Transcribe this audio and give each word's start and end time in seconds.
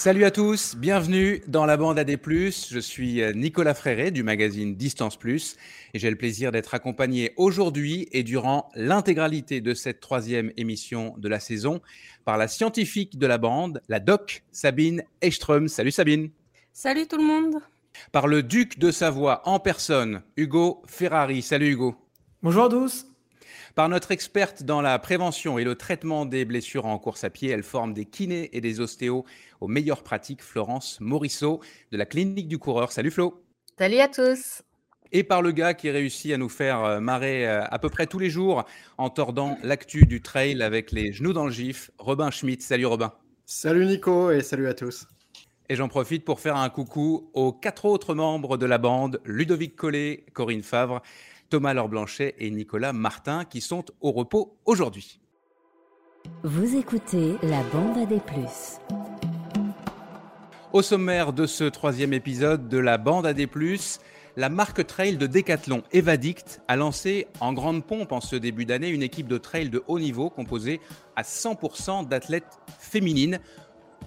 Salut 0.00 0.24
à 0.24 0.30
tous, 0.30 0.76
bienvenue 0.76 1.42
dans 1.46 1.66
la 1.66 1.76
bande 1.76 1.98
AD+. 1.98 2.16
Je 2.24 2.78
suis 2.78 3.20
euh, 3.20 3.34
Nicolas 3.34 3.74
Fréré 3.74 4.10
du 4.10 4.22
magazine 4.22 4.74
Distance 4.74 5.18
Plus 5.18 5.58
et 5.92 5.98
j'ai 5.98 6.08
le 6.08 6.16
plaisir 6.16 6.52
d'être 6.52 6.72
accompagné 6.72 7.34
aujourd'hui 7.36 8.08
et 8.10 8.22
durant 8.22 8.70
l'intégralité 8.74 9.60
de 9.60 9.74
cette 9.74 10.00
troisième 10.00 10.52
émission 10.56 11.14
de 11.18 11.28
la 11.28 11.38
saison 11.38 11.82
par 12.24 12.38
la 12.38 12.48
scientifique 12.48 13.18
de 13.18 13.26
la 13.26 13.36
bande, 13.36 13.82
la 13.90 14.00
doc 14.00 14.42
Sabine 14.52 15.02
Eström. 15.20 15.68
Salut 15.68 15.90
Sabine. 15.90 16.30
Salut 16.72 17.06
tout 17.06 17.18
le 17.18 17.24
monde. 17.24 17.56
Par 18.10 18.26
le 18.26 18.42
duc 18.42 18.78
de 18.78 18.90
Savoie 18.90 19.42
en 19.46 19.60
personne, 19.60 20.22
Hugo 20.38 20.80
Ferrari. 20.86 21.42
Salut 21.42 21.72
Hugo. 21.72 21.94
Bonjour 22.42 22.64
à 22.64 22.68
tous. 22.70 23.09
Par 23.74 23.88
notre 23.88 24.10
experte 24.10 24.64
dans 24.64 24.80
la 24.80 24.98
prévention 24.98 25.58
et 25.58 25.64
le 25.64 25.76
traitement 25.76 26.26
des 26.26 26.44
blessures 26.44 26.86
en 26.86 26.98
course 26.98 27.24
à 27.24 27.30
pied, 27.30 27.50
elle 27.50 27.62
forme 27.62 27.94
des 27.94 28.04
kinés 28.04 28.50
et 28.52 28.60
des 28.60 28.80
ostéos 28.80 29.24
aux 29.60 29.68
meilleures 29.68 30.02
pratiques, 30.02 30.42
Florence 30.42 30.98
Morisseau 31.00 31.60
de 31.92 31.96
la 31.96 32.06
clinique 32.06 32.48
du 32.48 32.58
coureur. 32.58 32.90
Salut 32.90 33.10
Flo. 33.10 33.44
Salut 33.78 33.98
à 33.98 34.08
tous. 34.08 34.62
Et 35.12 35.24
par 35.24 35.42
le 35.42 35.52
gars 35.52 35.74
qui 35.74 35.90
réussit 35.90 36.32
à 36.32 36.36
nous 36.36 36.48
faire 36.48 36.84
euh, 36.84 37.00
marrer 37.00 37.48
euh, 37.48 37.64
à 37.70 37.78
peu 37.78 37.88
près 37.88 38.06
tous 38.06 38.18
les 38.18 38.30
jours 38.30 38.64
en 38.98 39.10
tordant 39.10 39.56
l'actu 39.62 40.06
du 40.06 40.22
trail 40.22 40.62
avec 40.62 40.92
les 40.92 41.12
genoux 41.12 41.32
dans 41.32 41.46
le 41.46 41.50
gif, 41.50 41.90
Robin 41.98 42.30
Schmidt. 42.30 42.62
Salut 42.62 42.86
Robin. 42.86 43.12
Salut 43.46 43.86
Nico 43.86 44.30
et 44.30 44.42
salut 44.42 44.68
à 44.68 44.74
tous. 44.74 45.06
Et 45.68 45.76
j'en 45.76 45.88
profite 45.88 46.24
pour 46.24 46.40
faire 46.40 46.56
un 46.56 46.68
coucou 46.68 47.30
aux 47.32 47.52
quatre 47.52 47.84
autres 47.84 48.14
membres 48.14 48.56
de 48.56 48.66
la 48.66 48.78
bande, 48.78 49.20
Ludovic 49.24 49.76
Collet, 49.76 50.24
Corinne 50.32 50.62
Favre, 50.62 51.00
Thomas 51.50 51.74
Laure-Blanchet 51.74 52.36
et 52.38 52.50
Nicolas 52.50 52.92
Martin, 52.92 53.44
qui 53.44 53.60
sont 53.60 53.84
au 54.00 54.12
repos 54.12 54.56
aujourd'hui. 54.64 55.20
Vous 56.44 56.76
écoutez 56.76 57.34
la 57.42 57.62
bande 57.64 57.98
à 57.98 58.06
des 58.06 58.20
plus. 58.20 58.78
Au 60.72 60.80
sommaire 60.80 61.32
de 61.32 61.46
ce 61.46 61.64
troisième 61.64 62.12
épisode 62.12 62.68
de 62.68 62.78
la 62.78 62.98
bande 62.98 63.26
à 63.26 63.32
des 63.32 63.48
plus, 63.48 63.98
la 64.36 64.48
marque 64.48 64.86
trail 64.86 65.16
de 65.16 65.26
Decathlon 65.26 65.82
Evadict 65.90 66.62
a 66.68 66.76
lancé 66.76 67.26
en 67.40 67.52
grande 67.52 67.84
pompe 67.84 68.12
en 68.12 68.20
ce 68.20 68.36
début 68.36 68.64
d'année 68.64 68.88
une 68.88 69.02
équipe 69.02 69.26
de 69.26 69.36
trail 69.36 69.70
de 69.70 69.82
haut 69.88 69.98
niveau 69.98 70.30
composée 70.30 70.80
à 71.16 71.22
100% 71.22 72.06
d'athlètes 72.06 72.60
féminines. 72.78 73.40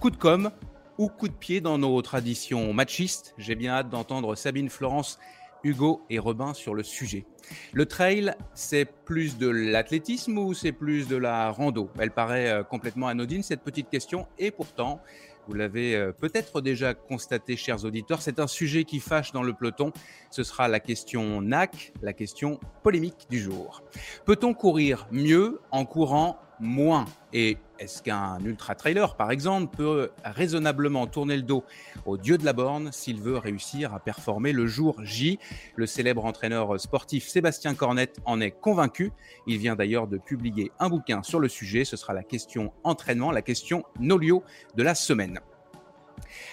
Coup 0.00 0.10
de 0.10 0.16
com 0.16 0.50
ou 0.96 1.08
coup 1.08 1.28
de 1.28 1.34
pied 1.34 1.60
dans 1.60 1.76
nos 1.76 2.00
traditions 2.00 2.72
machistes. 2.72 3.34
J'ai 3.36 3.54
bien 3.54 3.72
hâte 3.72 3.90
d'entendre 3.90 4.34
Sabine 4.34 4.70
Florence 4.70 5.18
Hugo 5.64 6.02
et 6.10 6.18
Robin 6.18 6.54
sur 6.54 6.74
le 6.74 6.82
sujet. 6.82 7.26
Le 7.72 7.86
trail, 7.86 8.34
c'est 8.54 8.84
plus 8.84 9.38
de 9.38 9.48
l'athlétisme 9.48 10.38
ou 10.38 10.54
c'est 10.54 10.72
plus 10.72 11.08
de 11.08 11.16
la 11.16 11.50
rando? 11.50 11.90
Elle 11.98 12.10
paraît 12.10 12.50
euh, 12.50 12.62
complètement 12.62 13.08
anodine 13.08 13.42
cette 13.42 13.62
petite 13.62 13.90
question 13.90 14.26
et 14.38 14.50
pourtant, 14.50 15.00
vous 15.46 15.54
l'avez 15.54 15.94
euh, 15.96 16.12
peut-être 16.12 16.60
déjà 16.60 16.94
constaté, 16.94 17.56
chers 17.56 17.84
auditeurs, 17.84 18.22
c'est 18.22 18.38
un 18.38 18.46
sujet 18.46 18.84
qui 18.84 19.00
fâche 19.00 19.32
dans 19.32 19.42
le 19.42 19.52
peloton. 19.52 19.92
Ce 20.30 20.42
sera 20.42 20.68
la 20.68 20.80
question 20.80 21.42
NAC, 21.42 21.92
la 22.02 22.12
question 22.12 22.60
polémique 22.82 23.26
du 23.28 23.40
jour. 23.40 23.82
Peut-on 24.24 24.54
courir 24.54 25.06
mieux 25.10 25.60
en 25.70 25.84
courant 25.84 26.38
moins 26.64 27.04
Et 27.32 27.58
est-ce 27.78 28.02
qu'un 28.02 28.38
ultra-trailer, 28.44 29.16
par 29.16 29.30
exemple, 29.30 29.76
peut 29.76 30.10
raisonnablement 30.24 31.06
tourner 31.06 31.36
le 31.36 31.42
dos 31.42 31.64
au 32.06 32.16
dieu 32.16 32.38
de 32.38 32.44
la 32.44 32.52
borne 32.52 32.90
s'il 32.90 33.20
veut 33.20 33.36
réussir 33.36 33.94
à 33.94 34.00
performer 34.00 34.52
le 34.52 34.66
jour 34.66 34.96
J? 35.04 35.38
Le 35.76 35.86
célèbre 35.86 36.24
entraîneur 36.24 36.80
sportif 36.80 37.28
Sébastien 37.28 37.74
Cornette 37.74 38.18
en 38.24 38.40
est 38.40 38.52
convaincu. 38.52 39.12
Il 39.46 39.58
vient 39.58 39.76
d'ailleurs 39.76 40.06
de 40.06 40.18
publier 40.18 40.72
un 40.80 40.88
bouquin 40.88 41.22
sur 41.22 41.38
le 41.38 41.48
sujet. 41.48 41.84
Ce 41.84 41.96
sera 41.96 42.14
la 42.14 42.22
question 42.22 42.72
entraînement, 42.82 43.30
la 43.30 43.42
question 43.42 43.84
Nolio 44.00 44.42
de 44.74 44.82
la 44.82 44.94
semaine. 44.94 45.40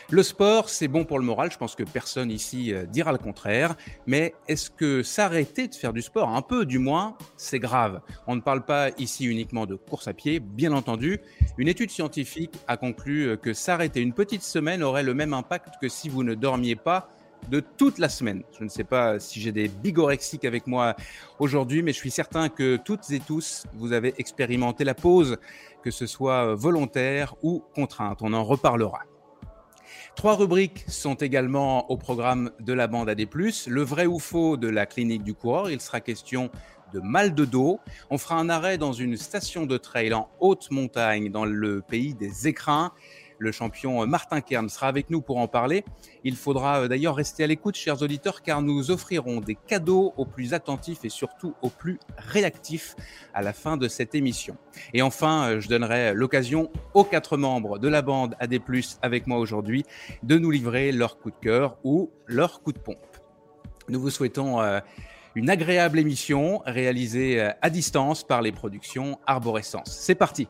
Le 0.09 0.23
sport, 0.23 0.69
c'est 0.69 0.87
bon 0.87 1.05
pour 1.05 1.19
le 1.19 1.25
moral, 1.25 1.51
je 1.51 1.57
pense 1.57 1.75
que 1.75 1.83
personne 1.83 2.31
ici 2.31 2.73
euh, 2.73 2.85
dira 2.85 3.11
le 3.11 3.17
contraire, 3.17 3.75
mais 4.07 4.33
est-ce 4.47 4.69
que 4.69 5.03
s'arrêter 5.03 5.67
de 5.67 5.75
faire 5.75 5.93
du 5.93 6.01
sport, 6.01 6.29
un 6.29 6.41
peu 6.41 6.65
du 6.65 6.79
moins, 6.79 7.17
c'est 7.37 7.59
grave? 7.59 8.01
On 8.27 8.35
ne 8.35 8.41
parle 8.41 8.65
pas 8.65 8.89
ici 8.97 9.25
uniquement 9.25 9.65
de 9.65 9.75
course 9.75 10.07
à 10.07 10.13
pied, 10.13 10.39
bien 10.39 10.73
entendu. 10.73 11.19
Une 11.57 11.67
étude 11.67 11.91
scientifique 11.91 12.53
a 12.67 12.77
conclu 12.77 13.23
euh, 13.23 13.37
que 13.37 13.53
s'arrêter 13.53 14.01
une 14.01 14.13
petite 14.13 14.43
semaine 14.43 14.83
aurait 14.83 15.03
le 15.03 15.13
même 15.13 15.33
impact 15.33 15.75
que 15.81 15.89
si 15.89 16.09
vous 16.09 16.23
ne 16.23 16.35
dormiez 16.35 16.75
pas 16.75 17.09
de 17.49 17.59
toute 17.59 17.97
la 17.97 18.09
semaine. 18.09 18.43
Je 18.57 18.63
ne 18.63 18.69
sais 18.69 18.83
pas 18.83 19.19
si 19.19 19.41
j'ai 19.41 19.51
des 19.51 19.67
bigorexiques 19.67 20.45
avec 20.45 20.67
moi 20.67 20.95
aujourd'hui, 21.39 21.81
mais 21.81 21.93
je 21.93 21.97
suis 21.97 22.11
certain 22.11 22.49
que 22.49 22.77
toutes 22.77 23.09
et 23.11 23.19
tous, 23.19 23.65
vous 23.73 23.93
avez 23.93 24.13
expérimenté 24.17 24.83
la 24.83 24.93
pause, 24.93 25.37
que 25.83 25.91
ce 25.91 26.05
soit 26.05 26.47
euh, 26.47 26.55
volontaire 26.55 27.35
ou 27.41 27.63
contrainte. 27.73 28.19
On 28.21 28.33
en 28.33 28.43
reparlera. 28.43 29.01
Trois 30.15 30.35
rubriques 30.35 30.83
sont 30.87 31.15
également 31.15 31.89
au 31.89 31.97
programme 31.97 32.51
de 32.59 32.73
la 32.73 32.87
bande 32.87 33.09
AD+. 33.09 33.27
Le 33.67 33.81
vrai 33.81 34.05
ou 34.05 34.19
faux 34.19 34.57
de 34.57 34.67
la 34.67 34.85
clinique 34.85 35.23
du 35.23 35.33
coureur. 35.33 35.71
Il 35.71 35.81
sera 35.81 36.01
question 36.01 36.51
de 36.93 36.99
mal 36.99 37.33
de 37.33 37.45
dos. 37.45 37.79
On 38.09 38.17
fera 38.17 38.35
un 38.35 38.49
arrêt 38.49 38.77
dans 38.77 38.93
une 38.93 39.17
station 39.17 39.65
de 39.65 39.77
trail 39.77 40.13
en 40.13 40.29
haute 40.39 40.69
montagne 40.69 41.31
dans 41.31 41.45
le 41.45 41.81
pays 41.81 42.13
des 42.13 42.47
écrins. 42.47 42.91
Le 43.41 43.51
champion 43.51 44.05
Martin 44.05 44.39
Kern 44.39 44.69
sera 44.69 44.87
avec 44.87 45.09
nous 45.09 45.19
pour 45.19 45.37
en 45.37 45.47
parler. 45.47 45.83
Il 46.23 46.35
faudra 46.35 46.81
euh, 46.81 46.87
d'ailleurs 46.87 47.15
rester 47.15 47.43
à 47.43 47.47
l'écoute, 47.47 47.75
chers 47.75 48.03
auditeurs, 48.03 48.43
car 48.43 48.61
nous 48.61 48.91
offrirons 48.91 49.41
des 49.41 49.55
cadeaux 49.55 50.13
aux 50.15 50.25
plus 50.25 50.53
attentifs 50.53 51.03
et 51.05 51.09
surtout 51.09 51.55
aux 51.63 51.71
plus 51.71 51.97
réactifs 52.19 52.95
à 53.33 53.41
la 53.41 53.51
fin 53.51 53.77
de 53.77 53.87
cette 53.87 54.13
émission. 54.13 54.57
Et 54.93 55.01
enfin, 55.01 55.45
euh, 55.45 55.59
je 55.59 55.69
donnerai 55.69 56.13
l'occasion 56.13 56.69
aux 56.93 57.03
quatre 57.03 57.35
membres 57.35 57.79
de 57.79 57.87
la 57.87 58.03
bande 58.03 58.35
AD+, 58.39 58.59
avec 59.01 59.25
moi 59.25 59.39
aujourd'hui, 59.39 59.85
de 60.21 60.37
nous 60.37 60.51
livrer 60.51 60.91
leur 60.91 61.17
coup 61.17 61.31
de 61.31 61.39
cœur 61.41 61.79
ou 61.83 62.11
leur 62.27 62.61
coup 62.61 62.73
de 62.73 62.79
pompe. 62.79 63.17
Nous 63.89 63.99
vous 63.99 64.11
souhaitons 64.11 64.61
euh, 64.61 64.81
une 65.33 65.49
agréable 65.49 65.97
émission 65.97 66.61
réalisée 66.67 67.41
à 67.59 67.69
distance 67.71 68.23
par 68.23 68.43
les 68.43 68.51
productions 68.51 69.17
Arborescence. 69.25 69.97
C'est 69.99 70.13
parti 70.13 70.47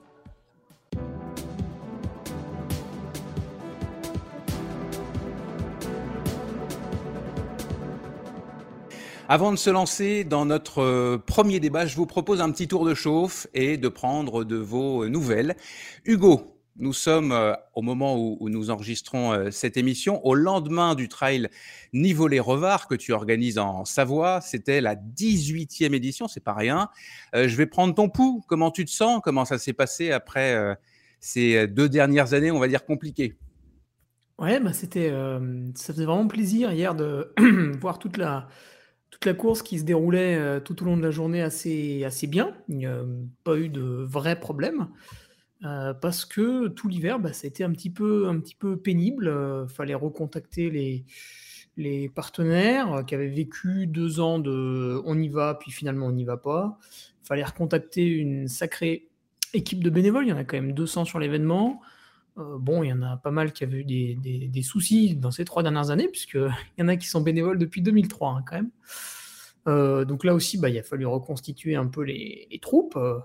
Avant 9.33 9.53
de 9.53 9.57
se 9.57 9.69
lancer 9.69 10.25
dans 10.25 10.45
notre 10.45 10.81
euh, 10.81 11.17
premier 11.17 11.61
débat, 11.61 11.85
je 11.85 11.95
vous 11.95 12.05
propose 12.05 12.41
un 12.41 12.51
petit 12.51 12.67
tour 12.67 12.83
de 12.83 12.93
chauffe 12.93 13.47
et 13.53 13.77
de 13.77 13.87
prendre 13.87 14.43
de 14.43 14.57
vos 14.57 15.07
nouvelles. 15.07 15.55
Hugo, 16.03 16.59
nous 16.75 16.91
sommes 16.91 17.31
euh, 17.31 17.53
au 17.73 17.81
moment 17.81 18.17
où, 18.17 18.49
nous 18.49 18.71
enregistrons 18.71 19.31
euh, 19.31 19.49
cette 19.49 19.77
émission, 19.77 20.19
au 20.25 20.35
lendemain 20.35 20.95
du 20.95 21.07
trail 21.07 21.47
Nivolet-Revard 21.93 22.89
que 22.89 22.95
tu 22.95 23.13
organises 23.13 23.57
en 23.57 23.85
Savoie. 23.85 24.41
C'était 24.41 24.81
la 24.81 24.97
18e 24.97 25.93
édition, 25.93 26.27
c'est 26.27 26.43
pas 26.43 26.53
rien. 26.53 26.89
je 27.33 27.55
vais 27.55 27.67
prendre 27.67 27.95
ton 27.95 28.09
pouls. 28.09 28.43
Comment 28.49 28.69
tu 28.69 28.83
te 28.83 28.91
sens? 28.91 29.21
Comment 29.23 29.45
ça 29.45 29.57
s'est 29.57 29.71
passé 29.71 30.11
après 30.11 30.77
ces 31.21 31.69
deux 31.69 31.87
dernières 31.87 32.33
années, 32.33 32.51
on 32.51 32.59
va 32.59 32.67
dire, 32.67 32.83
compliquées? 32.83 33.37
Ouais, 34.39 34.59
bah 34.59 34.73
c'était, 34.73 35.09
ça 35.75 35.93
faisait 35.93 36.05
vraiment 36.05 36.27
plaisir 36.27 36.73
hier 36.73 36.95
de 36.95 37.31
voir 37.79 37.97
toute 37.97 38.17
la, 38.17 38.49
toute 39.11 39.25
la 39.25 39.33
course 39.33 39.61
qui 39.61 39.77
se 39.77 39.83
déroulait 39.83 40.35
euh, 40.35 40.59
tout 40.59 40.81
au 40.81 40.85
long 40.85 40.97
de 40.97 41.03
la 41.03 41.11
journée 41.11 41.41
assez, 41.41 42.27
bien. 42.27 42.55
Il 42.69 42.77
n'y 42.77 42.85
a 42.85 43.03
pas 43.43 43.57
eu 43.57 43.69
de 43.69 43.81
vrais 43.81 44.39
problèmes. 44.39 44.87
Euh, 45.63 45.93
parce 45.93 46.25
que 46.25 46.69
tout 46.69 46.87
l'hiver, 46.87 47.19
bah, 47.19 47.33
ça 47.33 47.45
a 47.45 47.49
été 47.49 47.63
un 47.63 47.71
petit 47.71 47.89
peu, 47.89 48.41
pénible. 48.83 49.27
Euh, 49.27 49.67
fallait 49.67 49.93
recontacter 49.93 50.71
les, 50.71 51.05
les 51.77 52.09
partenaires 52.09 53.03
qui 53.05 53.13
avaient 53.13 53.27
vécu 53.27 53.85
deux 53.85 54.21
ans 54.21 54.39
de 54.39 55.01
on 55.05 55.21
y 55.21 55.29
va, 55.29 55.55
puis 55.55 55.71
finalement 55.71 56.07
on 56.07 56.13
n'y 56.13 56.25
va 56.25 56.37
pas. 56.37 56.79
Fallait 57.23 57.43
recontacter 57.43 58.07
une 58.07 58.47
sacrée 58.47 59.09
équipe 59.53 59.83
de 59.83 59.89
bénévoles. 59.89 60.25
Il 60.25 60.29
y 60.29 60.33
en 60.33 60.37
a 60.37 60.45
quand 60.45 60.57
même 60.57 60.73
200 60.73 61.05
sur 61.05 61.19
l'événement. 61.19 61.81
Bon, 62.59 62.83
il 62.83 62.89
y 62.89 62.93
en 62.93 63.01
a 63.01 63.17
pas 63.17 63.31
mal 63.31 63.51
qui 63.53 63.63
avaient 63.63 63.79
eu 63.79 63.85
des, 63.85 64.15
des, 64.15 64.61
soucis 64.61 65.15
dans 65.15 65.31
ces 65.31 65.45
trois 65.45 65.63
dernières 65.63 65.89
années, 65.89 66.07
puisqu'il 66.07 66.51
y 66.77 66.81
en 66.83 66.87
a 66.87 66.95
qui 66.95 67.07
sont 67.07 67.21
bénévoles 67.21 67.57
depuis 67.57 67.81
2003 67.81 68.29
hein, 68.29 68.43
quand 68.45 68.55
même. 68.55 68.71
Euh, 69.67 70.05
donc 70.05 70.23
là 70.23 70.33
aussi, 70.33 70.57
bah, 70.57 70.69
il 70.69 70.77
a 70.77 70.83
fallu 70.83 71.05
reconstituer 71.05 71.75
un 71.75 71.87
peu 71.87 72.03
les, 72.03 72.47
troupes. 72.61 72.95
Euh. 72.97 73.19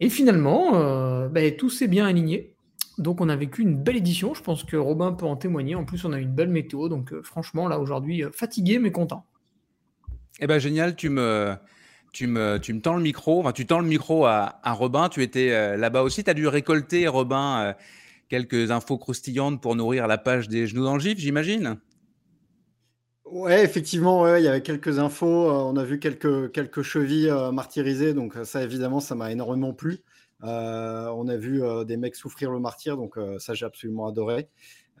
et 0.00 0.10
finalement, 0.10 0.74
euh, 0.74 1.28
bah, 1.28 1.50
tout 1.52 1.70
s'est 1.70 1.88
bien 1.88 2.06
aligné. 2.06 2.54
Donc 2.98 3.20
on 3.20 3.28
a 3.28 3.36
vécu 3.36 3.62
une 3.62 3.76
belle 3.76 3.96
édition. 3.96 4.34
Je 4.34 4.42
pense 4.42 4.64
que 4.64 4.76
Robin 4.76 5.12
peut 5.12 5.26
en 5.26 5.36
témoigner. 5.36 5.74
En 5.74 5.84
plus, 5.84 6.04
on 6.04 6.12
a 6.12 6.18
une 6.18 6.32
belle 6.32 6.50
météo. 6.50 6.88
Donc 6.88 7.14
franchement, 7.22 7.68
là 7.68 7.78
aujourd'hui, 7.78 8.24
fatigué 8.32 8.78
mais 8.78 8.92
content. 8.92 9.24
Eh 10.40 10.46
ben 10.46 10.58
génial, 10.58 10.96
tu 10.96 11.08
me, 11.08 11.54
tu 12.12 12.26
me, 12.26 12.58
tu 12.58 12.74
me 12.74 12.80
tends 12.80 12.96
le 12.96 13.02
micro. 13.02 13.40
Enfin, 13.40 13.52
tu 13.52 13.66
tends 13.66 13.80
le 13.80 13.86
micro 13.86 14.26
à, 14.26 14.60
à 14.62 14.72
Robin. 14.72 15.08
Tu 15.08 15.22
étais 15.22 15.76
là-bas 15.76 16.02
aussi. 16.02 16.24
Tu 16.24 16.30
as 16.30 16.34
dû 16.34 16.46
récolter, 16.46 17.08
Robin, 17.08 17.74
quelques 18.30 18.70
infos 18.70 18.96
croustillantes 18.96 19.60
pour 19.60 19.76
nourrir 19.76 20.06
la 20.06 20.16
page 20.16 20.48
des 20.48 20.66
genoux 20.66 20.84
dans 20.84 20.98
j'imagine? 20.98 21.78
Ouais, 23.30 23.62
effectivement, 23.62 24.22
ouais, 24.22 24.42
il 24.42 24.44
y 24.44 24.48
avait 24.48 24.62
quelques 24.62 24.98
infos. 24.98 25.48
Euh, 25.48 25.52
on 25.52 25.76
a 25.76 25.84
vu 25.84 26.00
quelques, 26.00 26.50
quelques 26.50 26.82
chevilles 26.82 27.30
euh, 27.30 27.52
martyrisées, 27.52 28.12
donc 28.12 28.36
euh, 28.36 28.44
ça, 28.44 28.62
évidemment, 28.62 28.98
ça 28.98 29.14
m'a 29.14 29.30
énormément 29.30 29.72
plu. 29.72 30.02
on 30.42 31.28
a 31.28 31.36
vu 31.36 31.62
des 31.86 31.96
mecs 31.96 32.16
souffrir 32.16 32.50
le 32.50 32.58
martyr, 32.58 32.96
donc 32.96 33.18
ça, 33.38 33.54
j'ai 33.54 33.66
absolument 33.66 34.06
adoré. 34.08 34.48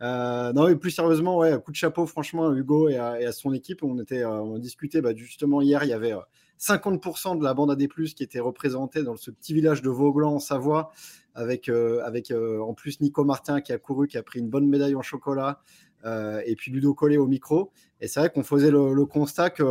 Non, 0.00 0.66
mais 0.66 0.76
plus 0.76 0.90
sérieusement, 0.90 1.38
ouais, 1.38 1.60
coup 1.60 1.70
de 1.70 1.76
chapeau, 1.76 2.06
franchement, 2.06 2.48
à 2.48 2.54
Hugo 2.54 2.88
et 2.88 2.96
à, 2.96 3.32
son 3.32 3.52
équipe. 3.52 3.82
On, 3.82 3.98
était, 4.00 4.24
on 4.24 4.58
discutait 4.58 5.00
bah, 5.00 5.14
justement 5.14 5.60
hier, 5.60 5.84
il 5.84 5.90
y 5.90 5.92
avait 5.92 6.14
50% 6.58 7.38
de 7.38 7.44
la 7.44 7.54
bande 7.54 7.70
AD, 7.70 7.86
qui 7.88 8.22
était 8.22 8.40
représentée 8.40 9.02
dans 9.02 9.16
ce 9.16 9.30
petit 9.30 9.54
village 9.54 9.82
de 9.82 9.90
Vauglan 9.90 10.34
en 10.34 10.38
Savoie, 10.38 10.92
avec, 11.34 11.68
avec 11.68 12.32
en 12.32 12.74
plus 12.74 13.00
Nico 13.00 13.24
Martin 13.24 13.60
qui 13.60 13.72
a 13.72 13.78
couru, 13.78 14.08
qui 14.08 14.18
a 14.18 14.22
pris 14.22 14.40
une 14.40 14.48
bonne 14.48 14.68
médaille 14.68 14.94
en 14.94 15.02
chocolat. 15.02 15.60
et 16.04 16.54
puis 16.56 16.70
Ludo 16.70 16.94
Collet 16.94 17.18
au 17.18 17.26
micro. 17.26 17.70
Et 18.00 18.08
c'est 18.08 18.20
vrai 18.20 18.30
qu'on 18.30 18.42
faisait 18.42 18.70
le, 18.70 19.04
constat 19.04 19.50
que, 19.50 19.62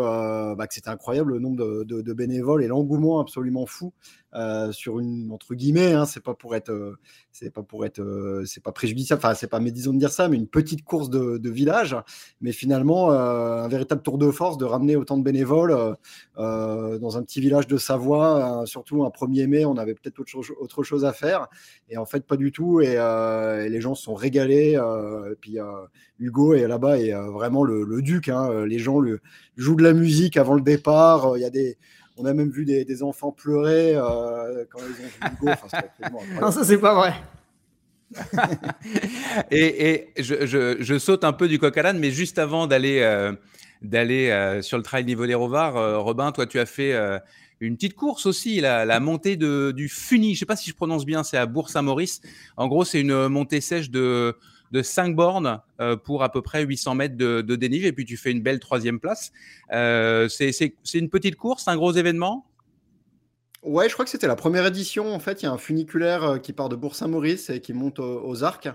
bah, 0.56 0.68
que 0.68 0.74
c'était 0.74 0.90
incroyable 0.90 1.34
le 1.34 1.40
nombre 1.40 1.84
de 1.84 2.14
bénévoles 2.14 2.64
et 2.64 2.68
l'engouement 2.68 3.20
absolument 3.20 3.66
fou 3.66 3.92
euh, 4.36 4.72
sur 4.72 5.00
une 5.00 5.31
entre 5.31 5.56
guillemets, 5.56 5.94
hein, 5.94 6.06
c'est 6.06 6.22
pas 6.22 6.36
pour 6.36 6.56
être, 6.56 6.70
euh, 6.70 7.00
c'est 7.31 7.50
pas 7.50 7.64
pour 7.64 7.84
être, 7.84 8.00
euh, 8.00 8.46
c'est 8.46 8.62
pas 8.62 8.72
préjudiciable, 8.72 9.22
enfin 9.26 9.34
c'est 9.34 9.48
pas 9.48 9.60
médisant 9.60 9.92
de 9.92 9.98
dire 9.98 10.12
ça, 10.12 10.30
mais 10.30 10.38
une 10.38 10.48
petite 10.48 10.84
course 10.84 11.10
de, 11.10 11.50
village, 11.50 11.96
mais 12.42 12.52
finalement 12.52 13.10
un 13.10 13.68
véritable 13.68 14.04
tour 14.04 14.20
de 14.20 14.30
force 14.30 14.60
de 14.60 14.66
ramener 14.66 14.96
autant 14.96 15.18
de 15.18 15.24
bénévoles 15.24 15.96
dans 16.38 17.18
un 17.18 17.24
petit 17.24 17.42
village 17.42 17.66
de 17.66 17.78
Savoie, 17.78 18.64
surtout 18.66 19.04
un 19.04 19.10
1er 19.10 19.48
mai, 19.48 19.66
on 19.66 19.78
avait 19.78 19.96
peut-être 19.96 20.20
autre, 20.20 20.30
chose, 20.30 20.52
autre 20.60 20.84
chose 20.84 21.06
à 21.06 21.14
faire, 21.14 21.48
et 21.90 21.98
en 21.98 22.06
fait 22.06 22.25
pas 22.25 22.38
du 22.38 22.52
tout, 22.52 22.82
et, 22.82 22.96
les 23.70 23.82
gens 23.82 23.96
se 23.96 24.04
sont 24.04 24.14
régalés, 24.14 24.74
et 24.74 25.36
puis 25.42 25.58
Hugo 26.20 26.54
est 26.54 26.68
là-bas 26.68 27.00
et 27.00 27.14
vraiment 27.14 27.64
le, 27.64 28.02
duc, 28.19 28.30
hein, 28.30 28.66
les 28.66 28.80
gens 28.80 29.00
le, 29.00 29.21
jouent 29.57 29.75
de 29.75 29.83
la 29.83 29.94
musique 29.94 30.38
avant 30.38 30.54
le 30.54 30.62
départ, 30.62 31.33
il 31.36 31.42
y 31.42 31.45
a 31.45 31.50
des 31.50 31.77
on 32.19 32.25
a 32.25 32.33
même 32.33 32.50
vu 32.50 32.66
des, 32.66 33.04
enfants 33.04 33.31
pleurer 33.31 33.95
euh, 33.95 34.66
quand 34.69 34.80
ils 34.80 35.06
ont 35.06 35.07
vu 35.07 35.36
Hugo. 35.42 35.51
non, 36.42 36.51
ça, 36.51 36.63
c'est 36.63 36.77
pas 36.77 36.94
vrai. 36.94 37.13
et, 39.51 40.10
je, 40.18 40.98
saute 41.00 41.24
un 41.24 41.33
peu 41.33 41.48
du 41.48 41.60
coq 41.60 41.77
à 41.77 41.83
l'âne, 41.83 42.00
mais 42.00 42.12
juste 42.12 42.38
avant 42.39 42.68
d'aller 42.68 43.00
euh, 43.01 43.33
d'aller 43.81 44.30
euh, 44.30 44.62
sur 44.62 44.77
le 44.77 44.83
trail 44.83 45.06
niveau 45.06 45.25
les 45.25 45.36
Rovards, 45.36 46.04
Robin, 46.04 46.31
toi, 46.31 46.45
tu 46.45 46.60
as 46.60 46.65
fait 46.65 46.94
une 47.62 47.75
petite 47.75 47.95
course 47.95 48.25
aussi, 48.25 48.60
la, 48.60 49.00
montée 49.00 49.38
de, 49.38 49.72
du 49.72 49.88
Funi. 49.88 50.30
Je 50.30 50.31
ne 50.33 50.38
sais 50.39 50.45
pas 50.45 50.57
si 50.57 50.69
je 50.69 50.75
prononce 50.75 51.06
bien, 51.06 51.24
c'est 51.24 51.38
à 51.38 51.45
Bourg-Saint-Maurice. 51.45 52.22
En 52.57 52.68
gros, 52.68 52.83
c'est 52.83 53.00
une 53.00 53.30
montée 53.30 53.62
sèche 53.62 53.89
de 53.89 54.36
de 54.71 54.81
5 54.81 55.16
bornes 55.16 55.62
euh, 55.80 55.95
pour 55.95 56.24
à 56.24 56.31
peu 56.31 56.42
près 56.42 56.63
800 56.63 56.95
mètres 56.95 57.18
de, 57.18 57.42
de, 57.42 57.57
et 57.63 57.92
puis 57.92 58.06
tu 58.06 58.18
fais 58.18 58.31
une 58.31 58.42
belle 58.42 58.60
troisième 58.60 59.00
place. 59.00 59.31
Euh, 59.71 60.27
c'est 60.27 60.74
une 60.94 61.10
petite 61.10 61.36
course, 61.36 61.68
un 61.68 61.75
gros 61.75 61.92
événement? 61.92 62.45
Ouais, 63.62 63.89
je 63.89 63.94
crois 63.94 64.06
que 64.06 64.12
c'était 64.12 64.27
la 64.27 64.38
première 64.38 64.66
édition. 64.66 65.13
En 65.13 65.19
fait, 65.19 65.42
il 65.42 65.45
y 65.45 65.50
a 65.50 65.51
un 65.51 65.57
funiculaire 65.57 66.24
euh, 66.24 66.38
qui 66.38 66.54
part 66.54 66.69
de 66.69 66.77
Bourg-Saint-Maurice 66.77 67.50
et 67.50 67.60
qui 67.60 67.74
monte 67.74 68.00
aux, 68.00 68.44
Arcs. 68.45 68.69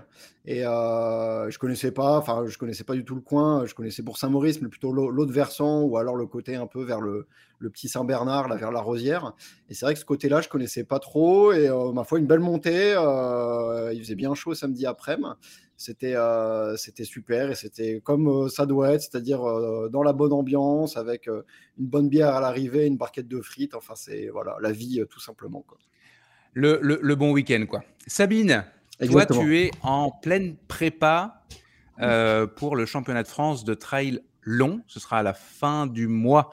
Et 0.45 0.61
je 0.61 1.57
connaissais 1.57 1.91
pas, 1.91 2.19
enfin, 2.19 2.43
je 2.47 2.55
connaissais 2.59 2.83
pas 2.83 2.93
du 2.93 3.03
tout 3.03 3.15
le 3.15 3.21
coin. 3.21 3.65
Je 3.65 3.73
connaissais 3.73 4.03
Bourg-Saint-Maurice, 4.03 4.61
mais 4.61 4.67
plutôt 4.67 4.91
l'autre 4.91 5.33
versant 5.33 5.81
ou 5.81 5.97
alors 5.97 6.15
le 6.15 6.27
côté 6.27 6.55
un 6.55 6.67
peu 6.67 6.83
vers 6.83 7.01
le, 7.01 7.25
petit 7.73 7.89
Saint-Bernard, 7.89 8.47
là, 8.47 8.57
vers 8.57 8.71
la 8.71 8.79
Rosière. 8.79 9.33
Et 9.69 9.73
c'est 9.73 9.87
vrai 9.87 9.95
que 9.95 9.99
ce 9.99 10.05
côté-là, 10.05 10.41
je 10.41 10.49
connaissais 10.49 10.83
pas 10.83 10.99
trop. 10.99 11.51
Et 11.51 11.67
ma 11.93 12.03
foi, 12.03 12.19
une 12.19 12.27
belle 12.27 12.41
montée. 12.41 12.91
il 13.91 13.99
faisait 13.99 14.13
bien 14.13 14.35
chaud 14.35 14.53
samedi 14.53 14.85
après-midi. 14.85 15.29
C'était 15.77 16.15
euh, 16.15 16.77
c'était 16.77 17.03
super 17.03 17.51
et 17.51 17.55
c'était 17.55 17.99
comme 18.01 18.29
euh, 18.29 18.47
ça 18.47 18.65
doit 18.65 18.93
être, 18.93 19.01
c'est-à-dire 19.01 19.43
euh, 19.43 19.89
dans 19.89 20.03
la 20.03 20.13
bonne 20.13 20.31
ambiance, 20.31 20.95
avec 20.95 21.27
une 21.27 21.43
bonne 21.77 22.07
bière 22.07 22.33
à 22.33 22.39
l'arrivée, 22.39 22.85
une 22.85 22.95
barquette 22.95 23.27
de 23.27 23.41
frites. 23.41 23.75
Enfin, 23.75 23.93
c'est 23.95 24.29
voilà, 24.29 24.55
la 24.61 24.71
vie 24.71 25.03
tout 25.09 25.19
simplement. 25.19 25.65
Quoi. 25.67 25.77
Le, 26.53 26.79
le, 26.81 27.15
bon 27.15 27.33
week-end, 27.33 27.65
quoi. 27.67 27.83
Sabine, 28.07 28.63
toi, 29.09 29.25
tu 29.25 29.59
es 29.59 29.71
en 29.81 30.11
pleine 30.11 30.55
prépa 30.69 31.41
pour 32.55 32.77
le 32.77 32.85
championnat 32.85 33.23
de 33.23 33.27
France 33.27 33.65
de 33.65 33.73
trail 33.73 34.21
long. 34.43 34.81
Ce 34.87 35.01
sera 35.01 35.17
à 35.17 35.23
la 35.23 35.33
fin 35.33 35.87
du 35.87 36.07
mois 36.07 36.51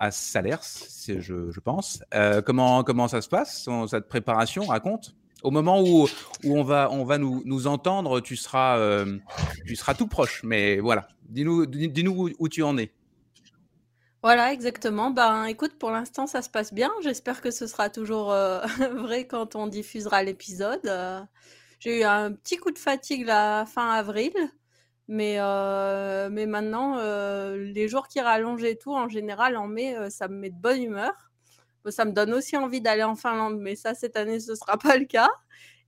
à 0.00 0.10
Salers, 0.10 0.64
je, 1.06 1.50
je 1.50 1.60
pense. 1.60 2.02
comment, 2.46 2.82
comment 2.84 3.08
ça 3.08 3.20
se 3.20 3.28
passe, 3.28 3.68
cette 3.90 4.08
préparation? 4.08 4.64
Raconte. 4.64 5.14
Au 5.42 5.50
moment 5.50 5.82
où, 5.82 6.06
on 6.44 6.62
va, 6.62 6.88
on 6.92 7.04
va 7.04 7.18
nous, 7.18 7.66
entendre, 7.66 8.20
tu 8.20 8.36
seras, 8.36 8.78
euh, 8.78 9.18
tu 9.66 9.74
seras 9.74 9.94
tout 9.94 10.06
proche. 10.06 10.42
Mais 10.44 10.78
voilà, 10.78 11.08
dis-nous 11.28 11.66
dis 11.66 12.06
où, 12.06 12.30
où 12.38 12.48
tu 12.48 12.62
en 12.62 12.78
es. 12.78 12.92
Voilà, 14.22 14.52
exactement. 14.52 15.10
Ben, 15.10 15.46
écoute, 15.46 15.76
pour 15.78 15.90
l'instant, 15.90 16.28
ça 16.28 16.42
se 16.42 16.48
passe 16.48 16.72
bien. 16.72 16.92
J'espère 17.02 17.40
que 17.40 17.50
ce 17.50 17.66
sera 17.66 17.90
toujours 17.90 18.32
euh, 18.32 18.60
vrai 18.94 19.26
quand 19.26 19.56
on 19.56 19.66
diffusera 19.66 20.22
l'épisode. 20.22 20.86
Euh, 20.86 21.20
j'ai 21.80 22.00
eu 22.00 22.04
un 22.04 22.32
petit 22.32 22.56
coup 22.56 22.70
de 22.70 22.78
fatigue 22.78 23.26
la 23.26 23.66
fin 23.66 23.90
avril, 23.90 24.32
mais, 25.08 25.38
mais 26.30 26.46
maintenant, 26.46 26.98
les 27.56 27.88
jours 27.88 28.06
qui 28.06 28.20
rallongent 28.20 28.62
et 28.62 28.78
tout, 28.78 28.94
en 28.94 29.08
général, 29.08 29.56
en 29.56 29.66
mai, 29.66 29.96
ça 30.08 30.28
me 30.28 30.36
met 30.36 30.50
de 30.50 30.60
bonne 30.60 30.80
humeur. 30.80 31.31
Ça 31.90 32.04
me 32.04 32.12
donne 32.12 32.32
aussi 32.32 32.56
envie 32.56 32.80
d'aller 32.80 33.02
en 33.02 33.16
Finlande, 33.16 33.58
mais 33.58 33.76
ça, 33.76 33.94
cette 33.94 34.16
année, 34.16 34.40
ce 34.40 34.52
ne 34.52 34.56
sera 34.56 34.78
pas 34.78 34.96
le 34.96 35.04
cas. 35.04 35.30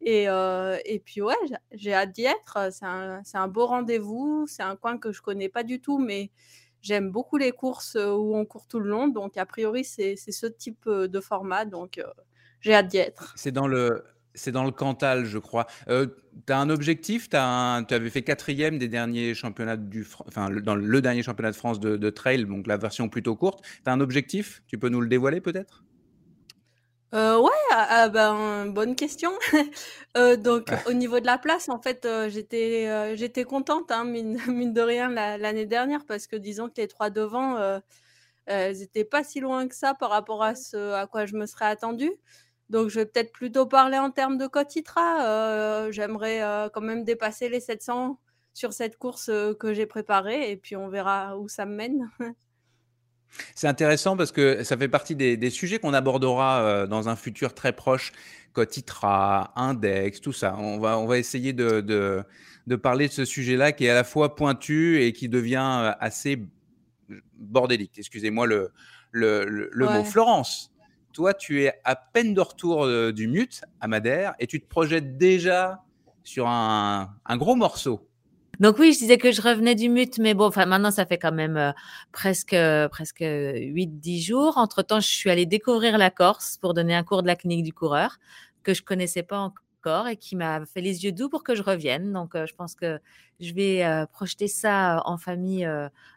Et, 0.01 0.29
euh, 0.29 0.79
et 0.85 0.99
puis, 0.99 1.23
ouais, 1.23 1.35
j'ai 1.73 1.95
hâte 1.95 2.13
d'y 2.13 2.25
être. 2.25 2.59
C'est 2.73 2.85
un, 2.85 3.23
un, 3.33 3.49
beau 3.49 3.67
rendez-vous. 3.67 4.47
C'est 4.49 4.63
un 4.63 4.77
coin 4.77 4.99
que 4.99 5.13
je 5.13 5.23
connais 5.23 5.49
pas 5.49 5.63
du 5.63 5.81
tout, 5.81 5.99
mais 5.99 6.31
j'aime 6.83 7.11
beaucoup 7.11 7.37
les 7.37 7.53
courses 7.53 7.97
euh, 7.97 8.13
où 8.13 8.37
on 8.37 8.45
court 8.45 8.67
tout 8.67 8.81
le 8.81 8.91
long. 8.91 9.09
Donc, 9.09 9.37
a 9.37 9.47
priori, 9.47 9.85
c'est 9.85 10.17
ce 10.17 10.47
type 10.47 10.87
euh, 10.87 11.09
de 11.09 11.21
format. 11.21 11.65
Donc, 11.65 12.03
j'ai 12.61 12.75
hâte 12.75 12.89
d'y 12.89 12.99
être. 12.99 13.33
C'est 13.37 13.53
dans 13.53 13.67
le. 13.67 14.05
C'est 14.35 14.53
dans 14.53 14.65
le 14.65 14.71
Cantal, 14.71 15.25
je 15.25 15.39
crois. 15.39 15.67
tu 15.87 16.53
as 16.53 16.59
un 16.59 16.71
objectif? 16.71 17.29
Tu 17.29 17.37
avais 17.37 18.11
fait 18.11 18.23
quatrième 18.23 18.79
des 18.79 18.89
derniers 18.89 19.35
championnats 19.35 19.77
du, 19.77 20.07
enfin, 20.27 20.51
dans 20.51 20.75
le 20.75 21.01
dernier 21.01 21.23
championnat 21.23 21.53
de 21.53 21.57
France 21.57 21.81
de, 21.81 21.97
de 21.97 22.11
trail, 22.11 22.45
donc 22.45 22.67
la 22.67 22.77
version 22.77 23.09
plutôt 23.09 23.37
courte. 23.37 23.65
Tu 23.85 23.91
as 23.91 23.93
un 23.93 24.01
objectif? 24.01 24.63
Tu 24.67 24.79
peux 24.79 24.89
nous 24.89 25.01
le 25.01 25.09
dévoiler 25.09 25.41
peut-être? 25.41 25.85
Euh, 27.15 27.39
ouais, 27.39 27.51
ah, 27.71 27.87
ah, 27.91 28.09
ben, 28.09 28.67
bonne 28.67 28.97
question. 28.97 29.33
Euh, 30.17 30.37
donc 30.37 30.71
au 30.87 30.93
niveau 30.93 31.19
de 31.19 31.27
la 31.27 31.39
place, 31.39 31.69
en 31.69 31.81
fait, 31.81 32.05
euh, 32.05 32.29
j'étais, 32.29 33.17
j'étais 33.17 33.43
contente, 33.43 33.91
hein, 33.91 34.05
mine 34.05 34.39
mine 34.47 34.73
de 34.73 34.81
rien 34.81 35.09
l'année 35.11 35.67
dernière 35.67 36.05
parce 36.07 36.29
que 36.29 36.37
disons 36.37 36.69
que 36.69 36.75
les 36.77 36.87
trois 36.87 37.11
devant, 37.11 37.59
elles 38.47 38.81
étaient 38.83 39.05
pas 39.05 39.25
si 39.25 39.41
loin 39.41 39.67
que 39.67 39.75
ça 39.75 39.95
par 39.95 40.11
rapport 40.11 40.45
à 40.45 40.55
ce 40.55 40.93
à 40.93 41.09
quoi 41.09 41.27
je 41.27 41.35
me 41.35 41.47
serais 41.47 41.67
attendue. 41.67 42.13
Donc 42.71 42.89
je 42.89 43.01
vais 43.01 43.07
peut-être 43.07 43.33
plutôt 43.33 43.67
parler 43.67 43.99
en 43.99 44.11
termes 44.11 44.39
de 44.39 44.47
Cotitra. 44.47 45.91
j'aimerais, 45.91 46.71
quand 46.73 46.81
même 46.81 47.05
dépasser 47.05 47.49
les 47.49 47.61
700 47.61 48.19
sur 48.55 48.73
cette 48.73 48.97
course, 48.97 49.31
que 49.59 49.75
j'ai 49.75 49.87
préparée 49.87 50.51
et 50.51 50.57
puis 50.57 50.77
on 50.77 50.89
verra 50.89 51.37
où 51.39 51.49
ça 51.49 51.67
me 51.67 51.75
mène. 51.75 52.11
C'est 53.55 53.69
intéressant 53.69 54.17
parce 54.17 54.33
que 54.33 54.63
ça 54.63 54.77
fait 54.77 54.89
partie 54.89 55.17
des, 55.17 55.51
sujets 55.51 55.79
qu'on 55.79 55.95
abordera 55.95 56.61
euh, 56.61 56.87
dans 56.87 57.09
un 57.09 57.17
futur 57.17 57.55
très 57.55 57.73
proche, 57.73 58.13
Cotitra, 58.53 59.53
Index, 59.57 60.21
tout 60.21 60.33
ça. 60.33 60.57
On 60.59 60.79
va, 60.79 60.99
on 60.99 61.07
va 61.07 61.19
essayer 61.19 61.53
de, 61.53 61.81
de, 61.81 62.77
parler 62.77 63.09
de 63.09 63.13
ce 63.13 63.25
sujet-là 63.25 63.73
qui 63.73 63.87
est 63.87 63.91
à 63.91 63.95
la 63.95 64.05
fois 64.05 64.37
pointu 64.37 65.03
et 65.03 65.13
qui 65.13 65.29
devient 65.29 65.81
euh, 65.83 65.93
assez 66.01 66.43
bordélique. 67.35 67.99
Excusez-moi 67.99 68.47
le, 68.47 68.71
le, 69.11 69.45
le, 69.45 69.87
mot. 69.87 70.05
Florence, 70.05 70.73
toi, 71.15 71.33
tu 71.33 71.63
es 71.63 71.73
à 71.85 71.97
peine 71.97 72.35
de 72.35 72.41
retour 72.41 72.85
euh, 72.85 73.13
du 73.13 73.29
mute 73.29 73.63
à 73.81 73.89
Madère 73.89 74.35
et 74.39 74.47
tu 74.47 74.61
te 74.61 74.69
projettes 74.69 75.17
déjà 75.17 75.83
sur 76.25 76.49
un, 76.49 77.09
gros 77.31 77.55
morceau. 77.55 78.09
Donc 78.61 78.79
oui, 78.79 78.93
je 78.93 78.99
disais 78.99 79.19
que 79.19 79.33
je 79.33 79.41
revenais 79.41 79.75
du 79.75 79.89
mute, 79.89 80.19
mais 80.19 80.35
bon, 80.35 80.47
enfin 80.47 80.67
maintenant 80.67 80.91
ça 80.91 81.07
fait 81.07 81.19
quand 81.19 81.33
même 81.33 81.57
euh, 81.57 81.73
presque 82.13 82.57
presque 82.91 83.21
8-10 83.21 84.25
jours. 84.25 84.59
Entre 84.59 84.83
temps, 84.83 85.01
je 85.01 85.09
suis 85.09 85.31
allée 85.31 85.47
découvrir 85.47 85.99
la 85.99 86.11
Corse 86.11 86.59
pour 86.59 86.75
donner 86.75 86.95
un 86.95 87.03
cours 87.03 87.23
de 87.23 87.27
la 87.27 87.37
clinique 87.37 87.65
du 87.65 87.73
coureur 87.73 88.19
que 88.63 88.75
je 88.75 88.83
connaissais 88.83 89.23
pas 89.23 89.39
encore 89.39 90.09
et 90.09 90.17
qui 90.17 90.37
m'a 90.37 90.65
fait 90.67 90.81
les 90.81 91.05
yeux 91.05 91.13
doux 91.13 91.29
pour 91.29 91.45
que 91.45 91.55
je 91.55 91.63
revienne. 91.63 92.13
Donc 92.13 92.35
euh, 92.35 92.47
je 92.47 92.55
pense 92.55 92.75
que 92.75 92.99
je 93.41 93.53
vais 93.53 93.85
projeter 94.13 94.49
ça 94.49 95.03
en 95.05 95.19
famille 95.19 95.69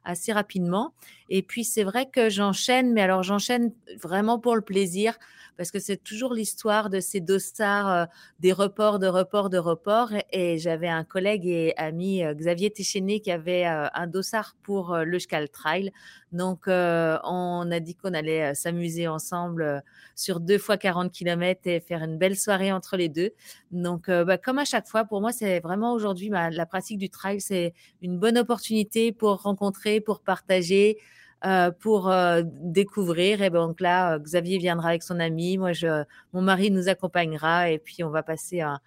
assez 0.03 0.31
rapidement. 0.31 0.93
Et 1.29 1.41
puis 1.41 1.63
c'est 1.63 1.83
vrai 1.83 2.09
que 2.09 2.29
j'enchaîne, 2.29 2.93
mais 2.93 3.01
alors 3.01 3.23
j'enchaîne 3.23 3.73
vraiment 4.01 4.39
pour 4.39 4.55
le 4.55 4.61
plaisir 4.61 5.17
parce 5.57 5.71
que 5.71 5.79
c'est 5.79 5.97
toujours 5.97 6.33
l'histoire 6.33 6.89
de 6.89 6.99
ces 6.99 7.19
dossards, 7.19 8.07
des 8.39 8.53
reports, 8.53 8.99
de 8.99 9.07
reports, 9.07 9.49
de 9.49 9.57
reports. 9.57 10.11
Et, 10.31 10.57
j'avais 10.59 10.87
un 10.87 11.03
collègue 11.03 11.47
et 11.47 11.73
ami, 11.77 12.21
Xavier 12.35 12.69
Téchéné, 12.69 13.19
qui 13.19 13.31
avait 13.31 13.65
un 13.65 14.07
dossard 14.07 14.55
pour 14.63 14.95
le 14.95 15.19
Schcal 15.19 15.49
Trail. 15.49 15.91
Donc, 16.31 16.65
on 16.67 17.71
a 17.71 17.79
dit 17.79 17.95
qu'on 17.95 18.13
allait 18.13 18.53
s'amuser 18.53 19.07
ensemble 19.07 19.83
sur 20.15 20.39
deux 20.39 20.59
fois 20.59 20.77
40 20.77 21.11
km 21.11 21.61
et 21.65 21.79
faire 21.79 22.03
une 22.03 22.17
belle 22.17 22.37
soirée 22.37 22.71
entre 22.71 22.95
les 22.95 23.09
deux. 23.09 23.31
Donc, 23.71 24.09
bah, 24.09 24.37
comme 24.37 24.59
à 24.59 24.65
chaque 24.65 24.87
fois, 24.87 25.05
pour 25.05 25.21
moi, 25.21 25.31
c'est 25.31 25.59
vraiment 25.59 25.93
aujourd'hui 25.93 26.29
la 26.29 26.65
pratique 26.65 26.99
du 26.99 27.06
trail, 27.09 27.41
c'est 27.41 27.73
une 28.01 28.17
bonne 28.19 28.37
opportunité 28.37 29.11
pour 29.11 29.41
rencontrer, 29.41 30.01
pour 30.01 30.21
partager. 30.21 30.97
Euh, 31.45 31.69
pour 31.69 32.09
euh, 32.09 32.41
découvrir. 32.45 33.43
Et 33.43 33.51
donc 33.51 33.79
là, 33.79 34.15
euh, 34.15 34.19
Xavier 34.19 34.57
viendra 34.57 34.89
avec 34.89 35.03
son 35.03 35.19
ami, 35.19 35.59
moi, 35.59 35.71
je, 35.71 36.03
mon 36.33 36.41
mari 36.41 36.71
nous 36.71 36.89
accompagnera 36.89 37.69
et 37.69 37.77
puis 37.77 38.03
on 38.03 38.09
va 38.09 38.23
passer 38.23 38.61
un, 38.61 38.79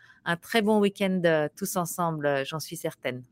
très 0.42 0.60
bon 0.60 0.80
week-end 0.80 1.48
tous 1.56 1.76
ensemble, 1.76 2.44
j'en 2.44 2.58
suis 2.58 2.76
certaine. 2.76 3.22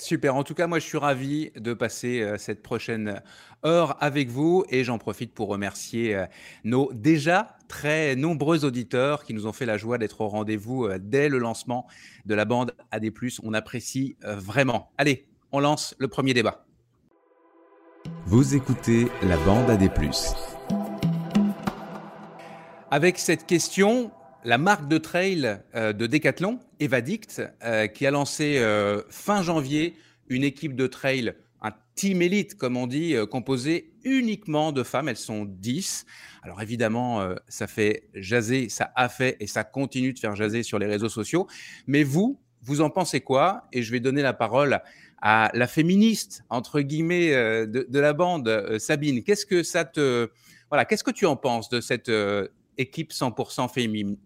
Super. 0.00 0.34
En 0.34 0.44
tout 0.44 0.54
cas, 0.54 0.66
moi, 0.66 0.78
je 0.78 0.84
suis 0.84 0.98
ravi 0.98 1.50
de 1.56 1.72
passer 1.72 2.20
euh, 2.20 2.36
cette 2.36 2.62
prochaine 2.62 3.22
heure 3.64 3.96
avec 4.02 4.28
vous 4.28 4.64
et 4.68 4.84
j'en 4.84 4.98
profite 4.98 5.32
pour 5.32 5.48
remercier 5.48 6.14
euh, 6.14 6.26
nos 6.64 6.92
déjà 6.92 7.56
très 7.68 8.16
nombreux 8.16 8.64
auditeurs 8.64 9.24
qui 9.24 9.34
nous 9.34 9.46
ont 9.46 9.52
fait 9.52 9.66
la 9.66 9.76
joie 9.76 9.98
d'être 9.98 10.20
au 10.20 10.28
rendez-vous 10.28 10.86
euh, 10.86 10.98
dès 11.00 11.28
le 11.28 11.38
lancement 11.38 11.86
de 12.26 12.34
la 12.34 12.44
bande 12.44 12.74
AD+. 12.90 13.10
On 13.42 13.54
apprécie 13.54 14.16
vraiment. 14.22 14.90
Allez, 14.98 15.26
on 15.52 15.60
lance 15.60 15.94
le 15.98 16.08
premier 16.08 16.34
débat. 16.34 16.66
Vous 18.26 18.54
écoutez 18.54 19.08
la 19.22 19.36
bande 19.38 19.70
AD+. 19.70 19.90
Avec 22.90 23.18
cette 23.18 23.46
question, 23.46 24.10
la 24.44 24.58
marque 24.58 24.88
de 24.88 24.98
trail 24.98 25.58
euh, 25.74 25.92
de 25.92 26.06
Decathlon, 26.06 26.60
Evadict, 26.78 27.42
euh, 27.64 27.86
qui 27.86 28.06
a 28.06 28.10
lancé 28.10 28.58
euh, 28.58 29.02
fin 29.08 29.42
janvier 29.42 29.94
une 30.28 30.44
équipe 30.44 30.76
de 30.76 30.86
trail, 30.86 31.34
un 31.62 31.72
team 31.94 32.20
élite, 32.22 32.56
comme 32.56 32.76
on 32.76 32.86
dit, 32.86 33.14
composé 33.30 33.92
uniquement 34.04 34.72
de 34.72 34.82
femmes. 34.82 35.08
Elles 35.08 35.16
sont 35.16 35.44
10. 35.44 36.06
Alors 36.42 36.60
évidemment, 36.60 37.26
ça 37.48 37.66
fait 37.66 38.08
jaser, 38.14 38.68
ça 38.68 38.90
a 38.96 39.08
fait 39.08 39.36
et 39.40 39.46
ça 39.46 39.64
continue 39.64 40.12
de 40.12 40.18
faire 40.18 40.34
jaser 40.34 40.62
sur 40.62 40.78
les 40.78 40.86
réseaux 40.86 41.10
sociaux. 41.10 41.46
Mais 41.86 42.02
vous, 42.02 42.40
vous 42.62 42.80
en 42.80 42.88
pensez 42.88 43.20
quoi? 43.20 43.66
Et 43.72 43.82
je 43.82 43.92
vais 43.92 44.00
donner 44.00 44.22
la 44.22 44.32
parole 44.32 44.80
à 45.20 45.50
la 45.52 45.66
féministe, 45.66 46.42
entre 46.48 46.80
guillemets, 46.80 47.30
de, 47.66 47.86
de 47.88 47.98
la 47.98 48.14
bande, 48.14 48.78
Sabine. 48.78 49.22
Qu'est-ce 49.22 49.46
que 49.46 49.62
ça 49.62 49.84
te... 49.84 50.30
Voilà, 50.70 50.86
qu'est-ce 50.86 51.04
que 51.04 51.10
tu 51.10 51.26
en 51.26 51.36
penses 51.36 51.68
de 51.68 51.82
cette 51.82 52.10
équipe 52.78 53.12
100% 53.12 53.68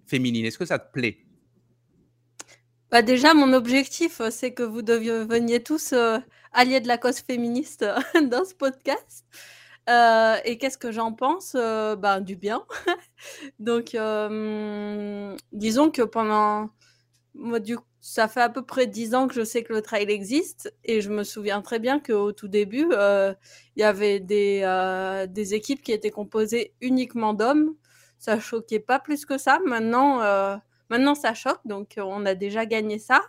féminine 0.07 0.45
Est-ce 0.45 0.59
que 0.59 0.67
ça 0.67 0.79
te 0.79 0.93
plaît? 0.93 1.19
Bah 2.91 3.03
déjà, 3.03 3.35
mon 3.35 3.53
objectif, 3.53 4.23
euh, 4.23 4.31
c'est 4.31 4.55
que 4.55 4.63
vous 4.63 4.81
deveniez 4.81 5.63
tous 5.63 5.93
euh, 5.93 6.19
alliés 6.53 6.81
de 6.81 6.89
la 6.89 6.97
cause 6.97 7.19
féministe 7.19 7.83
euh, 7.83 7.99
dans 8.31 8.47
ce 8.47 8.55
podcast. 8.55 9.27
et 10.45 10.57
qu'est-ce 10.59 10.79
que 10.79 10.91
j'en 10.91 11.13
pense? 11.13 11.55
Bah, 11.55 12.21
Du 12.21 12.37
bien. 12.37 12.65
Donc, 13.59 13.97
disons 15.53 15.91
que 15.91 16.03
pendant... 16.03 16.71
Moi, 17.35 17.61
du, 17.61 17.77
ça 18.01 18.27
fait 18.29 18.41
à 18.41 18.49
peu 18.49 18.65
près 18.65 18.87
dix 18.87 19.15
ans 19.15 19.29
que 19.29 19.35
je 19.35 19.45
sais 19.45 19.63
que 19.63 19.73
le 19.73 19.83
trail 19.83 20.11
existe. 20.11 20.75
Et 20.85 21.01
je 21.01 21.11
me 21.11 21.25
souviens 21.25 21.63
très 21.63 21.79
bien 21.79 22.01
qu'au 22.01 22.33
tout 22.33 22.49
début, 22.49 22.89
il 22.91 23.37
y 23.77 23.83
avait 23.83 24.21
des 24.21 25.55
équipes 25.55 25.83
qui 25.83 25.93
étaient 25.93 26.11
composées 26.11 26.75
uniquement 26.81 27.35
d'hommes 27.35 27.75
ça 28.19 28.41
choquait 28.41 28.81
pas 28.81 28.99
plus 28.99 29.25
que 29.25 29.39
ça. 29.39 29.61
Maintenant, 29.65 30.21
euh, 30.23 30.57
maintenant 30.91 31.15
ça 31.15 31.35
choque, 31.35 31.61
donc 31.65 31.99
euh, 31.99 32.03
on 32.05 32.27
a 32.27 32.35
déjà 32.35 32.67
gagné 32.67 32.99
ça. 32.99 33.23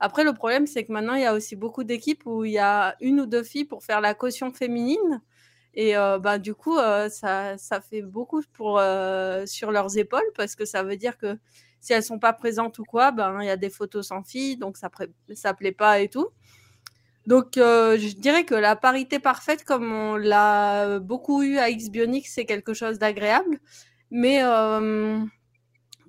Après, 0.00 0.24
le 0.24 0.32
problème, 0.32 0.66
c'est 0.66 0.84
que 0.84 0.92
maintenant, 0.92 1.14
il 1.14 1.22
y 1.22 1.26
a 1.26 1.34
aussi 1.34 1.56
beaucoup 1.56 1.84
d'équipes 1.84 2.22
où 2.24 2.44
il 2.44 2.52
y 2.52 2.58
a 2.58 2.96
une 3.00 3.20
ou 3.20 3.26
deux 3.26 3.42
filles 3.42 3.66
pour 3.66 3.84
faire 3.84 4.00
la 4.00 4.14
caution 4.14 4.50
féminine. 4.50 5.20
Et 5.74 5.96
euh, 5.96 6.18
bah, 6.18 6.38
du 6.38 6.54
coup, 6.54 6.76
ça, 6.78 7.58
ça, 7.58 7.80
fait 7.82 8.02
beaucoup 8.02 8.42
pour, 8.54 8.80
sur 9.46 9.70
leurs 9.70 9.98
épaules 9.98 10.32
parce 10.34 10.56
que 10.56 10.64
ça 10.64 10.82
veut 10.82 10.96
dire 10.96 11.18
que 11.18 11.38
si 11.80 11.92
elles 11.92 12.02
sont 12.02 12.18
pas 12.18 12.32
présentes 12.32 12.78
ou 12.78 12.84
quoi, 12.84 13.12
ben, 13.12 13.40
il 13.42 13.46
y 13.46 13.50
a 13.50 13.58
des 13.58 13.70
photos 13.70 14.08
sans 14.08 14.22
filles, 14.22 14.56
donc 14.56 14.78
ça 14.78 14.88
ne 14.88 15.52
plaît 15.52 15.72
pas 15.72 16.00
et 16.00 16.08
tout. 16.08 16.28
Donc, 17.26 17.52
je 17.56 18.14
dirais 18.16 18.44
que 18.44 18.54
la 18.54 18.76
parité 18.76 19.18
parfaite, 19.18 19.64
comme 19.64 19.92
on 19.92 20.16
l'a 20.16 20.98
beaucoup 20.98 21.42
eu 21.42 21.58
à 21.58 21.70
Xbionics, 21.70 22.26
c'est 22.26 22.46
quelque 22.46 22.72
chose 22.72 22.98
d'agréable. 22.98 23.60
Mais, 24.10 24.42
euh, 24.42 25.24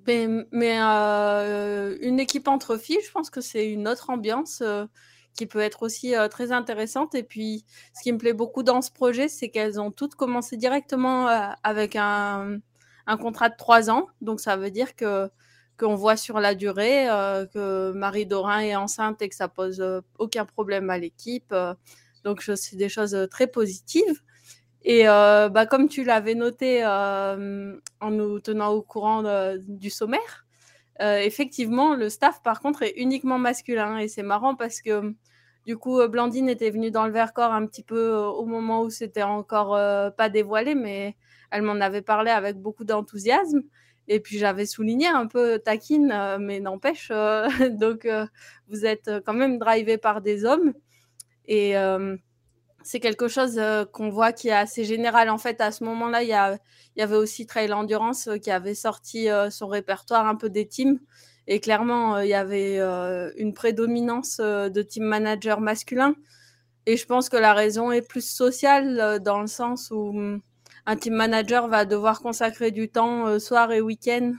mais, 0.06 0.78
euh, 0.80 1.96
une 2.00 2.18
équipe 2.18 2.48
entre 2.48 2.76
filles, 2.76 2.98
je 3.04 3.12
pense 3.12 3.30
que 3.30 3.40
c'est 3.40 3.70
une 3.70 3.86
autre 3.86 4.10
ambiance 4.10 4.60
euh, 4.62 4.86
qui 5.36 5.46
peut 5.46 5.60
être 5.60 5.82
aussi 5.82 6.14
très 6.30 6.52
intéressante. 6.52 7.14
Et 7.14 7.22
puis, 7.22 7.64
ce 7.94 8.02
qui 8.02 8.12
me 8.12 8.18
plaît 8.18 8.32
beaucoup 8.32 8.62
dans 8.62 8.82
ce 8.82 8.90
projet, 8.90 9.28
c'est 9.28 9.48
qu'elles 9.48 9.80
ont 9.80 9.90
toutes 9.90 10.14
commencé 10.14 10.56
directement 10.56 11.26
avec 11.62 11.96
un, 11.96 12.58
un, 13.06 13.16
contrat 13.16 13.48
de 13.48 13.56
trois 13.56 13.90
ans. 13.90 14.08
Donc, 14.20 14.40
ça 14.40 14.56
veut 14.56 14.70
dire 14.70 14.94
que 14.96 15.30
qu'on 15.80 15.94
voit 15.94 16.18
sur 16.18 16.38
la 16.38 16.54
durée 16.54 17.06
que 17.54 17.92
Marie 17.92 18.26
Dorin 18.26 18.60
est 18.60 18.76
enceinte 18.76 19.22
et 19.22 19.28
que 19.30 19.34
ça 19.34 19.48
pose 19.48 19.82
aucun 20.18 20.44
problème 20.44 20.90
à 20.90 20.98
l'équipe. 20.98 21.54
donc, 22.24 22.42
c'est 22.42 22.76
des 22.76 22.90
choses 22.90 23.16
très 23.30 23.46
positives. 23.46 24.20
Et 24.84 25.08
euh, 25.08 25.48
bah, 25.48 25.66
comme 25.66 25.88
tu 25.88 26.04
l'avais 26.04 26.34
noté 26.34 26.84
euh, 26.84 27.76
en 28.00 28.10
nous 28.10 28.40
tenant 28.40 28.70
au 28.70 28.82
courant 28.82 29.22
du 29.68 29.90
sommaire, 29.90 30.46
euh, 31.00 31.18
effectivement, 31.18 31.94
le 31.94 32.08
staff, 32.08 32.42
par 32.42 32.60
contre, 32.60 32.82
est 32.82 32.94
uniquement 32.96 33.38
masculin. 33.38 33.98
Et 33.98 34.08
c'est 34.08 34.22
marrant 34.22 34.56
parce 34.56 34.82
que, 34.82 35.14
du 35.66 35.76
coup, 35.76 36.06
Blandine 36.08 36.48
était 36.48 36.70
venue 36.70 36.90
dans 36.90 37.06
le 37.06 37.12
Vercors 37.12 37.52
un 37.52 37.66
petit 37.66 37.84
peu 37.84 38.12
au 38.14 38.44
moment 38.44 38.82
où 38.82 38.90
c'était 38.90 39.22
encore 39.22 39.70
pas 40.16 40.28
dévoilé, 40.28 40.74
mais 40.74 41.16
elle 41.50 41.62
m'en 41.62 41.80
avait 41.80 42.02
parlé 42.02 42.30
avec 42.30 42.56
beaucoup 42.56 42.84
d'enthousiasme. 42.84 43.62
Et 44.08 44.18
puis 44.18 44.38
j'avais 44.38 44.66
souligné 44.66 45.06
un 45.06 45.28
peu 45.28 45.60
taquine, 45.60 46.36
mais 46.40 46.58
n'empêche, 46.58 47.10
donc 47.70 48.08
vous 48.68 48.84
êtes 48.84 49.10
quand 49.24 49.34
même 49.34 49.58
drivé 49.58 49.98
par 49.98 50.20
des 50.20 50.44
hommes. 50.44 50.72
Et 51.46 51.76
c'est 52.84 53.00
quelque 53.00 53.28
chose 53.28 53.60
qu'on 53.92 54.10
voit 54.10 54.32
qui 54.32 54.48
est 54.48 54.52
assez 54.52 54.84
général. 54.84 55.30
En 55.30 55.38
fait, 55.38 55.60
à 55.60 55.72
ce 55.72 55.84
moment-là, 55.84 56.22
il 56.22 56.28
y, 56.28 57.02
avait 57.02 57.16
aussi 57.16 57.46
Trail 57.46 57.72
Endurance 57.72 58.28
qui 58.42 58.50
avait 58.50 58.74
sorti 58.74 59.28
son 59.50 59.66
répertoire 59.68 60.26
un 60.26 60.34
peu 60.34 60.50
des 60.50 60.66
teams. 60.66 60.98
Et 61.46 61.60
clairement, 61.60 62.18
il 62.20 62.28
y 62.28 62.34
avait 62.34 62.78
une 63.36 63.54
prédominance 63.54 64.38
de 64.38 64.82
team 64.82 65.04
manager 65.04 65.60
masculin. 65.60 66.14
Et 66.86 66.96
je 66.96 67.06
pense 67.06 67.28
que 67.28 67.36
la 67.36 67.54
raison 67.54 67.92
est 67.92 68.06
plus 68.06 68.28
sociale 68.28 69.20
dans 69.22 69.40
le 69.40 69.46
sens 69.46 69.90
où 69.90 70.12
mmh, 70.12 70.40
un 70.86 70.96
team 70.96 71.14
manager 71.14 71.68
va 71.68 71.84
devoir 71.84 72.20
consacrer 72.20 72.70
du 72.72 72.88
temps 72.88 73.38
soir 73.38 73.72
et 73.72 73.80
week-end 73.80 74.32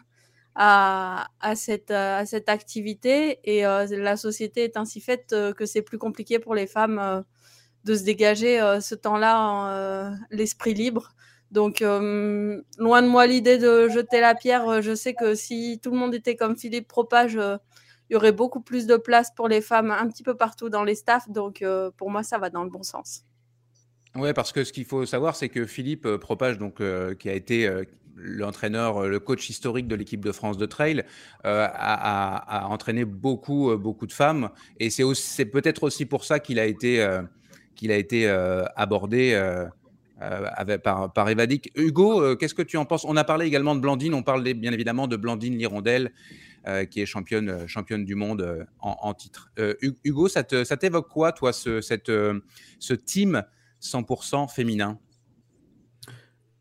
à 0.56 1.28
cette 1.56 1.92
activité. 1.92 3.40
Et 3.44 3.62
la 3.64 4.18
société 4.18 4.64
est 4.64 4.78
ainsi 4.78 5.02
faite 5.02 5.36
que 5.58 5.66
c'est 5.66 5.82
plus 5.82 5.98
compliqué 5.98 6.40
pour 6.40 6.56
les 6.56 6.68
femmes 6.68 7.24
de 7.84 7.96
se 7.96 8.04
dégager 8.04 8.62
euh, 8.62 8.80
ce 8.80 8.96
temps-là, 8.96 9.72
euh, 9.72 10.12
l'esprit 10.32 10.74
libre. 10.74 11.14
Donc, 11.52 11.82
euh, 11.82 12.62
loin 12.80 13.02
de 13.02 13.08
moi 13.08 13.28
l'idée 13.28 13.58
de 13.58 13.88
jeter 13.90 14.22
la 14.22 14.34
pierre. 14.34 14.82
Je 14.82 14.96
sais 14.96 15.14
que 15.14 15.36
si 15.36 15.80
tout 15.84 15.92
le 15.92 15.98
monde 15.98 16.16
était 16.16 16.36
comme 16.36 16.56
Philippe 16.56 16.88
Propage, 16.88 17.36
il 17.36 18.14
y 18.14 18.16
aurait 18.16 18.32
beaucoup 18.32 18.62
plus 18.62 18.88
de 18.88 18.98
place 18.98 19.30
pour 19.36 19.48
les 19.48 19.62
femmes 19.62 19.92
un 19.92 20.08
petit 20.08 20.24
peu 20.24 20.36
partout 20.36 20.70
dans 20.70 20.84
les 20.84 20.96
staffs. 20.96 21.30
Donc, 21.30 21.64
pour 21.98 22.10
moi, 22.10 22.24
ça 22.24 22.40
va 22.40 22.50
dans 22.50 22.64
le 22.64 22.72
bon 22.72 22.82
sens. 22.82 23.24
Oui, 24.16 24.34
parce 24.34 24.52
que 24.52 24.64
ce 24.64 24.74
qu'il 24.74 24.86
faut 24.86 25.06
savoir, 25.06 25.36
c'est 25.36 25.50
que 25.50 25.68
Philippe 25.68 26.08
Propage, 26.16 26.58
donc, 26.58 26.82
qui 27.20 27.30
a 27.30 27.34
été 27.34 27.72
l'entraîneur, 28.16 29.08
le 29.08 29.20
coach 29.20 29.48
historique 29.48 29.88
de 29.88 29.96
l'équipe 29.96 30.26
de 30.26 30.32
France 30.32 30.58
de 30.58 30.66
trail, 30.66 31.04
a, 31.44 32.68
entraîné 32.68 33.06
beaucoup, 33.06 33.78
beaucoup 33.78 34.08
de 34.08 34.14
femmes. 34.14 34.50
Et 34.80 34.90
c'est 34.90 35.46
peut-être 35.46 35.84
aussi 35.84 36.08
pour 36.08 36.26
ça 36.26 36.40
qu'il 36.40 36.58
a 36.58 36.66
été 36.66 37.08
qu'il 37.76 37.92
a 37.92 37.98
été 37.98 38.28
euh, 38.28 38.64
abordé 38.76 39.34
euh, 39.34 39.66
euh, 40.22 40.78
par, 40.78 41.12
par 41.14 41.30
Evadic. 41.30 41.72
Hugo, 41.76 42.36
qu'est-ce 42.38 42.54
que 42.54 42.62
tu 42.62 42.78
en 42.78 42.86
penses? 42.86 43.06
On 43.06 43.18
a 43.18 43.24
parlé 43.24 43.46
également 43.46 43.76
de 43.76 43.82
Blandine, 43.82 44.14
on 44.14 44.24
parle 44.24 44.44
bien 44.54 44.72
évidemment 44.72 45.08
de 45.08 45.18
Blandine 45.18 45.58
Lirondelle, 45.58 46.12
qui 46.90 47.02
est 47.02 47.06
championne, 47.06 47.68
championne 47.68 48.06
du 48.06 48.16
monde 48.16 48.66
en, 48.80 49.14
titre. 49.14 49.52
Hugo, 50.06 50.30
ça 50.30 50.44
t'évoque 50.44 51.10
quoi, 51.10 51.34
toi, 51.34 51.52
ce, 51.52 51.82
cette, 51.82 52.10
ce 52.80 52.94
team 52.94 53.44
100% 53.82 54.50
féminin? 54.50 54.98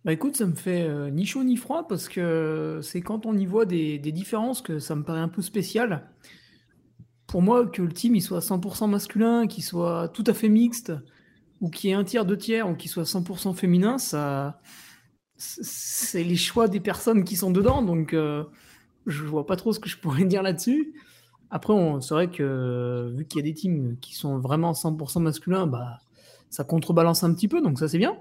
Bah 0.04 0.12
écoute, 0.12 0.37
ça 0.37 0.47
me 0.47 0.57
fait 0.57 0.88
ni 1.12 1.25
chaud 1.25 1.45
ni 1.45 1.57
froid 1.57 1.87
parce 1.87 2.09
que 2.09 2.81
c'est 2.83 3.00
quand 3.00 3.26
on 3.26 3.38
y 3.38 3.47
voit 3.47 3.64
des, 3.64 4.00
des, 4.00 4.11
différences 4.11 4.61
que 4.61 4.81
ça 4.81 4.97
me 4.97 5.04
paraît 5.04 5.21
un 5.21 5.28
peu 5.28 5.42
spécial 5.42 6.09
pour 7.33 7.41
moi, 7.41 7.65
que 7.67 7.81
le 7.81 7.89
team 7.89 8.21
soit 8.21 8.41
100% 8.41 8.91
masculin, 8.91 9.47
qu'il 9.47 9.65
soit 9.65 10.09
tout 10.09 10.25
à 10.27 10.35
fait 10.35 10.51
mixte, 10.51 10.93
ou 11.62 11.71
qu'il 11.71 11.89
y 11.89 11.93
ait 11.95 11.97
un 11.97 12.05
tiers, 12.05 12.27
deux 12.27 12.37
tiers, 12.37 12.69
ou 12.69 12.75
qu'il 12.75 12.91
soit 12.91 13.05
100% 13.05 13.55
féminin, 13.55 13.97
ça, 13.97 14.61
c'est 15.39 16.25
les 16.25 16.37
choix 16.37 16.69
des 16.69 16.79
personnes 16.79 17.25
qui 17.25 17.37
sont 17.37 17.51
dedans. 17.51 17.81
Donc, 17.81 18.12
euh, 18.12 18.45
je 19.07 19.25
vois 19.25 19.47
pas 19.47 19.57
trop 19.57 19.73
ce 19.73 19.81
que 19.81 19.89
je 19.89 19.97
pourrais 19.97 20.25
dire 20.27 20.43
là-dessus. 20.43 20.93
Après, 21.51 21.73
c'est 22.03 22.12
vrai 22.12 22.29
que 22.29 23.15
vu 23.17 23.25
qu'il 23.25 23.41
y 23.41 23.43
a 23.43 23.51
des 23.51 23.55
teams 23.55 23.97
qui 24.03 24.15
sont 24.15 24.39
vraiment 24.39 24.73
100% 24.73 25.23
masculins, 25.23 25.67
bah, 25.67 26.01
ça 26.51 26.65
contrebalance 26.65 27.25
un 27.25 27.33
petit 27.33 27.49
peu, 27.49 27.62
donc 27.62 27.79
ça 27.79 27.89
c'est 27.89 27.97
bien. 27.97 28.15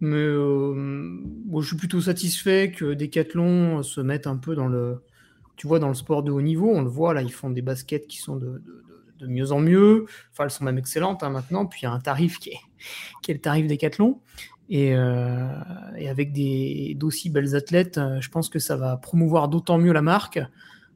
Mais 0.00 0.16
euh, 0.16 1.22
je 1.60 1.64
suis 1.64 1.76
plutôt 1.76 2.00
satisfait 2.00 2.72
que 2.72 2.94
Decathlon 2.94 3.84
se 3.84 4.00
mette 4.00 4.26
un 4.26 4.36
peu 4.36 4.56
dans 4.56 4.66
le, 4.66 5.00
tu 5.56 5.66
vois, 5.66 5.78
dans 5.78 5.88
le 5.88 5.94
sport 5.94 6.22
de 6.22 6.30
haut 6.30 6.42
niveau, 6.42 6.70
on 6.70 6.82
le 6.82 6.88
voit, 6.88 7.14
là, 7.14 7.22
ils 7.22 7.32
font 7.32 7.50
des 7.50 7.62
baskets 7.62 8.06
qui 8.06 8.18
sont 8.18 8.36
de, 8.36 8.62
mieux 9.20 9.52
en 9.52 9.60
mieux. 9.60 10.06
Enfin, 10.32 10.44
elles 10.44 10.50
sont 10.50 10.64
même 10.64 10.78
excellentes 10.78 11.22
hein, 11.22 11.30
maintenant. 11.30 11.66
Puis 11.66 11.80
il 11.82 11.84
y 11.84 11.86
a 11.86 11.92
un 11.92 12.00
tarif 12.00 12.38
qui 12.38 12.50
est, 12.50 12.60
qui 13.22 13.30
est 13.30 13.34
le 13.34 13.40
tarif 13.40 13.66
Decathlon. 13.68 14.20
Et, 14.68 14.94
euh, 14.94 15.48
et 15.96 16.08
avec 16.08 16.32
d'aussi 16.96 17.30
belles 17.30 17.54
athlètes, 17.54 17.98
euh, 17.98 18.20
je 18.20 18.30
pense 18.30 18.48
que 18.48 18.58
ça 18.58 18.76
va 18.76 18.96
promouvoir 18.96 19.48
d'autant 19.48 19.78
mieux 19.78 19.92
la 19.92 20.02
marque. 20.02 20.40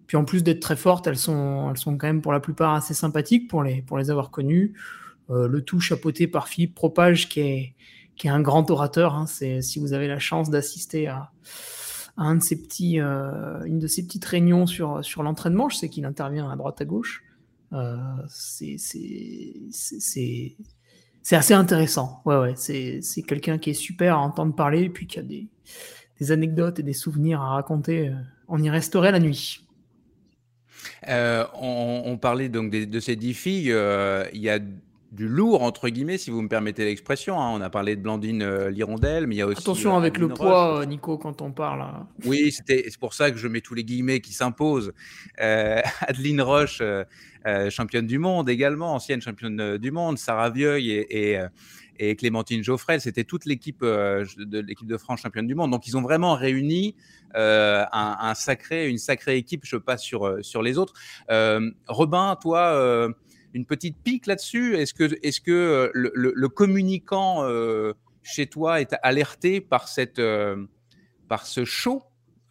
Puis 0.07 0.17
en 0.17 0.25
plus 0.25 0.43
d'être 0.43 0.61
très 0.61 0.77
fortes, 0.77 1.07
elles 1.07 1.19
sont, 1.19 1.71
elles 1.71 1.77
sont 1.77 1.97
quand 1.97 2.07
même 2.07 2.23
pour 2.23 2.33
la 2.33 2.41
plupart 2.41 2.75
assez 2.75 2.95
sympathiques 2.95 3.49
pour 3.49 3.63
les, 3.63 3.83
pour 3.83 3.99
les 3.99 4.11
avoir 4.11 4.31
connues. 4.31 4.75
le 5.29 5.61
tout 5.61 5.81
chapeauté 5.81 6.27
par 6.27 6.49
Philippe 6.49 6.75
Propage, 6.75 7.29
qui 7.29 7.41
est, 7.41 7.75
qui 8.17 8.29
est 8.29 8.31
un 8.31 8.41
grand 8.41 8.71
orateur. 8.71 9.15
Hein. 9.15 9.27
C'est, 9.27 9.61
si 9.63 9.79
vous 9.79 9.93
avez 9.93 10.09
la 10.09 10.21
chance 10.21 10.49
d'assister 10.49 11.09
à, 11.09 11.33
un 12.17 12.37
de 12.37 12.43
ces 12.43 12.61
petits, 12.61 12.99
une 12.99 13.79
de 13.79 13.87
ces 13.87 14.05
petites 14.05 14.25
réunions 14.25 14.67
sur, 14.67 15.05
sur 15.05 15.23
l'entraînement, 15.23 15.69
je 15.69 15.77
sais 15.77 15.89
qu'il 15.89 16.05
intervient 16.05 16.51
à 16.51 16.57
droite 16.57 16.81
à 16.81 16.85
gauche. 16.85 17.23
c'est, 18.29 18.77
c'est, 18.79 20.57
assez 21.31 21.55
intéressant. 21.55 22.23
Ouais, 22.25 22.39
ouais, 22.39 22.55
c'est, 22.57 23.23
quelqu'un 23.27 23.59
qui 23.59 23.71
est 23.71 23.75
super 23.75 24.17
à 24.17 24.21
entendre 24.21 24.55
parler, 24.55 24.83
et 24.83 24.91
puis 24.91 25.07
qui 25.07 25.19
a 25.19 25.23
des, 25.23 25.49
des 26.21 26.33
anecdotes 26.33 26.79
et 26.79 26.83
des 26.83 26.93
souvenirs 26.93 27.41
à 27.41 27.51
raconter. 27.51 28.09
Euh, 28.09 28.15
on 28.49 28.63
y 28.63 28.71
resterait 28.71 29.13
la 29.13 29.21
nuit. 29.21 29.61
Euh, 31.09 31.45
on, 31.61 32.17
parlait 32.19 32.49
donc 32.49 32.71
de, 32.71 33.01
ces 33.01 33.17
dix 33.17 33.35
filles. 33.35 33.73
Euh, 33.73 34.25
il 34.33 34.41
y 34.41 34.51
a 34.51 34.59
du 35.17 35.27
lourd, 35.27 35.63
entre 35.63 35.89
guillemets, 35.89 36.19
si 36.19 36.31
vous 36.31 36.43
me 36.43 36.49
permettez 36.49 36.85
l'expression. 36.85 37.41
Hein. 37.41 37.51
On 37.55 37.61
a 37.61 37.71
parlé 37.71 37.97
de 37.97 38.03
Blandine 38.03 38.43
euh, 38.43 38.71
Lirondelle, 38.71 39.27
mais 39.27 39.35
il 39.37 39.39
y 39.39 39.43
a 39.43 39.47
aussi. 39.47 39.63
Attention 39.63 39.97
avec 39.97 40.19
le 40.19 40.29
poids, 40.29 40.85
Nico, 40.87 41.19
quand 41.19 41.43
on 41.43 41.51
parle. 41.51 41.81
Hein. 41.81 42.07
Oui, 42.25 42.53
c'est 42.53 42.99
pour 43.01 43.15
ça 43.15 43.31
que 43.31 43.39
je 43.39 43.49
mets 43.49 43.63
tous 43.63 43.75
les 43.75 43.83
guillemets 43.83 44.21
qui 44.21 44.33
s'imposent. 44.33 44.93
Adeline 45.39 46.43
Roche, 46.43 46.83
championne 47.71 48.07
du 48.07 48.19
monde 48.19 48.49
également, 48.49 48.95
ancienne 48.95 49.21
championne 49.21 49.79
du 49.79 49.91
monde, 49.91 50.19
Sarah 50.19 50.51
Vieuil 50.51 50.91
et, 50.91 51.39
et 51.99 52.17
Clémentine 52.17 52.63
Geoffrey, 52.63 53.01
c'était 53.01 53.25
toute 53.25 53.47
l'équipe 53.47 53.83
de 53.83 54.61
l'équipe 54.61 54.87
de 54.87 54.97
France 54.99 55.21
championne 55.23 55.47
du 55.47 55.55
monde. 55.55 55.71
Donc 55.71 55.87
ils 55.87 55.97
ont 55.97 56.03
vraiment 56.03 56.35
réuni 56.35 56.95
un, 57.35 58.35
sacré, 58.35 58.89
une 58.89 58.99
sacrée 58.99 59.37
équipe. 59.37 59.63
Je 59.65 59.77
passe 59.77 60.03
sur 60.03 60.39
sur 60.43 60.63
les 60.63 60.77
autres. 60.79 60.95
Robin, 61.89 62.37
toi, 62.41 63.09
une 63.55 63.65
petite 63.65 63.97
pique 64.03 64.27
là-dessus? 64.27 64.77
Est-ce 64.77 64.95
que, 64.95 65.05
est 65.23 65.41
que 65.41 65.51
euh, 65.51 65.91
le, 65.95 66.49
communicant 66.49 67.45
euh, 67.45 67.93
chez 68.23 68.47
toi 68.47 68.81
est 68.81 68.95
alerté 69.03 69.61
par, 69.61 69.89
cette, 69.89 70.19
euh, 70.19 70.67
par 71.29 71.47
ce 71.47 71.65
show 71.65 72.03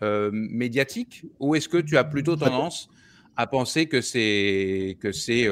médiatique? 0.02 1.25
Ou 1.40 1.56
est-ce 1.56 1.68
que 1.68 1.78
tu 1.78 1.98
as 1.98 2.04
plutôt 2.04 2.36
tendance 2.36 2.90
à 3.36 3.48
penser 3.48 3.88
que 3.88 4.02
c'est, 4.02 4.98
que 5.00 5.12
c'est 5.12 5.48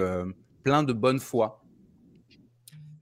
plein 0.64 0.84
de 0.84 0.94
bonne 0.94 1.20
foi? 1.20 1.64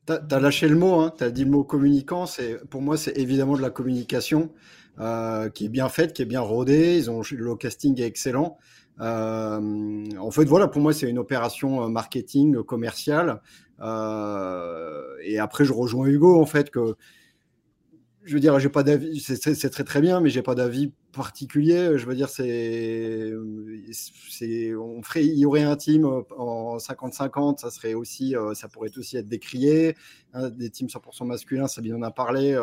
Tu 0.07 0.13
as, 0.13 0.39
lâché 0.39 0.69
le 0.69 0.77
mot, 0.77 1.01
hein, 1.01 1.13
tu 1.17 1.25
as 1.25 1.31
dit 1.31 1.43
le 1.43 1.51
mot 1.51 1.65
communicant. 1.65 2.25
Pour 2.69 2.81
moi, 2.81 2.95
c'est 2.95 3.17
évidemment 3.17 3.57
de 3.57 3.62
la 3.62 3.69
communication 3.69 4.53
qui 4.98 5.65
est 5.65 5.69
bien 5.69 5.89
faite, 5.89 6.13
qui 6.13 6.21
est 6.21 6.25
bien 6.25 6.39
rodée. 6.39 6.98
Ils 6.98 7.12
ont, 7.12 7.21
le 7.31 7.55
casting 7.55 8.00
est 8.00 8.05
excellent. 8.05 8.57
Euh, 9.00 10.05
en 10.17 10.31
fait, 10.31 10.45
voilà, 10.45 10.67
pour 10.67 10.81
moi, 10.81 10.93
c'est 10.93 11.10
une 11.10 11.17
opération 11.17 11.83
euh, 11.83 11.88
marketing 11.88 12.57
euh, 12.57 12.63
commerciale. 12.63 13.41
et 13.79 15.39
après, 15.39 15.65
je 15.65 15.74
rejoins 15.74 16.07
Hugo, 16.07 16.39
en 16.39 16.45
fait, 16.45 16.69
que 16.69 16.95
je 18.24 18.36
veux 18.36 18.39
dire, 18.39 18.60
j'ai 18.60 18.69
pas 18.69 18.83
d'avis, 18.83 19.19
c'est 19.19 19.69
très 19.71 19.83
très 19.83 20.00
bien, 20.00 20.21
mais 20.21 20.29
j'ai 20.29 20.43
pas 20.43 20.53
d'avis 20.53 20.91
particulier. 21.12 21.98
Je 21.98 22.05
veux 22.05 22.13
dire, 22.13 22.29
c'est, 22.29 23.33
c'est, 23.91 24.75
on 24.75 25.01
ferait, 25.01 25.25
il 25.25 25.39
y 25.39 25.45
aurait 25.48 25.63
un 25.63 25.75
team 25.75 26.05
en 26.05 26.77
50-50, 26.77 27.57
ça 27.57 27.71
serait 27.71 27.95
aussi, 27.95 28.36
ça 28.53 28.67
pourrait 28.67 28.95
aussi 28.95 29.17
être 29.17 29.27
décrié. 29.27 29.95
Hein, 30.33 30.51
des 30.51 30.69
teams 30.69 30.88
100% 30.88 31.25
masculins, 31.25 31.65
Sabine 31.65 31.95
en 31.95 32.03
a 32.03 32.12
parlé, 32.12 32.55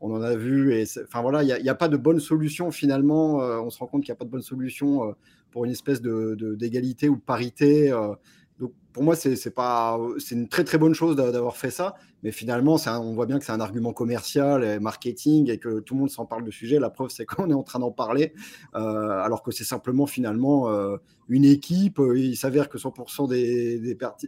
on 0.00 0.12
en 0.12 0.22
a 0.22 0.34
vu, 0.34 0.74
et 0.74 0.84
enfin 1.04 1.22
voilà, 1.22 1.44
il 1.44 1.62
n'y 1.62 1.68
a, 1.68 1.72
a, 1.72 1.76
pas 1.76 1.88
de 1.88 1.96
bonne 1.96 2.18
solution 2.18 2.72
finalement. 2.72 3.36
on 3.36 3.70
se 3.70 3.78
rend 3.78 3.86
compte 3.86 4.02
qu'il 4.02 4.10
n'y 4.10 4.16
a 4.16 4.18
pas 4.18 4.24
de 4.24 4.30
bonne 4.30 4.42
solution 4.42 5.14
pour 5.56 5.64
une 5.64 5.70
espèce 5.70 6.02
de, 6.02 6.54
d'égalité 6.54 7.08
ou 7.08 7.16
de 7.16 7.22
parité. 7.22 7.90
Euh. 7.90 8.14
donc 8.58 8.74
pour 8.92 9.02
moi, 9.02 9.16
c'est, 9.16 9.54
pas, 9.54 9.98
c'est 10.18 10.34
une 10.34 10.48
très 10.48 10.64
très 10.64 10.76
bonne 10.76 10.92
chose 10.92 11.16
d'avoir 11.16 11.56
fait 11.56 11.70
ça, 11.70 11.94
mais 12.22 12.30
finalement, 12.30 12.76
c'est 12.76 12.90
on 12.90 13.14
voit 13.14 13.24
bien 13.24 13.38
que 13.38 13.44
c'est 13.46 13.52
un 13.52 13.60
argument 13.60 13.94
commercial 13.94 14.62
et 14.62 14.78
marketing 14.78 15.50
et 15.50 15.56
que 15.56 15.80
tout 15.80 15.94
le 15.94 16.00
monde 16.00 16.10
s'en 16.10 16.26
parle 16.26 16.44
de 16.44 16.50
sujet. 16.50 16.78
La 16.78 16.90
preuve, 16.90 17.08
c'est 17.08 17.24
qu'on 17.30 17.48
est 17.48 17.54
en 17.54 17.62
train 17.62 17.78
d'en 17.78 17.90
parler, 17.90 18.34
euh, 18.74 18.78
alors 18.78 19.42
que 19.42 19.50
c'est 19.50 19.64
simplement 19.64 20.04
finalement 20.04 20.68
euh, 20.68 20.98
une 21.30 21.46
équipe. 21.46 22.02
Il 22.14 22.36
s'avère 22.36 22.68
que 22.68 22.76
100% 22.76 23.26
des, 23.26 23.78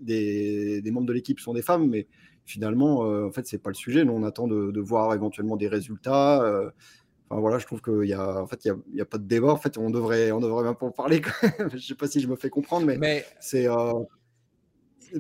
des, 0.01 0.81
des, 0.81 0.91
membres 0.91 1.09
de 1.09 1.13
l'équipe 1.13 1.41
sont 1.41 1.53
des 1.53 1.61
femmes, 1.61 1.91
mais 1.91 2.07
finalement, 2.47 3.01
en 3.01 3.33
fait, 3.33 3.47
c'est 3.47 3.59
pas 3.59 3.69
le 3.69 3.75
sujet. 3.75 4.07
Nous, 4.07 4.15
on 4.15 4.23
attend 4.23 4.49
de, 4.49 4.71
de 4.71 4.81
voir 4.81 5.13
éventuellement 5.13 5.59
des 5.59 5.69
résultats 5.69 6.73
voilà, 7.31 7.59
je 7.59 7.67
trouve 7.67 7.83
qu'il 7.83 8.09
y 8.09 8.15
a, 8.15 8.43
en 8.43 8.47
fait, 8.47 8.65
il 8.65 8.75
y 8.95 9.01
a, 9.01 9.05
pas 9.05 9.19
de 9.19 9.27
débat. 9.27 9.53
En 9.53 9.57
fait, 9.57 9.77
on 9.79 9.91
devrait, 9.91 10.33
on 10.33 10.41
devrait 10.41 10.65
même 10.65 10.75
pas 10.75 10.87
en 10.87 10.91
parler. 10.91 11.21
je 11.75 11.79
sais 11.79 11.95
pas 11.95 12.07
si 12.07 12.21
je 12.21 12.29
me 12.29 12.37
fais 12.37 12.51
comprendre, 12.51 12.87
mais, 12.87 13.25
c'est, 13.41 13.69
euh, 13.69 13.93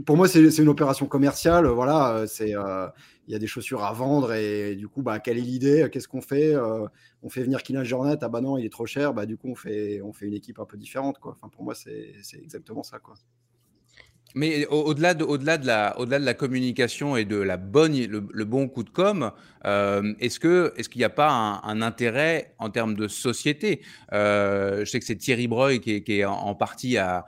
pour 0.06 0.16
moi, 0.16 0.28
c'est, 0.28 0.58
une 0.58 0.68
opération 0.68 1.06
commerciale. 1.06 1.66
Voilà, 1.66 2.24
c'est, 2.26 2.54
euh, 2.54 2.88
il 3.26 3.32
y 3.32 3.34
a 3.34 3.38
des 3.38 3.46
chaussures 3.46 3.84
à 3.84 3.92
vendre 3.92 4.32
et 4.32 4.74
du 4.74 4.88
coup, 4.88 5.02
bah, 5.02 5.18
quelle 5.18 5.38
est 5.38 5.42
l'idée? 5.42 5.88
Qu'est-ce 5.92 6.08
qu'on 6.08 6.22
fait? 6.22 6.54
Euh, 6.54 6.86
On 7.22 7.28
fait 7.28 7.42
venir 7.42 7.62
Kylian 7.62 7.84
Jornet 7.84 8.16
Ah 8.22 8.28
bah 8.28 8.40
non, 8.40 8.56
il 8.56 8.64
est 8.64 8.72
trop 8.72 8.86
cher. 8.86 9.12
Bah 9.12 9.26
du 9.26 9.36
coup, 9.36 9.48
on 9.48 9.54
fait, 9.54 10.00
on 10.02 10.12
fait 10.12 10.26
une 10.26 10.34
équipe 10.34 10.58
un 10.58 10.64
peu 10.64 10.76
différente, 10.78 11.18
quoi. 11.18 11.32
Enfin, 11.32 11.48
pour 11.48 11.62
moi, 11.62 11.74
c'est, 11.74 12.14
exactement 12.34 12.82
ça, 12.82 12.98
quoi. 12.98 13.14
Mais 14.38 14.66
au-delà 14.66 15.14
de, 15.14 16.16
la, 16.16 16.34
communication 16.34 17.16
et 17.16 17.24
de 17.24 17.38
la 17.38 17.56
bonne, 17.56 17.96
le, 18.06 18.44
bon 18.44 18.68
coup 18.68 18.84
de 18.84 18.88
com, 18.88 19.32
euh, 19.64 20.14
est-ce, 20.20 20.78
est-ce 20.78 20.88
qu'il 20.88 21.00
n'y 21.00 21.04
a 21.04 21.10
pas 21.10 21.60
un, 21.64 21.82
intérêt 21.82 22.54
en 22.60 22.70
termes 22.70 22.94
de 22.94 23.08
société? 23.08 23.80
Euh, 24.12 24.84
Je 24.84 24.90
sais 24.92 25.00
que 25.00 25.04
c'est 25.04 25.16
Thierry 25.16 25.48
Breuil 25.48 25.80
qui 25.80 26.04
est, 26.06 26.24
en, 26.24 26.54
partie 26.54 26.98
à, 26.98 27.26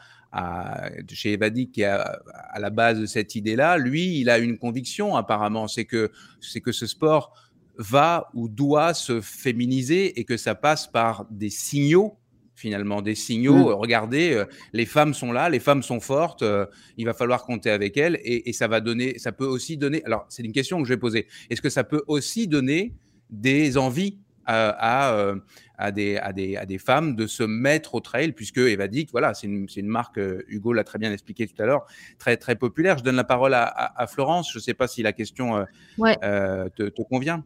chez 1.11 1.33
Evadic 1.33 1.73
qui 1.73 1.81
est 1.83 1.87
à, 1.87 2.21
la 2.61 2.71
base 2.71 3.01
de 3.01 3.07
cette 3.07 3.35
idée-là. 3.35 3.77
Lui, 3.77 4.21
il 4.21 4.31
a 4.31 4.39
une 4.39 4.57
conviction 4.57 5.17
apparemment, 5.17 5.67
c'est 5.67 5.87
que, 5.87 6.13
c'est 6.41 6.61
que 6.61 6.71
ce 6.71 6.87
sport 6.87 7.35
va 7.77 8.31
ou 8.35 8.49
doit 8.49 8.95
se 8.95 9.21
féminiser 9.21 10.21
et 10.21 10.23
que 10.23 10.37
ça 10.37 10.55
passe 10.55 10.87
par 10.87 11.27
des 11.29 11.51
signaux 11.51 12.20
finalement 12.61 13.01
des 13.01 13.15
signaux. 13.15 13.71
Mmh. 13.71 13.75
Regardez, 13.75 14.33
euh, 14.35 14.45
les 14.73 14.87
femmes 14.87 15.15
sont 15.15 15.33
là, 15.33 15.49
les 15.49 15.61
femmes 15.61 15.83
sont 15.83 16.01
fortes, 16.01 16.43
euh, 16.43 16.67
il 16.99 17.07
va 17.07 17.15
falloir 17.15 17.45
compter 17.45 17.71
avec 17.71 17.97
elles 17.97 18.21
et, 18.23 18.53
ça 18.53 18.69
va 18.69 18.81
donner, 18.81 19.19
ça 19.19 19.33
peut 19.33 19.47
aussi 19.47 19.79
donner. 19.79 20.03
Alors 20.05 20.27
c'est 20.29 20.43
une 20.43 20.53
question 20.53 20.79
que 20.79 20.85
je 20.85 20.93
vais 20.93 21.01
poser. 21.01 21.27
Est-ce 21.49 21.63
que 21.63 21.71
ça 21.71 21.85
peut 21.85 22.03
aussi 22.07 22.47
donner 22.47 22.95
des 23.31 23.79
envies 23.79 24.19
à, 24.53 25.13
euh, 25.13 25.37
à, 25.79 25.93
des, 25.93 26.17
à, 26.17 26.33
des, 26.33 26.57
à, 26.57 26.67
des, 26.67 26.79
femmes 26.79 27.15
de 27.15 27.29
se 27.29 27.45
mettre 27.45 27.95
au 27.95 28.01
trail, 28.01 28.33
puisque 28.33 28.59
Evadict, 28.59 29.13
voilà, 29.13 29.33
c'est 29.33 29.47
une, 29.47 29.69
une, 29.77 29.87
marque, 29.87 30.19
Hugo 30.49 30.73
l'a 30.73 30.83
très 30.83 30.99
bien 30.99 31.13
expliqué 31.13 31.47
tout 31.47 31.63
à 31.63 31.67
l'heure, 31.67 31.87
très, 32.19 32.37
très 32.37 32.57
populaire. 32.57 32.99
Je 32.99 33.05
donne 33.05 33.15
la 33.15 33.23
parole 33.23 33.55
à, 33.55 33.63
à 33.65 34.07
Florence. 34.09 34.51
Je 34.53 34.59
ne 34.59 34.63
sais 34.63 34.75
pas 34.75 34.89
si 34.89 35.05
la 35.05 35.13
question 35.13 35.65
te, 35.97 36.89
te, 36.89 37.03
convient. 37.03 37.45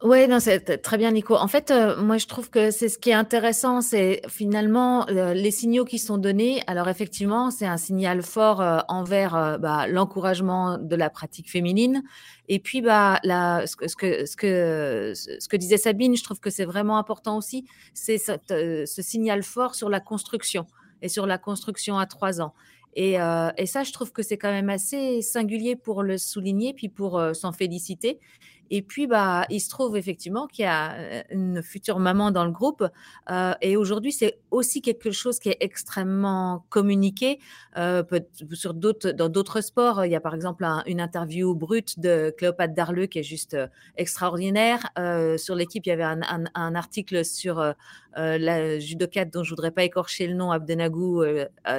Oui, 0.00 0.28
non, 0.28 0.38
c'est 0.38 0.78
très 0.80 0.96
bien, 0.96 1.10
Nico. 1.10 1.34
En 1.34 1.48
fait, 1.48 1.72
euh, 1.72 2.00
moi, 2.00 2.18
je 2.18 2.26
trouve 2.28 2.50
que 2.50 2.70
c'est 2.70 2.88
ce 2.88 2.98
qui 3.00 3.10
est 3.10 3.14
intéressant, 3.14 3.80
c'est 3.80 4.22
finalement 4.28 5.08
euh, 5.08 5.34
les 5.34 5.50
signaux 5.50 5.84
qui 5.84 5.98
sont 5.98 6.18
donnés. 6.18 6.62
Alors, 6.68 6.88
effectivement, 6.88 7.50
c'est 7.50 7.66
un 7.66 7.76
signal 7.78 8.22
fort 8.22 8.60
euh, 8.60 8.78
envers 8.86 9.58
bah, 9.58 9.88
l'encouragement 9.88 10.78
de 10.78 10.94
la 10.94 11.10
pratique 11.10 11.50
féminine. 11.50 12.04
Et 12.46 12.60
puis, 12.60 12.80
bah, 12.80 13.18
la, 13.24 13.66
ce, 13.66 13.74
que, 13.74 14.24
ce, 14.24 14.36
que, 14.36 15.14
ce, 15.16 15.48
que, 15.48 15.56
disait 15.56 15.78
Sabine, 15.78 16.16
je 16.16 16.22
trouve 16.22 16.38
que 16.38 16.50
c'est 16.50 16.64
vraiment 16.64 16.98
important 16.98 17.36
aussi, 17.36 17.66
c'est 17.92 18.18
ce 18.18 19.02
signal 19.02 19.42
fort 19.42 19.74
sur 19.74 19.88
la 19.88 19.98
construction 19.98 20.68
et 21.02 21.08
sur 21.08 21.26
la 21.26 21.38
construction 21.38 21.98
à 21.98 22.06
trois 22.06 22.40
ans. 22.40 22.54
Et 22.94 23.16
ça, 23.66 23.82
je 23.84 23.92
trouve 23.92 24.12
que 24.12 24.22
c'est 24.22 24.38
quand 24.38 24.50
même 24.50 24.70
assez 24.70 25.22
singulier 25.22 25.76
pour 25.76 26.02
le 26.02 26.18
souligner, 26.18 26.72
puis 26.72 26.88
pour 26.88 27.20
s'en 27.34 27.52
féliciter. 27.52 28.18
Et 28.70 28.82
puis, 28.82 29.06
bah, 29.06 29.44
il 29.50 29.60
se 29.60 29.68
trouve 29.68 29.96
effectivement 29.96 30.46
qu'il 30.46 30.64
y 30.64 30.68
a 30.68 31.24
une 31.30 31.62
future 31.62 31.98
maman 31.98 32.30
dans 32.30 32.44
le 32.44 32.50
groupe. 32.50 32.84
Euh, 33.30 33.54
et 33.60 33.76
aujourd'hui, 33.76 34.12
c'est 34.12 34.38
aussi 34.50 34.82
quelque 34.82 35.10
chose 35.10 35.38
qui 35.38 35.48
est 35.48 35.56
extrêmement 35.60 36.66
communiqué. 36.68 37.38
Euh, 37.76 38.02
sur 38.52 38.74
d'autres, 38.74 39.10
dans 39.10 39.28
d'autres 39.28 39.60
sports, 39.60 40.04
il 40.04 40.12
y 40.12 40.16
a 40.16 40.20
par 40.20 40.34
exemple 40.34 40.66
une 40.86 41.00
interview 41.00 41.54
brute 41.54 41.98
de 42.00 42.34
Cléopâtre 42.36 42.74
Darleux 42.74 43.06
qui 43.06 43.20
est 43.20 43.22
juste 43.24 43.56
extraordinaire. 43.96 44.90
Euh, 44.98 45.38
sur 45.38 45.54
l'équipe, 45.54 45.86
il 45.86 45.90
y 45.90 45.92
avait 45.92 46.02
un, 46.02 46.20
un, 46.54 46.74
article 46.74 47.24
sur 47.24 47.74
la 48.16 48.78
judocate 48.78 49.32
dont 49.32 49.44
je 49.44 49.50
voudrais 49.50 49.70
pas 49.70 49.84
écorcher 49.84 50.26
le 50.26 50.34
nom, 50.34 50.50
Abdenagou, 50.50 51.22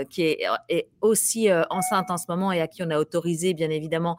qui 0.10 0.24
est, 0.24 0.88
aussi 1.02 1.50
enceinte 1.70 2.12
en 2.12 2.18
ce 2.18 2.26
moment 2.30 2.52
et 2.52 2.62
à 2.62 2.68
qui 2.68 2.84
on 2.84 2.90
a 2.90 3.00
autorisé, 3.00 3.54
bien 3.54 3.70
évidemment, 3.70 4.18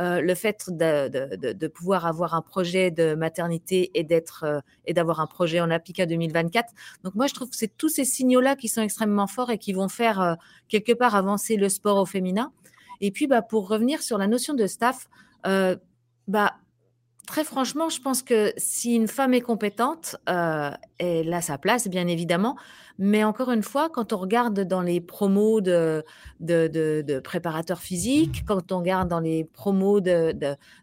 euh, 0.00 0.22
le 0.22 0.34
fait 0.34 0.64
de, 0.68 1.66
pouvoir 1.66 2.06
avoir 2.06 2.34
un 2.34 2.40
projet 2.40 2.90
de 2.90 3.14
maternité 3.14 3.90
et 3.94 4.04
d'être 4.04 4.44
euh, 4.44 4.60
et 4.86 4.94
d'avoir 4.94 5.20
un 5.20 5.26
projet 5.26 5.60
en 5.60 5.70
appliqué 5.70 6.06
2024. 6.06 6.72
Donc 7.04 7.14
moi, 7.14 7.26
je 7.26 7.34
trouve 7.34 7.50
que 7.50 7.56
c'est 7.56 7.76
tous 7.76 7.90
ces 7.90 8.06
signaux-là 8.06 8.56
qui 8.56 8.68
sont 8.68 8.80
extrêmement 8.80 9.26
forts 9.26 9.50
et 9.50 9.58
qui 9.58 9.74
vont 9.74 9.88
faire 9.88 10.20
euh, 10.20 10.34
quelque 10.68 10.92
part 10.92 11.14
avancer 11.14 11.56
le 11.56 11.68
sport 11.68 11.98
au 11.98 12.06
féminin. 12.06 12.52
Et 13.02 13.10
puis, 13.10 13.26
bah, 13.26 13.42
pour 13.42 13.68
revenir 13.68 14.02
sur 14.02 14.16
la 14.16 14.26
notion 14.26 14.54
de 14.54 14.66
staff, 14.66 15.08
bah, 15.44 16.54
très 17.26 17.44
franchement, 17.44 17.90
je 17.90 18.00
pense 18.00 18.22
que 18.22 18.52
si 18.56 18.94
une 18.94 19.08
femme 19.08 19.34
est 19.34 19.40
compétente, 19.40 20.16
elle 21.02 21.32
a 21.32 21.40
sa 21.40 21.58
place, 21.58 21.88
bien 21.88 22.06
évidemment. 22.06 22.56
Mais 22.98 23.24
encore 23.24 23.50
une 23.50 23.62
fois, 23.62 23.88
quand 23.88 24.12
on 24.12 24.18
regarde 24.18 24.60
dans 24.60 24.82
les 24.82 25.00
promos 25.00 25.60
de, 25.60 26.04
de, 26.40 26.68
de, 26.68 27.20
préparateurs 27.20 27.80
physiques, 27.80 28.44
quand 28.46 28.70
on 28.70 28.78
regarde 28.78 29.08
dans 29.08 29.20
les 29.20 29.44
promos 29.44 30.00
de, 30.00 30.34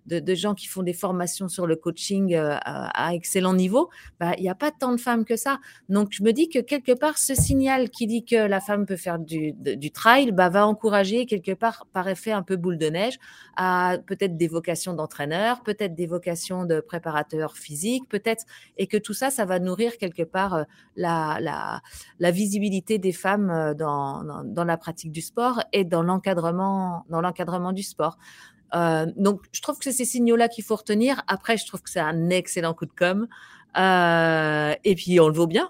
de, 0.07 0.35
gens 0.35 0.55
qui 0.55 0.67
font 0.67 0.83
des 0.83 0.93
formations 0.93 1.47
sur 1.47 1.67
le 1.67 1.75
coaching 1.75 2.33
euh, 2.33 2.57
à, 2.61 3.13
excellent 3.13 3.53
niveau, 3.53 3.89
bah, 4.19 4.33
il 4.37 4.41
n'y 4.41 4.49
a 4.49 4.55
pas 4.55 4.71
tant 4.71 4.91
de 4.91 4.99
femmes 4.99 5.23
que 5.23 5.35
ça. 5.35 5.59
Donc, 5.87 6.09
je 6.11 6.23
me 6.23 6.33
dis 6.33 6.49
que 6.49 6.59
quelque 6.59 6.93
part, 6.93 7.17
ce 7.17 7.35
signal 7.35 7.89
qui 7.89 8.07
dit 8.07 8.25
que 8.25 8.35
la 8.35 8.59
femme 8.59 8.85
peut 8.85 8.97
faire 8.97 9.19
du, 9.19 9.53
du 9.53 9.91
trail 9.91 10.31
bah, 10.31 10.49
va 10.49 10.65
encourager 10.65 11.25
quelque 11.25 11.53
part, 11.53 11.85
par 11.93 12.07
effet 12.07 12.31
un 12.31 12.43
peu 12.43 12.55
boule 12.55 12.77
de 12.77 12.87
neige, 12.87 13.19
à 13.55 13.97
peut-être 14.07 14.35
des 14.35 14.47
vocations 14.47 14.93
d'entraîneur, 14.93 15.61
peut-être 15.61 15.95
des 15.95 16.07
vocations 16.07 16.65
de 16.65 16.79
préparateur 16.79 17.55
physique, 17.55 18.03
peut-être, 18.09 18.45
et 18.77 18.87
que 18.87 18.97
tout 18.97 19.13
ça, 19.13 19.29
ça 19.29 19.45
va 19.45 19.59
nourrir 19.59 19.97
quelque 19.97 20.08
part 20.23 20.53
euh, 20.53 20.63
la, 20.95 21.81
la 22.19 22.31
visibilité 22.31 22.97
des 22.97 23.11
femmes 23.11 23.49
euh, 23.49 23.73
dans, 23.73 24.23
dans, 24.43 24.63
la 24.63 24.77
pratique 24.77 25.11
du 25.11 25.21
sport 25.21 25.63
et 25.73 25.83
dans 25.83 26.03
l'encadrement, 26.03 27.05
dans 27.09 27.21
l'encadrement 27.21 27.71
du 27.71 27.83
sport. 27.83 28.17
Euh, 28.75 29.07
donc, 29.17 29.41
je 29.51 29.61
trouve 29.61 29.77
que 29.77 29.85
c'est 29.85 29.91
ces 29.91 30.05
signaux-là 30.05 30.47
qu'il 30.47 30.63
faut 30.63 30.75
retenir. 30.75 31.23
Après, 31.27 31.57
je 31.57 31.65
trouve 31.65 31.81
que 31.81 31.89
c'est 31.89 31.99
un 31.99 32.29
excellent 32.29 32.73
coup 32.73 32.85
de 32.85 32.93
com. 32.93 33.27
Et 33.75 34.95
puis, 34.95 35.19
on 35.19 35.27
le 35.27 35.33
vaut 35.33 35.47
bien. 35.47 35.69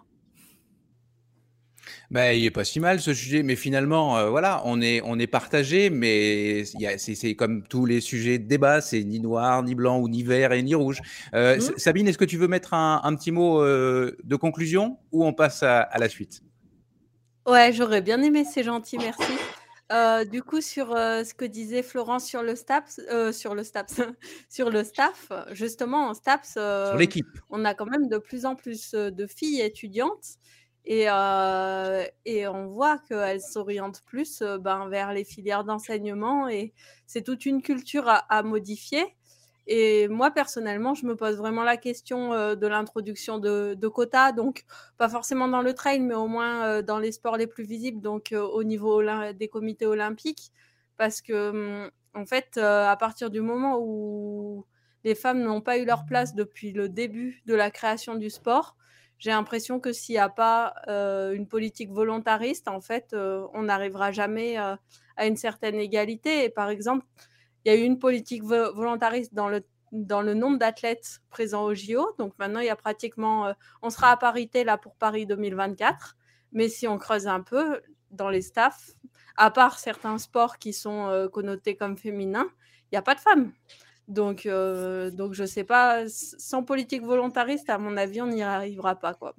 Ben, 2.12 2.32
il 2.32 2.44
est 2.44 2.52
pas 2.52 2.64
si 2.64 2.80
mal 2.80 3.00
ce 3.00 3.14
sujet, 3.14 3.44
mais 3.44 3.56
finalement, 3.56 4.18
euh, 4.18 4.30
voilà, 4.32 4.64
on 4.66 4.82
est, 4.82 5.00
on 5.06 5.20
est 5.20 5.28
partagé, 5.28 5.92
mais 5.92 6.64
c'est 6.98 7.36
comme 7.36 7.62
tous 7.62 7.86
les 7.86 8.02
sujets 8.02 8.40
de 8.40 8.48
débat, 8.48 8.82
c'est 8.82 9.04
ni 9.04 9.20
noir, 9.20 9.62
ni 9.62 9.76
blanc, 9.76 10.00
ou 10.00 10.10
ni 10.10 10.24
vert 10.24 10.52
et 10.52 10.64
ni 10.64 10.74
rouge. 10.74 11.02
Euh, 11.36 11.58
mmh. 11.58 11.78
Sabine, 11.78 12.08
est-ce 12.08 12.18
que 12.18 12.26
tu 12.26 12.38
veux 12.38 12.48
mettre 12.48 12.74
un, 12.74 13.02
un 13.04 13.16
petit 13.16 13.32
mot 13.32 13.62
euh, 13.62 14.18
de 14.24 14.36
conclusion 14.36 14.98
ou 15.12 15.24
on 15.24 15.34
passe 15.34 15.62
à, 15.62 15.82
à 15.82 16.00
la 16.00 16.10
suite? 16.10 16.42
Ouais, 17.48 17.72
j'aurais 17.74 18.02
bien 18.02 18.22
aimé, 18.24 18.44
c'est 18.44 18.64
gentil, 18.64 18.98
merci. 18.98 20.30
du 20.32 20.42
coup, 20.42 20.62
sur 20.62 20.88
ce 20.90 21.34
que 21.36 21.46
disait 21.46 21.84
Florence 21.84 22.26
sur 22.26 22.42
le 22.42 22.56
STAPS, 22.56 23.02
sur 23.34 23.54
le 23.54 23.64
STAPS, 23.64 24.02
sur 24.50 24.72
le 24.72 24.84
staff, 24.84 25.32
justement, 25.52 26.08
en 26.08 26.16
STAPS, 26.16 26.54
sur 26.54 26.98
l'équipe, 26.98 27.28
on 27.52 27.66
a 27.66 27.76
quand 27.76 27.86
même 27.86 28.08
de 28.08 28.18
plus 28.18 28.48
en 28.48 28.56
plus 28.56 28.94
de 28.94 29.28
filles 29.28 29.62
étudiantes 29.62 30.40
et, 30.86 31.06
euh, 31.08 32.04
et 32.26 32.48
on 32.48 32.68
voit 32.68 32.98
qu'elles 33.00 33.42
s'orientent 33.42 34.02
plus 34.06 34.42
euh, 34.42 34.58
ben, 34.58 34.88
vers 34.90 35.14
les 35.14 35.24
filières 35.24 35.64
d'enseignement 35.64 36.48
et 36.48 36.74
c'est 37.06 37.22
toute 37.22 37.46
une 37.46 37.62
culture 37.62 38.06
à, 38.08 38.44
modifier. 38.44 39.16
Et 39.68 40.08
moi, 40.08 40.32
personnellement, 40.32 40.96
je 40.96 41.06
me 41.06 41.16
pose 41.16 41.38
vraiment 41.38 41.64
la 41.64 41.78
question 41.78 42.34
euh, 42.34 42.56
de 42.56 42.66
l'introduction 42.66 43.38
de, 43.38 43.76
de, 43.76 43.88
quotas, 43.88 44.32
donc 44.32 44.66
pas 44.98 45.10
forcément 45.10 45.48
dans 45.48 45.62
le 45.62 45.74
trail, 45.74 46.00
mais 46.00 46.16
au 46.16 46.28
moins 46.28 46.82
dans 46.82 46.98
les 46.98 47.12
sports 47.12 47.38
les 47.38 47.46
plus 47.46 47.66
visibles, 47.66 48.02
donc 48.02 48.34
au 48.34 48.64
niveau 48.64 49.04
des 49.34 49.48
comités 49.48 49.86
olympiques. 49.86 50.52
Parce 50.98 51.22
que, 51.22 51.50
hum, 51.84 51.92
en 52.16 52.26
fait, 52.26 52.58
à 52.58 52.96
partir 52.98 53.30
du 53.30 53.42
moment 53.42 53.78
où 53.80 54.66
les 55.04 55.14
femmes 55.14 55.44
n'ont 55.44 55.62
pas 55.62 55.78
eu 55.78 55.86
leur 55.86 56.06
place 56.06 56.34
depuis 56.34 56.72
le 56.72 56.90
début 56.90 57.44
de 57.46 57.54
la 57.54 57.70
création 57.70 58.16
du 58.16 58.32
sport, 58.32 58.76
j'ai 59.20 59.32
l'impression 59.32 59.82
que 59.82 59.92
s'il 59.92 60.16
n'y 60.16 60.20
a 60.20 60.30
pas 60.30 60.74
euh, 60.88 61.34
une 61.34 61.46
politique 61.46 61.92
volontariste, 61.92 62.70
en 62.70 62.80
fait, 62.80 63.12
euh, 63.14 63.46
on 63.54 63.64
n'arrivera 63.64 64.12
jamais 64.14 64.58
euh, 64.58 64.76
à 65.18 65.28
une 65.28 65.36
certaine 65.36 65.76
égalité. 65.76 66.46
Et 66.46 66.50
par 66.50 66.70
exemple, 66.70 67.06
il 67.64 67.72
y 67.72 67.76
a 67.76 67.78
eu 67.78 67.84
une 67.84 68.00
politique 68.00 68.44
volontariste 68.44 69.34
dans 69.34 69.50
le, 69.50 69.66
dans 69.92 70.22
le 70.22 70.34
nombre 70.34 70.58
d'athlètes 70.58 71.20
présents 71.30 71.66
au 71.66 71.74
JO. 71.74 72.16
Donc 72.18 72.34
maintenant, 72.40 72.62
il 72.62 72.68
y 72.68 72.70
a 72.70 72.78
pratiquement, 72.78 73.54
on 73.82 73.90
sera 73.90 74.12
à 74.12 74.18
parité 74.18 74.64
là 74.64 74.78
pour 74.78 74.96
Paris 74.96 75.26
2024. 75.26 76.16
Mais 76.54 76.70
si 76.70 76.88
on 76.88 76.98
creuse 76.98 77.28
un 77.28 77.42
peu 77.42 77.82
dans 78.12 78.30
les 78.30 78.42
staffs, 78.42 78.92
à 79.36 79.52
part 79.52 79.78
certains 79.78 80.18
sports 80.18 80.58
qui 80.58 80.72
sont 80.72 81.30
connotés 81.34 81.76
comme 81.76 81.98
féminins, 81.98 82.48
il 82.84 82.96
n'y 82.96 82.98
a 82.98 83.02
pas 83.02 83.16
de 83.16 83.20
femmes. 83.20 83.52
Donc, 84.10 84.46
euh, 84.46 85.12
donc 85.12 85.34
je 85.34 85.46
sais 85.46 85.64
pas, 85.64 86.04
sans 86.10 86.64
politique 86.64 87.04
volontariste, 87.04 87.70
à 87.70 87.78
mon 87.78 87.96
avis, 87.96 88.22
on 88.22 88.28
n'y 88.28 88.44
arrivera 88.44 88.96
pas, 88.96 89.14
quoi. 89.14 89.36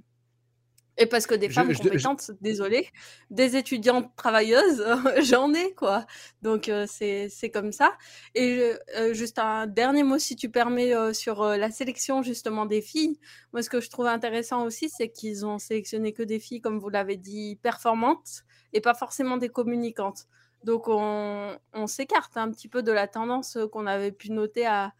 Et 1.00 1.06
parce 1.06 1.26
que 1.26 1.34
des 1.34 1.48
femmes 1.48 1.74
compétentes, 1.74 2.30
désolé, 2.42 2.86
des 3.30 3.56
étudiantes 3.56 4.14
travailleuses, 4.16 4.84
j'en 5.22 5.54
ai, 5.54 5.72
quoi. 5.72 6.04
Donc, 6.42 6.68
euh, 6.68 6.86
c'est 6.86 7.50
comme 7.52 7.72
ça. 7.72 7.96
Et 8.34 8.74
euh, 8.98 9.14
juste 9.14 9.38
un 9.38 9.66
dernier 9.66 10.02
mot, 10.02 10.18
si 10.18 10.36
tu 10.36 10.50
permets, 10.50 10.94
euh, 10.94 11.14
sur 11.14 11.42
la 11.42 11.70
sélection, 11.70 12.22
justement, 12.22 12.66
des 12.66 12.82
filles. 12.82 13.18
Moi, 13.54 13.62
ce 13.62 13.70
que 13.70 13.80
je 13.80 13.88
trouve 13.88 14.08
intéressant 14.08 14.64
aussi, 14.66 14.90
c'est 14.90 15.08
qu'ils 15.08 15.46
ont 15.46 15.58
sélectionné 15.58 16.12
que 16.12 16.22
des 16.22 16.38
filles, 16.38 16.60
comme 16.60 16.78
vous 16.78 16.90
l'avez 16.90 17.16
dit, 17.16 17.58
performantes 17.62 18.44
et 18.74 18.82
pas 18.82 18.94
forcément 18.94 19.38
des 19.38 19.48
communicantes. 19.48 20.26
Donc 20.64 20.84
on, 20.88 21.56
s'écarte 21.86 22.36
un 22.36 22.50
petit 22.50 22.68
peu 22.68 22.82
de 22.82 22.92
la 22.92 23.06
tendance 23.06 23.58
qu'on 23.72 23.86
avait 23.86 24.12
pu 24.12 24.30
noter 24.30 24.66
à, 24.66 24.92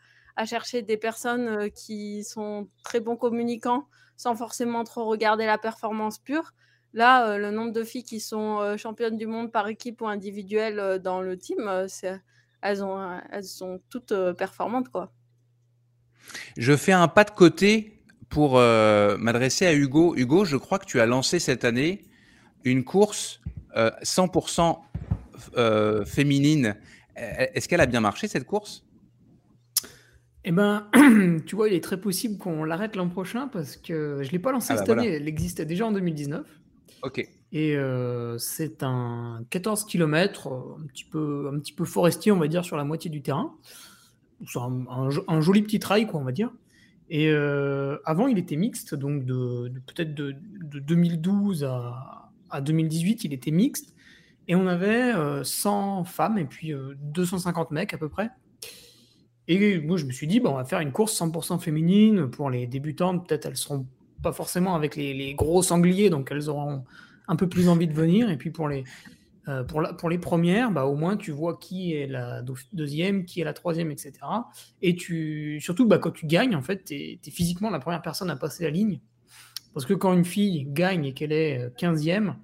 chercher 0.47 0.81
des 0.81 0.97
personnes 0.97 1.71
qui 1.71 2.25
sont 2.25 2.67
très 2.83 2.99
bons 2.99 3.17
communicants 3.17 3.87
sans 4.17 4.35
forcément 4.35 4.85
trop 4.85 5.05
regarder 5.05 5.45
la 5.45 5.59
performance 5.59 6.19
pure. 6.19 6.53
Là, 6.95 7.37
le 7.37 7.51
nombre 7.51 7.73
de 7.73 7.85
filles 7.85 8.05
qui 8.05 8.21
sont 8.21 8.77
championnes 8.79 9.19
du 9.19 9.27
monde 9.27 9.53
par 9.53 9.69
équipe 9.69 10.01
ou 10.01 10.09
individuelle 10.09 10.99
dans 10.99 11.21
le 11.21 11.37
team, 11.37 11.71
elles 12.63 13.45
sont 13.45 13.81
toutes 13.91 14.15
performantes. 14.39 14.89
Quoi. 14.89 15.13
Je 16.57 16.75
fais 16.75 16.93
un 16.93 17.09
pas 17.09 17.25
de 17.25 17.33
côté 17.33 18.03
pour 18.31 18.55
m'adresser 18.55 19.67
à 19.67 19.75
Hugo. 19.75 20.15
Hugo, 20.17 20.47
je 20.47 20.57
crois 20.57 20.79
que 20.79 20.87
tu 20.87 21.01
as 21.01 21.07
lancé 21.07 21.39
cette 21.39 21.65
année 21.65 22.05
une 22.65 22.83
course 22.83 23.43
100% 23.75 24.79
euh, 25.57 26.05
féminine, 26.05 26.77
e-, 27.17 27.49
est-ce 27.55 27.69
qu'elle 27.69 27.81
a 27.81 27.87
bien 27.87 28.01
marché 28.01 28.29
cette 28.29 28.45
course? 28.45 28.85
Eh 30.45 30.53
ben, 30.53 30.89
tu 31.47 31.55
vois, 31.55 31.69
il 31.69 31.75
est 31.75 31.85
très 31.85 32.01
possible 32.01 32.39
qu'on 32.39 32.65
l'arrête 32.65 32.97
l'an 32.97 33.09
prochain 33.09 33.49
parce 33.49 33.77
que 33.77 34.21
je 34.23 34.29
ne 34.29 34.33
l'ai 34.33 34.39
pas 34.39 34.53
lancée 34.53 34.73
ah 34.73 34.77
bah 34.77 34.81
cette 34.81 34.91
année, 34.91 35.09
elle 35.09 35.29
existait 35.29 35.67
déjà 35.67 35.87
en 35.87 35.93
2019. 35.93 36.47
Ok. 37.03 37.29
Et 37.53 37.77
euh, 37.77 38.39
c'est 38.39 38.83
un 38.83 39.45
14 39.51 39.85
km, 39.85 40.77
un 40.81 40.87
petit, 40.87 41.05
peu, 41.05 41.51
un 41.53 41.59
petit 41.59 41.73
peu 41.73 41.85
forestier, 41.85 42.31
on 42.33 42.39
va 42.39 42.49
dire, 42.49 42.65
sur 42.65 42.77
la 42.77 42.85
moitié 42.85 43.11
du 43.11 43.23
terrain. 43.23 43.55
C'est 44.47 44.59
un, 44.59 45.41
joli 45.41 45.63
petit 45.63 45.81
trail, 45.81 46.07
quoi, 46.07 46.21
on 46.21 46.25
va 46.25 46.33
dire. 46.33 46.51
Et 47.11 47.29
euh, 47.29 47.99
avant, 48.05 48.29
il 48.29 48.39
était 48.39 48.57
mixte, 48.57 48.95
donc 48.95 49.25
de, 49.25 49.73
peut-être 49.87 50.15
de, 50.15 50.33
2012 50.79 51.65
à, 51.65 52.31
à, 52.51 52.61
2018, 52.61 53.25
il 53.25 53.33
était 53.33 53.51
mixte. 53.51 53.95
Et 54.51 54.57
on 54.57 54.67
avait 54.67 55.13
100 55.45 56.01
euh, 56.01 56.05
femmes 56.05 56.37
et 56.37 56.45
puis 56.45 56.75
250 57.03 57.69
euh, 57.71 57.75
mecs 57.75 57.95
à 57.95 57.99
peu 57.99 58.09
près. 58.09 58.31
Et 59.47 59.79
moi, 59.79 59.97
je 59.97 60.07
me 60.07 60.11
suis 60.11 60.27
dit, 60.27 60.41
bon, 60.41 60.51
on 60.51 60.57
va 60.57 60.65
faire 60.65 60.81
une 60.81 60.91
course 60.91 61.17
100% 61.21 61.61
féminine. 61.61 62.29
Pour 62.29 62.51
les 62.51 62.67
débutantes, 62.67 63.29
peut-être 63.29 63.47
elles 63.47 63.57
seront 63.57 63.87
pas 64.25 64.33
forcément 64.33 64.75
avec 64.75 64.97
les, 64.97 65.35
gros 65.35 65.63
sangliers, 65.63 66.11
donc 66.11 66.33
elles 66.33 66.51
auront 66.51 66.85
un 67.29 67.37
peu 67.37 67.49
plus 67.49 67.69
envie 67.69 67.87
de 67.87 67.93
venir. 67.93 68.29
Et 68.29 68.37
puis 68.37 68.51
pour 68.51 68.69
les, 68.69 68.83
euh, 69.47 69.63
pour, 69.63 69.83
la, 69.83 69.93
pour 69.93 70.11
les 70.11 70.19
premières, 70.19 70.73
bah, 70.73 70.85
au 70.85 70.97
moins 70.97 71.17
tu 71.17 71.31
vois 71.31 71.57
qui 71.57 71.95
est 71.95 72.09
la 72.09 72.43
deuxième, 72.73 73.27
qui 73.27 73.41
est 73.41 73.45
la 73.45 73.55
troisième, 73.55 73.93
etc. 73.93 74.15
Et 74.83 74.97
tu, 74.97 75.61
surtout, 75.61 75.87
bah, 75.87 75.99
quand 75.99 76.11
tu 76.11 76.27
gagnes, 76.27 76.57
en 76.57 76.63
fait, 76.63 76.87
tu 76.87 76.95
es, 76.95 77.21
physiquement 77.31 77.71
la 77.71 77.79
première 77.79 78.03
personne 78.03 78.31
à 78.31 78.37
passer 78.37 78.65
la 78.65 78.71
ligne. 78.71 78.99
Parce 79.75 79.87
que 79.87 79.95
quand 79.95 80.13
une 80.13 80.25
fille 80.25 80.67
gagne 80.67 81.05
et 81.05 81.15
qu'elle 81.15 81.31
est 81.31 81.69
15e, 81.79 82.35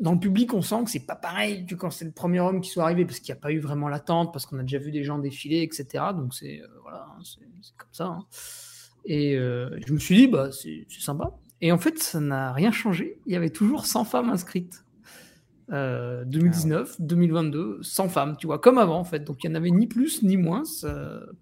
dans 0.00 0.12
le 0.12 0.18
public, 0.18 0.54
on 0.54 0.62
sent 0.62 0.84
que 0.84 0.90
c'est 0.90 1.06
pas 1.06 1.14
pareil 1.14 1.66
que 1.66 1.74
quand 1.74 1.90
c'est 1.90 2.06
le 2.06 2.10
premier 2.10 2.40
homme 2.40 2.62
qui 2.62 2.70
soit 2.70 2.84
arrivé, 2.84 3.04
parce 3.04 3.20
qu'il 3.20 3.32
n'y 3.32 3.38
a 3.38 3.40
pas 3.40 3.52
eu 3.52 3.58
vraiment 3.58 3.88
l'attente, 3.88 4.32
parce 4.32 4.46
qu'on 4.46 4.58
a 4.58 4.62
déjà 4.62 4.78
vu 4.78 4.90
des 4.90 5.04
gens 5.04 5.18
défiler, 5.18 5.62
etc. 5.62 6.04
Donc 6.16 6.34
c'est 6.34 6.62
euh, 6.62 6.66
voilà, 6.82 7.06
hein, 7.10 7.20
c'est 7.22 7.76
comme 7.76 7.92
ça. 7.92 8.06
Hein. 8.06 8.24
Et 9.04 9.36
euh, 9.36 9.78
je 9.86 9.92
me 9.92 9.98
suis 9.98 10.16
dit, 10.16 10.26
bah, 10.26 10.50
c'est 10.52 10.86
sympa. 10.88 11.36
Et 11.60 11.70
en 11.70 11.78
fait, 11.78 11.98
ça 11.98 12.18
n'a 12.20 12.52
rien 12.52 12.72
changé. 12.72 13.20
Il 13.26 13.32
y 13.32 13.36
avait 13.36 13.50
toujours 13.50 13.84
100 13.86 14.04
femmes 14.04 14.30
inscrites. 14.30 14.84
2019, 15.68 17.00
2022, 17.00 17.78
100 17.82 18.08
femmes, 18.08 18.36
tu 18.36 18.48
vois, 18.48 18.58
comme 18.58 18.76
avant 18.76 18.98
en 18.98 19.04
fait. 19.04 19.20
Donc 19.20 19.44
il 19.44 19.48
n'y 19.48 19.52
en 19.52 19.56
avait 19.56 19.70
ni 19.70 19.86
plus 19.86 20.24
ni 20.24 20.36
moins. 20.36 20.64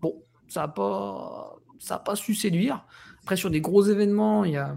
bon, 0.03 0.23
ça 0.49 0.62
n'a 0.62 0.68
pas, 0.68 1.57
ça 1.79 1.99
pas 1.99 2.14
su 2.14 2.35
séduire. 2.35 2.85
Après, 3.23 3.37
sur 3.37 3.51
des 3.51 3.62
gros 3.62 3.85
événements, 3.85 4.44
il 4.44 4.53
y 4.53 4.57
a. 4.57 4.75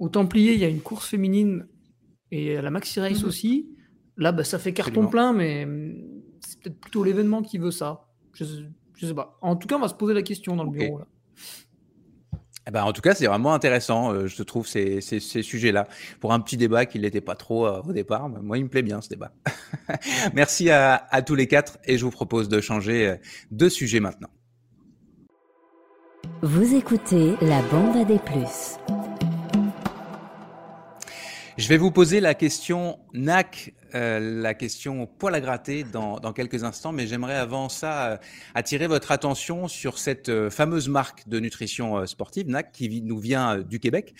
Au 0.00 0.08
Templier, 0.08 0.54
il 0.54 0.58
y 0.58 0.64
a 0.64 0.68
une 0.68 0.80
course 0.80 1.06
féminine 1.06 1.68
et 2.32 2.60
la 2.60 2.70
Maxi 2.70 2.98
Race 2.98 3.22
mmh 3.22 3.26
aussi. 3.26 3.68
Là, 4.16 4.32
bah, 4.32 4.42
ça 4.42 4.58
fait 4.58 4.72
carton 4.72 5.06
plein, 5.06 5.32
mais 5.32 5.64
mmh, 5.64 5.94
c'est 6.40 6.60
peut-être 6.60 6.80
plutôt 6.80 7.04
l'événement 7.04 7.42
qui 7.42 7.58
veut 7.58 7.70
ça. 7.70 8.08
Je, 8.34 8.44
ne 8.44 9.06
sais 9.06 9.14
pas. 9.14 9.38
En 9.42 9.54
tout 9.54 9.68
cas, 9.68 9.76
on 9.76 9.80
va 9.80 9.88
se 9.88 9.94
poser 9.94 10.14
la 10.14 10.22
question 10.22 10.56
dans 10.56 10.64
le 10.64 10.70
bureau. 10.70 10.98
Là. 10.98 11.06
Eh 12.66 12.70
ben, 12.70 12.84
en 12.84 12.92
tout 12.92 13.00
cas, 13.00 13.14
c'est 13.14 13.26
vraiment 13.26 13.54
intéressant, 13.54 14.12
euh, 14.12 14.28
je 14.28 14.42
trouve, 14.44 14.68
ces, 14.68 15.00
ces, 15.00 15.20
sujets-là. 15.20 15.88
Pour 16.20 16.32
un 16.32 16.40
petit 16.40 16.56
débat 16.56 16.86
qui 16.86 17.00
n'était 17.00 17.20
pas 17.20 17.34
trop 17.34 17.66
euh, 17.66 17.82
au 17.82 17.92
départ, 17.92 18.28
moi, 18.28 18.56
il 18.56 18.64
me 18.64 18.68
plaît 18.68 18.82
bien 18.82 19.00
ce 19.00 19.08
débat. 19.08 19.32
Merci 20.34 20.70
à, 20.70 21.06
à, 21.10 21.22
tous 21.22 21.34
les 21.34 21.48
quatre 21.48 21.78
et 21.84 21.98
je 21.98 22.04
vous 22.04 22.12
propose 22.12 22.48
de 22.48 22.60
changer 22.60 23.08
euh, 23.08 23.16
de 23.50 23.68
sujet 23.68 23.98
maintenant. 23.98 24.30
Vous 26.42 26.74
écoutez 26.74 27.34
la 27.42 27.62
bande 27.62 27.96
à 27.96 28.04
des 28.04 28.18
plus. 28.18 28.78
Je 31.58 31.68
vais 31.68 31.76
vous 31.76 31.90
poser 31.90 32.20
la 32.20 32.32
question 32.32 32.98
NAC, 33.12 33.74
euh, 33.94 34.40
la 34.40 34.54
question 34.54 35.06
poil 35.06 35.34
à 35.34 35.40
gratter 35.40 35.84
dans, 35.84 36.18
dans 36.18 36.32
quelques 36.32 36.64
instants, 36.64 36.92
mais 36.92 37.06
j'aimerais 37.06 37.36
avant 37.36 37.68
ça 37.68 38.12
euh, 38.12 38.16
attirer 38.54 38.86
votre 38.86 39.12
attention 39.12 39.68
sur 39.68 39.98
cette 39.98 40.30
euh, 40.30 40.48
fameuse 40.48 40.88
marque 40.88 41.28
de 41.28 41.38
nutrition 41.40 41.98
euh, 41.98 42.06
sportive, 42.06 42.48
NAC, 42.48 42.72
qui 42.72 43.02
nous 43.02 43.18
vient 43.18 43.58
du 43.58 43.80
Québec 43.80 44.14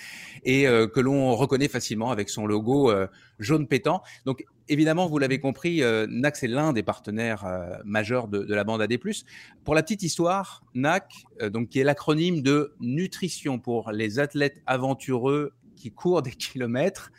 et 0.44 0.64
que 0.64 1.00
l'on 1.00 1.34
reconnaît 1.34 1.68
facilement 1.68 2.10
avec 2.10 2.28
son 2.28 2.46
logo 2.46 2.92
jaune 3.38 3.66
pétant. 3.66 4.02
Donc 4.26 4.44
évidemment, 4.68 5.06
vous 5.06 5.18
l'avez 5.18 5.40
compris, 5.40 5.82
NAC 6.08 6.36
c'est 6.36 6.48
l'un 6.48 6.72
des 6.72 6.82
partenaires 6.82 7.46
majeurs 7.84 8.28
de, 8.28 8.40
de 8.40 8.54
la 8.54 8.64
bande 8.64 8.82
AD+. 8.82 8.98
Pour 9.64 9.74
la 9.74 9.82
petite 9.82 10.02
histoire, 10.02 10.62
NAC, 10.74 11.12
donc 11.50 11.68
qui 11.68 11.80
est 11.80 11.84
l'acronyme 11.84 12.42
de 12.42 12.74
nutrition 12.80 13.58
pour 13.58 13.92
les 13.92 14.18
athlètes 14.18 14.62
aventureux 14.66 15.52
qui 15.76 15.90
courent 15.90 16.22
des 16.22 16.30
kilomètres, 16.32 17.12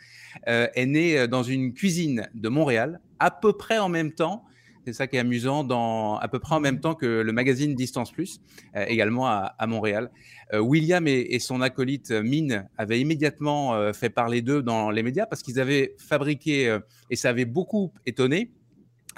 euh, 0.48 0.66
est 0.74 0.86
né 0.86 1.18
euh, 1.18 1.26
dans 1.26 1.42
une 1.42 1.72
cuisine 1.72 2.28
de 2.34 2.48
Montréal, 2.48 3.00
à 3.18 3.30
peu 3.30 3.52
près 3.52 3.78
en 3.78 3.88
même 3.88 4.12
temps. 4.12 4.44
C'est 4.84 4.92
ça 4.92 5.06
qui 5.06 5.16
est 5.16 5.20
amusant, 5.20 5.64
dans, 5.64 6.18
à 6.18 6.28
peu 6.28 6.38
près 6.38 6.54
en 6.54 6.60
même 6.60 6.78
temps 6.78 6.94
que 6.94 7.06
le 7.06 7.32
magazine 7.32 7.74
Distance 7.74 8.12
Plus, 8.12 8.40
euh, 8.76 8.84
également 8.86 9.26
à, 9.26 9.66
Montréal. 9.66 10.10
William 10.52 11.08
et, 11.08 11.26
et 11.30 11.38
son 11.38 11.62
acolyte 11.62 12.10
Mine 12.10 12.68
avaient 12.76 13.00
immédiatement 13.00 13.92
fait 13.94 14.10
parler 14.10 14.42
d'eux 14.42 14.62
dans 14.62 14.90
les 14.90 15.02
médias 15.02 15.24
parce 15.24 15.42
qu'ils 15.42 15.58
avaient 15.58 15.96
fabriqué, 15.98 16.78
et 17.08 17.16
ça 17.16 17.30
avait 17.30 17.46
beaucoup 17.46 17.92
étonné, 18.04 18.52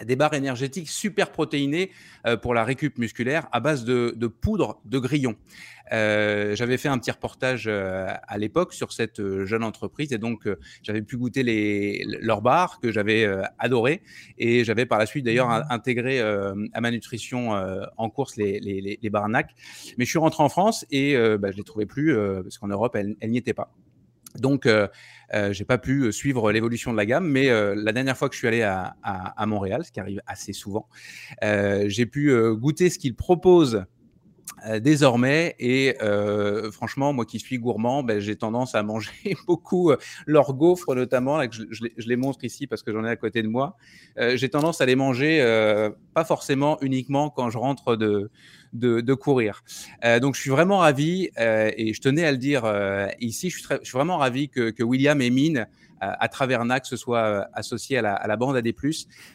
des 0.05 0.17
barres 0.17 0.35
énergétiques 0.35 0.89
super 0.89 1.33
protéinées 1.33 1.91
euh, 2.27 2.37
pour 2.37 2.55
la 2.55 2.65
récup 2.65 2.99
musculaire 2.99 3.49
à 3.53 3.61
base 3.61 3.85
de, 3.85 4.15
de 4.17 4.27
poudre 4.27 4.81
de 4.85 4.99
grillon. 4.99 5.37
Euh, 5.93 6.57
j'avais 6.57 6.79
fait 6.79 6.89
un 6.89 6.99
petit 6.99 7.13
reportage 7.13 7.67
euh, 7.69 8.09
à 8.27 8.39
l'époque 8.39 8.73
sur 8.73 8.93
cette 8.93 9.23
jeune 9.45 9.63
entreprise 9.63 10.13
et 10.13 10.19
donc 10.19 10.49
j'avais 10.83 11.03
pu 11.03 11.17
goûter 11.17 11.43
les, 11.45 12.05
leurs 12.21 12.43
bars 12.43 12.81
que 12.81 12.91
j'avais 12.91 13.27
adoré 13.59 14.03
et 14.39 14.65
j'avais 14.65 14.85
par 14.85 14.99
la 14.99 15.07
suite 15.07 15.25
d'ailleurs 15.25 15.51
in- 15.51 15.65
intégré 15.71 16.21
à 16.21 16.81
ma 16.81 16.91
nutrition 16.91 17.53
en 17.97 18.11
course 18.11 18.37
les, 18.37 18.59
les, 18.61 19.11
NAC. 19.29 19.55
Mais 19.97 20.05
je 20.05 20.11
suis 20.11 20.19
rentré 20.19 20.43
en 20.43 20.49
France 20.49 20.85
et 20.91 21.17
bah, 21.39 21.51
je 21.53 21.57
les 21.57 21.63
trouvais 21.63 21.87
plus 21.87 22.17
parce 22.43 22.59
qu'en 22.59 22.69
Europe 22.69 22.97
elles, 22.97 23.17
elles 23.21 23.31
n'y 23.31 23.39
étaient 23.39 23.55
pas. 23.55 23.73
Donc, 24.41 24.67
euh, 24.67 24.89
euh, 25.35 25.53
j'ai 25.53 25.65
pas 25.65 25.79
pu 25.79 26.13
suivre 26.13 26.53
l'évolution 26.53 26.93
de 26.93 26.97
la 26.97 27.07
gamme, 27.07 27.29
mais 27.29 27.49
euh, 27.49 27.75
la 27.77 27.93
dernière 27.93 28.17
fois 28.17 28.29
que 28.29 28.35
je 28.35 28.39
suis 28.39 28.49
allé 28.49 28.63
à, 28.63 29.47
Montréal, 29.47 29.85
ce 29.85 29.93
qui 29.93 30.01
arrive 30.01 30.21
assez 30.27 30.53
souvent, 30.53 30.89
euh, 31.43 31.85
j'ai 31.89 32.07
pu 32.07 32.31
euh, 32.31 32.55
goûter 32.55 32.91
ce 32.91 32.99
qu'ils 32.99 33.17
proposent 33.17 33.85
euh, 34.67 34.81
désormais. 34.81 35.55
Et 35.59 35.97
euh, 36.03 36.71
franchement 36.71 37.13
moi 37.13 37.27
qui 37.27 37.39
suis 37.39 37.59
gourmand 37.59 38.03
ben, 38.03 38.21
j'ai 38.21 38.37
tendance 38.37 38.75
à 38.75 38.83
manger 38.83 39.11
beaucoup 39.47 39.91
euh, 39.91 39.99
leurs 40.27 40.55
gaufres 40.55 40.95
notamment 40.95 41.41
je, 41.51 41.65
les, 42.07 42.17
montre 42.17 42.43
ici 42.43 42.67
parce 42.67 42.83
que 42.83 42.91
j'en 42.91 43.05
ai 43.05 43.11
à 43.11 43.17
côté 43.17 43.43
de 43.43 43.49
moi. 43.49 43.77
Euh, 44.19 44.37
j'ai 44.37 44.49
tendance 44.49 44.81
à 44.81 44.87
les 44.87 44.97
manger 44.97 45.41
euh, 45.43 45.91
pas 46.15 46.25
forcément 46.25 46.79
uniquement 46.81 47.29
quand 47.29 47.51
je 47.51 47.59
rentre 47.59 47.97
de 47.97 48.31
de, 48.79 49.15
courir 49.15 49.63
euh, 50.05 50.21
donc 50.21 50.35
je 50.35 50.41
suis 50.41 50.51
vraiment 50.51 50.79
ravi 50.79 51.31
euh, 51.39 51.71
et 51.77 51.93
je 51.93 52.01
tenais 52.01 52.25
à 52.25 52.33
le 52.33 52.39
dire 52.39 52.65
euh, 52.65 53.09
ici 53.21 53.51
je 53.51 53.59
suis, 53.59 53.93
vraiment 53.93 54.19
ravi 54.19 54.49
que, 54.49 54.83
William 54.83 55.21
et 55.21 55.31
Mine 55.31 55.67
à 56.01 56.29
travers 56.29 56.63
NAC 56.65 56.85
se 56.85 56.95
soit 56.95 57.25
euh, 57.25 57.45
associé 57.55 57.97
à 57.97 58.03
la, 58.03 58.15
à 58.15 58.37
bande 58.37 58.55
AD+. 58.55 58.71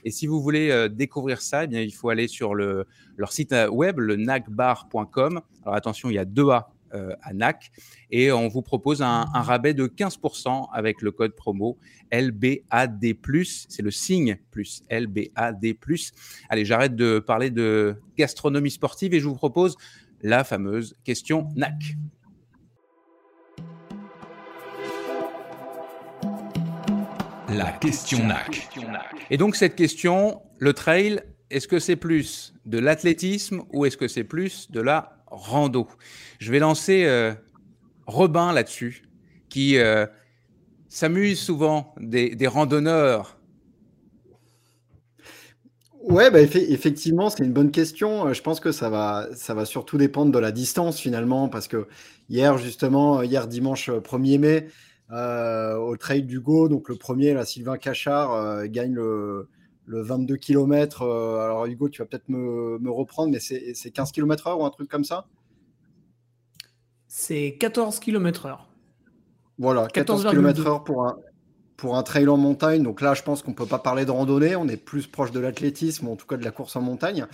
Et 0.05 0.11
si 0.11 0.27
vous 0.27 0.39
voulez 0.41 0.87
découvrir 0.89 1.41
ça, 1.41 1.63
eh 1.63 1.67
bien, 1.67 1.81
il 1.81 1.91
faut 1.91 2.09
aller 2.09 2.27
sur 2.27 2.53
le, 2.53 2.85
leur 3.17 3.31
site 3.31 3.55
web, 3.71 3.97
le 3.97 4.15
nacbar.com. 4.15 5.41
Alors 5.63 5.75
attention, 5.75 6.11
il 6.11 6.13
y 6.13 6.19
a 6.19 6.25
deux 6.25 6.49
A 6.49 6.71
euh, 6.93 7.15
à 7.21 7.33
NAC 7.33 7.71
et 8.09 8.31
on 8.31 8.47
vous 8.47 8.61
propose 8.61 9.01
un, 9.01 9.25
un, 9.33 9.41
rabais 9.41 9.73
de 9.73 9.87
15% 9.87 10.67
avec 10.73 11.01
le 11.01 11.11
code 11.11 11.35
promo 11.35 11.77
LBAD+. 12.11 13.15
C'est 13.69 13.81
le 13.81 13.91
signe 13.91 14.37
plus 14.51 14.83
LBAD+. 14.89 15.75
Allez, 16.49 16.65
j'arrête 16.65 16.95
de 16.95 17.19
parler 17.19 17.49
de 17.49 17.95
gastronomie 18.17 18.71
sportive 18.71 19.13
et 19.13 19.19
je 19.19 19.27
vous 19.27 19.35
propose 19.35 19.77
la 20.21 20.43
fameuse 20.43 20.95
question 21.03 21.49
NAC. 21.55 21.95
La 27.49 27.71
question 27.73 28.25
NAC. 28.25 28.69
Et 29.29 29.37
donc 29.37 29.55
cette 29.55 29.75
question, 29.75 30.41
le 30.57 30.73
trail, 30.73 31.21
est-ce 31.49 31.67
que 31.67 31.79
c'est 31.79 31.95
plus 31.95 32.53
de 32.65 32.77
l'athlétisme 32.77 33.63
ou 33.71 33.85
est-ce 33.85 33.97
que 33.97 34.07
c'est 34.07 34.23
plus 34.23 34.71
de 34.71 34.81
la 34.81 35.20
rando 35.31 35.87
Je 36.39 36.51
vais 36.51 36.59
lancer 36.59 37.05
euh, 37.05 37.33
Robin 38.05 38.53
là-dessus, 38.53 39.03
qui 39.49 39.77
euh, 39.77 40.05
s'amuse 40.89 41.39
souvent 41.39 41.95
des, 41.99 42.35
randonneurs. 42.47 43.37
Ouais, 46.03 46.29
bah, 46.31 46.41
effectivement, 46.41 47.29
c'est 47.29 47.43
une 47.43 47.53
bonne 47.53 47.71
question. 47.71 48.33
Je 48.33 48.41
pense 48.41 48.59
que 48.59 48.71
ça 48.71 48.89
va, 48.89 49.65
surtout 49.65 49.97
dépendre 49.97 50.31
de 50.31 50.39
la 50.39 50.51
distance 50.51 50.99
finalement, 50.99 51.47
parce 51.49 51.67
que 51.67 51.87
hier, 52.29 52.57
justement, 52.57 53.21
hier 53.21 53.47
dimanche 53.47 53.89
1er 53.89 54.39
mai, 54.39 54.67
euh, 55.11 55.75
au 55.75 55.97
Trail 55.97 56.23
du 56.23 56.39
Go. 56.39 56.69
Donc 56.69 56.87
le 56.87 56.95
premier, 56.95 57.33
là, 57.33 57.45
Sylvain 57.45 57.77
Cachard, 57.77 58.33
euh, 58.33 58.65
gagne 58.67 58.93
le, 58.93 59.49
le, 59.91 60.01
22 60.01 60.37
km. 60.37 61.01
Euh, 61.01 61.39
alors 61.39 61.65
Hugo, 61.65 61.89
tu 61.89 62.01
vas 62.01 62.05
peut-être 62.05 62.29
me, 62.29 62.77
me, 62.79 62.91
reprendre, 62.91 63.31
mais 63.31 63.39
c'est 63.39 63.91
15 63.91 64.11
km 64.11 64.47
heure 64.47 64.59
ou 64.59 64.65
un 64.65 64.69
truc 64.69 64.89
comme 64.89 65.03
ça? 65.03 65.25
C'est 67.07 67.57
14 67.59 67.99
km 67.99 68.45
heure. 68.45 68.69
Voilà, 69.57 69.87
14, 69.87 70.23
14 70.23 70.35
km 70.35 70.67
heure 70.67 70.83
pour 70.83 71.05
un, 71.05 71.17
pour 71.77 71.97
un 71.97 72.03
trail 72.03 72.27
en 72.27 72.37
montagne. 72.37 72.83
Donc 72.83 73.01
là, 73.01 73.13
je 73.13 73.23
pense 73.23 73.41
qu'on 73.41 73.51
ne 73.51 73.55
peut 73.55 73.65
pas 73.65 73.79
parler 73.79 74.05
de 74.05 74.11
randonnée. 74.11 74.55
On 74.55 74.67
est 74.67 74.77
plus 74.77 75.07
proche 75.07 75.31
de 75.31 75.39
l'athlétisme, 75.39 76.07
en 76.07 76.15
tout 76.15 76.27
cas 76.27 76.37
de 76.37 76.43
la 76.43 76.51
course 76.51 76.75
en 76.75 76.81
montagne. 76.81 77.25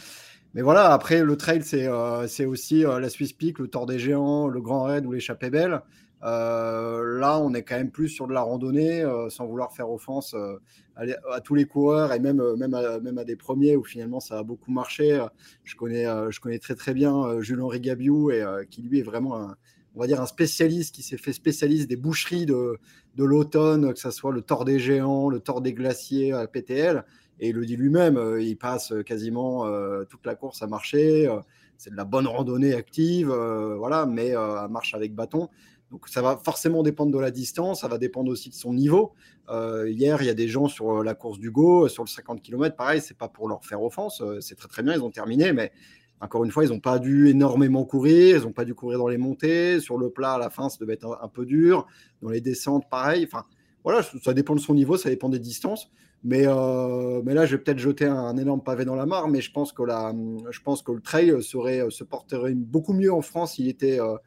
Mais 0.54 0.62
voilà, 0.62 0.93
après, 0.93 1.22
le 1.24 1.38
trail, 1.38 1.62
c'est 1.63 1.86
euh, 1.88 2.26
aussi 2.48 2.86
euh, 2.86 3.00
la 3.00 3.10
Swiss 3.10 3.34
Peak, 3.34 3.60
le 3.60 3.67
Tour 3.67 3.86
des 3.86 4.00
Géants, 4.00 4.48
le 4.48 4.62
Grand 4.62 4.84
Raid 4.84 5.06
ou 5.06 5.12
l'échappée 5.12 5.50
belle. 5.50 5.82
Euh, 6.23 7.19
là, 7.19 7.39
on 7.39 7.53
est 7.53 7.63
quand 7.63 7.75
même 7.75 7.91
plus 7.91 8.10
sur 8.10 8.27
de 8.27 8.34
la 8.34 8.41
randonnée, 8.41 9.01
euh, 9.01 9.30
sans 9.30 9.45
vouloir 9.45 9.71
faire 9.71 9.89
offense 9.91 10.34
euh, 10.34 10.58
à, 10.95 11.41
tous 11.41 11.53
les 11.53 11.65
coureurs 11.65 12.12
et 12.12 12.19
même, 12.19 12.41
même, 12.56 12.73
à, 12.73 13.23
des 13.23 13.36
premiers 13.36 13.75
où 13.75 13.84
finalement 13.84 14.19
ça 14.19 14.39
a 14.39 14.43
beaucoup 14.43 14.71
marché. 14.71 15.23
Je 15.63 15.75
connais, 15.75 16.06
je 16.32 16.39
connais 16.39 16.58
très 16.58 16.73
très 16.73 16.95
bien 16.95 17.39
Jules-Henri 17.39 17.80
Gabiou 17.80 18.32
et 18.32 18.43
qui 18.71 18.82
lui 18.82 18.97
est 18.97 19.03
vraiment 19.03 19.39
un, 19.39 19.56
on 19.95 19.99
va 19.99 20.08
dire 20.08 20.19
un 20.19 20.25
spécialiste 20.25 20.95
qui 20.95 21.03
s'est 21.03 21.17
fait 21.17 21.34
spécialiste 21.34 21.88
des 21.88 21.97
boucheries 21.97 22.47
de, 22.47 22.80
de 23.15 23.23
l'automne, 23.23 23.93
que 23.93 23.99
ce 23.99 24.10
soit 24.10 24.32
le 24.32 24.41
Tour 24.41 24.65
des 24.65 24.80
Géants, 24.80 25.30
le 25.30 25.39
Tour 25.39 25.62
des 25.62 25.73
Glaciers 25.73 26.34
à 26.34 26.47
PTL. 26.47 27.06
Et 27.39 27.49
il 27.49 27.56
le 27.56 27.63
dit 27.63 27.75
lui-même, 27.75 28.19
il 28.41 28.58
passe 28.58 28.91
quasiment 29.06 29.67
toute 30.10 30.25
la 30.25 30.34
course 30.34 30.63
à 30.63 30.67
marcher. 30.67 31.30
c'est 31.77 31.91
de 31.91 31.95
la 31.95 32.06
bonne 32.06 32.25
randonnée 32.25 32.73
active, 32.73 33.27
voilà, 33.27 34.08
mais 34.08 34.34
à 34.34 34.67
marche 34.67 34.95
avec 34.95 35.13
bâton. 35.13 35.47
Donc 35.91 36.08
ça 36.10 36.21
va 36.21 36.38
forcément 36.38 36.84
dépendre 36.84 37.12
de 37.12 37.19
la 37.19 37.32
distance, 37.32 37.82
ça 37.82 37.88
va 37.88 37.97
dépendre 37.97 38.30
aussi 38.30 38.50
de 38.50 38.56
son 38.56 38.73
niveau. 38.73 39.13
Euh, 39.50 39.89
hier, 39.89 40.21
il 40.21 40.26
y 40.26 40.30
a 40.30 40.34
des 40.34 40.47
gens 40.47 40.67
sur 40.67 41.04
la 41.04 41.15
course 41.15 41.39
du 41.39 41.50
Go, 41.50 41.88
sur 41.88 42.04
le 42.04 42.10
50 42.10 42.41
km, 42.41 42.76
pareil, 42.76 43.02
c'est 43.02 43.17
pas 43.17 43.30
pour 43.30 43.47
leur 43.47 43.63
faire 43.63 43.82
offense, 43.82 44.21
c'est 44.41 44.56
très 44.56 44.67
très 44.67 44.84
bien, 44.84 44.93
ils 44.93 45.02
ont 45.02 45.12
terminé, 45.12 45.54
mais 45.54 45.71
encore 46.19 46.43
une 46.43 46.52
fois, 46.52 46.65
ils 46.65 46.69
n'ont 46.69 46.80
pas 46.80 47.00
dû 47.00 47.30
énormément 47.30 47.86
courir, 47.86 48.38
ils 48.38 48.43
n'ont 48.43 48.52
pas 48.52 48.65
dû 48.65 48.73
courir 48.73 48.97
dans 48.97 49.08
les 49.08 49.17
montées, 49.17 49.80
sur 49.80 49.97
le 49.97 50.10
plat 50.10 50.34
à 50.34 50.38
la 50.39 50.50
fin, 50.50 50.69
ça 50.69 50.78
devait 50.80 50.93
être 50.93 51.19
un, 51.21 51.28
peu 51.28 51.45
dur, 51.45 51.86
dans 52.21 52.30
les 52.30 52.41
descentes, 52.41 52.89
pareil. 52.89 53.26
Enfin, 53.26 53.45
voilà, 53.84 54.02
ça 54.23 54.34
dépend 54.34 54.56
de 54.56 54.60
son 54.60 54.73
niveau, 54.73 54.97
ça 54.97 55.10
dépend 55.10 55.30
des 55.30 55.39
distances. 55.39 55.91
Mais, 56.23 56.45
euh, 56.47 57.21
mais 57.23 57.36
là, 57.36 57.45
je 57.45 57.56
vais 57.56 57.62
peut-être 57.62 57.78
jeter 57.78 58.06
un, 58.06 58.36
énorme 58.38 58.63
pavé 58.63 58.84
dans 58.84 58.95
la 58.95 59.06
mare, 59.06 59.28
mais 59.28 59.41
je 59.41 59.52
pense 59.52 59.71
que, 59.71 59.84
la, 59.84 60.12
je 60.50 60.60
pense 60.62 60.82
que 60.82 60.91
le 60.91 61.02
trail 61.02 61.43
serait, 61.43 61.86
se 61.89 62.04
porterait 62.04 62.56
beaucoup 62.56 62.93
mieux 62.93 63.13
en 63.13 63.21
France 63.21 63.54
s'il 63.54 63.67
était, 63.67 64.02
euh, 64.02 64.17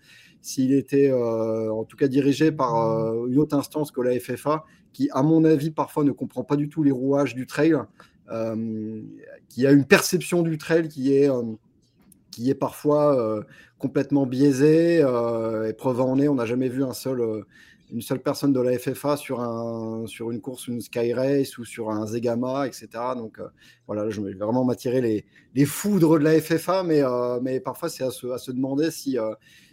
s'il 0.42 0.72
était 0.72 1.10
euh, 1.10 1.72
en 1.72 1.84
tout 1.84 1.96
cas 1.96 2.08
dirigé 2.08 2.52
par 2.52 2.76
euh, 2.76 3.26
une 3.28 3.38
autre 3.38 3.56
instance 3.56 3.90
que 3.90 4.00
la 4.00 4.18
FFA, 4.18 4.64
qui, 4.92 5.08
à 5.12 5.22
mon 5.22 5.44
avis, 5.44 5.70
parfois 5.70 6.04
ne 6.04 6.12
comprend 6.12 6.44
pas 6.44 6.56
du 6.56 6.68
tout 6.68 6.82
les 6.82 6.90
rouages 6.90 7.34
du 7.34 7.46
trail, 7.46 7.76
euh, 8.30 9.02
qui 9.48 9.66
a 9.66 9.72
une 9.72 9.84
perception 9.84 10.42
du 10.42 10.58
trail 10.58 10.88
qui 10.88 11.14
est, 11.14 11.28
qui 12.30 12.50
est 12.50 12.54
parfois 12.54 13.44
complètement 13.78 14.26
biaisée. 14.26 14.98
et 14.98 15.72
preuve 15.74 16.00
en 16.00 16.18
est, 16.18 16.28
on 16.28 16.36
n'a 16.36 16.46
jamais 16.46 16.68
vu 16.68 16.84
un 16.84 16.92
seul 16.94 17.44
une 17.92 18.02
seule 18.02 18.22
personne 18.22 18.52
de 18.52 18.60
la 18.60 18.78
FFA 18.78 19.16
sur, 19.16 19.40
un, 19.40 20.06
sur 20.06 20.30
une 20.30 20.40
course, 20.40 20.68
une 20.68 20.80
Sky 20.80 21.12
Race 21.12 21.58
ou 21.58 21.64
sur 21.64 21.90
un 21.90 22.06
Zegama, 22.06 22.68
etc. 22.68 22.86
Donc 23.16 23.40
voilà, 23.88 24.08
je 24.10 24.20
vais 24.20 24.34
vraiment 24.34 24.64
m'attirer 24.64 25.00
les, 25.00 25.24
les, 25.56 25.64
foudres 25.64 26.16
de 26.16 26.22
la 26.22 26.40
FFA, 26.40 26.84
mais, 26.84 27.02
mais 27.42 27.58
parfois 27.58 27.88
c'est 27.88 28.04
à 28.04 28.12
se, 28.12 28.28
à 28.28 28.38
se 28.38 28.52
demander 28.52 28.92
si, 28.92 29.18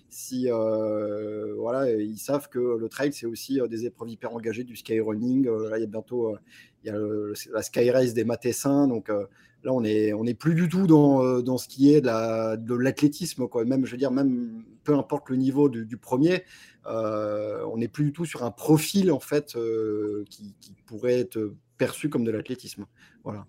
euh, 0.08 1.54
si 1.54 1.58
voilà, 1.58 1.92
ils 1.92 2.18
savent 2.18 2.50
que 2.50 2.78
le 2.78 2.90
trail 2.90 3.14
c'est 3.14 3.26
aussi 3.26 3.60
des 3.70 3.86
épreuves 3.86 4.10
hyper 4.10 4.34
engagées, 4.34 4.64
du 4.64 4.76
skyrunning. 4.76 5.48
là, 5.48 5.78
il 5.78 5.82
y 5.82 5.84
a 5.84 5.88
bientôt 5.88 6.36
il 6.84 6.88
y 6.88 6.90
a 6.90 6.98
le, 6.98 7.34
la 7.52 7.62
Sky 7.62 7.92
Race 7.92 8.14
des 8.14 8.24
Matessins, 8.24 8.88
donc 8.88 9.10
là 9.10 9.74
on 9.74 9.84
est 9.84 10.14
on 10.14 10.26
est 10.26 10.34
plus 10.34 10.56
du 10.56 10.70
tout 10.70 10.88
dans, 10.88 11.42
dans 11.42 11.58
ce 11.58 11.68
qui 11.68 11.94
est 11.94 12.02
de 12.02 12.76
l'athlétisme, 12.76 13.48
quoi. 13.48 13.66
Même 13.66 13.86
je 13.86 13.92
veux 13.92 13.98
dire 13.98 14.12
même 14.12 14.64
peu 14.84 14.96
importe 14.96 15.30
le 15.30 15.36
niveau 15.36 15.68
du, 15.68 15.86
du 15.86 15.98
premier, 15.98 16.44
euh, 16.88 17.66
on 17.72 17.78
n'est 17.78 17.90
plus 17.90 18.06
du 18.06 18.14
tout 18.14 18.26
sur 18.26 18.44
un 18.44 18.52
profil 18.52 19.12
en 19.12 19.20
fait 19.20 19.56
euh, 19.56 20.24
qui, 20.30 20.56
qui 20.62 20.74
pourrait 20.86 21.20
être 21.20 21.54
perçu 21.78 22.10
comme 22.10 22.24
de 22.24 22.32
l'athlétisme. 22.32 22.86
Voilà. 23.24 23.46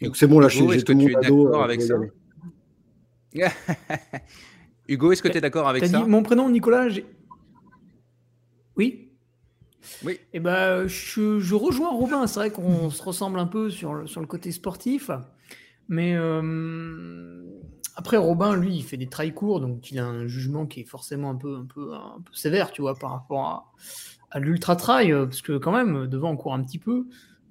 Donc 0.00 0.16
c'est 0.16 0.26
bon, 0.26 0.40
là, 0.40 0.48
j'ai 0.48 0.82
tout 0.82 0.94
d'accord 0.94 1.60
euh, 1.60 1.64
avec 1.64 1.82
ça. 1.82 1.96
Hugo, 4.88 5.12
est-ce 5.12 5.22
que 5.22 5.28
tu 5.28 5.38
es 5.38 5.40
d'accord 5.40 5.68
avec 5.68 5.82
ça 5.86 5.98
dit 6.04 6.10
mon 6.10 6.22
prénom, 6.22 6.48
Nicolas 6.48 6.88
Oui 8.76 9.08
Oui. 10.04 10.18
Eh 10.32 10.40
ben, 10.40 10.86
je, 10.86 11.38
je 11.40 11.54
rejoins 11.54 11.90
Robin. 11.90 12.26
C'est 12.26 12.40
vrai 12.40 12.50
qu'on 12.50 12.90
se 12.90 13.02
ressemble 13.02 13.38
un 13.38 13.46
peu 13.46 13.70
sur, 13.70 13.94
le- 13.94 14.06
sur 14.06 14.20
le 14.20 14.26
côté 14.26 14.50
sportif. 14.52 15.10
Mais 15.88 16.14
euh, 16.16 17.42
après, 17.96 18.16
Robin, 18.16 18.56
lui, 18.56 18.74
il 18.76 18.82
fait 18.82 18.96
des 18.96 19.08
trails 19.08 19.34
courts. 19.34 19.60
Donc, 19.60 19.90
il 19.90 19.98
a 19.98 20.06
un 20.06 20.26
jugement 20.26 20.66
qui 20.66 20.80
est 20.80 20.84
forcément 20.84 21.30
un 21.30 21.34
peu, 21.36 21.56
un 21.56 21.64
peu, 21.66 21.92
un 21.94 22.20
peu 22.24 22.32
sévère, 22.34 22.70
tu 22.72 22.82
vois, 22.82 22.94
par 22.94 23.10
rapport 23.10 23.46
à, 23.46 23.72
à 24.30 24.38
l'ultra 24.40 24.76
trail. 24.76 25.12
euh, 25.12 25.26
Parce 25.26 25.42
que, 25.42 25.58
quand 25.58 25.72
même, 25.72 26.06
devant, 26.06 26.30
on 26.30 26.36
court 26.36 26.54
un 26.54 26.62
petit 26.62 26.78
peu. 26.78 27.06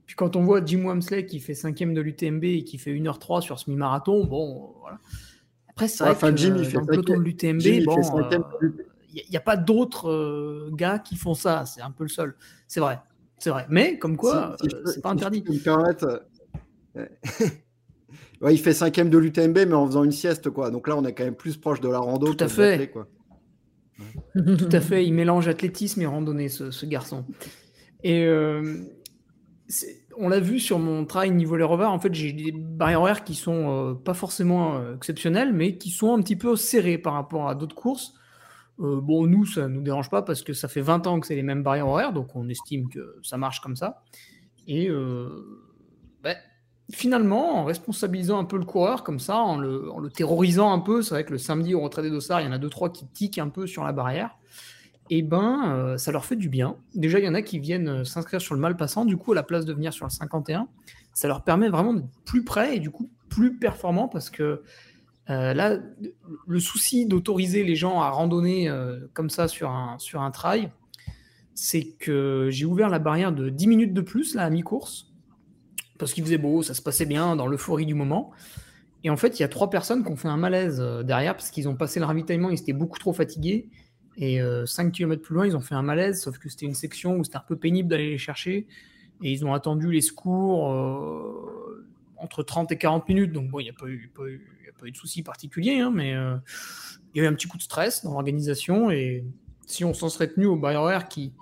Puis, 0.06 0.15
quand 0.15 0.36
on 0.36 0.44
voit 0.44 0.63
Jim 0.65 0.84
Wamsley 0.84 1.26
qui 1.26 1.39
fait 1.39 1.54
cinquième 1.54 1.94
de 1.94 2.02
l'UTMB 2.02 2.44
et 2.44 2.63
qui 2.63 2.78
fait 2.78 2.91
1h03 2.94 3.41
sur 3.41 3.60
semi-marathon, 3.60 4.26
bon, 4.26 4.74
voilà. 4.82 5.00
Après, 5.82 5.88
c'est 5.88 6.04
vrai 6.04 6.12
Enfin, 6.13 6.32
que 6.32 6.38
fait 6.38 6.74
dans 6.74 6.82
le 6.82 6.86
peloton 6.86 7.17
de 7.17 7.24
l'UTMB, 7.24 7.62
il 7.62 7.86
bon, 7.86 8.04
cinquième 8.04 8.44
euh, 8.62 8.67
n'y 9.32 9.36
a, 9.38 9.39
pas 9.39 9.58
d'autres 9.58 10.10
euh, 10.12 10.70
gars 10.74 11.00
qui 11.00 11.15
font 11.15 11.34
ça. 11.34 11.65
C'est 11.65 11.82
un 11.82 11.89
peu 11.89 12.04
le 12.04 12.10
seul. 12.10 12.36
C'est 12.67 12.80
vrai. 12.80 13.00
C'est 13.39 13.50
vrai. 13.50 13.65
Mais 13.67 13.98
comme 13.98 14.15
quoi, 14.15 14.56
Si- 14.62 14.70
si 14.70 14.76
je 14.76 14.76
euh, 14.76 14.84
c'est 14.86 15.02
pas 15.02 15.10
interdit. 15.10 15.44
ouais, 18.41 18.54
il 18.54 18.60
fait 18.60 18.74
cinquième 18.74 19.10
de 19.10 19.17
l'UTMB, 19.17 19.58
mais 19.67 19.74
en 19.74 19.88
faisant 19.88 20.04
une 20.04 20.12
sieste, 20.12 20.52
quoi. 20.52 20.70
Donc 20.70 20.88
là, 20.88 20.96
on 20.96 21.04
est 21.04 21.13
quand 21.13 21.24
même 21.24 21.36
plus 21.36 21.58
proche 21.58 21.82
de 21.82 21.89
la 21.89 21.98
rando 21.98 22.32
Tout 22.32 22.44
à 22.44 22.48
fait. 22.48 22.91
quoi. 22.91 23.08
Tout 24.36 24.70
à 24.72 24.82
fait. 24.82 25.04
Il 25.08 25.15
mélange 25.15 25.48
athlétisme 25.48 26.00
et 26.02 26.06
randonnée, 26.06 26.48
ce, 26.50 26.70
ce 26.70 26.86
garçon. 26.86 27.26
Et 28.04 28.24
euh, 28.26 28.84
c'est- 29.67 30.01
on 30.17 30.30
l'a 30.30 30.39
vu 30.39 30.60
sur 30.60 30.80
mon 30.80 31.06
travail 31.06 31.32
niveau 31.32 31.56
les 31.56 31.63
rovers. 31.63 31.91
En 31.91 32.00
fait, 32.00 32.13
j'ai 32.13 32.34
des 32.34 32.52
barrières 32.52 33.02
horaires 33.02 33.24
qui 33.24 33.36
sont 33.36 33.91
euh, 33.91 33.93
pas 33.93 34.13
forcément 34.13 34.78
euh, 34.78 34.95
exceptionnelles, 34.95 35.54
mais 35.54 35.78
qui 35.78 35.89
sont 35.89 36.13
un 36.13 36.21
petit 36.21 36.36
peu 36.36 36.56
serrées 36.56 36.97
par 36.97 37.13
rapport 37.13 37.50
à 37.50 37.56
d'autres 37.56 37.76
courses. 37.76 38.13
Euh, 38.80 39.00
bon, 39.02 39.28
nous, 39.28 39.45
ça 39.45 39.67
nous 39.67 39.82
dérange 39.82 40.10
pas 40.10 40.21
parce 40.21 40.41
que 40.41 40.54
ça 40.54 40.67
fait 40.67 40.82
20 40.82 41.08
ans 41.08 41.19
que 41.19 41.28
c'est 41.28 41.36
les 41.36 41.43
mêmes 41.43 41.63
barrières 41.63 41.88
horaires, 41.88 42.13
donc 42.13 42.36
on 42.36 42.50
estime 42.50 42.89
que 42.89 43.17
ça 43.21 43.38
marche 43.38 43.60
comme 43.62 43.76
ça. 43.76 44.04
Et 44.67 44.89
ben, 46.24 46.38
finalement, 46.91 47.58
en 47.58 47.65
responsabilisant 47.65 48.39
un 48.39 48.45
peu 48.45 48.58
le 48.58 48.65
coureur 48.65 49.04
comme 49.04 49.19
ça, 49.19 49.38
en 49.38 49.58
le, 49.58 49.91
en 49.91 50.00
le 50.00 50.10
terrorisant 50.10 50.71
un 50.71 50.80
peu, 50.80 51.02
c'est 51.02 51.15
vrai 51.15 51.26
que 51.26 51.32
le 51.32 51.38
samedi 51.38 51.74
au 51.74 51.82
retrait 51.82 52.04
des 52.04 52.12
dossards, 52.12 52.41
il 52.41 52.45
y 52.45 52.47
en 52.47 52.52
a 52.52 52.60
deux 52.60 52.69
trois 52.69 52.91
qui 52.91 53.08
tiquent 53.08 53.39
un 53.39 53.50
peu 53.50 53.67
sur 53.67 53.84
la 53.84 53.91
barrière. 53.91 54.38
Et 55.12 55.21
ben, 55.21 55.76
euh, 55.76 55.97
ça 55.97 56.12
leur 56.12 56.26
fait 56.26 56.38
du 56.38 56.50
bien. 56.50 56.78
Déjà, 56.95 57.19
il 57.19 57.26
y 57.26 57.30
en 57.30 57.34
a 57.34 57.41
qui 57.41 57.60
viennent 57.60 57.89
euh, 57.89 58.04
s'inscrire 58.06 58.41
sur 58.41 58.56
le 58.56 58.62
mal 58.62 58.78
passant, 58.78 59.06
du 59.06 59.17
coup, 59.17 59.34
à 59.34 59.36
la 59.36 59.43
place 59.43 59.65
de 59.65 59.74
venir 59.74 59.93
sur 59.93 60.06
le 60.06 60.10
51, 60.10 60.67
ça 61.13 61.28
leur 61.28 61.43
permet 61.43 61.67
vraiment 61.69 61.93
d'être 61.93 62.08
plus 62.26 62.43
près 62.43 62.78
et 62.78 62.80
du 62.80 62.89
coup 62.89 63.10
plus 63.30 63.58
performant 63.58 64.08
parce 64.08 64.30
que 64.30 64.63
euh, 65.30 65.54
là, 65.54 65.78
le 66.47 66.60
souci 66.60 67.06
d'autoriser 67.06 67.63
les 67.63 67.76
gens 67.76 68.02
à 68.02 68.10
randonner 68.10 68.69
euh, 68.69 69.00
comme 69.13 69.30
ça 69.30 69.47
sur 69.47 69.69
un, 69.69 69.97
sur 70.00 70.21
un 70.21 70.32
trail, 70.32 70.71
c'est 71.54 71.84
que 72.00 72.47
j'ai 72.50 72.65
ouvert 72.65 72.89
la 72.89 73.00
barrière 73.00 73.32
de 73.32 73.50
10 73.50 73.67
minutes 73.67 73.93
de 73.93 74.02
plus 74.02 74.36
là, 74.36 74.43
à 74.43 74.50
mi-course 74.50 75.08
parce 76.00 76.13
qu'il 76.13 76.24
faisait 76.24 76.39
beau, 76.39 76.63
ça 76.63 76.74
se 76.74 76.82
passait 76.82 77.06
bien 77.06 77.36
dans 77.36 77.45
l'euphorie 77.45 77.86
du 77.86 77.93
moment. 77.93 78.32
Et 79.04 79.12
en 79.12 79.17
fait, 79.17 79.39
il 79.39 79.43
y 79.43 79.45
a 79.45 79.47
trois 79.47 79.69
personnes 79.69 80.04
qui 80.04 80.12
ont 80.12 80.15
fait 80.15 80.30
un 80.30 80.38
malaise 80.38 80.80
derrière 81.06 81.36
parce 81.36 81.52
qu'ils 81.52 81.69
ont 81.69 81.76
passé 81.76 82.00
le 82.00 82.08
ravitaillement, 82.08 82.50
ils 82.50 82.60
étaient 82.60 82.74
beaucoup 82.74 82.97
trop 82.97 83.13
fatigués. 83.13 83.69
Et 84.24 84.40
5 84.68 84.92
km 84.92 85.20
plus 85.22 85.34
loin, 85.34 85.48
ils 85.48 85.58
ont 85.58 85.62
fait 85.62 85.74
un 85.74 85.82
malaise, 85.82 86.22
sauf 86.22 86.38
que 86.38 86.48
c'était 86.48 86.68
une 86.68 86.76
section 86.76 87.18
où 87.18 87.24
c'était 87.24 87.38
un 87.38 87.44
peu 87.48 87.56
pénible 87.56 87.90
d'aller 87.90 88.12
les 88.12 88.20
chercher. 88.20 88.68
Et 89.24 89.32
ils 89.32 89.44
ont 89.46 89.54
attendu 89.54 89.92
les 89.92 90.02
secours 90.02 90.72
euh, 90.72 91.88
entre 92.18 92.44
30 92.44 92.72
et 92.72 92.78
40 92.78 93.10
minutes. 93.10 93.32
Donc 93.34 93.50
bon, 93.50 93.60
il 93.60 93.64
n'y 93.64 93.70
a, 93.70 93.74
pas 93.74 93.88
eu- 93.88 94.12
a 94.16 94.80
pas 94.80 94.86
eu 94.86 94.92
de 94.92 94.98
souci 94.98 95.24
particulier, 95.24 95.80
hein, 95.80 95.92
mais 95.94 96.14
euh, 96.14 96.36
il 97.14 97.18
y 97.18 97.22
a 97.22 97.24
eu 97.26 97.28
un 97.28 97.34
petit 97.34 97.48
coup 97.48 97.58
de 97.58 97.64
stress 97.64 98.04
dans 98.04 98.12
l'organisation. 98.12 98.92
Et 98.92 99.26
si 99.66 99.84
on 99.84 99.94
s'en 99.96 100.10
serait 100.10 100.28
tenu 100.28 100.46
au 100.46 100.56
barrière 100.56 101.08
qui, 101.08 101.34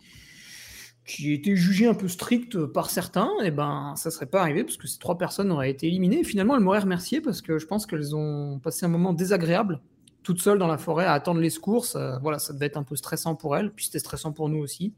qui 1.06 1.34
était 1.34 1.56
jugé 1.58 1.86
un 1.86 1.94
peu 1.94 2.08
strict 2.08 2.66
par 2.68 2.90
certains, 2.90 3.30
et 3.44 3.52
ben 3.52 3.94
ça 3.98 4.12
serait 4.12 4.26
pas 4.26 4.42
arrivé 4.42 4.64
parce 4.64 4.78
que 4.78 4.88
ces 4.88 5.00
trois 5.00 5.18
personnes 5.18 5.52
auraient 5.52 5.72
été 5.72 5.88
éliminées. 5.88 6.22
Et 6.22 6.24
finalement, 6.24 6.56
elles 6.56 6.64
m'auraient 6.64 6.80
remercié 6.80 7.20
parce 7.20 7.42
que 7.42 7.60
je 7.60 7.66
pense 7.66 7.86
qu'elles 7.86 8.16
ont 8.16 8.60
passé 8.60 8.86
un 8.86 8.90
moment 8.90 9.12
désagréable 9.12 9.82
toutes 10.24 10.42
seules 10.42 10.60
dans 10.60 10.68
la 10.68 10.78
forêt 10.78 11.06
à 11.06 11.14
attendre 11.14 11.40
les 11.40 11.50
secours. 11.50 11.86
Ça, 11.86 12.20
voilà, 12.22 12.40
ça 12.40 12.54
devait 12.54 12.66
être 12.66 12.78
un 12.78 12.84
peu 12.84 12.96
stressant 12.96 13.36
pour 13.36 13.56
elles, 13.58 13.72
puis 13.72 13.86
c'était 13.86 14.00
stressant 14.00 14.32
pour 14.32 14.50
nous 14.50 14.60
aussi. 14.60 14.94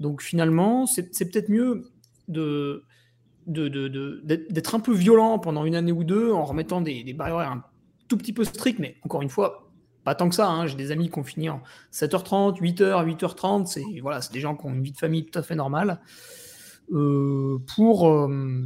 Donc 0.00 0.22
finalement, 0.22 0.86
c'est 0.86 1.02
peut-être 1.04 1.48
mieux 1.48 1.90
de 2.28 2.84
d'être 3.48 4.74
un 4.74 4.80
peu 4.80 4.92
violent 4.92 5.38
pendant 5.38 5.64
une 5.64 5.74
année 5.74 5.92
ou 5.92 6.04
deux 6.04 6.32
en 6.32 6.44
remettant 6.44 6.80
des, 6.80 7.14
barrières 7.14 7.50
un 7.50 7.64
tout 8.06 8.18
petit 8.18 8.32
peu 8.32 8.44
strictes, 8.44 8.78
mais 8.78 8.96
encore 9.04 9.22
une 9.22 9.30
fois, 9.30 9.70
pas 10.04 10.14
tant 10.14 10.28
que 10.28 10.34
ça. 10.34 10.48
hein. 10.48 10.66
J'ai 10.66 10.76
des 10.76 10.90
amis 10.90 11.10
qui 11.10 11.18
ont 11.18 11.24
fini 11.24 11.48
en 11.48 11.62
7h30, 11.92 12.60
8h, 12.60 13.16
8h30. 13.16 13.66
C'est 13.66 14.00
voilà, 14.02 14.20
des 14.32 14.40
gens 14.40 14.54
qui 14.54 14.66
ont 14.66 14.74
une 14.74 14.82
vie 14.82 14.92
de 14.92 14.98
famille 14.98 15.24
tout 15.24 15.38
à 15.38 15.42
fait 15.42 15.54
normale. 15.54 16.00
Euh, 16.92 17.58
pour, 17.74 18.08
euh, 18.08 18.64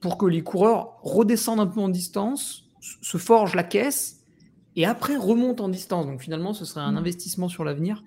pour 0.00 0.18
que 0.18 0.26
les 0.26 0.42
coureurs 0.42 0.98
redescendent 1.02 1.60
un 1.60 1.66
peu 1.66 1.80
en 1.80 1.88
distance, 1.88 2.64
se 2.80 3.18
forgent 3.18 3.54
la 3.54 3.64
caisse 3.64 4.17
et 4.78 4.84
après 4.86 5.16
remontent 5.16 5.64
en 5.64 5.68
distance. 5.68 6.06
Donc 6.06 6.20
finalement, 6.22 6.52
ce 6.54 6.64
serait 6.64 6.80
un 6.80 6.96
investissement 6.96 7.48
sur 7.48 7.64
l'avenir 7.64 8.02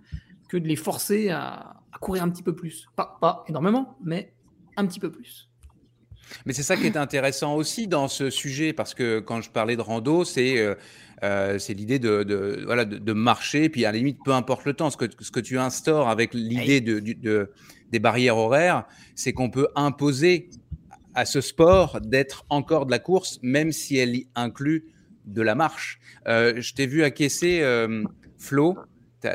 que 0.49 0.57
de 0.57 0.67
les 0.67 0.75
forcer 0.75 1.29
à, 1.29 1.75
à 1.93 1.97
courir 1.99 2.23
un 2.23 2.29
petit 2.29 2.43
peu 2.43 2.55
plus. 2.55 2.87
Pas, 2.95 3.17
pas 3.21 3.43
énormément, 3.47 3.97
mais 4.03 4.33
un 4.77 4.85
petit 4.87 4.99
peu 4.99 5.11
plus. 5.11 5.49
Mais 6.45 6.53
c'est 6.53 6.63
ça 6.63 6.77
qui 6.77 6.85
est 6.85 6.95
intéressant 6.97 7.55
aussi 7.55 7.87
dans 7.87 8.07
ce 8.07 8.29
sujet, 8.29 8.71
parce 8.71 8.93
que 8.93 9.19
quand 9.19 9.41
je 9.41 9.49
parlais 9.51 9.75
de 9.75 9.81
rando, 9.81 10.23
c'est 10.23 10.57
euh, 10.59 10.75
euh, 11.23 11.59
l'idée 11.69 11.99
de, 11.99 12.23
de, 12.23 12.63
voilà, 12.65 12.85
de, 12.85 12.97
de 12.97 13.13
marcher, 13.13 13.67
puis 13.67 13.83
à 13.85 13.91
la 13.91 13.97
limite, 13.97 14.19
peu 14.23 14.31
importe 14.31 14.63
le 14.63 14.73
temps, 14.73 14.89
ce 14.89 14.97
que, 14.97 15.05
ce 15.19 15.29
que 15.29 15.41
tu 15.41 15.59
instaures 15.59 16.07
avec 16.07 16.33
l'idée 16.33 16.79
de- 16.79 17.51
des 17.91 17.99
barrières 17.99 18.37
horaires, 18.37 18.85
c'est 19.15 19.33
qu'on 19.33 19.49
peut 19.49 19.67
imposer 19.75 20.49
à 21.13 21.25
ce 21.25 21.41
sport 21.41 21.99
d'être 21.99 22.45
encore 22.49 22.85
de 22.85 22.91
la 22.91 22.99
course, 22.99 23.37
même 23.41 23.73
si 23.73 23.97
elle 23.97 24.15
y 24.15 24.27
inclut 24.35 24.85
de 25.25 25.41
la 25.41 25.55
marche. 25.55 25.99
Euh, 26.27 26.59
je 26.61 26.73
t'ai 26.73 26.87
vu 26.87 27.03
acquiescer, 27.03 27.61
euh, 27.61 28.03
Flo, 28.37 28.77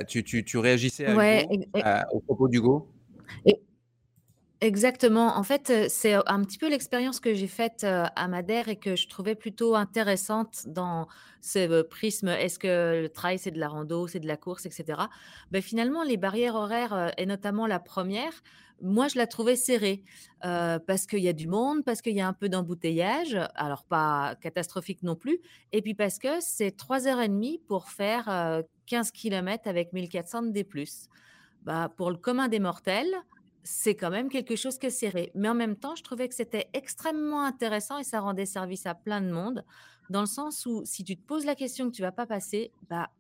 tu, 0.09 0.25
tu, 0.25 0.45
tu 0.45 0.59
réagissais 0.59 1.07
à 1.07 1.17
Ouais, 1.17 1.45
Hugo, 1.45 1.65
ex- 1.75 1.87
à- 1.87 2.07
au 2.13 2.21
propos 2.21 2.49
d'Hugo? 2.49 2.89
Exactement. 4.67 5.37
En 5.37 5.45
fait, 5.45 5.71
heu, 5.71 5.87
c'est 5.89 6.15
un 6.27 6.43
petit 6.43 6.59
peu 6.59 6.69
l'expérience 6.69 7.21
que 7.21 7.35
j'ai 7.35 7.47
faite, 7.47 7.85
heu, 7.85 8.03
à 8.17 8.27
Madère 8.27 8.69
et 8.69 8.77
que 8.77 8.97
je 8.97 9.07
trouvais 9.07 9.37
plutôt 9.37 9.77
intéressante 9.77 10.63
dans 10.67 11.07
ce, 11.41 11.83
prisme. 11.83 12.27
Est-ce 12.29 12.59
que 12.59 13.03
le 13.03 13.09
trail, 13.09 13.39
c'est 13.39 13.53
de 13.53 13.61
la 13.61 13.69
rando, 13.69 14.09
c'est 14.09 14.19
de 14.19 14.27
la 14.27 14.37
course 14.37 14.67
et 14.67 14.71
cetera? 14.73 15.09
Beh, 15.53 15.61
finalement, 15.61 16.03
les 16.03 16.17
barrières 16.17 16.57
horaires, 16.57 17.13
et 17.17 17.27
notamment 17.27 17.69
la 17.69 17.79
première, 17.79 18.33
moi, 18.83 19.07
je 19.09 19.17
la 19.19 19.29
trouvais 19.29 19.55
serrée, 19.57 20.03
parce 20.43 21.07
qu'il 21.07 21.21
y 21.21 21.29
a 21.29 21.33
du 21.33 21.47
monde, 21.47 21.85
parce 21.85 22.03
qu'il 22.03 22.15
y 22.17 22.21
a 22.21 22.27
un 22.29 22.33
peu 22.33 22.49
d'embouteillage, 22.49 23.39
alors 23.55 23.85
pas 23.85 24.35
catastrophique 24.41 25.03
non 25.05 25.15
plus 25.17 25.39
et 25.73 25.81
puis 25.83 25.95
parce 25.95 26.19
que 26.19 26.41
c'est 26.41 26.73
3 26.77 27.07
heures 27.09 27.21
et 27.21 27.29
demie 27.29 27.61
pour 27.69 27.89
faire, 27.91 28.29
heu, 28.29 28.65
15 28.87 29.13
kilomètres 29.13 29.69
avec 29.69 29.93
1400 29.93 30.43
de 30.43 30.51
D+. 30.51 30.67
Bah, 31.63 31.89
pour 31.97 32.11
le 32.11 32.17
commun 32.19 32.49
des 32.49 32.61
mortels, 32.61 33.13
c'est 33.67 33.97
quand 33.97 34.11
même 34.11 34.29
quelque 34.29 34.55
chose 34.57 34.79
qui 34.79 34.87
est 34.87 34.91
serré. 34.91 35.33
Mais 35.35 35.49
en 35.49 35.55
même 35.55 35.77
temps, 35.77 35.97
je 35.97 36.03
trouvais 36.05 36.29
que 36.29 36.35
c'était 36.35 36.69
extrêmement 36.73 37.43
intéressant 37.45 37.99
et 37.99 38.05
ça 38.05 38.21
rendait 38.21 38.47
service 38.47 38.87
à 38.87 38.95
plein 38.95 39.21
de 39.21 39.31
monde, 39.31 39.65
dans 40.09 40.21
le 40.21 40.27
sens 40.27 40.67
où 40.67 40.83
si 40.85 41.03
tu 41.03 41.17
te 41.17 41.27
poses 41.27 41.45
la 41.45 41.57
question 41.57 41.91
que 41.91 41.95
tu 41.97 42.03
vas 42.03 42.13
pas 42.13 42.27
passer, 42.27 42.71
bah, 42.89 43.11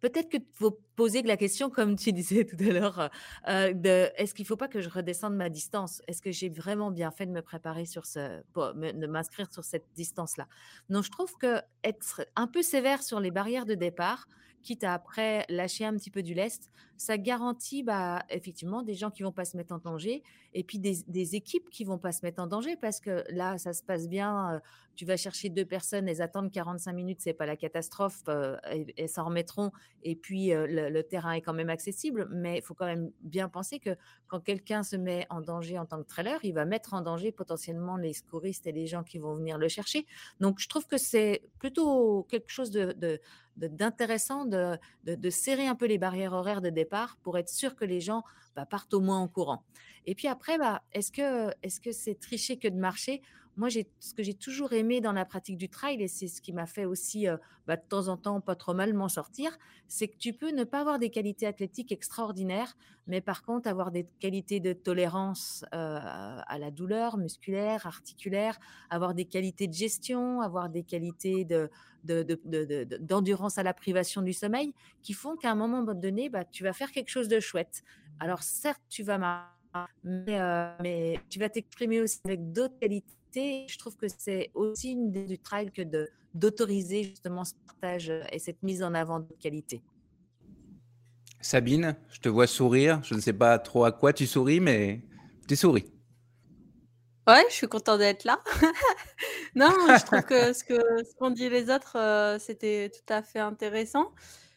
peut-être 0.00 0.28
que 0.28 0.38
faut 0.52 0.80
poser 0.96 1.22
la 1.22 1.36
question, 1.36 1.70
comme 1.70 1.96
tu 1.96 2.12
disais 2.12 2.44
tout 2.44 2.56
à 2.58 2.72
l'heure, 2.72 3.10
heu, 3.48 3.74
de: 3.74 4.10
«Est-ce 4.16 4.34
qu'il 4.34 4.46
faut 4.46 4.56
pas 4.56 4.68
que 4.68 4.80
je 4.80 4.88
redescende 4.88 5.36
ma 5.36 5.48
distance? 5.48 6.02
Est-ce 6.08 6.20
que 6.22 6.32
j'ai 6.32 6.48
vraiment 6.48 6.90
bien 6.90 7.12
fait 7.12 7.26
de 7.26 7.32
me 7.32 7.42
préparer 7.42 7.86
sur 7.86 8.04
ce 8.06 8.42
pour 8.52 8.74
de 8.74 9.06
m'inscrire 9.06 9.50
sur 9.52 9.64
cette 9.64 9.86
distance-là?» 9.94 10.48
donc 10.88 11.04
je 11.04 11.10
trouve 11.10 11.32
qu'être 11.38 12.26
un 12.36 12.48
peu 12.48 12.62
sévère 12.62 13.02
sur 13.02 13.20
les 13.20 13.30
barrières 13.30 13.66
de 13.66 13.74
départ, 13.74 14.26
quitte 14.62 14.84
à 14.84 14.94
après 14.94 15.44
lâcher 15.48 15.84
un 15.84 15.94
petit 15.96 16.10
peu 16.10 16.22
du 16.22 16.34
lest, 16.34 16.70
ça 16.96 17.18
garantit, 17.18 17.82
bah, 17.82 18.24
effectivement 18.30 18.82
des 18.82 18.94
gens 18.94 19.10
qui 19.10 19.22
vont 19.22 19.32
pas 19.32 19.44
se 19.44 19.56
mettre 19.56 19.74
en 19.74 19.78
danger 19.78 20.22
et 20.52 20.64
puis 20.64 20.78
des 20.78 21.34
équipes 21.34 21.68
qui 21.70 21.84
vont 21.84 21.98
pas 21.98 22.12
se 22.12 22.24
mettre 22.24 22.42
en 22.42 22.46
danger 22.46 22.76
parce 22.76 23.00
que 23.00 23.24
là, 23.30 23.58
ça 23.58 23.72
se 23.72 23.82
passe 23.82 24.08
bien, 24.08 24.56
heu, 24.56 24.60
tu 24.94 25.04
vas 25.06 25.16
chercher 25.16 25.48
2 25.48 25.64
personnes, 25.64 26.08
elles 26.08 26.22
attendent 26.22 26.50
45 26.52 26.92
minutes, 26.92 27.20
c'est 27.20 27.32
pas 27.34 27.46
la 27.46 27.56
catastrophe, 27.56 28.22
heu, 28.28 28.56
elles 28.96 29.08
s'en 29.08 29.24
remettront 29.26 29.72
et 30.02 30.16
puis, 30.16 30.52
heu, 30.52 30.66
le 30.66 31.02
terrain 31.02 31.32
est 31.32 31.40
quand 31.40 31.52
même 31.54 31.70
accessible. 31.70 32.28
Mais 32.30 32.58
il 32.58 32.62
faut 32.62 32.74
quand 32.74 32.86
même 32.86 33.10
bien 33.20 33.48
penser 33.48 33.78
que 33.80 33.96
quand 34.28 34.40
quelqu'un 34.40 34.82
se 34.82 34.96
met 34.96 35.26
en 35.30 35.40
danger 35.40 35.78
en 35.78 35.86
tant 35.86 35.98
que 36.02 36.06
trailer, 36.06 36.38
il 36.44 36.52
va 36.54 36.64
mettre 36.64 36.94
en 36.94 37.02
danger 37.02 37.32
potentiellement 37.32 37.96
les 37.96 38.12
secouristes 38.12 38.66
et 38.66 38.72
les 38.72 38.86
gens 38.86 39.02
qui 39.04 39.18
vont 39.18 39.34
venir 39.34 39.58
le 39.58 39.68
chercher. 39.68 40.06
Donc 40.40 40.58
je 40.60 40.68
trouve 40.68 40.86
que 40.86 40.98
c'est 40.98 41.42
plutôt 41.58 42.24
quelque 42.24 42.50
chose 42.50 42.70
de 42.70 43.20
d'intéressant 43.56 44.44
de, 44.44 44.78
de, 45.04 45.30
serrer 45.30 45.66
un 45.66 45.74
peu 45.74 45.86
les 45.86 45.98
barrières 45.98 46.32
horaires 46.32 46.62
de 46.62 46.70
départ 46.70 47.16
pour 47.22 47.38
être 47.38 47.48
sûr 47.48 47.76
que 47.76 47.84
les 47.84 48.00
gens 48.00 48.24
bah, 48.56 48.66
partent 48.66 48.94
au 48.94 49.00
moins 49.00 49.18
en 49.18 49.28
courant. 49.28 49.62
Et 50.06 50.14
puis 50.14 50.28
après, 50.28 50.58
bah, 50.58 50.82
est-ce 50.92 51.12
que 51.12 51.50
est-ce 51.62 51.80
que 51.80 51.92
c'est 51.92 52.18
tricher 52.18 52.56
que 52.58 52.68
de 52.68 52.78
marcher? 52.78 53.22
Moi, 53.56 53.68
ce 53.68 54.14
que 54.14 54.22
j'ai 54.22 54.32
toujours 54.32 54.72
aimé 54.72 55.02
dans 55.02 55.12
la 55.12 55.26
pratique 55.26 55.58
du 55.58 55.68
trail, 55.68 56.02
et 56.02 56.08
c'est 56.08 56.26
ce 56.26 56.40
qui 56.40 56.54
m'a 56.54 56.64
fait 56.64 56.86
aussi 56.86 57.26
bah, 57.66 57.76
de 57.76 57.82
temps 57.86 58.08
en 58.08 58.16
temps 58.16 58.40
pas 58.40 58.54
trop 58.54 58.72
mal 58.72 58.94
m'en 58.94 59.10
sortir, 59.10 59.58
c'est 59.88 60.08
que 60.08 60.16
tu 60.16 60.32
peux 60.32 60.52
ne 60.52 60.64
pas 60.64 60.80
avoir 60.80 60.98
des 60.98 61.10
qualités 61.10 61.46
athlétiques 61.46 61.92
extraordinaires, 61.92 62.74
mais 63.06 63.20
par 63.20 63.42
contre 63.42 63.68
avoir 63.68 63.90
des 63.90 64.06
qualités 64.20 64.58
de 64.58 64.72
tolérance 64.72 65.66
à 65.72 66.58
la 66.58 66.70
douleur 66.70 67.18
musculaire, 67.18 67.86
articulaire, 67.86 68.58
avoir 68.88 69.12
des 69.12 69.26
qualités 69.26 69.66
de 69.66 69.74
gestion, 69.74 70.40
avoir 70.40 70.70
des 70.70 70.82
qualités 70.82 71.44
de, 71.44 71.68
d'endurance 72.04 73.58
à 73.58 73.62
la 73.62 73.74
privation 73.74 74.22
du 74.22 74.32
sommeil, 74.32 74.72
qui 75.02 75.12
font 75.12 75.36
qu'à 75.36 75.50
un 75.50 75.54
moment 75.54 75.82
donné, 75.82 76.28
bah, 76.28 76.44
tu 76.44 76.62
vas 76.62 76.72
faire 76.72 76.90
quelque 76.92 77.10
chose 77.10 77.28
de 77.28 77.40
chouette. 77.40 77.82
Alors 78.20 78.42
certes, 78.42 78.82
tu 78.88 79.02
vas 79.02 79.48
mais, 80.04 80.38
mais 80.82 81.18
tu 81.30 81.38
vas 81.38 81.48
t'exprimer 81.48 82.00
aussi 82.00 82.20
avec 82.24 82.52
d'autres 82.52 82.78
qualités 82.78 83.16
je 83.34 83.78
trouve 83.78 83.96
que 83.96 84.06
c'est 84.08 84.50
aussi 84.54 84.92
une 84.92 85.06
idée 85.08 85.24
du 85.24 85.38
trail 85.38 85.70
que 85.70 85.82
d'autoriser 86.34 87.04
justement 87.04 87.44
ce 87.44 87.54
partage 87.66 88.10
euh, 88.10 88.22
et 88.30 88.38
cette 88.38 88.62
mise 88.62 88.82
en 88.82 88.94
avant 88.94 89.20
de 89.20 89.28
qualité. 89.40 89.82
Sabine, 91.40 91.96
je 92.10 92.20
te 92.20 92.28
vois 92.28 92.46
sourire. 92.46 93.00
Je 93.02 93.14
ne 93.14 93.20
sais 93.20 93.32
pas 93.32 93.58
trop 93.58 93.84
à 93.84 93.92
quoi 93.92 94.12
tu 94.12 94.26
souris, 94.26 94.60
mais 94.60 95.00
tu 95.48 95.56
souris. 95.56 95.91
Ouais, 97.28 97.44
je 97.48 97.54
suis 97.54 97.68
content 97.68 97.98
d'être 97.98 98.24
là. 98.24 98.40
non, 99.54 99.70
je 99.70 100.04
trouve 100.04 100.22
que 100.22 100.52
ce 100.52 100.64
que 100.64 101.14
qu'ont 101.18 101.30
dit 101.30 101.48
les 101.48 101.70
autres, 101.70 101.96
euh, 101.96 102.38
c'était 102.40 102.90
tout 102.90 103.12
à 103.12 103.22
fait 103.22 103.38
intéressant. 103.38 104.12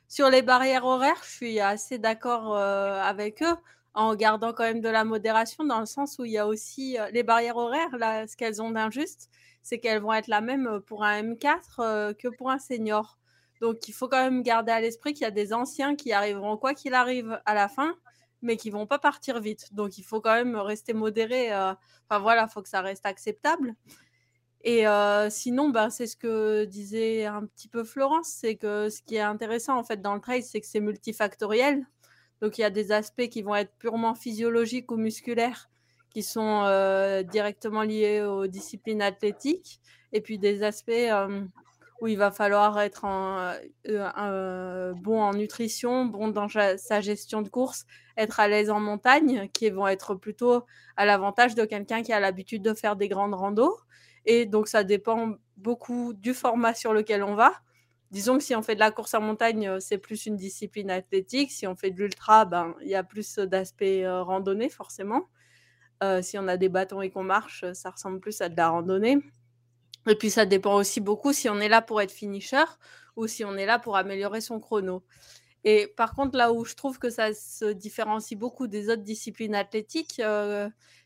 Sur 0.08 0.30
les 0.32 0.42
barrières 0.42 0.86
horaires, 0.86 1.22
je 1.24 1.30
suis 1.30 1.60
assez 1.60 2.00
d'accord 2.00 2.56
euh, 2.56 3.00
avec 3.02 3.44
eux 3.44 3.56
en 3.94 4.16
gardant 4.16 4.52
quand 4.52 4.64
même 4.64 4.82
de 4.82 4.90
la 4.90 5.04
modération 5.04 5.64
dans 5.64 5.80
le 5.80 5.86
sens 5.86 6.18
où 6.18 6.26
il 6.26 6.32
y 6.32 6.38
a 6.40 6.48
aussi 6.48 6.98
les 7.14 7.24
barrières 7.24 7.58
horaires, 7.58 7.96
là, 7.98 8.28
ce 8.28 8.36
qu'elles 8.36 8.62
ont 8.62 8.72
d'injuste, 8.72 9.30
c'est 9.62 9.80
qu'elles 9.80 10.02
vont 10.02 10.14
être 10.14 10.28
la 10.28 10.42
même 10.42 10.82
pour 10.88 11.04
un 11.04 11.22
M4 11.22 12.16
que 12.16 12.28
pour 12.30 12.50
un 12.50 12.60
senior. 12.60 13.18
Donc 13.62 13.88
il 13.88 13.94
faut 13.94 14.08
quand 14.08 14.22
même 14.24 14.44
garder 14.44 14.72
à 14.72 14.82
l'esprit 14.82 15.14
qu'il 15.14 15.24
y 15.24 15.28
a 15.28 15.32
des 15.32 15.54
anciens 15.54 15.96
qui 15.96 16.12
arriveront 16.14 16.58
quoi 16.58 16.74
qu'il 16.74 16.94
arrive 16.94 17.40
à 17.46 17.54
la 17.54 17.68
fin, 17.68 17.96
mais 18.46 18.58
qui 18.58 18.70
vont 18.70 18.88
pas 18.88 19.00
partir 19.00 19.40
vite. 19.40 19.74
Donc 19.74 19.98
il 19.98 20.04
faut 20.04 20.22
quand 20.22 20.36
même 20.36 20.56
rester 20.56 20.94
modéré. 20.94 21.54
Enfin 21.54 22.20
voilà, 22.20 22.46
il 22.50 22.54
faut 22.54 22.62
que 22.62 22.70
ça 22.70 22.82
reste 22.82 23.06
acceptable. 23.06 23.76
Et 24.64 24.86
sinon, 25.30 25.70
ben, 25.70 25.90
c'est 25.90 26.08
ce 26.08 26.16
que 26.18 26.66
disait 26.66 27.26
un 27.26 27.46
petit 27.46 27.68
peu 27.68 27.84
Florence, 27.84 28.28
c'est 28.28 28.56
que 28.56 28.90
ce 28.90 29.02
qui 29.02 29.16
est 29.16 29.22
intéressant 29.22 29.78
en 29.78 29.84
fait 29.84 30.02
dans 30.02 30.16
le 30.16 30.22
trail, 30.22 30.44
c'est 30.44 30.62
que 30.62 30.68
c'est 30.68 30.80
multifactoriel. 30.80 31.86
Donc 32.42 32.58
il 32.58 32.62
y 32.62 32.66
a 32.66 32.70
des 32.70 32.92
aspects 32.92 33.28
qui 33.30 33.42
vont 33.42 33.56
être 33.56 33.74
purement 33.78 34.16
physiologiques 34.16 34.92
ou 34.92 34.98
musculaires 34.98 35.70
qui 36.16 36.24
sont 36.24 36.64
euh, 36.64 37.24
directement 37.24 37.84
liés 37.84 38.22
aux 38.22 38.48
disciplines 38.48 39.02
athlétiques 39.02 39.82
et 40.14 40.22
puis 40.22 40.40
des 40.40 40.64
aspects 40.64 40.90
euh, 40.92 41.42
où 42.00 42.08
il 42.08 42.18
va 42.18 42.32
falloir 42.32 42.80
être 42.80 43.06
euh, 43.86 44.94
bon 44.94 45.22
en 45.22 45.34
nutrition, 45.34 46.06
bon 46.06 46.30
dans 46.30 46.48
sa 46.48 47.02
gestion 47.02 47.42
de 47.42 47.50
course, 47.50 47.86
être 48.18 48.40
à 48.40 48.48
l'aise 48.48 48.70
en 48.70 48.80
montagne, 48.80 49.50
qui 49.54 49.70
vont 49.70 49.88
être 49.88 50.16
plutôt 50.16 50.64
à 50.98 51.06
l'avantage 51.06 51.56
de 51.56 51.66
quelqu'un 51.66 52.04
qui 52.04 52.14
a 52.14 52.20
l'habitude 52.20 52.62
de 52.62 52.74
faire 52.74 52.96
des 52.96 53.08
grandes 53.08 53.34
randos. 53.34 53.78
Et 54.26 54.46
donc 54.46 54.68
ça 54.68 54.84
dépend 54.84 55.36
beaucoup 55.58 56.14
du 56.14 56.34
format 56.34 56.74
sur 56.74 56.94
lequel 56.94 57.24
on 57.24 57.36
va 57.36 57.54
disons 58.16 58.38
que 58.38 58.44
si 58.44 58.56
on 58.56 58.62
fait 58.62 58.76
de 58.76 58.80
la 58.80 58.92
course 58.92 59.14
en 59.14 59.20
montagne, 59.20 59.68
euh, 59.68 59.80
c'est 59.82 59.98
plus 59.98 60.26
une 60.26 60.38
discipline 60.38 60.90
athlétique. 60.90 61.52
Si 61.52 61.68
on 61.68 61.76
fait 61.76 61.92
de 61.92 62.02
l'ultra, 62.02 62.46
ben, 62.46 62.74
il 62.82 62.88
y 62.88 62.96
a 62.96 63.04
plus 63.04 63.38
d'aspect 63.40 64.06
euh, 64.06 64.24
randonnée, 64.24 64.70
forcément. 64.70 65.28
Euh, 66.02 66.22
si 66.22 66.38
on 66.38 66.48
a 66.48 66.56
des 66.56 66.70
bâtons 66.70 67.02
et 67.02 67.10
qu'on 67.10 67.24
marche, 67.24 67.66
ça 67.74 67.90
ressemble 67.90 68.22
plus 68.22 68.40
à 68.40 68.48
de 68.48 68.56
la 68.56 68.70
randonnée. 68.70 69.18
Et 70.08 70.16
puis, 70.16 70.30
ça 70.30 70.46
dépend 70.46 70.76
aussi 70.76 71.02
beaucoup 71.02 71.34
si 71.34 71.50
on 71.50 71.60
est 71.60 71.68
là 71.68 71.82
pour 71.82 72.02
être 72.02 72.12
finisher 72.12 72.64
ou 73.18 73.28
si 73.28 73.44
on 73.44 73.56
est 73.58 73.66
là 73.66 73.80
pour 73.80 73.98
améliorer 73.98 74.40
son 74.40 74.62
chrono. 74.62 75.04
Et 75.66 75.88
par 75.98 76.14
contre, 76.16 76.38
là 76.38 76.54
où 76.54 76.64
je 76.66 76.76
trouve 76.76 77.00
que 77.00 77.10
ça 77.10 77.34
se 77.34 77.66
différencie 77.74 78.40
beaucoup 78.40 78.68
des 78.68 78.90
autres 78.90 79.04
disciplines 79.04 79.56
athlétiques, 79.56 80.22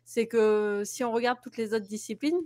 c'est 0.06 0.28
que 0.28 0.84
si 0.86 1.04
on 1.04 1.12
regarde 1.14 1.40
toutes 1.42 1.58
les 1.58 1.74
autres 1.74 1.88
disciplines, 1.88 2.42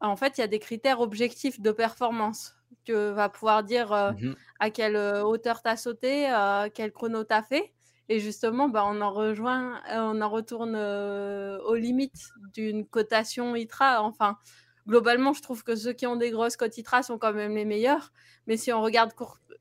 en 0.00 0.16
fait, 0.16 0.38
il 0.38 0.40
y 0.42 0.44
a 0.44 0.48
des 0.48 0.58
critères 0.58 1.00
objectifs 1.00 1.60
de 1.60 1.72
performance 1.72 2.54
tu 2.84 2.94
vas 2.94 3.28
pouvoir 3.28 3.64
dire 3.64 3.92
mmh 4.10 4.36
à 4.58 4.70
quelle 4.70 4.96
hauteur 4.96 5.62
tu 5.62 5.68
as 5.68 5.76
sauté, 5.76 6.28
quel 6.74 6.92
chrono 6.92 7.24
tu 7.24 7.34
as 7.34 7.42
fait. 7.42 7.72
Et 8.08 8.18
justement, 8.20 8.68
bah, 8.68 8.84
on 8.86 9.00
en 9.00 9.12
rejoint, 9.12 9.80
on 9.90 10.20
en 10.20 10.28
retourne 10.30 10.76
aux 10.76 11.74
limites 11.74 12.30
d'une 12.54 12.86
cotation 12.86 13.54
ITRA. 13.56 14.02
Enfin, 14.02 14.38
globalement, 14.86 15.32
je 15.32 15.42
trouve 15.42 15.62
que 15.64 15.76
ceux 15.76 15.92
qui 15.92 16.06
ont 16.06 16.16
des 16.16 16.30
grosses 16.30 16.56
cotes 16.56 16.76
ITRA 16.76 17.02
sont 17.02 17.18
quand 17.18 17.32
même 17.32 17.54
les 17.54 17.64
meilleurs. 17.64 18.12
Mais 18.46 18.56
si 18.56 18.72
on 18.72 18.82
regarde 18.82 19.12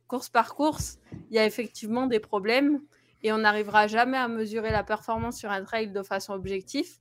course 0.08 0.30
par 0.30 0.56
course, 0.56 0.98
il 1.30 1.36
y 1.36 1.40
a 1.40 1.46
effectivement 1.46 2.08
des 2.08 2.20
problèmes 2.20 2.82
et 3.24 3.32
on 3.32 3.40
n'arrivera 3.40 3.88
jamais 3.88 4.18
à 4.18 4.28
mesurer 4.28 4.72
la 4.72 4.84
performance 4.84 5.38
sur 5.38 5.52
un 5.52 5.64
trail 5.64 5.92
de 5.92 6.04
façon 6.04 6.34
objective. 6.34 6.98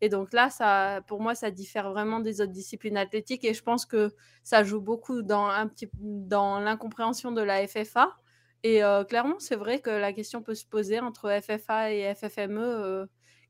Et 0.00 0.08
donc 0.08 0.32
là, 0.32 0.48
ça, 0.48 1.00
pour 1.06 1.20
moi, 1.20 1.34
ça 1.34 1.50
diffère 1.50 1.90
vraiment 1.90 2.20
des 2.20 2.40
autres 2.40 2.52
disciplines 2.52 2.96
athlétiques 2.96 3.44
et 3.44 3.52
je 3.52 3.62
pense 3.62 3.84
que 3.84 4.12
ça 4.44 4.62
joue 4.62 4.80
beaucoup 4.80 5.22
dans 5.22 6.60
l'incompréhension 6.60 7.32
de 7.32 7.42
la 7.42 7.66
FFA. 7.66 8.16
Et 8.62 8.82
euh, 8.82 9.04
clairement, 9.04 9.38
c'est 9.38 9.56
vrai 9.56 9.80
que 9.80 9.90
la 9.90 10.12
question 10.12 10.42
peut 10.42 10.54
se 10.54 10.64
poser 10.64 11.00
entre 11.00 11.30
FFA 11.40 11.92
et 11.92 12.14
FFME. 12.14 12.60
Euh, 12.60 13.06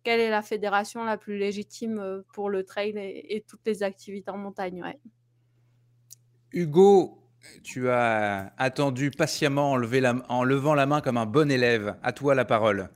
quelle 0.09 0.21
est 0.21 0.31
la 0.31 0.41
fédération 0.41 1.05
la 1.05 1.19
plus 1.19 1.37
légitime 1.37 1.99
euh, 1.99 2.23
pour 2.33 2.49
le 2.49 2.65
trail 2.65 2.95
et, 2.97 3.45
toutes 3.47 3.61
les 3.67 3.83
activités 3.83 4.31
en 4.31 4.39
montagne 4.39 4.83
Hugo, 6.51 7.19
tu 7.63 7.91
as 7.91 8.55
attendu 8.57 9.11
patiemment 9.11 9.73
en, 9.73 9.83
en, 10.31 10.45
levant 10.45 10.73
la 10.73 10.87
main 10.87 11.03
comme 11.03 11.19
un 11.19 11.27
bon 11.27 11.51
élève. 11.51 11.97
À 12.03 12.15
toi 12.15 12.35
la 12.35 12.47
parole. 12.47 12.89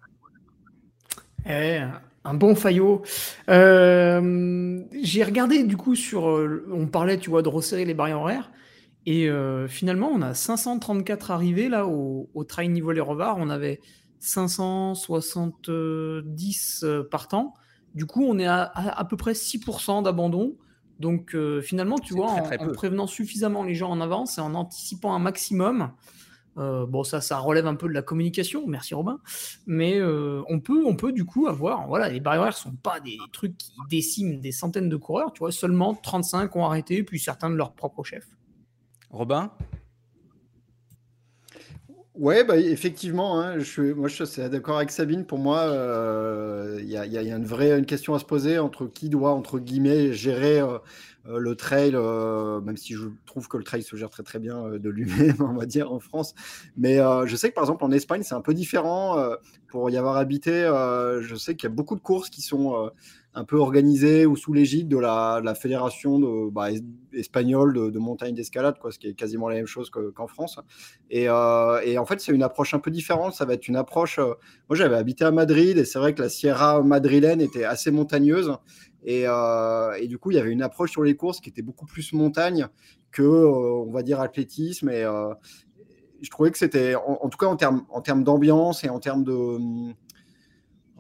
Eh, 1.47 1.81
un 2.25 2.33
bon 2.33 2.55
faillot. 2.55 3.03
Euh, 3.51 4.81
j'ai 5.03 5.23
regardé 5.23 5.65
du 5.65 5.77
coup 5.77 5.95
sur. 5.95 6.31
Euh, 6.31 6.67
on 6.73 6.87
parlait, 6.87 7.19
tu 7.19 7.29
vois, 7.29 7.43
de 7.43 7.49
resserrer 7.51 7.85
les 7.85 7.93
barrières 7.93 8.21
horaires. 8.21 8.51
Et 9.05 9.29
euh, 9.29 9.69
finalement, 9.69 10.09
on 10.09 10.23
a 10.23 10.33
534 10.33 11.31
arrivés 11.31 11.69
là 11.69 11.87
au, 11.87 12.31
au 12.33 12.45
trail 12.45 12.71
niveau 12.71 12.91
les 12.91 13.03
revards. 13.03 13.37
On 13.39 13.51
avait 13.51 13.81
570 14.23 16.85
partants. 17.11 17.55
Du 17.95 18.07
coup, 18.07 18.25
on 18.25 18.39
est 18.39 18.47
à 18.47 18.63
à, 18.63 19.05
peu 19.05 19.17
près 19.17 19.33
6% 19.33 20.03
d'abandon. 20.03 20.57
Donc 20.99 21.37
finalement, 21.63 21.99
tu 21.99 22.15
vois, 22.15 22.31
en, 22.31 22.39
en, 22.39 22.73
prévenant 22.73 23.07
suffisamment 23.07 23.65
les 23.65 23.75
gens 23.75 23.91
en 23.91 24.01
avance 24.01 24.39
et 24.39 24.41
en 24.41 24.55
anticipant 24.55 25.15
un 25.15 25.19
maximum, 25.19 25.93
euh, 26.59 26.87
bon, 26.87 27.03
ça, 27.03 27.21
ça 27.21 27.39
relève 27.39 27.67
un 27.67 27.75
peu 27.75 27.89
de 27.89 27.95
la 27.95 28.03
communication, 28.03 28.67
merci 28.67 28.95
Robin. 28.95 29.19
Mais 29.67 29.99
euh, 29.99 30.43
on, 30.49 30.61
peut, 30.61 30.85
on 30.85 30.97
peut 30.97 31.13
du 31.13 31.25
coup 31.25 31.47
avoir, 31.47 31.87
voilà, 31.89 32.09
les 32.09 32.21
barrières 32.21 32.47
ne 32.47 32.53
sont 32.53 32.75
pas 32.75 33.01
des 33.01 33.19
trucs 33.33 33.57
qui 33.57 33.73
déciment 33.89 34.41
des 34.41 34.53
centaines 34.53 34.89
de 34.89 34.97
coureurs, 34.97 35.33
tu 35.33 35.41
vois, 35.41 35.53
seulement 35.53 35.95
35 35.95 36.55
ont 36.57 36.65
arrêté, 36.65 37.03
puis 37.03 37.19
certains 37.19 37.51
de 37.51 37.55
leurs 37.55 37.73
propres 37.73 38.05
chefs. 38.05 38.29
Robin? 39.11 39.53
Ouais, 42.23 42.45
bah, 42.45 42.57
effectivement, 42.57 43.41
hein, 43.41 43.59
je 43.59 43.65
suis, 43.65 43.95
moi 43.95 44.07
je 44.07 44.23
suis 44.23 44.49
d'accord 44.49 44.77
avec 44.77 44.93
Sabine. 44.93 45.25
Pour 45.27 45.39
moi, 45.39 45.59
euh, 45.63 46.79
il 46.81 46.89
y, 46.89 46.97
a, 46.97 47.23
une 47.37 47.45
vraie 47.45 47.77
une 47.77 47.85
question 47.85 48.15
à 48.15 48.21
se 48.21 48.25
poser 48.25 48.61
entre 48.61 48.87
qui 48.87 49.09
doit, 49.09 49.33
entre 49.33 49.59
guillemets, 49.59 50.13
gérer 50.13 50.61
euh, 50.61 50.79
le 51.27 51.57
trail, 51.57 51.93
euh, 51.97 52.61
même 52.61 52.77
si 52.77 52.95
je 52.95 53.09
trouve 53.27 53.49
que 53.49 53.57
le 53.57 53.65
trail 53.65 53.83
se 53.83 53.97
gère 53.97 54.09
très 54.09 54.23
très 54.23 54.39
bien 54.39 54.57
euh, 54.67 54.79
de 54.79 54.89
lui-même, 54.89 55.35
on 55.41 55.55
va 55.55 55.67
dire, 55.67 55.93
en 55.93 55.99
France. 55.99 56.33
Mais 56.77 56.99
je 57.27 57.35
sais 57.35 57.49
que 57.51 57.55
par 57.55 57.65
exemple 57.65 57.83
en 57.83 57.91
Espagne, 57.91 58.23
c'est 58.23 58.37
un 58.37 58.41
peu 58.41 58.55
différent. 58.55 59.19
pour 59.67 59.91
y 59.91 59.97
avoir 59.97 60.17
habité, 60.17 60.63
je 61.23 61.35
sais 61.35 61.57
qu'il 61.57 61.69
y 61.69 61.73
a 61.73 61.75
beaucoup 61.75 61.97
de 61.97 62.01
courses 62.01 62.31
qui 62.31 62.41
sont 62.43 62.89
un 63.35 63.45
peu 63.45 63.57
organisées 63.57 64.27
ou 64.27 64.37
sous 64.37 64.53
l'égide 64.53 64.89
de 64.89 64.99
la, 64.99 65.55
fédération 65.55 66.19
de, 66.19 66.51
bah, 66.51 66.69
espagnole 67.13 67.73
de, 67.91 67.99
montagne 67.99 68.35
d'escalade, 68.35 68.79
quoi, 68.79 68.93
ce 68.93 68.99
qui 68.99 69.09
est 69.09 69.15
quasiment 69.15 69.49
la 69.49 69.57
même 69.57 69.67
chose 69.67 69.91
qu'en 69.91 70.27
France. 70.27 70.59
Et, 71.11 71.25
et, 71.25 71.29
en 71.99 72.05
fait, 72.05 72.21
c'est 72.21 72.33
une 72.33 72.43
approche 72.43 72.75
un 72.75 72.79
peu 72.79 72.91
différente. 72.91 73.35
Ça 73.35 73.45
va 73.45 73.55
être 73.55 73.69
une 73.69 73.77
approche. 73.77 74.19
moi, 74.19 74.37
j'avais 74.77 74.97
habité 74.97 75.25
à 75.25 75.31
Madrid 75.31 75.79
et 75.79 75.85
c'est 75.85 75.99
vrai 75.99 76.15
que 76.15 76.23
la 76.23 76.29
Sierra 76.29 76.83
madrilène 76.83 77.41
était 77.41 77.65
assez 77.65 77.91
montagneuse. 77.91 78.53
Euh, 79.09 79.93
et, 79.95 80.07
du 80.07 80.19
coup, 80.19 80.31
il 80.31 80.37
y 80.37 80.41
avait 80.41 80.53
une 80.53 80.63
approche 80.63 80.93
sur 80.93 81.03
les 81.03 81.17
courses 81.17 81.41
qui 81.41 81.51
était 81.51 81.63
beaucoup 81.63 81.87
plus 81.87 82.13
montagne 82.13 82.69
que, 83.11 83.23
euh, 83.23 83.85
on 83.87 83.91
va 83.91 84.03
dire, 84.03 84.21
athlétisme. 84.21 84.89
Et 84.91 85.03
euh, 85.03 85.35
je 86.21 86.31
trouvais 86.31 86.51
que 86.51 86.59
c'était, 86.59 86.95
en, 86.95 87.29
tout 87.29 87.39
cas 87.39 87.47
en 87.47 88.01
termes 88.01 88.25
d'ambiance 88.25 88.85
et 88.85 88.89
en 88.89 89.01
termes 89.01 89.25
de, 89.25 89.59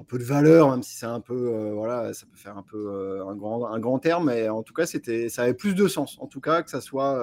un 0.02 0.04
peu 0.04 0.18
de 0.18 0.24
valeur, 0.24 0.68
même 0.70 0.82
si 0.82 0.96
c'est 0.96 1.06
un 1.06 1.20
peu, 1.20 1.70
voilà, 1.72 2.12
ça 2.12 2.26
peut 2.26 2.36
faire 2.36 2.58
un 2.58 2.64
peu 2.64 3.22
un, 3.26 3.36
grand, 3.36 3.66
un 3.66 3.78
grand 3.78 4.00
terme, 4.00 4.26
mais 4.26 4.48
en 4.48 4.64
tout 4.64 4.74
cas, 4.74 4.84
c'était, 4.84 5.28
ça 5.28 5.42
avait 5.42 5.54
plus 5.54 5.74
de 5.74 5.86
sens, 5.86 6.18
en 6.20 6.26
tout 6.26 6.40
cas, 6.40 6.62
que 6.62 6.70
ça 6.70 6.80
soit, 6.80 7.14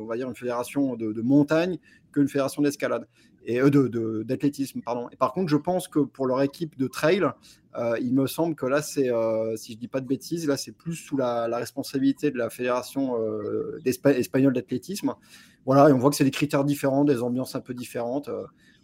on 0.00 0.04
va 0.04 0.16
dire, 0.16 0.28
une 0.28 0.34
fédération 0.34 0.96
de, 0.96 1.12
de 1.12 1.22
montagne 1.22 1.78
qu'une 2.12 2.28
fédération 2.28 2.60
d'escalade 2.60 3.06
et 3.46 3.60
de, 3.60 4.22
d'athlétisme, 4.22 4.80
pardon. 4.80 5.08
Et 5.12 5.16
par 5.16 5.32
contre, 5.32 5.48
je 5.48 5.56
pense 5.56 5.86
que 5.86 6.00
pour 6.00 6.26
leur 6.26 6.42
équipe 6.42 6.76
de 6.76 6.88
trail, 6.88 7.22
il 8.00 8.14
me 8.14 8.26
semble 8.26 8.56
que 8.56 8.66
là, 8.66 8.82
c'est, 8.82 9.10
si 9.56 9.72
je 9.72 9.78
dis 9.78 9.88
pas 9.88 10.00
de 10.00 10.06
bêtises, 10.06 10.48
là, 10.48 10.56
c'est 10.56 10.72
plus 10.72 10.96
sous 10.96 11.16
la, 11.16 11.46
responsabilité 11.56 12.32
de 12.32 12.38
la 12.38 12.50
fédération 12.50 13.16
espagnole 13.84 14.54
d'athlétisme. 14.54 15.14
Voilà, 15.66 15.88
et 15.88 15.92
on 15.92 15.98
voit 15.98 16.10
que 16.10 16.16
c'est 16.16 16.24
des 16.24 16.30
critères 16.30 16.64
différents, 16.64 17.04
des 17.04 17.22
ambiances 17.22 17.54
un 17.54 17.60
peu 17.60 17.74
différentes 17.74 18.28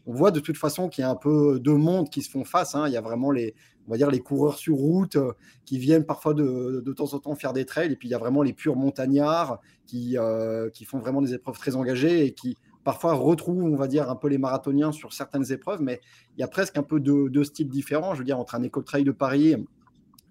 on 0.07 0.13
voit 0.13 0.31
de 0.31 0.41
toute 0.41 0.57
façon 0.57 0.89
qu'il 0.89 1.03
y 1.03 1.05
a 1.05 1.11
un 1.11 1.17
peu 1.17 1.59
deux 1.61 1.77
mondes 1.77 2.11
qui 2.11 2.23
se 2.23 2.31
font 2.31 2.45
face. 2.45 2.75
Hein. 2.75 2.89
Il 2.89 2.93
y 2.93 2.97
a 2.97 3.01
vraiment 3.01 3.31
les, 3.31 3.55
on 3.87 3.91
va 3.91 3.97
dire, 3.97 4.11
les 4.11 4.21
coureurs 4.21 4.59
sur 4.59 4.77
route 4.77 5.17
euh, 5.17 5.33
qui 5.65 5.79
viennent 5.79 6.05
parfois 6.05 6.35
de, 6.35 6.93
temps 6.97 7.13
en 7.15 7.19
temps 7.19 7.35
faire 7.35 7.53
des 7.53 7.65
trails. 7.65 7.93
Et 7.93 7.97
puis 7.97 8.09
il 8.09 8.11
y 8.11 8.15
a 8.15 8.19
vraiment 8.19 8.43
les 8.43 8.53
purs 8.53 8.77
montagnards 8.77 9.61
qui, 9.87 10.17
euh, 10.17 10.71
qui 10.71 10.85
font 10.85 10.99
vraiment 10.99 11.23
des 11.23 11.35
épreuves 11.35 11.59
très 11.59 11.77
engagées 11.77 12.25
et 12.25 12.33
qui 12.33 12.57
parfois 12.83 13.13
retrouvent, 13.13 13.65
on 13.65 13.77
va 13.77 13.89
dire, 13.89 14.11
un 14.11 14.17
peu 14.17 14.29
les 14.29 14.39
marathoniens 14.39 14.93
sur 14.93 15.13
certaines 15.13 15.53
épreuves. 15.53 15.83
Mais 15.83 16.01
il 16.37 16.41
y 16.41 16.45
a 16.45 16.49
presque 16.49 16.79
un 16.79 16.83
peu 16.83 16.99
deux, 16.99 17.29
deux 17.29 17.45
styles 17.45 17.69
différents. 17.69 18.15
Je 18.15 18.21
veux 18.21 18.25
dire, 18.25 18.39
entre 18.39 18.55
un 18.55 18.63
éco-trail 18.63 19.05
de 19.05 19.13
Paris 19.13 19.57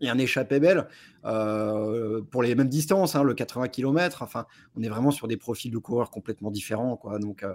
et 0.01 0.09
un 0.09 0.17
échappé 0.17 0.59
belle 0.59 0.87
euh, 1.25 2.21
pour 2.31 2.43
les 2.43 2.55
mêmes 2.55 2.69
distances, 2.69 3.15
hein, 3.15 3.23
le 3.23 3.33
80 3.33 3.67
km. 3.67 4.21
Enfin, 4.21 4.45
on 4.75 4.81
est 4.81 4.89
vraiment 4.89 5.11
sur 5.11 5.27
des 5.27 5.37
profils 5.37 5.71
de 5.71 5.77
coureurs 5.77 6.11
complètement 6.11 6.51
différents. 6.51 6.95
Quoi. 6.95 7.19
Donc, 7.19 7.43
euh, 7.43 7.53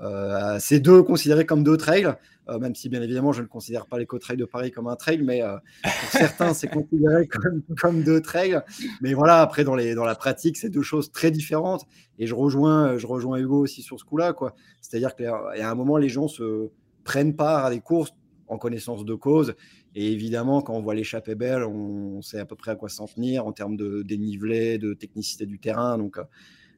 euh 0.00 0.58
ces 0.58 0.80
deux 0.80 1.02
considérés 1.02 1.46
comme 1.46 1.62
deux 1.62 1.76
trails, 1.76 2.12
même 2.60 2.74
si 2.74 2.88
bien 2.88 3.00
évidemment 3.00 3.32
je 3.32 3.42
ne 3.42 3.46
considère 3.46 3.86
pas 3.86 3.98
l'éco-trail 3.98 4.36
de 4.36 4.44
Paris 4.44 4.70
comme 4.70 4.88
un 4.88 4.96
trail, 4.96 5.22
mais 5.22 5.40
pour 5.82 5.92
certains 6.10 6.52
c'est 6.52 6.68
considéré 6.68 7.26
comme, 7.28 7.62
comme, 7.80 8.02
deux 8.02 8.20
trails. 8.20 8.60
Mais 9.00 9.14
voilà, 9.14 9.40
après 9.40 9.64
dans, 9.64 9.74
les, 9.74 9.94
dans 9.94 10.04
la 10.04 10.14
pratique, 10.14 10.56
c'est 10.56 10.68
deux 10.68 10.82
choses 10.82 11.12
très 11.12 11.30
différentes. 11.30 11.86
Et 12.18 12.26
je 12.26 12.34
rejoins, 12.34 12.98
je 12.98 13.06
rejoins 13.06 13.38
Hugo 13.38 13.60
aussi 13.60 13.82
sur 13.82 13.98
ce 13.98 14.04
coup-là. 14.04 14.34
C'est-à-dire 14.80 15.14
qu'à 15.14 15.70
un 15.70 15.74
moment, 15.74 15.96
les 15.96 16.08
gens 16.08 16.28
se 16.28 16.70
prennent 17.04 17.36
part 17.36 17.64
à 17.64 17.70
des 17.70 17.80
courses 17.80 18.12
en 18.48 18.58
connaissance 18.58 19.04
de 19.04 19.14
cause. 19.14 19.54
Et 19.94 20.12
évidemment, 20.12 20.62
quand 20.62 20.74
on 20.74 20.82
voit 20.82 20.94
l'échappée 20.94 21.34
belle, 21.34 21.64
on 21.64 22.22
sait 22.22 22.38
à 22.38 22.44
peu 22.44 22.56
près 22.56 22.72
à 22.72 22.76
quoi 22.76 22.88
s'en 22.88 23.06
tenir 23.06 23.46
en 23.46 23.52
termes 23.52 23.76
de 23.76 24.02
dénivelé, 24.02 24.78
de 24.78 24.94
technicité 24.94 25.46
du 25.46 25.58
terrain. 25.58 25.98
Donc, 25.98 26.18
euh, 26.18 26.24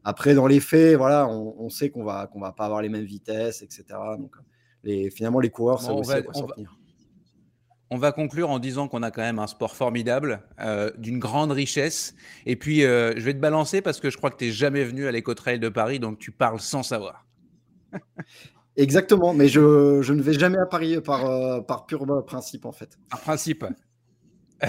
après, 0.05 0.35
dans 0.35 0.47
les 0.47 0.61
faits, 0.61 0.97
voilà, 0.97 1.29
on, 1.29 1.69
sait 1.69 1.91
qu'on 1.91 2.05
va 2.05 2.29
qu'on 2.29 2.39
va 2.39 2.53
pas 2.53 2.67
avoir 2.67 2.81
les 2.81 2.89
mêmes 2.89 3.05
vitesses, 3.05 3.63
etc. 3.63 3.85
Donc, 4.19 4.37
les, 4.85 5.11
finalement, 5.11 5.41
les 5.41 5.51
coureurs, 5.51 5.81
ça 5.81 5.93
aussi 5.93 6.13
à 6.13 6.23
quoi 6.23 6.33
s'en 6.33 6.47
tenir. 6.47 6.79
On 7.91 7.99
va 7.99 8.11
conclure 8.11 8.51
en 8.51 8.59
disant 8.59 8.89
qu'on 8.89 9.03
a 9.03 9.13
quand 9.13 9.23
même 9.23 9.39
un 9.39 9.47
sport 9.47 9.77
formidable, 9.77 10.43
euh, 10.61 10.91
d'une 10.99 11.21
grande 11.21 11.53
richesse. 11.53 12.15
Et 12.45 12.57
puis, 12.57 12.85
euh, 12.85 13.13
je 13.17 13.25
vais 13.25 13.35
te 13.35 13.39
balancer 13.39 13.81
parce 13.81 14.01
que 14.01 14.11
je 14.11 14.17
crois 14.17 14.31
que 14.31 14.37
tu 14.37 14.47
n'es 14.47 14.51
jamais 14.51 14.85
venu 14.85 15.07
à 15.07 15.13
l'éco-trail 15.13 15.61
de 15.61 15.69
Paris, 15.69 16.01
donc 16.01 16.19
tu 16.19 16.33
parles 16.33 16.61
sans 16.61 16.83
savoir. 16.83 17.27
Exactement, 18.77 19.33
mais 19.33 19.49
je, 19.49 20.13
ne 20.13 20.23
vais 20.23 20.35
jamais 20.35 20.59
à 20.59 20.67
Paris 20.67 21.01
par, 21.01 21.25
euh, 21.25 21.61
par 21.61 21.87
pur 21.87 22.05
principe 22.27 22.67
en 22.67 22.73
fait. 22.73 22.99
Par 23.09 23.21
principe. 23.21 23.65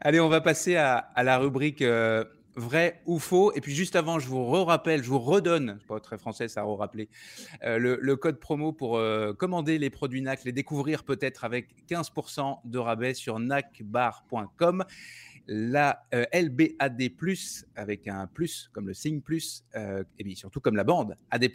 Allez, 0.00 0.20
on 0.20 0.28
va 0.28 0.40
passer 0.40 0.76
à, 0.76 1.10
la 1.24 1.38
rubrique 1.38 1.82
euh, 1.82 2.24
vrai 2.54 3.02
ou 3.04 3.18
faux. 3.18 3.52
Et 3.54 3.60
puis 3.60 3.74
juste 3.74 3.96
avant, 3.96 4.20
je 4.20 4.28
vous 4.28 4.44
rappelle, 4.64 5.02
je 5.02 5.08
vous 5.08 5.18
redonne, 5.18 5.80
pas 5.88 5.98
très 5.98 6.18
français 6.18 6.46
ça 6.46 6.60
à 6.60 6.64
rappeler, 6.64 7.08
euh, 7.64 7.78
le, 7.78 8.16
code 8.16 8.38
promo 8.38 8.72
pour 8.72 9.00
commander 9.38 9.78
les 9.78 9.90
produits 9.90 10.22
NAC, 10.22 10.44
les 10.44 10.52
découvrir 10.52 11.02
peut-être 11.02 11.42
avec 11.44 11.84
15% 11.88 12.60
de 12.64 12.78
rabais 12.78 13.14
sur 13.14 13.40
nacbar.com. 13.40 14.84
La 15.48 16.06
LBAD, 16.32 17.02
avec 17.74 18.06
un 18.06 18.28
plus 18.28 18.70
comme 18.72 18.86
le 18.86 18.94
signe 18.94 19.20
plus, 19.20 19.64
et 19.74 20.22
bien 20.22 20.36
surtout 20.36 20.60
comme 20.60 20.76
la 20.76 20.84
bande 20.84 21.16
AD. 21.32 21.50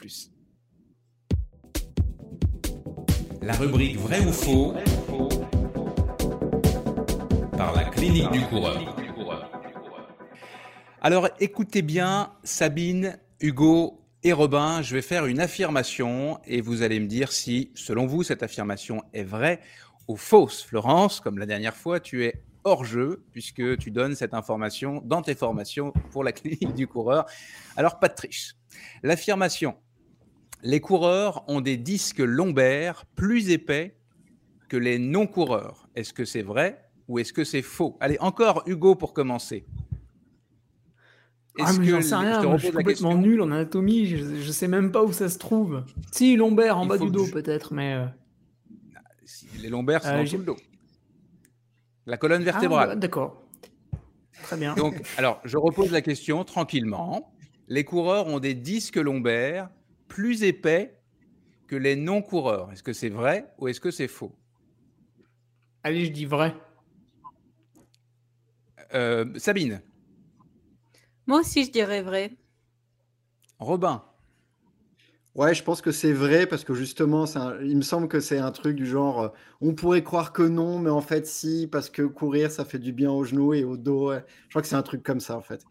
La 3.41 3.53
rubrique 3.53 3.97
Vrai 3.97 4.19
ou 4.25 4.31
faux 4.31 4.73
par 7.57 7.75
la 7.75 7.85
clinique 7.85 8.31
du 8.31 8.41
coureur. 8.45 8.95
Alors 11.01 11.29
écoutez 11.39 11.81
bien, 11.81 12.33
Sabine, 12.43 13.17
Hugo 13.39 14.01
et 14.23 14.33
Robin, 14.33 14.81
je 14.81 14.95
vais 14.95 15.01
faire 15.01 15.25
une 15.25 15.39
affirmation 15.39 16.39
et 16.45 16.61
vous 16.61 16.81
allez 16.81 16.99
me 16.99 17.07
dire 17.07 17.31
si, 17.31 17.71
selon 17.75 18.05
vous, 18.05 18.23
cette 18.23 18.43
affirmation 18.43 19.03
est 19.13 19.23
vraie 19.23 19.59
ou 20.07 20.17
fausse. 20.17 20.63
Florence, 20.63 21.19
comme 21.19 21.37
la 21.37 21.45
dernière 21.45 21.75
fois, 21.75 21.99
tu 21.99 22.25
es 22.25 22.43
hors 22.63 22.83
jeu 22.83 23.23
puisque 23.31 23.77
tu 23.77 23.91
donnes 23.91 24.15
cette 24.15 24.33
information 24.33 25.01
dans 25.05 25.21
tes 25.21 25.35
formations 25.35 25.93
pour 26.11 26.23
la 26.23 26.31
clinique 26.31 26.73
du 26.73 26.87
coureur. 26.87 27.25
Alors 27.75 27.99
pas 27.99 28.09
de 28.09 28.15
triche. 28.15 28.55
L'affirmation 29.03 29.75
les 30.63 30.79
coureurs 30.79 31.43
ont 31.47 31.61
des 31.61 31.77
disques 31.77 32.19
lombaires 32.19 33.05
plus 33.15 33.49
épais 33.49 33.95
que 34.69 34.77
les 34.77 34.99
non-coureurs. 34.99 35.87
Est-ce 35.95 36.13
que 36.13 36.25
c'est 36.25 36.41
vrai 36.41 36.83
ou 37.07 37.19
est-ce 37.19 37.31
que 37.31 37.43
c'est 37.43 37.61
faux? 37.61 37.97
Allez, 37.99 38.17
encore 38.19 38.63
Hugo 38.65 38.95
pour 38.95 39.13
commencer. 39.13 39.65
Ah, 41.59 41.71
mais 41.79 41.87
j'en 41.87 42.01
sais 42.01 42.15
rien, 42.15 42.57
je, 42.57 42.65
suis 42.65 42.71
complètement 42.71 43.15
nul 43.15 43.41
en 43.41 43.49
anatomie, 43.51 44.05
je, 44.05 44.23
ne 44.23 44.51
sais 44.51 44.67
même 44.67 44.91
pas 44.91 45.03
où 45.03 45.11
ça 45.11 45.27
se 45.27 45.39
trouve. 45.39 45.83
Si, 46.11 46.35
lombaire 46.35 46.77
en 46.77 46.85
bas 46.85 46.99
du 46.99 47.09
dos 47.09 47.25
peut-être, 47.27 47.73
mais... 47.73 47.93
Euh, 47.95 48.05
les 49.59 49.69
lombaires 49.69 50.03
sont 50.03 50.09
euh, 50.09 50.23
dans 50.23 50.37
le 50.37 50.43
dos. 50.43 50.57
La 52.05 52.17
colonne 52.17 52.43
ah, 52.43 52.51
vertébrale. 52.51 52.89
Ah, 52.91 52.95
D'accord. 52.95 53.41
Très 54.43 54.55
bien. 54.55 54.75
Donc, 54.75 55.01
alors, 55.17 55.41
je 55.45 55.57
repose 55.57 55.91
la 55.91 56.01
question 56.01 56.43
tranquillement. 56.43 57.33
Les 57.67 57.83
coureurs 57.83 58.27
ont 58.27 58.39
des 58.39 58.53
disques 58.53 58.97
lombaires 58.97 59.69
plus 60.07 60.43
épais 60.43 60.97
que 61.67 61.75
les 61.75 61.95
non-coureurs. 61.95 62.71
Est-ce 62.71 62.83
que 62.83 62.93
c'est 62.93 63.09
vrai 63.09 63.51
ou 63.57 63.67
est-ce 63.67 63.79
que 63.79 63.91
c'est 63.91 64.07
faux? 64.07 64.35
Allez, 65.83 66.05
je 66.05 66.11
dis 66.11 66.25
vrai. 66.25 66.55
Euh, 68.93 69.25
Sabine 69.37 69.81
Moi 71.25 71.39
aussi, 71.39 71.65
je 71.65 71.71
dirais 71.71 72.01
vrai. 72.01 72.31
Robin 73.59 74.03
Ouais, 75.35 75.53
je 75.53 75.63
pense 75.63 75.81
que 75.81 75.91
c'est 75.91 76.13
vrai 76.13 76.47
parce 76.47 76.63
que 76.63 76.73
justement, 76.73 77.25
il 77.61 77.77
me 77.77 77.83
semble 77.83 78.07
que 78.07 78.19
c'est 78.19 78.39
un 78.39 78.51
truc 78.51 78.75
du 78.75 78.87
genre, 78.87 79.21
euh, 79.21 79.29
on 79.61 79.75
pourrait 79.75 80.01
croire 80.03 80.33
que 80.33 80.41
non, 80.41 80.79
mais 80.79 80.89
en 80.89 81.01
fait 81.01 81.27
si, 81.27 81.67
parce 81.71 81.91
que 81.91 82.01
courir, 82.01 82.49
ça 82.49 82.65
fait 82.65 82.79
du 82.79 82.91
bien 82.91 83.11
aux 83.11 83.23
genoux 83.23 83.53
et 83.53 83.63
au 83.63 83.77
dos. 83.77 84.13
Je 84.13 84.49
crois 84.49 84.63
que 84.63 84.67
c'est 84.67 84.75
un 84.75 84.81
truc 84.81 85.03
comme 85.03 85.19
ça 85.19 85.37
en 85.37 85.41
fait. 85.43 85.63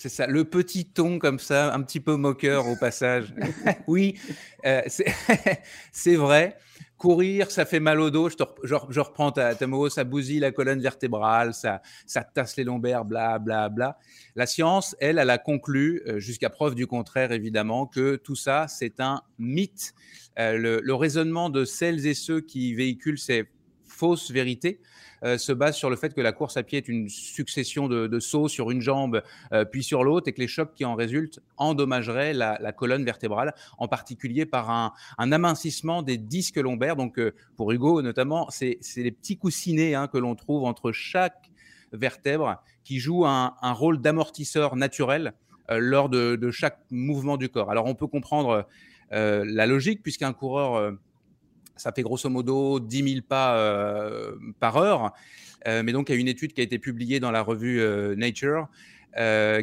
C'est 0.00 0.08
ça, 0.08 0.28
le 0.28 0.44
petit 0.44 0.84
ton 0.86 1.18
comme 1.18 1.40
ça, 1.40 1.74
un 1.74 1.82
petit 1.82 1.98
peu 1.98 2.14
moqueur 2.14 2.68
au 2.68 2.76
passage. 2.76 3.34
oui, 3.88 4.16
euh, 4.64 4.80
c'est 5.92 6.14
vrai. 6.14 6.56
Courir, 6.96 7.50
ça 7.50 7.64
fait 7.64 7.80
mal 7.80 8.00
au 8.00 8.10
dos. 8.10 8.28
Je, 8.62 9.00
reprends 9.00 9.32
ta, 9.32 9.56
ta 9.56 9.66
mot, 9.66 9.88
ça 9.88 10.04
bousille 10.04 10.38
la 10.38 10.52
colonne 10.52 10.80
vertébrale, 10.80 11.52
ça, 11.52 11.82
ça 12.06 12.22
tasse 12.22 12.56
les 12.56 12.62
lombaires, 12.62 13.04
bla, 13.04 13.40
bla, 13.40 13.68
bla. 13.68 13.98
La 14.36 14.46
science, 14.46 14.94
elle, 15.00 15.18
elle 15.18 15.30
a 15.30 15.38
conclu, 15.38 16.00
euh, 16.06 16.20
jusqu'à 16.20 16.48
preuve 16.48 16.76
du 16.76 16.86
contraire 16.86 17.32
évidemment, 17.32 17.86
que 17.86 18.14
tout 18.14 18.36
ça, 18.36 18.68
c'est 18.68 19.00
un 19.00 19.22
mythe. 19.38 19.94
Euh, 20.38 20.56
le, 20.56 20.80
le, 20.80 20.94
raisonnement 20.94 21.50
de 21.50 21.64
celles 21.64 22.06
et 22.06 22.14
ceux 22.14 22.40
qui 22.40 22.72
véhiculent 22.72 23.18
ces 23.18 23.48
fausses 23.98 24.30
vérités 24.30 24.80
euh, 25.24 25.36
se 25.36 25.52
base 25.52 25.76
sur 25.76 25.90
le 25.90 25.96
fait 25.96 26.14
que 26.14 26.20
la 26.20 26.32
course 26.32 26.56
à 26.56 26.62
pied 26.62 26.78
est 26.78 26.88
une 26.88 27.08
succession 27.08 27.88
de, 27.88 28.20
sauts 28.20 28.48
sur 28.48 28.70
une 28.70 28.80
jambe 28.80 29.22
euh, 29.52 29.64
puis 29.64 29.82
sur 29.82 30.04
l'autre 30.04 30.28
et 30.28 30.32
que 30.32 30.40
les 30.40 30.46
chocs 30.46 30.72
qui 30.74 30.84
en 30.84 30.94
résultent 30.94 31.40
endommageraient 31.56 32.32
la, 32.32 32.72
colonne 32.72 33.04
vertébrale, 33.04 33.54
en 33.78 33.88
particulier 33.88 34.46
par 34.46 34.70
un, 34.70 34.92
amincissement 35.18 36.02
des 36.02 36.16
disques 36.16 36.56
lombaires. 36.56 36.96
Donc 36.96 37.18
euh, 37.18 37.34
pour 37.56 37.72
Hugo 37.72 38.02
notamment, 38.02 38.48
c'est 38.50 38.78
les 38.96 39.10
petits 39.10 39.36
coussinets 39.36 39.94
hein, 39.94 40.06
que 40.06 40.18
l'on 40.18 40.34
trouve 40.36 40.64
entre 40.64 40.92
chaque 40.92 41.50
vertèbre 41.92 42.62
qui 42.84 42.98
jouent 42.98 43.26
un, 43.26 43.54
rôle 43.62 44.00
d'amortisseur 44.00 44.76
naturel 44.76 45.32
lors 45.70 46.08
de, 46.08 46.50
chaque 46.50 46.78
mouvement 46.90 47.36
du 47.36 47.48
corps. 47.48 47.70
Alors 47.70 47.86
on 47.86 47.94
peut 47.94 48.06
comprendre 48.06 48.66
la 49.10 49.66
logique 49.66 50.02
puisqu'un 50.02 50.32
coureur 50.32 50.92
ça 51.78 51.92
fait 51.92 52.02
grosso 52.02 52.28
modo 52.28 52.80
10 52.80 53.12
000 53.12 53.26
pas 53.26 53.56
euh, 53.56 54.36
par 54.60 54.76
heure. 54.76 55.12
Euh, 55.66 55.82
mais 55.82 55.92
donc, 55.92 56.08
il 56.08 56.14
y 56.14 56.18
a 56.18 56.20
une 56.20 56.28
étude 56.28 56.52
qui 56.52 56.60
a 56.60 56.64
été 56.64 56.78
publiée 56.78 57.20
dans 57.20 57.30
la 57.30 57.42
revue 57.42 57.80
euh, 57.80 58.14
Nature 58.14 58.68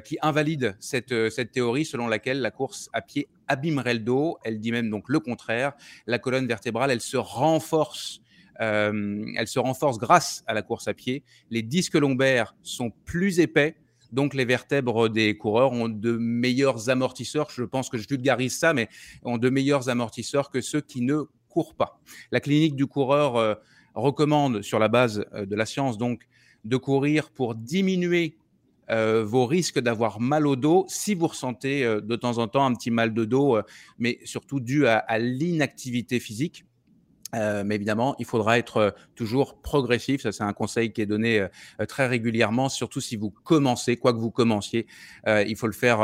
qui 0.04 0.18
invalide 0.22 0.76
cette, 0.82 1.14
théorie 1.54 1.86
selon 1.86 2.10
laquelle 2.10 2.42
la 2.42 2.52
course 2.52 2.90
à 2.92 3.02
pied 3.02 3.30
abîmerait 3.48 3.94
le 3.94 4.02
dos. 4.02 4.38
Elle 4.44 4.60
dit 4.60 4.74
même 4.74 4.90
donc 4.90 5.08
le 5.08 5.22
contraire. 5.22 5.72
La 6.08 6.20
colonne 6.20 6.46
vertébrale, 6.46 6.92
elle 6.92 7.00
se 7.00 7.16
renforce. 7.16 8.20
elle 8.60 9.48
se 9.48 9.60
renforce 9.60 9.98
grâce 9.98 10.44
à 10.48 10.54
la 10.54 10.62
course 10.62 10.90
à 10.90 10.94
pied. 10.94 11.24
Les 11.52 11.62
disques 11.62 11.96
lombaires 11.96 12.54
sont 12.64 12.92
plus 13.06 13.40
épais, 13.40 13.78
donc 14.12 14.34
les 14.34 14.46
vertèbres 14.46 15.10
des 15.10 15.38
coureurs 15.38 15.72
ont 15.72 15.90
de 15.90 16.18
meilleurs 16.18 16.90
amortisseurs. 16.90 17.50
Je 17.50 17.64
pense 17.64 17.90
que 17.90 17.98
je 17.98 18.08
vulgarise 18.10 18.58
ça, 18.58 18.74
mais 18.74 18.90
ont 19.24 19.38
de 19.38 19.50
meilleurs 19.50 19.90
amortisseurs 19.90 20.50
que 20.50 20.60
ceux 20.60 20.82
qui 20.82 21.02
ne 21.02 21.24
pas. 21.64 22.00
La 22.32 22.40
clinique 22.40 22.76
du 22.76 22.88
coureur 22.88 23.36
euh, 23.36 23.56
recommande 23.94 24.62
sur 24.62 24.80
la 24.80 24.88
base 24.88 25.26
de 25.34 25.56
la 25.56 25.66
science 25.66 25.98
donc 25.98 26.28
de 26.64 26.78
courir 26.78 27.30
pour 27.30 27.56
diminuer 27.56 28.38
vos 28.90 29.48
risques 29.48 29.80
d'avoir 29.80 30.20
mal 30.20 30.46
au 30.46 30.56
dos 30.56 30.86
si 30.90 31.16
vous 31.16 31.28
ressentez 31.28 31.84
de 31.84 32.16
temps 32.16 32.38
en 32.38 32.48
temps 32.48 32.66
un 32.66 32.74
petit 32.76 32.92
mal 32.92 33.16
de 33.16 33.26
dos, 33.26 33.58
mais 33.98 34.20
surtout 34.26 34.60
dû 34.60 34.86
à 34.86 35.18
l'inactivité 35.18 36.20
physique. 36.20 36.66
Euh, 37.36 37.64
mais 37.66 37.76
évidemment, 37.76 38.16
il 38.20 38.26
faudra 38.26 38.58
être 38.58 38.78
euh, 38.78 38.92
toujours 39.16 39.62
progressif. 39.62 40.22
Ça, 40.22 40.32
c'est 40.32 40.44
un 40.44 40.54
conseil 40.54 40.94
qui 40.94 41.02
est 41.02 41.06
donné 41.06 41.40
euh, 41.40 41.86
très 41.86 42.08
régulièrement, 42.08 42.70
surtout 42.70 43.02
si 43.02 43.16
vous 43.16 43.30
commencez, 43.30 43.98
quoi 43.98 44.14
que 44.14 44.20
vous 44.20 44.32
commenciez. 44.32 44.88
il 45.28 45.56
faut 45.56 45.68
le 45.68 45.74
faire 45.74 46.00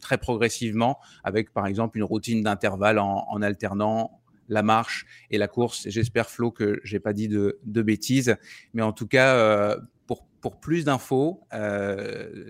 très 0.00 0.18
progressivement, 0.18 0.98
avec 1.24 1.52
par 1.52 1.66
exemple 1.66 1.98
une 1.98 2.04
routine 2.04 2.42
d'intervalle 2.42 2.98
en, 2.98 3.42
alternant 3.42 4.21
la 4.48 4.62
marche 4.62 5.06
et 5.30 5.38
la 5.38 5.48
course. 5.48 5.88
J'espère, 5.88 6.28
Flo, 6.28 6.50
que 6.50 6.80
j'ai 6.84 7.00
pas 7.00 7.12
dit 7.12 7.28
de, 7.28 7.58
bêtises. 7.64 8.36
Mais 8.74 8.82
en 8.82 8.92
tout 8.92 9.06
cas, 9.06 9.76
pour, 10.06 10.24
pour, 10.40 10.60
plus 10.60 10.84
d'infos, 10.84 11.40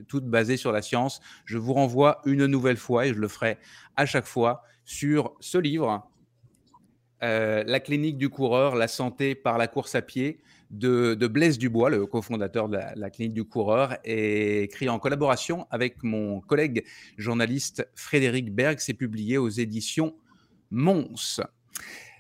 toutes 0.09 0.27
basées 0.27 0.57
sur 0.57 0.73
la 0.73 0.83
science, 0.83 1.21
je 1.45 1.59
vous 1.59 1.75
renvoie 1.75 2.21
une 2.25 2.47
nouvelle 2.47 2.77
fois, 2.77 3.07
et 3.07 3.15
je 3.15 3.19
le 3.19 3.29
ferai 3.29 3.59
à 3.97 4.07
chaque 4.07 4.27
fois, 4.27 4.63
sur 4.85 5.35
ce 5.41 5.59
livre 5.59 6.09
euh, 7.23 7.63
la 7.67 7.79
clinique 7.79 8.19
du 8.19 8.29
coureur, 8.29 8.75
la 8.75 8.89
santé 8.89 9.37
par 9.37 9.57
la 9.57 9.69
course 9.69 9.95
à 9.95 10.03
pied 10.03 10.41
de, 10.71 11.15
Blaise 11.27 11.57
Dubois, 11.57 11.89
le 11.89 12.05
cofondateur 12.07 12.69
de 12.69 12.79
la, 12.97 13.11
clinique 13.11 13.35
du 13.35 13.45
coureur, 13.45 13.97
est 14.05 14.65
écrit 14.65 14.89
en 14.89 14.99
collaboration 14.99 15.67
avec 15.71 16.03
mon 16.03 16.41
collègue 16.41 16.85
journaliste 17.19 17.89
Frédéric 17.95 18.53
Berg. 18.53 18.79
C'est 18.81 18.95
publié 18.95 19.39
aux 19.39 19.51
éditions 19.51 20.17
Mons. 20.71 21.41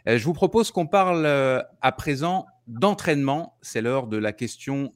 Euh, 0.08 0.18
je 0.18 0.24
vous 0.24 0.32
propose 0.32 0.70
qu'on 0.70 0.86
parle 0.86 1.26
euh, 1.26 1.62
à 1.80 1.92
présent 1.92 2.46
d'entraînement. 2.66 3.56
C'est 3.62 3.80
l'heure 3.80 4.06
de 4.06 4.16
la 4.16 4.32
question 4.32 4.92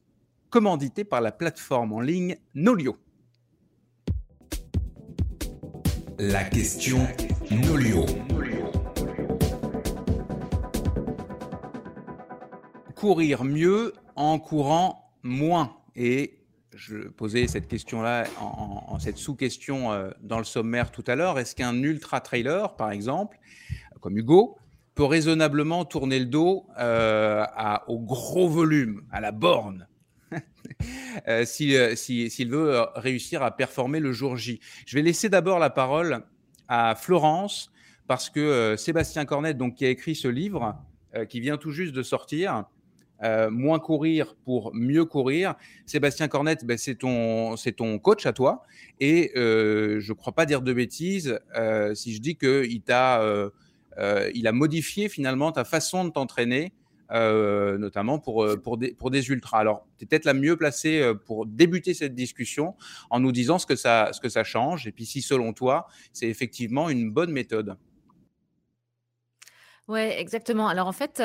commanditée 0.49 1.03
par 1.03 1.21
la 1.21 1.31
plateforme 1.31 1.93
en 1.93 2.01
ligne 2.01 2.37
Nolio. 2.55 2.97
La 6.19 6.43
question 6.43 7.07
Nolio. 7.51 8.05
courir 12.97 13.43
mieux 13.43 13.93
en 14.15 14.39
courant 14.39 15.11
moins 15.21 15.77
Et 15.95 16.39
je 16.75 17.07
posais 17.07 17.47
cette 17.47 17.67
question-là, 17.67 18.25
en, 18.39 18.99
cette 18.99 19.17
sous-question 19.17 19.91
euh, 19.91 20.09
dans 20.21 20.37
le 20.37 20.43
sommaire 20.43 20.91
tout 20.91 21.03
à 21.07 21.15
l'heure. 21.15 21.39
Est-ce 21.39 21.55
qu'un 21.55 21.75
ultra-trailer, 21.81 22.75
par 22.75 22.91
exemple, 22.91 23.39
comme 23.99 24.17
Hugo, 24.17 24.57
peut 24.95 25.03
raisonnablement 25.03 25.85
tourner 25.85 26.19
le 26.19 26.25
dos 26.25 26.65
euh, 26.79 27.45
au 27.87 27.99
gros 27.99 28.49
volume, 28.49 29.03
à 29.11 29.21
la 29.21 29.31
borne 29.31 29.87
euh, 31.27 31.45
s'il 31.45 32.49
veut 32.49 32.85
réussir 32.95 33.43
à 33.43 33.55
performer 33.55 33.99
le 33.99 34.11
jour 34.11 34.37
J. 34.37 34.59
Je 34.85 34.97
vais 34.97 35.03
laisser 35.03 35.29
d'abord 35.29 35.59
la 35.59 35.69
parole 35.69 36.23
à 36.67 36.95
Florence, 36.95 37.71
parce 38.07 38.29
que 38.29 38.75
Sébastien 38.77 39.25
Cornet, 39.25 39.53
donc, 39.53 39.75
qui 39.75 39.85
a 39.85 39.89
écrit 39.89 40.15
ce 40.15 40.27
livre, 40.27 40.75
qui 41.29 41.39
vient 41.39 41.57
tout 41.57 41.71
juste 41.71 41.93
de 41.93 42.03
sortir, 42.03 42.65
euh, 43.23 43.49
moins 43.49 43.79
courir 43.79 44.35
pour 44.45 44.71
mieux 44.75 45.05
courir. 45.05 45.55
Sébastien 45.87 46.27
Cornette, 46.27 46.65
ben, 46.65 46.77
c'est 46.77 46.95
ton, 46.95 47.55
ton 47.75 47.97
coach 47.97 48.27
à 48.27 48.33
toi. 48.33 48.63
Et 48.99 49.31
euh, 49.35 49.99
je 49.99 50.11
ne 50.11 50.17
crois 50.17 50.33
pas 50.33 50.45
dire 50.45 50.61
de 50.61 50.71
bêtises 50.71 51.39
euh, 51.55 51.95
si 51.95 52.13
je 52.13 52.21
dis 52.21 52.35
qu'il 52.35 52.81
t'a, 52.81 53.23
il 54.33 54.47
a 54.47 54.51
modifié 54.51 55.09
finalement 55.09 55.51
ta 55.51 55.63
façon 55.63 56.05
de 56.05 56.09
t'entraîner, 56.11 56.73
notamment 57.09 58.19
pour, 58.19 58.47
pour, 58.63 58.77
des, 58.77 58.93
pour 58.93 59.11
des 59.11 59.29
ultras. 59.29 59.59
Alors, 59.59 59.87
tu 59.97 60.03
es 60.03 60.07
peut-être 60.07 60.25
la 60.25 60.33
mieux 60.33 60.57
placée 60.57 61.13
pour 61.25 61.45
débuter 61.45 61.93
cette 61.93 62.15
discussion 62.15 62.75
en 63.09 63.19
nous 63.19 63.31
disant 63.31 63.59
ce 63.59 63.65
que 63.65 63.75
ça, 63.75 64.09
ce 64.11 64.19
que 64.19 64.29
ça 64.29 64.43
change. 64.43 64.87
Et 64.87 64.91
puis, 64.91 65.05
si 65.05 65.21
selon 65.21 65.53
toi, 65.53 65.87
c'est 66.13 66.27
effectivement 66.27 66.89
une 66.89 67.11
bonne 67.11 67.31
méthode. 67.31 67.77
Oui, 69.87 70.01
exactement. 70.01 70.67
Alors 70.67 70.87
en 70.87 70.91
fait, 70.91 71.23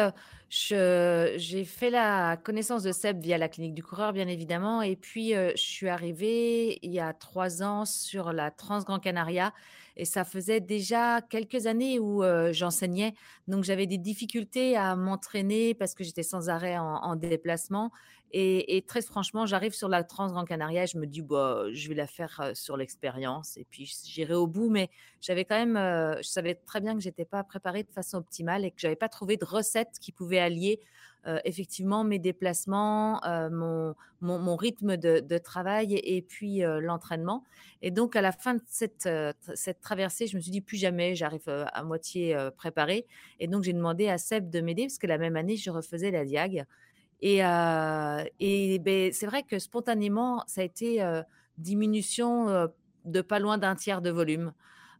j'ai 0.49 1.65
fait 1.65 1.91
la 1.91 2.37
connaissance 2.37 2.85
de 2.85 2.93
Seb 2.93 3.21
via 3.21 3.37
la 3.37 3.49
clinique 3.49 3.75
du 3.75 3.83
coureur, 3.83 4.13
bien 4.13 4.29
évidemment. 4.29 4.83
Et 4.83 4.95
puis, 4.95 5.33
je 5.33 5.53
suis 5.57 5.89
arrivée 5.89 6.79
il 6.83 6.93
y 6.93 7.01
a 7.01 7.13
trois 7.13 7.65
ans 7.65 7.85
sur 7.85 8.33
la 8.33 8.53
Transgran 8.53 9.01
Canaria. 9.01 9.53
Et 9.97 10.05
ça 10.05 10.25
faisait 10.25 10.61
déjà 10.61 11.21
quelques 11.21 11.67
années 11.67 11.99
où 11.99 12.23
j'enseignais. 12.53 13.15
Donc, 13.49 13.65
j'avais 13.65 13.87
des 13.87 13.99
difficultés 13.99 14.77
à 14.77 14.97
m'entraîner 14.97 15.75
parce 15.75 15.95
que 15.95 16.05
j'étais 16.05 16.23
sans 16.23 16.49
arrêt 16.49 16.79
en 16.79 17.17
déplacement. 17.17 17.91
Et, 18.35 18.83
très 18.89 19.03
franchement, 19.03 19.45
j'arrive 19.45 19.75
sur 19.75 19.89
la 19.89 20.05
Trans 20.05 20.29
Grand 20.29 20.47
Canaria, 20.47 20.87
je 20.87 20.97
me 20.97 21.07
dis, 21.07 21.21
bah, 21.21 21.65
je 21.73 21.89
vais 21.89 21.95
la 21.95 22.07
faire 22.07 22.53
sur 22.55 22.79
l'expérience 22.79 23.59
et 23.59 23.67
puis 23.69 23.95
j'irai 24.05 24.35
au 24.35 24.47
bout. 24.47 24.71
Mais 24.71 24.89
j'avais 25.21 25.45
quand 25.45 25.59
même, 25.59 25.77
je 25.77 26.29
savais 26.29 26.55
très 26.55 26.81
bien 26.81 26.95
que 26.95 27.01
j'étais 27.01 27.27
pas 27.27 27.45
préparée 27.45 27.83
de 27.83 27.91
façon 27.91 28.17
optimale 28.19 28.65
et 28.65 28.71
que 28.71 28.81
j'avais 28.81 28.97
pas 28.97 29.11
trouvé 29.11 29.37
de 29.37 29.45
recette 29.45 29.99
qui 30.01 30.13
pouvait 30.13 30.39
allier 30.39 30.81
effectivement 31.45 32.03
mes 32.05 32.19
déplacements, 32.19 33.21
mon, 33.51 33.95
mon, 34.23 34.57
rythme 34.57 34.97
de, 34.97 35.39
travail 35.39 36.01
et, 36.03 36.23
puis 36.23 36.63
l'entraînement. 36.81 37.45
Et 37.83 37.91
donc, 37.91 38.17
à 38.17 38.23
la 38.23 38.33
fin 38.33 38.55
de 38.55 38.63
cette, 38.67 39.09
cette 39.55 39.81
traversée, 39.81 40.27
je 40.27 40.37
me 40.37 40.41
suis 40.41 40.51
dit, 40.51 40.63
plus 40.63 40.79
jamais, 40.79 41.15
j'arrive 41.15 41.49
à 41.49 41.85
moitié 41.85 42.35
préparée. 42.57 43.07
Et 43.41 43.47
donc, 43.47 43.63
j'ai 43.63 43.75
demandé 43.75 44.09
à 44.09 44.17
Seb 44.17 44.49
de 44.49 44.61
m'aider 44.63 44.85
parce 44.85 44.99
que 44.99 45.07
la 45.07 45.19
même 45.19 45.37
année, 45.37 45.57
je 45.57 45.71
refaisais 45.71 46.11
la 46.11 46.25
diag. 46.25 46.65
Et, 47.23 47.39
c'est 49.13 49.27
vrai 49.27 49.43
que 49.45 49.59
spontanément, 49.59 50.45
ça 50.47 50.61
a 50.61 50.65
été 50.65 51.03
diminution 51.59 52.69
de 53.05 53.21
pas 53.21 53.39
loin 53.39 53.59
d'un 53.59 53.75
tiers 53.75 54.03
de 54.03 54.11
volume 54.11 54.53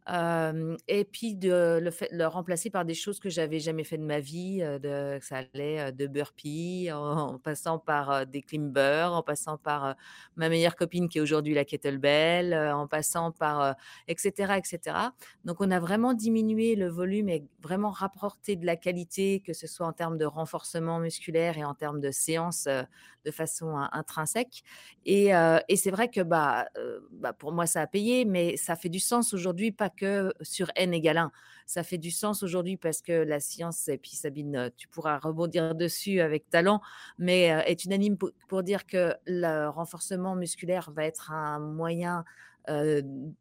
et 0.07 1.05
puis 1.05 1.35
de 1.35 1.79
le, 2.11 2.25
remplacer 2.27 2.69
par 2.69 2.85
des 2.85 2.93
choses 2.93 3.19
que 3.19 3.29
j'avais 3.29 3.59
jamais 3.59 3.83
fait 3.83 3.97
de 3.97 4.03
ma 4.03 4.19
vie, 4.19 4.59
de, 4.59 5.17
ça 5.21 5.43
allait 5.53 5.91
de 5.91 6.07
burpee, 6.07 6.91
en, 6.91 7.39
passant 7.39 7.79
par 7.79 8.25
des 8.27 8.41
climbers, 8.41 9.13
en 9.13 9.23
passant 9.23 9.57
par 9.57 9.95
ma 10.35 10.49
meilleure 10.49 10.75
copine 10.75 11.07
qui 11.07 11.19
est 11.19 11.21
aujourd'hui 11.21 11.53
la 11.53 11.65
kettlebell, 11.65 12.53
en 12.53 12.87
passant 12.87 13.31
par 13.31 13.75
etc 14.07 14.53
etc. 14.57 14.97
Donc 15.45 15.61
on 15.61 15.71
a 15.71 15.79
vraiment 15.79 16.13
diminué 16.13 16.75
le 16.75 16.89
volume 16.89 17.29
et 17.29 17.45
vraiment 17.61 17.91
rapporté 17.91 18.55
de 18.55 18.65
la 18.65 18.75
qualité, 18.75 19.41
que 19.45 19.53
ce 19.53 19.67
soit 19.67 19.87
en 19.87 19.93
termes 19.93 20.17
de 20.17 20.25
renforcement 20.25 20.99
musculaire 20.99 21.57
et 21.57 21.63
en 21.63 21.75
termes 21.75 22.01
de 22.01 22.11
séance 22.11 22.67
de 23.25 23.31
façon 23.31 23.77
intrinsèque. 23.93 24.63
Et, 25.05 25.31
et 25.67 25.75
c'est 25.77 25.91
vrai 25.91 26.09
que 26.09 26.21
bah, 26.21 26.67
bah, 27.11 27.33
pour 27.33 27.53
moi 27.53 27.65
ça 27.65 27.81
a 27.81 27.87
payé, 27.87 28.25
mais 28.25 28.57
ça 28.57 28.75
fait 28.75 28.89
du 28.89 28.99
sens 28.99 29.33
aujourd'hui, 29.33 29.71
pas 29.71 29.89
que 29.95 30.33
sur 30.41 30.71
n 30.75 30.93
égale 30.93 31.17
1. 31.17 31.31
Ça 31.65 31.83
fait 31.83 31.97
du 31.97 32.11
sens 32.11 32.43
aujourd'hui 32.43 32.77
parce 32.77 33.01
que 33.01 33.11
la 33.11 33.39
science, 33.39 33.87
et 33.87 33.97
puis 33.97 34.11
Sabine, 34.11 34.71
tu 34.75 34.87
pourras 34.87 35.17
rebondir 35.17 35.75
dessus 35.75 36.19
avec 36.19 36.49
talent, 36.49 36.81
mais 37.17 37.43
est 37.65 37.85
unanime 37.85 38.17
pour, 38.17 38.63
dire 38.63 38.85
que 38.85 39.13
le 39.25 39.67
renforcement 39.69 40.35
musculaire 40.35 40.91
va 40.91 41.05
être 41.05 41.31
un 41.31 41.59
moyen 41.59 42.23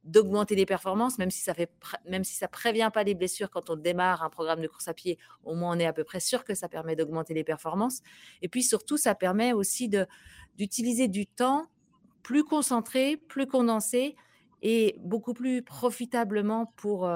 d'augmenter 0.04 0.56
les 0.56 0.66
performances, 0.66 1.16
même 1.18 1.30
si 1.30 1.40
ça 1.40 1.54
fait, 1.54 1.70
même 2.08 2.24
si 2.24 2.34
ça 2.34 2.48
prévient 2.48 2.90
pas 2.92 3.04
les 3.04 3.14
blessures 3.14 3.50
quand 3.50 3.70
on 3.70 3.76
démarre 3.76 4.24
un 4.24 4.30
programme 4.30 4.60
de 4.60 4.66
course 4.66 4.88
à 4.88 4.94
pied, 4.94 5.16
au 5.44 5.54
moins 5.54 5.76
on 5.76 5.78
est 5.78 5.86
à 5.86 5.92
peu 5.92 6.02
près 6.02 6.18
sûr 6.18 6.44
que 6.44 6.54
ça 6.54 6.68
permet 6.68 6.96
d'augmenter 6.96 7.32
les 7.32 7.44
performances. 7.44 8.00
Et 8.40 8.48
puis 8.48 8.64
surtout, 8.64 8.96
ça 8.96 9.14
permet 9.14 9.52
aussi 9.52 9.88
d'utiliser 10.56 11.06
du 11.06 11.26
temps 11.26 11.66
plus 12.24 12.42
concentré, 12.42 13.16
plus 13.16 13.46
condensé 13.46 14.16
et 14.62 14.94
beaucoup 15.00 15.34
plus 15.34 15.62
profitablement 15.62 16.72
pour, 16.76 17.10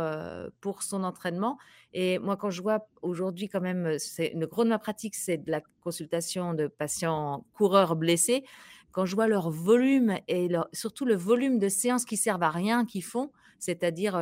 pour 0.61 0.82
son 0.82 1.05
entraînement. 1.05 1.59
Et 1.92 2.18
moi, 2.18 2.36
quand 2.36 2.51
je 2.51 2.61
vois 2.61 2.88
aujourd'hui, 3.03 3.49
quand 3.49 3.61
même, 3.61 3.99
c'est 3.99 4.26
une 4.26 4.47
grande 4.47 4.68
ma 4.68 4.80
pratique, 4.80 5.14
c'est 5.14 5.38
de 5.38 5.51
la 5.51 5.61
consultation 5.80 6.55
de 6.55 6.66
patients 6.66 7.47
coureurs 7.55 7.94
blessés. 7.94 8.44
Quand 8.90 9.07
je 9.07 9.14
vois 9.14 9.28
leur 9.28 9.51
volume 9.51 10.18
et 10.26 10.49
surtout 10.72 11.05
le 11.05 11.14
volume 11.14 11.59
de 11.59 11.68
séances 11.68 12.05
qui 12.05 12.16
servent 12.16 12.42
à 12.42 12.51
rien 12.51 12.84
qu'ils 12.84 13.05
font, 13.05 13.30
c'est-à-dire 13.61 14.20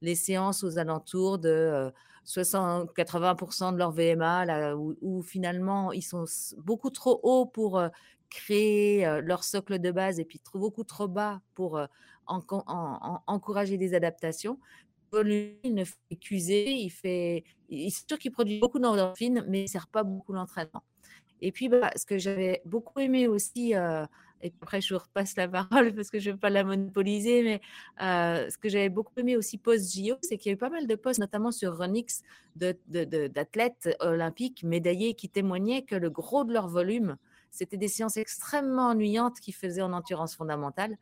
les 0.00 0.14
séances 0.14 0.62
aux 0.62 0.78
alentours 0.78 1.38
de 1.38 1.90
60-80% 2.26 3.72
de 3.72 3.78
leur 3.78 3.90
VMA, 3.90 4.44
là, 4.44 4.76
où, 4.76 5.22
finalement 5.22 5.92
ils 5.92 6.02
sont 6.02 6.26
beaucoup 6.58 6.90
trop 6.90 7.18
hauts 7.24 7.46
pour 7.46 7.82
créer 8.28 9.20
leur 9.22 9.42
socle 9.42 9.80
de 9.80 9.90
base 9.90 10.20
et 10.20 10.24
puis 10.24 10.40
beaucoup 10.54 10.84
trop 10.84 11.08
bas 11.08 11.40
pour 11.54 11.80
encourager 12.26 13.76
des 13.76 13.94
adaptations. 13.94 14.58
Il 15.12 15.74
ne 15.74 15.84
fait 15.84 16.16
qu'user, 16.20 16.70
il 16.70 16.90
fait, 16.90 17.44
il, 17.68 17.90
sûr 17.90 18.18
qu'il 18.18 18.30
produit 18.30 18.60
beaucoup 18.60 18.78
d'endorphines, 18.78 19.44
mais 19.48 19.60
il 19.60 19.64
ne 19.64 19.68
sert 19.68 19.88
pas 19.88 20.04
beaucoup 20.04 20.32
l'entraînement. 20.32 20.84
Et 21.40 21.52
puis, 21.52 21.68
bah, 21.68 21.90
ce 21.96 22.04
que 22.04 22.18
j'avais 22.18 22.62
beaucoup 22.64 23.00
aimé 23.00 23.26
aussi 23.26 23.72
Et 24.42 24.52
après, 24.62 24.80
je 24.80 24.94
vous 24.94 25.00
repasse 25.00 25.36
la 25.36 25.48
parole 25.48 25.92
parce 25.94 26.10
que 26.10 26.18
je 26.18 26.30
ne 26.30 26.34
veux 26.34 26.40
pas 26.40 26.50
la 26.50 26.64
monopoliser. 26.64 27.42
Mais 27.42 27.60
ce 27.98 28.56
que 28.58 28.68
j'avais 28.68 28.88
beaucoup 28.88 29.12
aimé 29.16 29.36
aussi 29.36 29.58
post-JO, 29.58 30.16
c'est 30.22 30.38
qu'il 30.38 30.50
y 30.50 30.52
a 30.52 30.54
eu 30.54 30.58
pas 30.58 30.70
mal 30.70 30.86
de 30.86 30.94
posts, 30.94 31.20
notamment 31.20 31.50
sur 31.50 31.76
Runix, 31.76 32.22
d'athlètes 32.56 33.96
olympiques 34.00 34.62
médaillés 34.62 35.14
qui 35.14 35.28
témoignaient 35.28 35.82
que 35.82 35.96
le 35.96 36.10
gros 36.10 36.44
de 36.44 36.52
leur 36.52 36.68
volume, 36.68 37.16
c'était 37.50 37.76
des 37.76 37.88
séances 37.88 38.16
extrêmement 38.16 38.88
ennuyantes 38.90 39.40
qu'ils 39.40 39.54
faisaient 39.54 39.82
en 39.82 39.92
endurance 39.92 40.36
fondamentale, 40.36 40.96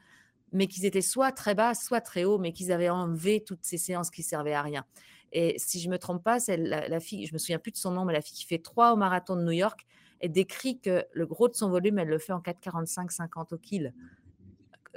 mais 0.52 0.66
qu'ils 0.66 0.84
étaient 0.86 1.02
soit 1.02 1.32
très 1.32 1.54
bas, 1.54 1.74
soit 1.74 2.00
très 2.00 2.24
hauts, 2.24 2.38
mais 2.38 2.52
qu'ils 2.52 2.72
avaient 2.72 2.88
enlevé 2.88 3.42
toutes 3.44 3.64
ces 3.64 3.78
séances 3.78 4.10
qui 4.10 4.22
servaient 4.22 4.54
à 4.54 4.62
rien. 4.62 4.84
Et 5.32 5.54
si 5.58 5.80
je 5.80 5.90
me 5.90 5.98
trompe 5.98 6.24
pas, 6.24 6.40
c'est 6.40 6.56
la, 6.56 7.00
fille, 7.00 7.26
je 7.26 7.34
me 7.34 7.38
souviens 7.38 7.58
plus 7.58 7.72
de 7.72 7.76
son 7.76 7.90
nom, 7.90 8.04
mais 8.04 8.12
la 8.12 8.22
fille 8.22 8.36
qui 8.36 8.46
fait 8.46 8.58
trois 8.58 8.92
au 8.92 8.96
marathon 8.96 9.36
de 9.36 9.42
New 9.42 9.52
York, 9.52 9.86
elle 10.20 10.32
décrit 10.32 10.80
que 10.80 11.04
le 11.12 11.26
gros 11.26 11.48
de 11.48 11.54
son 11.54 11.68
volume, 11.68 11.98
elle 11.98 12.08
le 12.08 12.18
fait 12.18 12.32
en 12.32 12.40
4,45-50 12.40 13.54
au 13.54 13.58
kill. 13.58 13.92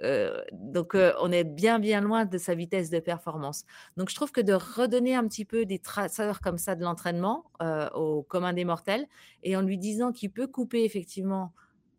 Euh, 0.03 0.41
donc, 0.51 0.95
euh, 0.95 1.13
on 1.21 1.31
est 1.31 1.43
bien, 1.43 1.79
bien 1.79 2.01
loin 2.01 2.25
de 2.25 2.37
sa 2.37 2.55
vitesse 2.55 2.89
de 2.89 2.99
performance. 2.99 3.65
Donc, 3.97 4.09
je 4.09 4.15
trouve 4.15 4.31
que 4.31 4.41
de 4.41 4.53
redonner 4.53 5.15
un 5.15 5.27
petit 5.27 5.45
peu 5.45 5.65
des 5.65 5.79
traceurs 5.79 6.39
comme 6.41 6.57
ça 6.57 6.75
de 6.75 6.83
l'entraînement 6.83 7.45
euh, 7.61 7.89
au 7.91 8.23
commun 8.23 8.53
des 8.53 8.65
mortels 8.65 9.07
et 9.43 9.55
en 9.55 9.61
lui 9.61 9.77
disant 9.77 10.11
qu'il 10.11 10.31
peut 10.31 10.47
couper 10.47 10.83
effectivement 10.85 11.53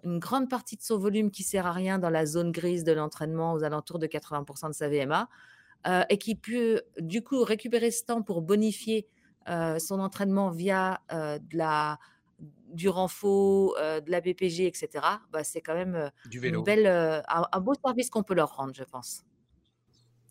une 0.05 0.19
grande 0.19 0.49
partie 0.49 0.77
de 0.77 0.83
son 0.83 0.99
volume 0.99 1.31
qui 1.31 1.43
sert 1.43 1.67
à 1.67 1.73
rien 1.73 1.99
dans 1.99 2.11
la 2.11 2.27
zone 2.27 2.53
grise 2.53 2.85
de 2.85 2.93
l'entraînement 2.93 3.53
aux 3.53 3.65
alentours 3.65 3.99
de 3.99 4.07
80% 4.07 4.69
de 4.69 4.73
sa 4.75 4.89
VMA 4.89 5.29
et 6.09 6.19
qui 6.19 6.37
peut 6.37 6.83
du 7.01 7.23
coup 7.23 7.43
récupérer 7.43 7.91
ce 7.91 8.05
temps 8.05 8.23
pour 8.23 8.41
bonifier 8.43 9.09
son 9.47 9.99
entraînement 9.99 10.51
via 10.51 11.01
de 11.11 11.57
la 11.57 11.99
du 12.73 12.89
renfort, 12.89 13.77
euh, 13.79 14.01
de 14.01 14.11
la 14.11 14.21
BPG, 14.21 14.67
etc., 14.67 14.89
bah, 15.33 15.45
c'est 15.45 15.61
quand 15.61 15.75
même 15.75 15.95
euh, 15.95 16.09
du 16.29 16.39
vélo. 16.39 16.63
belle, 16.63 16.87
euh, 16.87 17.21
un, 17.29 17.61
beau 17.61 17.75
service 17.75 18.11
qu'on 18.11 18.23
peut 18.23 18.35
leur 18.35 18.57
rendre, 18.57 18.75
je 18.75 18.85
pense. 18.85 19.25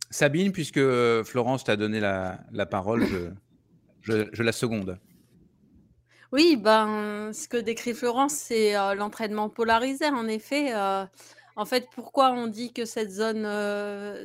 Sabine, 0.10 0.52
puisque 0.52 0.82
Florence 1.24 1.64
t'a 1.64 1.78
donné 1.78 2.00
la, 2.00 2.66
parole, 2.70 3.06
je, 4.02 4.28
je, 4.34 4.44
la 4.44 4.52
seconde. 4.52 5.00
Oui, 6.32 6.56
ben, 6.56 7.32
ce 7.34 7.48
que 7.50 7.58
décrit 7.58 7.94
Florence, 7.94 8.34
c'est 8.34 8.74
l'entraînement 8.96 9.50
polarisé. 9.50 10.06
En 10.06 10.28
effet, 10.30 10.74
en 11.58 11.66
fait, 11.66 11.88
pourquoi 11.94 12.32
on 12.32 12.48
dit 12.48 12.72
que 12.72 12.86
cette 12.86 13.12
zone 13.12 13.44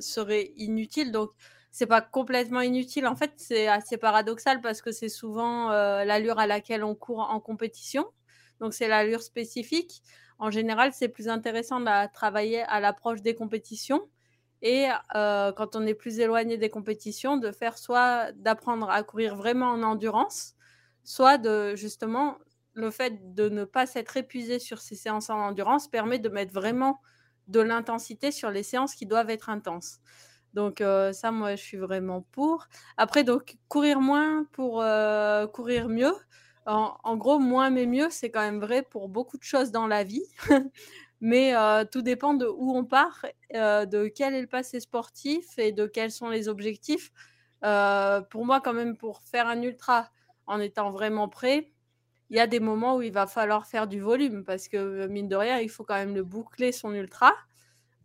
serait 0.00 0.52
inutile? 0.56 1.10
Donc, 1.10 1.30
c'est 1.72 1.86
pas 1.86 2.00
complètement 2.00 2.60
inutile. 2.60 3.06
En 3.08 3.16
fait, 3.16 3.32
c'est 3.36 3.66
assez 3.66 3.96
paradoxal 3.96 4.60
parce 4.60 4.82
que 4.82 4.92
c'est 4.92 5.08
souvent 5.08 5.70
l'allure 5.70 6.38
à 6.38 6.46
laquelle 6.46 6.84
on 6.84 6.94
court 6.94 7.20
en 7.28 7.40
compétition. 7.40 8.06
Donc, 8.60 8.72
c'est 8.72 8.86
l'allure 8.88 9.22
spécifique. 9.22 10.00
En 10.38 10.50
général, 10.52 10.92
c'est 10.92 11.08
plus 11.08 11.28
intéressant 11.28 11.80
de 11.80 12.12
travailler 12.12 12.62
à 12.62 12.78
l'approche 12.78 13.20
des 13.22 13.34
compétitions 13.34 14.08
et 14.62 14.86
quand 15.12 15.74
on 15.74 15.84
est 15.84 15.94
plus 15.94 16.20
éloigné 16.20 16.56
des 16.56 16.70
compétitions, 16.70 17.36
de 17.36 17.50
faire 17.50 17.76
soit 17.76 18.30
d'apprendre 18.32 18.90
à 18.90 19.02
courir 19.02 19.34
vraiment 19.34 19.70
en 19.70 19.82
endurance, 19.82 20.55
soit 21.06 21.38
de 21.38 21.76
justement 21.76 22.36
le 22.74 22.90
fait 22.90 23.34
de 23.34 23.48
ne 23.48 23.64
pas 23.64 23.86
s'être 23.86 24.18
épuisé 24.18 24.58
sur 24.58 24.80
ces 24.80 24.96
séances 24.96 25.30
en 25.30 25.38
endurance 25.38 25.88
permet 25.88 26.18
de 26.18 26.28
mettre 26.28 26.52
vraiment 26.52 27.00
de 27.48 27.60
l'intensité 27.60 28.32
sur 28.32 28.50
les 28.50 28.64
séances 28.64 28.94
qui 28.94 29.06
doivent 29.06 29.30
être 29.30 29.48
intenses. 29.48 30.00
Donc 30.52 30.82
ça, 31.12 31.30
moi, 31.30 31.54
je 31.54 31.62
suis 31.62 31.76
vraiment 31.76 32.22
pour. 32.32 32.66
Après, 32.96 33.24
donc 33.24 33.56
courir 33.68 34.00
moins 34.00 34.44
pour 34.52 34.84
courir 35.52 35.88
mieux. 35.88 36.14
En, 36.66 37.16
gros, 37.16 37.38
moins 37.38 37.70
mais 37.70 37.86
mieux, 37.86 38.08
c'est 38.10 38.30
quand 38.30 38.40
même 38.40 38.60
vrai 38.60 38.82
pour 38.82 39.08
beaucoup 39.08 39.38
de 39.38 39.44
choses 39.44 39.70
dans 39.70 39.86
la 39.86 40.02
vie. 40.02 40.24
mais 41.20 41.54
tout 41.92 42.02
dépend 42.02 42.34
de 42.34 42.46
où 42.46 42.76
on 42.76 42.84
part, 42.84 43.24
de 43.52 44.08
quel 44.08 44.34
est 44.34 44.40
le 44.40 44.48
passé 44.48 44.80
sportif 44.80 45.58
et 45.58 45.72
de 45.72 45.86
quels 45.86 46.10
sont 46.10 46.28
les 46.28 46.48
objectifs. 46.48 47.10
pour 47.60 48.44
moi, 48.44 48.60
quand 48.60 48.74
même, 48.74 48.96
pour 48.96 49.22
faire 49.22 49.46
un 49.46 49.62
ultra 49.62 50.10
en 50.46 50.60
étant 50.60 50.90
vraiment 50.90 51.28
prêt, 51.28 51.72
il 52.30 52.36
y 52.36 52.40
a 52.40 52.46
des 52.46 52.60
moments 52.60 52.96
où 52.96 53.02
il 53.02 53.12
va 53.12 53.26
falloir 53.26 53.66
faire 53.66 53.86
du 53.86 54.00
volume 54.00 54.44
parce 54.44 54.68
que, 54.68 55.06
mine 55.06 55.28
de 55.28 55.36
rien, 55.36 55.58
il 55.60 55.68
faut 55.68 55.84
quand 55.84 55.94
même 55.94 56.14
le 56.14 56.24
boucler 56.24 56.72
son 56.72 56.92
ultra. 56.92 57.32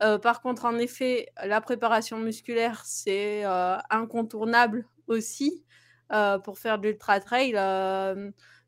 Euh, 0.04 0.18
par 0.18 0.42
contre, 0.42 0.66
en 0.66 0.78
effet, 0.78 1.28
la 1.44 1.62
préparation 1.62 2.18
musculaire, 2.18 2.82
c'est 2.86 3.46
euh, 3.46 3.78
incontournable 3.89 4.86
aussi 5.08 5.64
euh, 6.12 6.39
pour 6.39 6.60
faire 6.60 6.80
de 6.80 6.88
l'ultra 6.88 7.20
trail. 7.20 7.54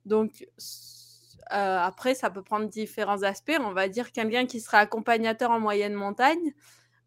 donc, 0.05 0.47
après, 1.49 2.15
ça 2.15 2.31
peut 2.31 2.41
prendre 2.41 2.67
différents 2.67 3.21
aspects. 3.21 3.57
On 3.59 3.73
va 3.73 3.87
dire 3.87 4.11
quelqu'un 4.11 4.45
qui 4.47 4.59
sera 4.59 4.79
accompagnateur 4.79 5.51
en 5.51 5.59
moyenne 5.59 5.93
montagne, 5.93 6.53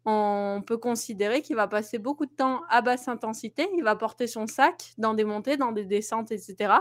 on 0.09 0.63
peut 0.65 0.77
considérer 0.77 1.41
qu'il 1.41 1.57
va 1.57 1.67
passer 1.67 1.99
beaucoup 1.99 2.25
de 2.25 2.31
temps 2.31 2.61
à 2.69 2.81
basse 2.81 3.09
intensité. 3.09 3.67
Il 3.75 3.83
va 3.83 3.97
porter 3.97 4.25
son 4.25 4.47
sac 4.47 4.93
dans 4.97 5.13
des 5.13 5.25
montées, 5.25 5.57
dans 5.57 5.73
des 5.73 5.83
descentes, 5.83 6.31
etc. 6.31 6.75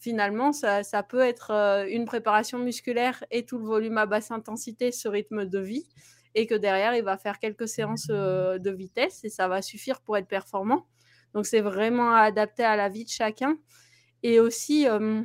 Finalement, 0.00 0.52
ça, 0.52 0.82
peut 1.08 1.20
être 1.20 1.52
une 1.88 2.06
préparation 2.06 2.58
musculaire 2.58 3.22
et 3.30 3.46
tout 3.46 3.58
le 3.58 3.64
volume 3.64 3.98
à 3.98 4.06
basse 4.06 4.32
intensité, 4.32 4.90
ce 4.90 5.06
rythme 5.06 5.46
de 5.46 5.60
vie 5.60 5.86
et 6.34 6.48
que 6.48 6.56
derrière, 6.56 6.96
il 6.96 7.04
va 7.04 7.16
faire 7.16 7.38
quelques 7.38 7.68
séances 7.68 8.08
euh, 8.10 8.58
de 8.58 8.70
vitesse 8.72 9.24
et 9.24 9.28
ça 9.28 9.46
va 9.46 9.62
suffire 9.62 10.00
pour 10.00 10.16
être 10.16 10.26
performant. 10.26 10.86
Donc, 11.34 11.46
c'est 11.46 11.60
vraiment 11.60 12.14
adapté 12.14 12.64
à 12.64 12.74
la 12.74 12.88
vie 12.88 13.04
de 13.04 13.10
chacun. 13.10 13.56
Et 14.24 14.40
aussi, 14.40 14.88
euh, 14.88 15.22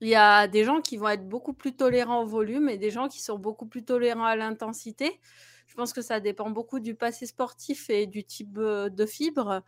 il 0.00 0.08
y 0.08 0.14
a 0.14 0.48
des 0.48 0.64
gens 0.64 0.80
qui 0.80 0.96
vont 0.96 1.08
être 1.08 1.28
beaucoup 1.28 1.52
plus 1.52 1.76
tolérants 1.76 2.22
au 2.22 2.26
volume 2.26 2.70
et 2.70 2.78
des 2.78 2.90
gens 2.90 3.06
qui 3.06 3.20
sont 3.20 3.38
beaucoup 3.38 3.66
plus 3.66 3.84
tolérants 3.84 4.24
à 4.24 4.34
l'intensité. 4.34 5.20
Je 5.68 5.74
pense 5.74 5.92
que 5.92 6.02
ça 6.02 6.18
dépend 6.18 6.50
beaucoup 6.50 6.80
du 6.80 6.94
passé 6.96 7.26
sportif 7.26 7.88
et 7.88 8.06
du 8.06 8.24
type 8.24 8.58
de 8.58 9.06
fibre. 9.06 9.62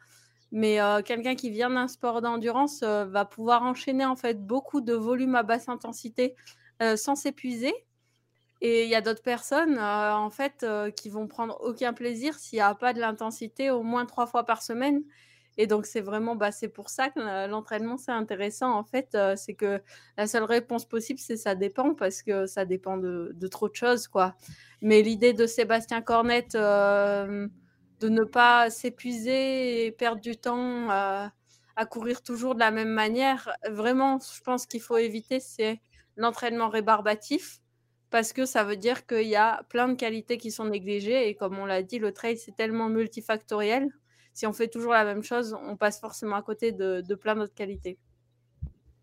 Mais 0.50 0.78
quelqu'un 1.04 1.36
qui 1.36 1.50
vient 1.50 1.70
d'un 1.70 1.86
sport 1.86 2.20
d'endurance 2.20 2.82
va 2.82 3.24
pouvoir 3.24 3.62
enchaîner 3.62 4.04
en 4.04 4.16
fait 4.16 4.44
beaucoup 4.44 4.80
de 4.80 4.94
volume 4.94 5.36
à 5.36 5.44
basse 5.44 5.68
intensité 5.68 6.34
sans 6.96 7.14
s'épuiser 7.14 7.72
et 8.60 8.84
il 8.84 8.90
y 8.90 8.94
a 8.94 9.00
d'autres 9.00 9.22
personnes, 9.22 9.78
en 9.78 10.30
fait, 10.30 10.66
qui 10.96 11.08
vont 11.08 11.26
prendre 11.26 11.58
aucun 11.62 11.92
plaisir 11.92 12.38
s'il 12.38 12.58
n'y 12.58 12.62
a 12.62 12.74
pas 12.74 12.92
de 12.92 13.00
l'intensité 13.00 13.70
au 13.70 13.82
moins 13.82 14.04
trois 14.04 14.26
fois 14.26 14.44
par 14.44 14.62
semaine. 14.62 15.02
Et 15.58 15.66
donc, 15.66 15.86
c'est 15.86 16.00
vraiment, 16.00 16.36
bah, 16.36 16.52
c'est 16.52 16.68
pour 16.68 16.88
ça 16.90 17.10
que 17.10 17.46
l'entraînement, 17.48 17.96
c'est 17.98 18.12
intéressant. 18.12 18.72
En 18.72 18.84
fait, 18.84 19.16
c'est 19.36 19.54
que 19.54 19.80
la 20.16 20.26
seule 20.26 20.44
réponse 20.44 20.86
possible, 20.86 21.18
c'est 21.18 21.36
ça 21.36 21.54
dépend, 21.54 21.94
parce 21.94 22.22
que 22.22 22.46
ça 22.46 22.64
dépend 22.64 22.96
de, 22.96 23.34
trop 23.50 23.68
de 23.68 23.74
choses, 23.74 24.08
quoi. 24.08 24.34
Mais 24.82 25.02
l'idée 25.02 25.32
de 25.34 25.46
Sébastien 25.46 26.00
Cornette 26.02 26.56
de 28.00 28.08
ne 28.08 28.24
pas 28.24 28.70
s'épuiser 28.70 29.86
et 29.86 29.92
perdre 29.92 30.20
du 30.20 30.36
temps 30.36 30.88
à 30.90 31.86
courir 31.86 32.22
toujours 32.22 32.54
de 32.54 32.60
la 32.60 32.70
même 32.70 32.90
manière, 32.90 33.50
vraiment, 33.70 34.18
je 34.18 34.40
pense 34.42 34.66
qu'il 34.66 34.82
faut 34.82 34.98
éviter, 34.98 35.40
c'est 35.40 35.80
l'entraînement 36.16 36.68
rébarbatif 36.68 37.60
parce 38.10 38.32
que 38.32 38.44
ça 38.44 38.64
veut 38.64 38.76
dire 38.76 39.06
qu'il 39.06 39.28
y 39.28 39.36
a 39.36 39.62
plein 39.70 39.88
de 39.88 39.94
qualités 39.94 40.36
qui 40.36 40.50
sont 40.50 40.66
négligées 40.66 41.28
et 41.28 41.34
comme 41.34 41.58
on 41.58 41.64
l'a 41.66 41.82
dit, 41.82 41.98
le 41.98 42.12
trail 42.12 42.36
c'est 42.36 42.54
tellement 42.56 42.88
multifactoriel. 42.88 43.88
Si 44.32 44.46
on 44.46 44.52
fait 44.52 44.68
toujours 44.68 44.92
la 44.92 45.04
même 45.04 45.22
chose, 45.22 45.56
on 45.66 45.76
passe 45.76 46.00
forcément 46.00 46.36
à 46.36 46.42
côté 46.42 46.72
de, 46.72 47.14
plein 47.14 47.34
d'autres 47.34 47.54
qualités. 47.54 47.98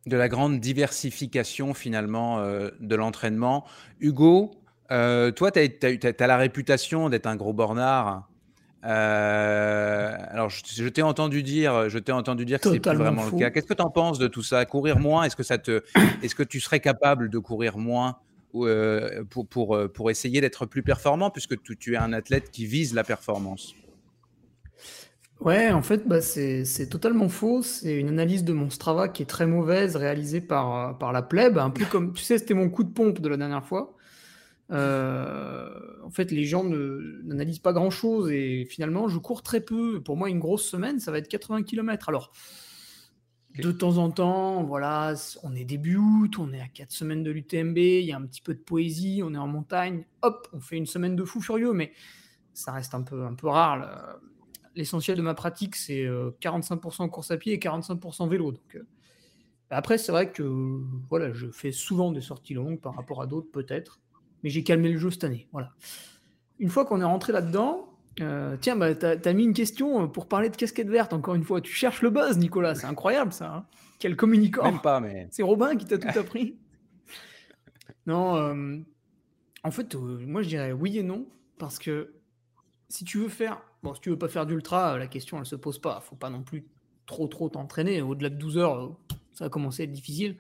De 0.06 0.16
la 0.16 0.30
grande 0.30 0.60
diversification 0.60 1.74
finalement 1.74 2.40
euh, 2.40 2.70
de 2.80 2.96
l'entraînement. 2.96 3.66
Hugo, 4.00 4.52
euh, 4.92 5.32
toi, 5.32 5.52
tu 5.52 5.60
as, 5.60 6.28
la 6.28 6.38
réputation 6.38 7.10
d'être 7.10 7.28
un 7.28 7.36
gros 7.36 7.54
bornard. 7.54 8.30
Euh, 8.86 10.16
alors, 10.30 10.50
je, 10.50 10.88
t'ai 10.88 11.02
entendu 11.02 11.44
dire, 11.44 11.90
je 11.90 12.00
t'ai 12.00 12.14
entendu 12.14 12.46
dire 12.46 12.60
que 12.60 12.72
c'est 12.72 12.80
plus 12.80 12.96
vraiment 12.96 13.26
le 13.26 13.38
cas. 13.38 13.50
Qu'est-ce 13.50 13.66
que 13.66 13.74
tu 13.74 13.82
en 13.82 13.90
penses 13.90 14.20
de 14.20 14.28
tout 14.28 14.44
ça? 14.44 14.66
Courir 14.66 14.98
moins, 14.98 15.24
est-ce 15.24 15.36
que 15.36 15.44
ça 15.44 15.58
te, 15.58 15.84
est-ce 16.24 16.36
que 16.36 16.44
tu 16.44 16.60
serais 16.60 16.80
capable 16.80 17.30
de 17.30 17.40
courir 17.40 17.78
moins 17.78 18.18
euh, 18.56 19.24
pour, 19.30 19.48
pour, 19.48 19.78
pour, 19.94 20.10
essayer 20.10 20.40
d'être 20.40 20.66
plus 20.66 20.84
performant, 20.84 21.30
puisque 21.30 21.62
tu, 21.62 21.76
tu, 21.76 21.94
es 21.96 21.98
un 21.98 22.14
athlète 22.14 22.50
qui 22.50 22.66
vise 22.66 22.94
la 22.94 23.04
performance? 23.04 23.76
Ouais, 25.40 25.72
en 25.72 25.84
fait, 25.84 26.08
bah, 26.08 26.20
c'est 26.22 26.90
totalement 26.90 27.30
faux. 27.30 27.62
C'est 27.62 27.96
une 27.96 28.10
analyse 28.10 28.44
de 28.44 28.54
mon 28.54 28.70
Strava 28.70 29.08
qui 29.08 29.22
est 29.22 29.28
très 29.28 29.46
mauvaise, 29.46 29.96
réalisée 29.96 30.42
par, 30.42 30.98
par 30.98 31.12
la 31.14 31.22
plèbe, 31.22 31.58
un 31.60 31.70
peu 31.70 31.86
comme, 31.86 32.14
tu 32.14 32.24
sais, 32.24 32.38
c'était 32.40 32.56
mon 32.56 32.70
coup 32.70 32.84
de 32.84 32.90
pompe 32.92 33.22
de 33.22 33.30
la 33.30 33.38
dernière 33.38 33.64
fois. 33.66 33.96
Euh, 34.72 35.70
en 36.04 36.10
fait, 36.12 36.32
les 36.32 36.46
gens 36.46 36.64
n'analysent 36.66 37.60
pas 37.60 37.74
grand-chose 37.74 38.32
et 38.32 38.66
finalement, 38.66 39.08
je 39.10 39.20
cours 39.20 39.44
très 39.44 39.62
peu. 39.62 40.02
Pour 40.04 40.18
moi, 40.18 40.30
une 40.30 40.40
grosse 40.40 40.66
semaine, 40.70 41.00
ça 41.00 41.12
va 41.12 41.20
être 41.20 41.30
80 41.30 41.64
km. 41.64 42.10
Alors, 42.10 42.32
de 43.62 43.72
temps 43.72 43.98
en 43.98 44.12
temps, 44.12 44.64
voilà, 44.64 45.16
on 45.44 45.56
est 45.56 45.66
début 45.66 45.98
août, 45.98 46.38
on 46.38 46.54
est 46.54 46.62
à 46.62 46.68
4 46.68 46.92
semaines 46.92 47.24
de 47.24 47.32
l'UTMB, 47.32 47.78
il 47.78 48.06
y 48.06 48.12
a 48.12 48.18
un 48.18 48.26
petit 48.26 48.42
peu 48.42 48.54
de 48.54 48.60
poésie, 48.60 49.22
on 49.24 49.34
est 49.34 49.38
en 49.38 49.48
montagne, 49.48 50.06
hop, 50.22 50.48
on 50.54 50.60
fait 50.60 50.78
une 50.78 50.86
semaine 50.86 51.16
de 51.16 51.24
fou 51.24 51.42
furieux, 51.42 51.74
mais 51.74 51.92
ça 52.54 52.72
reste 52.72 52.94
un 52.94 53.02
peu, 53.02 53.26
un 53.26 53.34
peu 53.34 53.48
rare. 53.48 54.20
L'essentiel 54.78 55.18
de 55.18 55.22
ma 55.22 55.34
pratique, 55.34 55.76
c'est 55.76 56.06
45% 56.06 57.04
euh, 57.04 57.08
course 57.08 57.32
à 57.32 57.38
pied 57.38 57.54
et 57.54 57.58
45% 57.58 58.30
vélo. 58.30 58.52
Donc, 58.52 58.76
euh, 58.76 58.86
après, 59.70 59.98
c'est 59.98 60.12
vrai 60.12 60.32
que 60.32 60.44
voilà, 61.10 61.34
je 61.34 61.48
fais 61.48 61.72
souvent 61.72 62.12
des 62.12 62.22
sorties 62.22 62.54
longues 62.54 62.80
par 62.80 62.96
rapport 62.96 63.22
à 63.22 63.28
d'autres, 63.28 63.52
peut-être. 63.52 64.00
mais 64.44 64.50
j'ai 64.50 64.64
calmé 64.64 64.90
le 64.90 64.98
jeu 64.98 65.12
cette 65.12 65.24
année. 65.24 65.48
Voilà. 65.52 65.72
Une 66.60 66.70
fois 66.70 66.86
qu'on 66.86 67.02
est 67.02 67.06
rentré 67.06 67.34
là-dedans, 67.34 67.98
euh, 68.22 68.58
tiens, 68.60 68.76
bah, 68.76 68.96
tu 68.96 69.06
as, 69.06 69.34
mis 69.34 69.44
une 69.44 69.54
question 69.54 70.08
pour 70.08 70.28
parler 70.28 70.50
de 70.50 70.56
casquette 70.56 70.90
verte, 70.90 71.14
encore 71.14 71.36
une 71.36 71.44
fois. 71.44 71.62
Tu 71.62 71.74
cherches 71.74 72.02
le 72.02 72.10
buzz, 72.10 72.38
Nicolas, 72.38 72.76
c'est 72.76 72.88
incroyable 72.88 73.34
ça. 73.34 73.54
Hein. 73.54 73.66
Quel 74.00 74.16
communicant. 74.16 74.64
Même 74.64 74.82
pas, 74.82 75.00
mais. 75.00 75.28
C'est 75.32 75.44
Robin 75.44 75.76
qui 75.76 75.86
t'a 75.86 75.98
tout 75.98 76.20
appris. 76.20 76.56
non, 78.06 78.36
euh, 78.36 78.78
en 79.64 79.72
fait, 79.72 79.96
euh, 79.96 80.20
moi 80.26 80.42
je 80.42 80.50
dirais 80.50 80.72
oui 80.72 80.98
et 80.98 81.04
non, 81.04 81.28
parce 81.58 81.80
que 81.80 82.14
si 82.90 83.06
tu 83.06 83.18
veux 83.20 83.30
faire. 83.30 83.62
Si 83.96 84.02
tu 84.02 84.10
veux 84.10 84.18
pas 84.18 84.28
faire 84.28 84.46
d'ultra, 84.46 84.98
la 84.98 85.08
question 85.08 85.40
elle 85.40 85.46
se 85.46 85.56
pose 85.56 85.80
pas. 85.80 86.00
Faut 86.02 86.16
pas 86.16 86.30
non 86.30 86.44
plus 86.44 86.66
trop 87.06 87.28
trop 87.28 87.50
t'entraîner. 87.50 88.02
Au-delà 88.02 88.30
de 88.30 88.36
12 88.36 88.58
heures, 88.58 88.98
ça 89.34 89.46
va 89.46 89.50
commencer 89.50 89.84
à 89.84 89.86
être 89.86 89.92
difficile. 89.92 90.38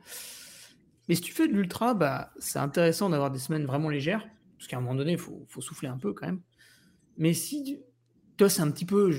Mais 1.07 1.15
si 1.15 1.21
tu 1.21 1.33
fais 1.33 1.47
de 1.47 1.53
l'ultra, 1.53 1.93
bah, 1.93 2.31
c'est 2.37 2.59
intéressant 2.59 3.09
d'avoir 3.09 3.31
des 3.31 3.39
semaines 3.39 3.65
vraiment 3.65 3.89
légères, 3.89 4.27
parce 4.57 4.67
qu'à 4.67 4.77
un 4.77 4.81
moment 4.81 4.95
donné, 4.95 5.13
il 5.13 5.17
faut, 5.17 5.45
faut, 5.47 5.61
souffler 5.61 5.87
un 5.87 5.97
peu 5.97 6.13
quand 6.13 6.25
même. 6.25 6.41
Mais 7.17 7.33
si, 7.33 7.79
toi, 8.35 8.49
c'est 8.49 8.61
un 8.61 8.69
petit 8.71 8.85
peu, 8.85 9.11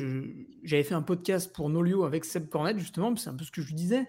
j'avais 0.62 0.82
fait 0.82 0.94
un 0.94 1.02
podcast 1.02 1.52
pour 1.54 1.70
Nolio 1.70 2.04
avec 2.04 2.24
Seb 2.24 2.48
Cornet, 2.48 2.78
justement, 2.78 3.16
c'est 3.16 3.30
un 3.30 3.34
peu 3.34 3.44
ce 3.44 3.50
que 3.50 3.62
je 3.62 3.74
disais. 3.74 4.06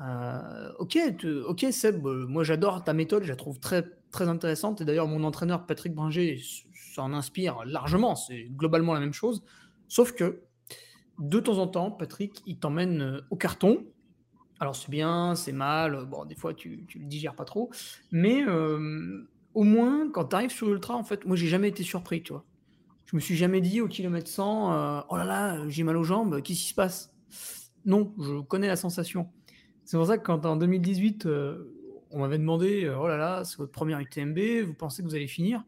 Euh, 0.00 0.72
ok, 0.78 0.98
ok 1.46 1.66
Seb, 1.70 2.04
euh, 2.06 2.26
moi 2.26 2.42
j'adore 2.42 2.82
ta 2.82 2.92
méthode, 2.92 3.22
je 3.22 3.28
la 3.28 3.36
trouve 3.36 3.60
très, 3.60 3.84
très 4.10 4.28
intéressante. 4.28 4.80
Et 4.80 4.84
d'ailleurs, 4.84 5.06
mon 5.06 5.22
entraîneur 5.24 5.66
Patrick 5.66 5.94
Bringer 5.94 6.40
s'en 6.94 7.12
inspire 7.12 7.64
largement, 7.64 8.16
c'est 8.16 8.44
globalement 8.50 8.94
la 8.94 9.00
même 9.00 9.12
chose. 9.12 9.42
Sauf 9.88 10.12
que 10.12 10.42
de 11.18 11.40
temps 11.40 11.58
en 11.58 11.66
temps, 11.66 11.90
Patrick, 11.90 12.42
il 12.46 12.58
t'emmène 12.58 13.02
euh, 13.02 13.20
au 13.30 13.36
carton. 13.36 13.84
Alors 14.60 14.76
c'est 14.76 14.90
bien, 14.90 15.34
c'est 15.34 15.52
mal, 15.52 16.04
bon, 16.06 16.24
des 16.24 16.34
fois 16.34 16.54
tu, 16.54 16.84
tu 16.86 16.98
le 16.98 17.06
digères 17.06 17.34
pas 17.34 17.44
trop. 17.44 17.70
Mais 18.12 18.44
au 19.54 19.62
moins, 19.62 20.10
quand 20.10 20.26
tu 20.26 20.36
arrives 20.36 20.50
sur 20.50 20.68
l'ultra, 20.68 20.94
en 20.94 21.04
fait, 21.04 21.24
moi 21.24 21.36
j'ai 21.36 21.46
jamais 21.46 21.68
été 21.68 21.82
surpris, 21.82 22.22
tu 22.22 22.32
vois. 22.32 22.44
Je 23.06 23.16
me 23.16 23.20
suis 23.20 23.36
jamais 23.36 23.60
dit 23.60 23.80
au 23.80 23.88
kilomètre 23.88 24.28
100, 24.28 24.72
euh, 24.72 25.00
oh 25.08 25.16
là 25.16 25.24
là, 25.24 25.68
j'ai 25.68 25.84
mal 25.84 25.96
aux 25.96 26.04
jambes, 26.04 26.42
qu'est-ce 26.42 26.60
qui 26.60 26.68
se 26.68 26.74
passe? 26.74 27.14
Non, 27.84 28.12
je 28.18 28.40
connais 28.40 28.66
la 28.66 28.76
sensation. 28.76 29.28
C'est 29.84 29.96
pour 29.96 30.06
ça 30.06 30.18
que 30.18 30.24
quand 30.24 30.44
en 30.46 30.56
2018, 30.56 31.26
euh, 31.26 31.70
on 32.10 32.20
m'avait 32.20 32.38
demandé, 32.38 32.84
euh, 32.84 32.98
oh 32.98 33.06
là 33.06 33.16
là, 33.16 33.44
c'est 33.44 33.58
votre 33.58 33.72
première 33.72 34.00
UTMB, 34.00 34.38
vous 34.66 34.74
pensez 34.74 35.02
que 35.02 35.08
vous 35.08 35.14
allez 35.14 35.28
finir? 35.28 35.62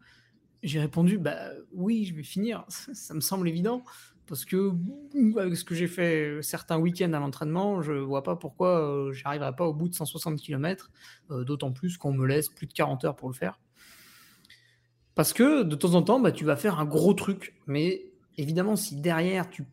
J'ai 0.66 0.80
répondu, 0.80 1.16
bah 1.16 1.38
oui, 1.72 2.04
je 2.04 2.14
vais 2.14 2.22
finir, 2.22 2.64
ça 2.68 3.14
me 3.14 3.20
semble 3.20 3.48
évident. 3.48 3.82
Parce 4.26 4.44
que 4.44 4.72
avec 5.38 5.56
ce 5.56 5.62
que 5.62 5.76
j'ai 5.76 5.86
fait 5.86 6.42
certains 6.42 6.78
week-ends 6.78 7.12
à 7.12 7.20
l'entraînement, 7.20 7.80
je 7.80 7.92
vois 7.92 8.24
pas 8.24 8.34
pourquoi 8.34 9.10
j'arriverai 9.12 9.54
pas 9.54 9.64
au 9.66 9.72
bout 9.72 9.88
de 9.88 9.94
160 9.94 10.40
km, 10.40 10.90
d'autant 11.30 11.70
plus 11.70 11.96
qu'on 11.96 12.12
me 12.12 12.26
laisse 12.26 12.48
plus 12.48 12.66
de 12.66 12.72
40 12.72 13.04
heures 13.04 13.14
pour 13.14 13.28
le 13.28 13.34
faire. 13.34 13.60
Parce 15.14 15.32
que 15.32 15.62
de 15.62 15.76
temps 15.76 15.94
en 15.94 16.02
temps, 16.02 16.18
bah, 16.18 16.32
tu 16.32 16.44
vas 16.44 16.56
faire 16.56 16.80
un 16.80 16.84
gros 16.84 17.14
truc. 17.14 17.54
Mais 17.68 18.12
évidemment, 18.36 18.74
si 18.74 18.96
derrière, 18.96 19.48
tu, 19.48 19.64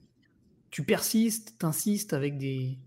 tu 0.70 0.84
persistes, 0.84 1.58
t'insistes 1.60 2.14
avec 2.14 2.38
des 2.38 2.78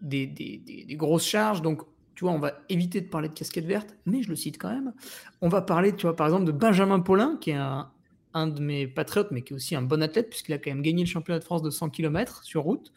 des, 0.00 0.26
des, 0.26 0.58
des, 0.58 0.96
grosses 0.96 1.26
charges, 1.26 1.62
donc 1.62 1.80
tu 2.14 2.24
vois, 2.24 2.32
on 2.32 2.38
va 2.38 2.52
éviter 2.68 3.00
de 3.00 3.08
parler 3.08 3.28
de 3.28 3.34
casquette 3.34 3.66
verte, 3.66 3.96
mais 4.06 4.22
je 4.22 4.28
le 4.28 4.36
cite 4.36 4.58
quand 4.58 4.70
même. 4.70 4.92
On 5.40 5.48
va 5.48 5.62
parler, 5.62 5.94
tu 5.94 6.02
vois, 6.02 6.16
par 6.16 6.26
exemple, 6.26 6.44
de 6.44 6.52
Benjamin 6.52 7.00
Paulin, 7.00 7.38
qui 7.40 7.50
est 7.50 7.54
un, 7.54 7.90
un 8.34 8.46
de 8.48 8.60
mes 8.60 8.86
patriotes, 8.86 9.30
mais 9.30 9.42
qui 9.42 9.52
est 9.52 9.56
aussi 9.56 9.76
un 9.76 9.82
bon 9.82 10.02
athlète, 10.02 10.28
puisqu'il 10.28 10.52
a 10.52 10.58
quand 10.58 10.70
même 10.70 10.82
gagné 10.82 11.04
le 11.04 11.08
championnat 11.08 11.38
de 11.38 11.44
France 11.44 11.62
de 11.62 11.70
100 11.70 11.90
km 11.90 12.44
sur 12.44 12.62
route, 12.62 12.92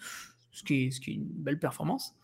ce 0.51 0.63
qui 0.63 0.85
est, 0.85 0.91
ce 0.91 0.99
qui 0.99 1.11
est 1.11 1.13
une 1.15 1.25
belle 1.25 1.59
performance. 1.59 2.15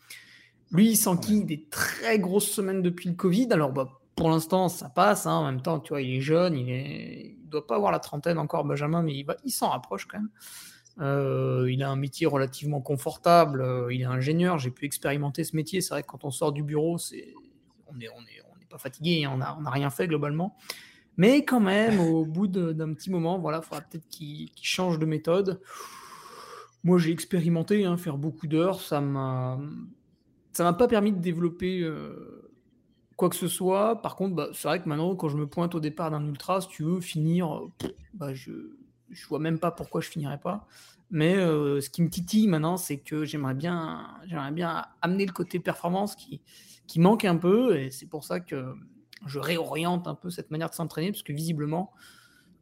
Lui, 0.72 0.90
il 0.92 0.98
s'enquille 0.98 1.46
des 1.46 1.64
très 1.70 2.20
grosses 2.20 2.50
semaines 2.50 2.82
depuis 2.82 3.10
le 3.10 3.16
Covid. 3.16 3.48
Alors, 3.52 3.72
bah, 3.72 4.00
pour 4.16 4.30
l'instant, 4.30 4.70
ça 4.70 4.90
passe. 4.90 5.28
Hein. 5.28 5.34
En 5.34 5.46
même 5.46 5.62
temps, 5.62 5.80
tu 5.80 5.90
vois, 5.90 6.02
il 6.02 6.16
est 6.16 6.22
jeune, 6.22 6.58
il 6.58 6.70
est, 6.70 7.36
il 7.44 7.50
doit 7.50 7.66
pas 7.66 7.76
avoir 7.76 7.92
la 7.92 8.00
trentaine 8.00 8.40
encore, 8.40 8.66
Benjamin, 8.66 9.04
mais 9.04 9.16
il, 9.16 9.24
va... 9.24 9.38
il 9.44 9.52
s'en 9.52 9.70
rapproche 9.70 10.08
quand 10.08 10.18
même. 10.18 10.30
Euh, 11.00 11.68
il 11.72 11.82
a 11.82 11.90
un 11.90 11.96
métier 11.96 12.28
relativement 12.28 12.82
confortable. 12.82 13.62
Euh, 13.62 13.94
il 13.94 14.02
est 14.02 14.06
ingénieur. 14.06 14.60
J'ai 14.60 14.72
pu 14.72 14.86
expérimenter 14.86 15.44
ce 15.44 15.56
métier. 15.56 15.82
C'est 15.82 15.94
vrai 15.94 16.04
que 16.04 16.08
quand 16.08 16.24
on 16.24 16.32
sort 16.32 16.52
du 16.52 16.64
bureau, 16.64 16.98
c'est, 16.98 17.34
on 17.88 17.96
n'est 17.96 18.10
on 18.10 18.22
est, 18.22 18.42
on 18.56 18.62
est 18.62 18.70
pas 18.70 18.78
fatigué. 18.78 19.26
Hein. 19.26 19.32
On 19.34 19.38
n'a 19.38 19.58
on 19.60 19.66
a 19.66 19.70
rien 19.70 19.90
fait 19.90 20.08
globalement. 20.08 20.56
Mais 21.18 21.46
quand 21.46 21.60
même, 21.60 22.00
au 22.00 22.26
bout 22.26 22.48
d'un 22.48 22.94
petit 22.94 23.10
moment, 23.10 23.40
voilà, 23.40 23.62
il 23.64 23.66
faudra 23.66 23.82
peut-être 23.82 24.08
qu'il 24.10 24.50
change 24.62 25.00
de 25.00 25.06
méthode. 25.06 25.62
Moi, 26.84 26.98
j'ai 27.00 27.12
expérimenté, 27.12 27.86
hein, 27.86 27.98
faire 27.98 28.18
beaucoup 28.18 28.46
d'heures. 28.46 28.82
Ça 28.82 29.00
m'a, 29.00 29.60
ça 30.52 30.64
m'a 30.64 30.74
pas 30.74 30.88
permis 30.88 31.12
de 31.12 31.20
développer. 31.20 31.82
Euh, 31.82 32.50
quoi 33.16 33.30
que 33.30 33.36
ce 33.36 33.48
soit. 33.48 34.02
Par 34.02 34.16
contre, 34.16 34.36
bah, 34.36 34.50
c'est 34.54 34.68
vrai 34.68 34.82
que 34.82 34.90
maintenant, 34.90 35.16
quand 35.16 35.30
je 35.30 35.38
me 35.38 35.48
pointe 35.48 35.76
au 35.76 35.80
départ 35.80 36.12
d'un 36.12 36.26
ultra, 36.26 36.62
si 36.62 36.68
tu 36.68 36.84
veux 36.84 37.00
finir, 37.00 37.62
bah, 38.14 38.34
je 38.34 38.52
je 39.14 39.28
vois 39.28 39.40
même 39.40 39.60
pas 39.60 39.72
pourquoi 39.72 40.02
je 40.02 40.10
finirais 40.10 40.40
pas. 40.40 40.68
Mais 41.12 41.36
euh, 41.36 41.80
ce 41.80 41.90
qui 41.90 42.02
me 42.02 42.10
titille 42.10 42.48
maintenant, 42.48 42.78
c'est 42.78 42.98
que 42.98 43.24
j'aimerais 43.24 43.54
bien, 43.54 44.08
j'aimerais 44.26 44.52
bien 44.52 44.86
amener 45.02 45.26
le 45.26 45.32
côté 45.32 45.60
performance 45.60 46.16
qui, 46.16 46.42
qui 46.88 47.00
manque 47.00 47.26
un 47.26 47.38
peu, 47.38 47.78
et 47.78 47.92
c'est 47.92 48.08
pour 48.08 48.24
ça 48.24 48.40
que 48.40 48.74
je 49.26 49.40
réoriente 49.40 50.08
un 50.08 50.16
peu 50.16 50.30
cette 50.30 50.52
manière 50.52 50.70
de 50.70 50.76
s'entraîner, 50.76 51.12
parce 51.12 51.24
que 51.24 51.34
visiblement, 51.34 51.92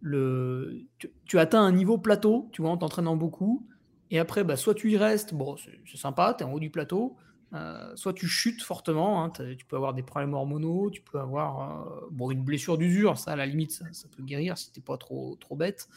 le, 0.01 0.81
tu, 1.25 1.39
atteins 1.39 1.61
un 1.61 1.71
niveau 1.71 1.97
plateau, 1.97 2.49
tu 2.51 2.61
vois, 2.61 2.71
en 2.71 2.77
t'entraînant 2.77 3.15
beaucoup, 3.15 3.65
et 4.09 4.19
après, 4.19 4.43
bah, 4.43 4.57
soit 4.57 4.73
tu 4.73 4.91
y 4.91 4.97
restes, 4.97 5.33
bon, 5.33 5.55
c'est 5.57 5.97
sympa, 5.97 6.35
tu 6.37 6.43
es 6.43 6.47
en 6.47 6.51
haut 6.51 6.59
du 6.59 6.69
plateau, 6.69 7.15
euh, 7.53 7.95
soit 7.95 8.13
tu 8.13 8.27
chutes 8.27 8.61
fortement, 8.63 9.23
hein, 9.23 9.29
tu 9.57 9.65
peux 9.65 9.75
avoir 9.75 9.93
des 9.93 10.03
problèmes 10.03 10.33
hormonaux, 10.33 10.89
tu 10.89 11.01
peux 11.01 11.19
avoir 11.19 11.85
euh, 11.87 12.07
bon, 12.09 12.31
une 12.31 12.43
blessure 12.43 12.77
d'usure, 12.77 13.17
ça 13.17 13.31
à 13.31 13.35
la 13.35 13.45
limite 13.45 13.71
ça, 13.71 14.07
peut 14.15 14.23
guérir 14.23 14.57
si 14.57 14.71
t'es 14.71 14.79
pas 14.79 14.97
trop, 14.97 15.35
trop 15.35 15.55
bête, 15.57 15.89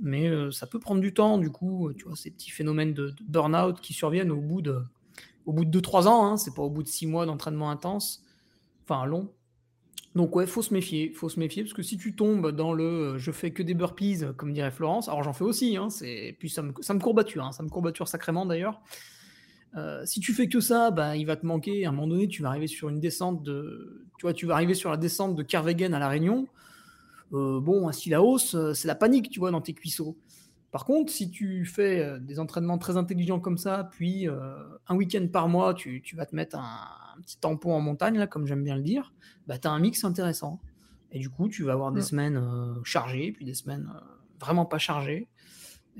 mais 0.00 0.28
euh, 0.28 0.50
ça 0.50 0.66
peut 0.66 0.78
prendre 0.78 1.00
du 1.00 1.14
temps 1.14 1.38
du 1.38 1.50
coup, 1.50 1.92
tu 1.96 2.04
vois, 2.04 2.16
ces 2.16 2.30
petits 2.30 2.50
phénomènes 2.50 2.94
de, 2.94 3.14
burn-out 3.28 3.80
qui 3.80 3.92
surviennent 3.92 4.30
au 4.30 4.40
bout 4.40 4.62
de, 4.62 4.82
au 5.46 5.52
bout 5.52 5.64
de 5.64 5.80
2-3 5.80 6.06
ans, 6.06 6.26
hein, 6.26 6.36
c'est 6.36 6.54
pas 6.54 6.62
au 6.62 6.70
bout 6.70 6.82
de 6.82 6.88
6 6.88 7.06
mois 7.06 7.26
d'entraînement 7.26 7.70
intense, 7.70 8.24
enfin 8.84 9.04
long. 9.06 9.30
Donc 10.14 10.36
ouais, 10.36 10.46
faut 10.46 10.62
se 10.62 10.72
méfier, 10.72 11.12
faut 11.12 11.28
se 11.28 11.40
méfier 11.40 11.64
parce 11.64 11.74
que 11.74 11.82
si 11.82 11.96
tu 11.96 12.14
tombes 12.14 12.52
dans 12.52 12.72
le 12.72 13.18
je 13.18 13.32
fais 13.32 13.50
que 13.50 13.64
des 13.64 13.74
burpees 13.74 14.22
comme 14.36 14.52
dirait 14.52 14.70
Florence, 14.70 15.08
alors 15.08 15.24
j'en 15.24 15.32
fais 15.32 15.42
aussi, 15.42 15.76
hein, 15.76 15.88
puis 16.38 16.48
ça 16.48 16.62
me, 16.62 16.72
ça 16.80 16.94
me 16.94 17.00
courbature, 17.00 17.44
hein, 17.44 17.52
ça 17.52 17.62
me 17.62 18.06
sacrément 18.06 18.46
d'ailleurs. 18.46 18.80
Euh, 19.76 20.02
si 20.06 20.20
tu 20.20 20.32
fais 20.32 20.48
que 20.48 20.60
ça, 20.60 20.90
bah, 20.90 21.16
il 21.16 21.26
va 21.26 21.36
te 21.36 21.44
manquer. 21.44 21.84
À 21.84 21.88
un 21.88 21.92
moment 21.92 22.06
donné, 22.06 22.28
tu 22.28 22.42
vas 22.42 22.48
arriver 22.48 22.68
sur 22.68 22.88
une 22.88 23.00
descente 23.00 23.42
de, 23.42 24.06
tu 24.18 24.22
vois, 24.22 24.32
tu 24.32 24.46
vas 24.46 24.54
arriver 24.54 24.74
sur 24.74 24.90
la 24.90 24.96
descente 24.96 25.34
de 25.34 25.42
Kervegen 25.42 25.94
à 25.94 25.98
la 25.98 26.08
Réunion. 26.08 26.46
Euh, 27.34 27.60
bon, 27.60 27.90
si 27.92 28.10
la 28.10 28.22
hausse, 28.22 28.54
euh, 28.54 28.74
c'est 28.74 28.88
la 28.88 28.94
panique, 28.94 29.30
tu 29.30 29.40
vois, 29.40 29.50
dans 29.50 29.60
tes 29.60 29.74
cuisseaux. 29.74 30.16
Par 30.70 30.84
contre, 30.84 31.12
si 31.12 31.30
tu 31.30 31.64
fais 31.64 32.18
des 32.20 32.40
entraînements 32.40 32.78
très 32.78 32.96
intelligents 32.96 33.38
comme 33.38 33.58
ça, 33.58 33.88
puis 33.92 34.26
un 34.88 34.96
week-end 34.96 35.24
par 35.32 35.46
mois, 35.46 35.72
tu, 35.72 36.02
vas 36.16 36.26
te 36.26 36.34
mettre 36.34 36.58
un, 36.58 37.20
petit 37.22 37.38
tampon 37.38 37.74
en 37.74 37.80
montagne, 37.80 38.18
là, 38.18 38.26
comme 38.26 38.44
j'aime 38.44 38.64
bien 38.64 38.74
le 38.74 38.82
dire, 38.82 39.14
bah, 39.46 39.56
tu 39.56 39.68
as 39.68 39.70
un 39.70 39.78
mix 39.78 40.02
intéressant. 40.02 40.58
Et 41.12 41.20
du 41.20 41.30
coup, 41.30 41.48
tu 41.48 41.62
vas 41.62 41.74
avoir 41.74 41.92
des 41.92 42.00
mm. 42.00 42.02
semaines 42.02 42.44
chargées, 42.82 43.30
puis 43.30 43.44
des 43.44 43.54
semaines 43.54 43.88
vraiment 44.40 44.66
pas 44.66 44.78
chargées. 44.78 45.28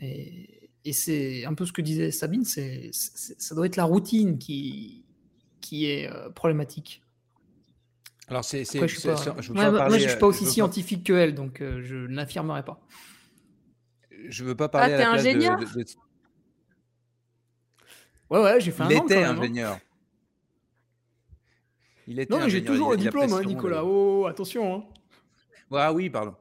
Et, 0.00 0.64
et 0.84 0.92
c'est 0.92 1.44
un 1.44 1.54
peu 1.54 1.64
ce 1.64 1.72
que 1.72 1.80
disait 1.80 2.10
Sabine, 2.10 2.44
c'est, 2.44 2.90
ça 2.92 3.54
doit 3.54 3.66
être 3.66 3.76
la 3.76 3.84
routine 3.84 4.38
qui, 4.38 5.04
qui 5.60 5.86
est 5.86 6.10
euh, 6.10 6.28
problématique. 6.28 7.02
Alors, 8.28 8.44
c'est. 8.44 8.64
je 8.64 8.86
suis 8.86 9.08
pas, 9.52 9.70
moi, 9.70 9.98
je 9.98 10.08
suis 10.08 10.18
pas 10.18 10.26
aussi 10.26 10.46
scientifique 10.46 11.04
que 11.04 11.12
elle, 11.12 11.34
donc 11.34 11.60
euh, 11.60 11.82
je 11.82 11.96
n'affirmerai 11.96 12.64
pas. 12.64 12.80
Je 14.28 14.44
veux 14.44 14.54
pas 14.54 14.68
parler 14.68 14.94
ah, 14.94 14.96
à 14.96 14.98
la 14.98 15.04
place 15.10 15.20
ingénieur 15.20 15.58
de, 15.58 15.64
de, 15.64 15.84
Ouais, 18.30 18.40
ouais, 18.40 18.60
j'ai 18.60 18.70
fait 18.70 18.82
un 18.82 18.88
Il 18.90 18.96
était 18.96 19.22
hein. 19.22 19.36
ingénieur. 19.36 19.78
Il 22.06 22.20
était 22.20 22.32
non, 22.32 22.40
mais 22.40 22.50
j'ai 22.50 22.64
toujours 22.64 22.92
le 22.92 22.96
diplôme, 22.96 23.32
hein, 23.32 23.42
Nicolas. 23.44 23.84
Oh, 23.84 24.26
attention. 24.26 24.74
Hein. 24.74 24.84
Ah 25.72 25.92
oui, 25.92 26.08
pardon. 26.08 26.34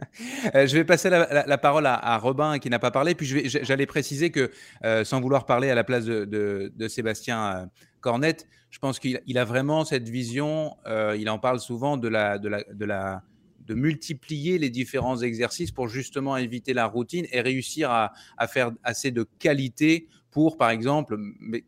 Euh, 0.54 0.66
je 0.66 0.76
vais 0.76 0.84
passer 0.84 1.10
la, 1.10 1.58
parole 1.58 1.86
à, 1.86 2.18
Robin 2.18 2.58
qui 2.58 2.70
n'a 2.70 2.78
pas 2.78 2.90
parlé. 2.90 3.14
Puis 3.14 3.48
j'allais 3.48 3.86
préciser 3.86 4.30
que, 4.30 4.50
euh, 4.84 5.04
sans 5.04 5.20
vouloir 5.20 5.46
parler 5.46 5.70
à 5.70 5.74
la 5.74 5.84
place 5.84 6.04
de, 6.04 6.88
Sébastien 6.88 7.56
euh, 7.56 7.66
Cornette, 8.00 8.46
je 8.70 8.78
pense 8.78 8.98
qu'il 8.98 9.38
a 9.38 9.44
vraiment 9.44 9.84
cette 9.84 10.08
vision. 10.08 10.76
il 11.16 11.28
en 11.28 11.38
parle 11.38 11.60
souvent 11.60 11.96
de 11.96 13.24
multiplier 13.68 14.58
les 14.58 14.70
différents 14.70 15.20
exercices 15.20 15.70
pour 15.70 15.88
justement 15.88 16.36
éviter 16.36 16.72
la 16.72 16.86
routine 16.86 17.26
et 17.32 17.40
réussir 17.40 17.90
à 17.90 18.46
faire 18.48 18.72
assez 18.82 19.10
de 19.10 19.26
qualité 19.38 20.08
pour, 20.30 20.56
par 20.56 20.70
exemple, 20.70 21.16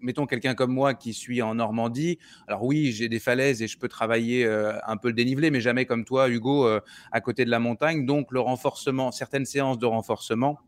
mettons 0.01 0.27
quelqu'un 0.27 0.55
comme 0.55 0.73
moi 0.73 0.95
qui 0.95 1.15
suis 1.15 1.43
en 1.43 1.57
Normandie. 1.57 2.19
Alors 2.47 2.65
oui, 2.65 2.93
j'ai 2.93 3.09
des 3.09 3.19
falaises 3.19 3.63
et 3.63 3.67
je 3.67 3.79
peux 3.79 3.89
travailler 3.89 4.45
euh, 4.45 4.73
un 4.87 4.97
peu 4.97 5.09
le 5.09 5.15
dénivelé, 5.15 5.51
mais 5.51 5.61
jamais 5.61 5.85
comme 5.85 6.05
toi, 6.05 6.29
Hugo, 6.29 6.67
euh, 6.67 6.81
à 7.11 7.21
côté 7.21 7.45
de 7.45 7.51
la 7.51 7.59
montagne. 7.59 8.07
Donc 8.07 8.31
le 8.31 8.41
renforcement, 8.41 9.11
certaines 9.11 9.47
séances 9.47 9.79
de 9.79 9.87
renforcement 9.87 10.61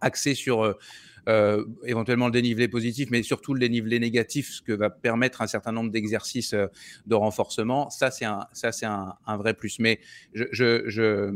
axé 0.00 0.34
sur 0.34 0.74
euh, 1.28 1.64
éventuellement 1.84 2.26
le 2.26 2.32
dénivelé 2.32 2.66
positif, 2.66 3.08
mais 3.10 3.22
surtout 3.22 3.54
le 3.54 3.60
dénivelé 3.60 4.00
négatif, 4.00 4.50
ce 4.50 4.62
que 4.62 4.72
va 4.72 4.90
permettre 4.90 5.42
un 5.42 5.46
certain 5.46 5.72
nombre 5.72 5.90
d'exercices 5.90 6.54
de 6.54 7.14
renforcement. 7.14 7.88
Ça, 7.90 8.10
c'est 8.10 8.24
un, 8.24 8.46
ça, 8.52 8.72
c'est 8.72 8.86
un, 8.86 9.36
vrai 9.36 9.54
plus. 9.54 9.78
Mais 9.78 10.00
je, 10.34 10.44
je, 10.52 11.32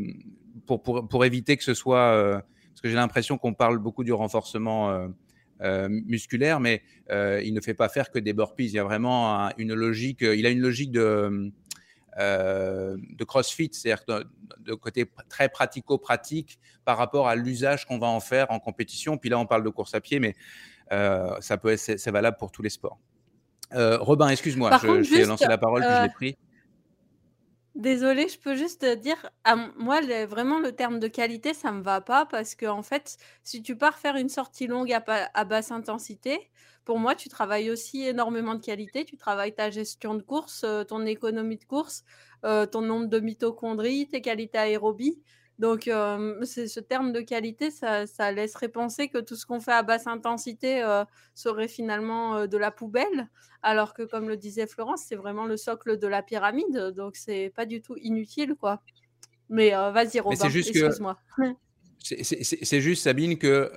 pour, 0.66 0.82
pour, 0.82 1.08
pour, 1.08 1.24
éviter 1.24 1.56
que 1.56 1.64
ce 1.64 1.74
soit, 1.74 2.42
parce 2.70 2.80
que 2.80 2.88
j'ai 2.88 2.94
l'impression 2.94 3.38
qu'on 3.38 3.54
parle 3.54 3.78
beaucoup 3.78 4.04
du 4.04 4.12
renforcement. 4.12 5.08
Musculaire, 5.60 6.60
mais 6.60 6.82
il 7.10 7.52
ne 7.54 7.60
fait 7.60 7.74
pas 7.74 7.88
faire 7.88 8.10
que 8.10 8.18
des 8.18 8.32
burpees. 8.32 8.66
Il 8.66 8.72
y 8.72 8.78
a 8.78 8.84
vraiment 8.84 9.50
une 9.56 9.74
logique. 9.74 10.22
il 10.22 10.46
a 10.46 10.50
une 10.50 10.60
logique 10.60 10.92
de 10.92 11.52
euh, 12.18 12.96
de 13.10 13.24
CrossFit, 13.24 13.68
c'est-à-dire 13.72 14.24
de, 14.60 14.72
côté 14.72 15.04
très 15.28 15.50
pratico-pratique 15.50 16.58
par 16.86 16.96
rapport 16.96 17.28
à 17.28 17.36
l'usage 17.36 17.84
qu'on 17.84 17.98
va 17.98 18.06
en 18.06 18.20
faire 18.20 18.50
en 18.50 18.58
compétition. 18.58 19.18
Puis 19.18 19.28
là, 19.28 19.38
on 19.38 19.44
parle 19.44 19.62
de 19.62 19.68
course 19.68 19.94
à 19.94 20.00
pied, 20.00 20.18
mais 20.18 20.34
euh, 20.92 21.36
ça 21.40 21.58
peut 21.58 21.76
c'est 21.76 22.10
valable 22.10 22.38
pour 22.38 22.50
tous 22.50 22.62
les 22.62 22.70
sports. 22.70 22.98
Euh, 23.74 23.98
Robin, 23.98 24.28
excuse-moi, 24.28 24.78
je, 24.82 25.14
t'ai 25.14 25.26
lancé 25.26 25.46
la 25.46 25.58
parole, 25.58 25.82
puis 25.82 25.90
je 25.94 26.02
l'ai 26.04 26.08
pris. 26.08 26.38
Désolée, 27.76 28.26
je 28.28 28.38
peux 28.38 28.56
juste 28.56 28.84
dire, 28.86 29.30
moi, 29.76 30.00
vraiment, 30.26 30.58
le 30.60 30.72
terme 30.72 30.98
de 30.98 31.08
qualité, 31.08 31.52
ça 31.52 31.72
me 31.72 31.82
va 31.82 32.00
pas 32.00 32.24
parce 32.24 32.54
que, 32.54 32.64
en 32.66 32.82
fait, 32.82 33.18
si 33.44 33.62
tu 33.62 33.76
pars 33.76 33.98
faire 33.98 34.16
une 34.16 34.30
sortie 34.30 34.66
longue 34.66 34.92
à 34.92 35.44
basse 35.44 35.70
intensité, 35.70 36.50
pour 36.86 36.98
moi, 36.98 37.14
tu 37.14 37.28
travailles 37.28 37.70
aussi 37.70 38.02
énormément 38.06 38.54
de 38.54 38.62
qualité. 38.64 39.04
Tu 39.04 39.16
travailles 39.18 39.54
ta 39.54 39.70
gestion 39.70 40.14
de 40.14 40.22
course, 40.22 40.62
euh, 40.64 40.84
ton 40.84 41.04
économie 41.04 41.58
de 41.58 41.64
course, 41.64 42.04
euh, 42.44 42.64
ton 42.64 42.80
nombre 42.80 43.06
de 43.08 43.20
mitochondries, 43.20 44.08
tes 44.08 44.22
qualités 44.22 44.56
aérobies. 44.58 45.20
Donc, 45.58 45.88
euh, 45.88 46.44
c'est 46.44 46.68
ce 46.68 46.80
terme 46.80 47.12
de 47.12 47.20
qualité, 47.20 47.70
ça, 47.70 48.06
ça, 48.06 48.30
laisserait 48.30 48.68
penser 48.68 49.08
que 49.08 49.18
tout 49.18 49.36
ce 49.36 49.46
qu'on 49.46 49.60
fait 49.60 49.72
à 49.72 49.82
basse 49.82 50.06
intensité 50.06 50.84
serait 51.34 51.68
finalement 51.68 52.46
de 52.46 52.58
la 52.58 52.70
poubelle, 52.70 53.28
alors 53.62 53.94
que, 53.94 54.02
comme 54.02 54.28
le 54.28 54.36
disait 54.36 54.66
Florence, 54.66 55.04
c'est 55.06 55.16
vraiment 55.16 55.46
le 55.46 55.56
socle 55.56 55.98
de 55.98 56.06
la 56.06 56.22
pyramide, 56.22 56.92
donc 56.94 57.16
c'est 57.16 57.52
pas 57.54 57.64
du 57.64 57.80
tout 57.80 57.96
inutile, 57.96 58.54
quoi. 58.54 58.82
Mais 59.48 59.70
vas-y, 59.70 60.20
Robin, 60.20 60.48
excuse-moi. 60.48 61.18
C'est 62.00 62.80
juste, 62.80 63.04
Sabine, 63.04 63.38
que 63.38 63.72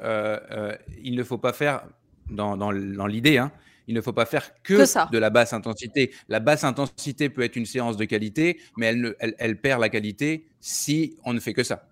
il 1.02 1.16
ne 1.16 1.24
faut 1.24 1.38
pas 1.38 1.54
faire 1.54 1.88
dans, 2.30 2.72
l'idée, 3.08 3.38
hein, 3.38 3.52
il 3.90 3.96
ne 3.96 4.02
faut 4.02 4.14
pas 4.14 4.28
faire 4.28 4.52
que, 4.62 5.10
de 5.12 5.18
la 5.18 5.32
basse 5.32 5.52
intensité. 5.52 6.14
La 6.28 6.40
basse 6.40 6.64
intensité 6.64 7.28
peut 7.28 7.42
être 7.42 7.56
une 7.56 7.66
séance 7.66 7.98
de 7.98 8.06
qualité, 8.06 8.60
mais 8.78 8.86
elle, 8.86 9.16
elle, 9.40 9.60
perd 9.60 9.82
la 9.82 9.90
qualité 9.90 10.46
si 10.60 11.18
on 11.26 11.34
ne 11.34 11.40
fait 11.40 11.54
que 11.54 11.64
ça. 11.64 11.90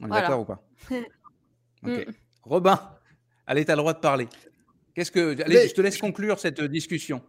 On 0.00 0.06
est 0.06 0.10
d'accord 0.10 0.40
ou 0.40 0.44
pas? 0.44 0.62
Mm. 1.82 1.96
Robin, 2.42 2.78
allez, 3.46 3.64
tu 3.64 3.70
as 3.70 3.74
le 3.74 3.80
droit 3.80 3.94
de 3.94 4.00
parler. 4.00 4.28
Qu'est-ce 4.94 5.10
que, 5.10 5.42
allez, 5.42 5.66
je 5.66 5.72
te 5.72 5.80
laisse 5.80 5.96
conclure 5.96 6.38
cette 6.38 6.60
discussion. 6.60 7.22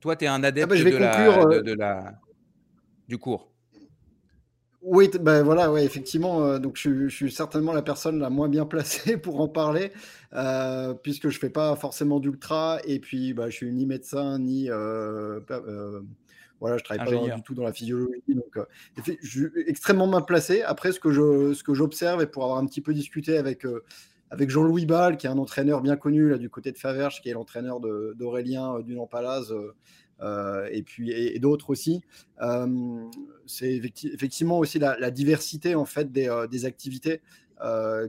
Toi, 0.00 0.16
tu 0.16 0.26
es 0.26 0.28
un 0.28 0.44
adepte 0.44 0.70
ah 0.70 0.84
bah, 0.84 1.46
euh, 1.50 1.62
de, 1.62 1.72
la, 1.72 2.20
du 3.08 3.16
cours. 3.16 3.49
Oui, 4.82 5.10
ben 5.20 5.42
voilà, 5.42 5.70
ouais, 5.70 5.84
effectivement. 5.84 6.42
Euh, 6.42 6.58
donc, 6.58 6.76
je, 6.76 7.08
suis 7.08 7.30
certainement 7.30 7.72
la 7.72 7.82
personne 7.82 8.18
la 8.18 8.30
moins 8.30 8.48
bien 8.48 8.64
placée 8.64 9.16
pour 9.18 9.40
en 9.40 9.48
parler, 9.48 9.92
euh, 10.32 10.94
puisque 10.94 11.28
je 11.28 11.38
fais 11.38 11.50
pas 11.50 11.76
forcément 11.76 12.18
d'ultra, 12.18 12.78
et 12.84 12.98
puis 12.98 13.34
bah, 13.34 13.50
je 13.50 13.56
suis 13.56 13.72
ni 13.72 13.84
médecin 13.86 14.38
ni 14.38 14.70
euh, 14.70 15.40
voilà, 16.60 16.76
je 16.78 16.84
travaille 16.84 17.04
pas 17.06 17.36
du 17.36 17.42
tout 17.42 17.54
dans 17.54 17.64
la 17.64 17.72
physiologie, 17.72 18.22
donc 18.28 18.58
je 19.06 19.12
suis 19.28 19.48
extrêmement 19.66 20.06
mal 20.06 20.24
placé. 20.24 20.62
Après, 20.62 20.92
ce 20.92 21.00
que 21.00 21.10
je, 21.10 21.54
ce 21.54 21.62
que 21.62 21.74
j'observe, 21.74 22.22
et 22.22 22.26
pour 22.26 22.44
avoir 22.44 22.58
un 22.58 22.66
petit 22.66 22.80
peu 22.80 22.94
discuté 22.94 23.36
avec 23.36 23.64
avec 24.30 24.48
Jean-Louis 24.48 24.86
Ball, 24.86 25.16
qui 25.16 25.26
est 25.26 25.30
un 25.30 25.38
entraîneur 25.38 25.80
bien 25.80 25.96
connu 25.96 26.28
là 26.28 26.38
du 26.38 26.48
côté 26.48 26.70
de 26.70 26.78
Faverges, 26.78 27.20
qui 27.20 27.28
est 27.28 27.32
l'entraîneur 27.32 27.80
d'Aurélien 27.80 28.80
du 28.80 28.94
Lampalaz 28.94 29.52
euh, 29.52 29.74
et 30.70 30.82
puis 30.82 31.10
et, 31.10 31.38
d'autres 31.38 31.70
aussi. 31.70 32.02
Euh, 32.42 33.04
c'est 33.46 33.80
effectivement 34.04 34.58
aussi 34.58 34.78
la, 34.78 35.10
diversité 35.10 35.74
en 35.74 35.84
fait 35.84 36.12
des, 36.12 36.28
euh, 36.28 36.46
activités 36.64 37.20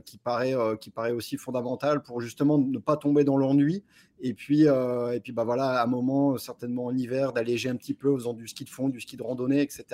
qui, 0.06 0.16
paraît, 0.16 0.54
qui 0.80 0.88
paraît 0.88 1.12
aussi 1.12 1.36
fondamentale 1.36 2.02
pour 2.02 2.22
justement 2.22 2.56
ne 2.56 2.78
pas 2.78 2.96
tomber 2.96 3.22
dans 3.22 3.36
l'ennui. 3.36 3.84
Et 4.24 4.32
puis, 4.32 4.62
et 4.62 5.20
puis 5.20 5.32
bah 5.32 5.44
voilà, 5.44 5.80
à 5.80 5.84
un 5.84 5.86
moment, 5.86 6.38
certainement 6.38 6.86
en 6.86 6.96
hiver, 6.96 7.34
d'alléger 7.34 7.68
un 7.68 7.76
petit 7.76 7.92
peu 7.92 8.14
en 8.14 8.16
faisant 8.16 8.32
du 8.32 8.48
ski 8.48 8.64
de 8.64 8.70
fond, 8.70 8.88
du 8.88 8.98
ski 8.98 9.18
de 9.18 9.22
randonnée, 9.22 9.60
etc. 9.60 9.84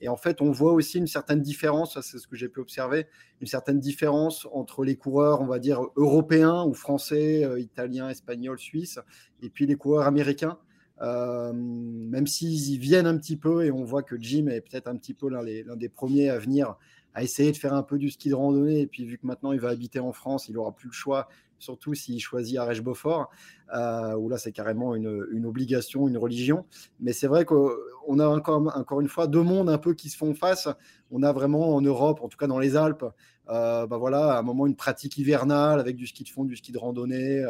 Et 0.00 0.08
en 0.08 0.16
fait, 0.16 0.40
on 0.40 0.50
voit 0.50 0.72
aussi 0.72 0.96
une 0.96 1.08
certaine 1.08 1.42
différence, 1.42 2.00
c'est 2.00 2.18
ce 2.18 2.26
que 2.26 2.36
j'ai 2.36 2.48
pu 2.48 2.60
observer, 2.60 3.06
une 3.42 3.48
certaine 3.48 3.80
différence 3.80 4.48
entre 4.52 4.82
les 4.82 4.96
coureurs, 4.96 5.42
on 5.42 5.46
va 5.46 5.58
dire, 5.58 5.82
européens 5.96 6.64
ou 6.64 6.72
français, 6.72 7.44
italiens, 7.58 8.08
espagnols, 8.08 8.58
suisses, 8.58 8.98
et 9.42 9.50
puis 9.50 9.66
les 9.66 9.74
coureurs 9.74 10.06
américains. 10.06 10.58
Euh, 11.02 11.52
même 11.52 12.26
s'ils 12.26 12.70
y 12.70 12.78
viennent 12.78 13.06
un 13.06 13.18
petit 13.18 13.36
peu 13.36 13.64
et 13.64 13.70
on 13.70 13.84
voit 13.84 14.02
que 14.02 14.16
Jim 14.18 14.46
est 14.46 14.62
peut-être 14.62 14.88
un 14.88 14.96
petit 14.96 15.12
peu 15.12 15.28
l'un 15.28 15.76
des 15.76 15.88
premiers 15.88 16.30
à 16.30 16.38
venir 16.38 16.76
à 17.16 17.22
essayer 17.22 17.50
de 17.50 17.56
faire 17.56 17.72
un 17.72 17.82
peu 17.82 17.98
du 17.98 18.10
ski 18.10 18.28
de 18.28 18.34
randonnée. 18.34 18.80
Et 18.82 18.86
puis, 18.86 19.06
vu 19.06 19.16
que 19.16 19.26
maintenant 19.26 19.52
il 19.52 19.58
va 19.58 19.70
habiter 19.70 19.98
en 19.98 20.12
France, 20.12 20.48
il 20.48 20.54
n'aura 20.54 20.72
plus 20.72 20.88
le 20.88 20.92
choix, 20.92 21.28
surtout 21.58 21.94
s'il 21.94 22.20
choisit 22.20 22.58
Arèche-Beaufort, 22.58 23.30
euh, 23.74 24.14
où 24.16 24.28
là 24.28 24.36
c'est 24.36 24.52
carrément 24.52 24.94
une, 24.94 25.46
obligation, 25.46 26.08
une 26.08 26.18
religion. 26.18 26.66
Mais 27.00 27.14
c'est 27.14 27.26
vrai 27.26 27.46
qu'on 27.46 28.18
a 28.18 28.28
encore, 28.28 28.70
encore 28.76 29.00
une 29.00 29.08
fois 29.08 29.26
deux 29.28 29.42
mondes 29.42 29.70
un 29.70 29.78
peu 29.78 29.94
qui 29.94 30.10
se 30.10 30.16
font 30.18 30.34
face. 30.34 30.68
On 31.10 31.22
a 31.22 31.32
vraiment 31.32 31.74
en 31.74 31.80
Europe, 31.80 32.20
en 32.22 32.28
tout 32.28 32.36
cas 32.36 32.48
dans 32.48 32.58
les 32.58 32.76
Alpes, 32.76 33.06
euh, 33.48 33.86
bah 33.86 33.96
voilà, 33.96 34.34
à 34.34 34.38
un 34.40 34.42
moment 34.42 34.66
une 34.66 34.76
pratique 34.76 35.16
hivernale 35.16 35.80
avec 35.80 35.96
du 35.96 36.06
ski 36.06 36.22
de 36.22 36.28
fond, 36.28 36.44
du 36.44 36.54
ski 36.54 36.70
de 36.70 36.78
randonnée. 36.78 37.42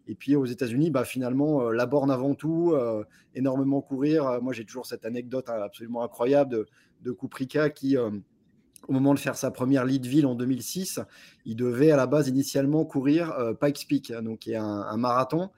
Euh, 0.00 0.10
et 0.10 0.14
puis 0.14 0.36
aux 0.36 0.46
États-Unis, 0.46 0.90
bah, 0.90 1.04
finalement, 1.04 1.62
euh, 1.62 1.72
la 1.72 1.86
borne 1.86 2.10
avant 2.10 2.34
tout, 2.34 2.72
euh, 2.74 3.04
énormément 3.34 3.80
courir. 3.80 4.26
Euh, 4.26 4.40
moi, 4.40 4.52
j'ai 4.52 4.64
toujours 4.64 4.86
cette 4.86 5.04
anecdote 5.04 5.48
hein, 5.48 5.60
absolument 5.62 6.02
incroyable 6.02 6.50
de, 6.50 6.66
de 7.02 7.68
qui, 7.68 7.96
au 7.96 8.92
moment 8.92 9.14
de 9.14 9.18
faire 9.18 9.36
sa 9.36 9.50
première 9.50 9.84
Leadville 9.84 10.26
en 10.26 10.34
2006, 10.34 11.00
il 11.46 11.56
devait 11.56 11.90
à 11.90 11.96
la 11.96 12.06
base 12.06 12.28
initialement 12.28 12.84
courir 12.84 13.34
Pikes 13.60 13.86
Peak, 13.88 14.10
hein, 14.10 14.22
donc 14.22 14.40
qui 14.40 14.52
est 14.52 14.56
un, 14.56 14.96
marathon. 14.96 15.50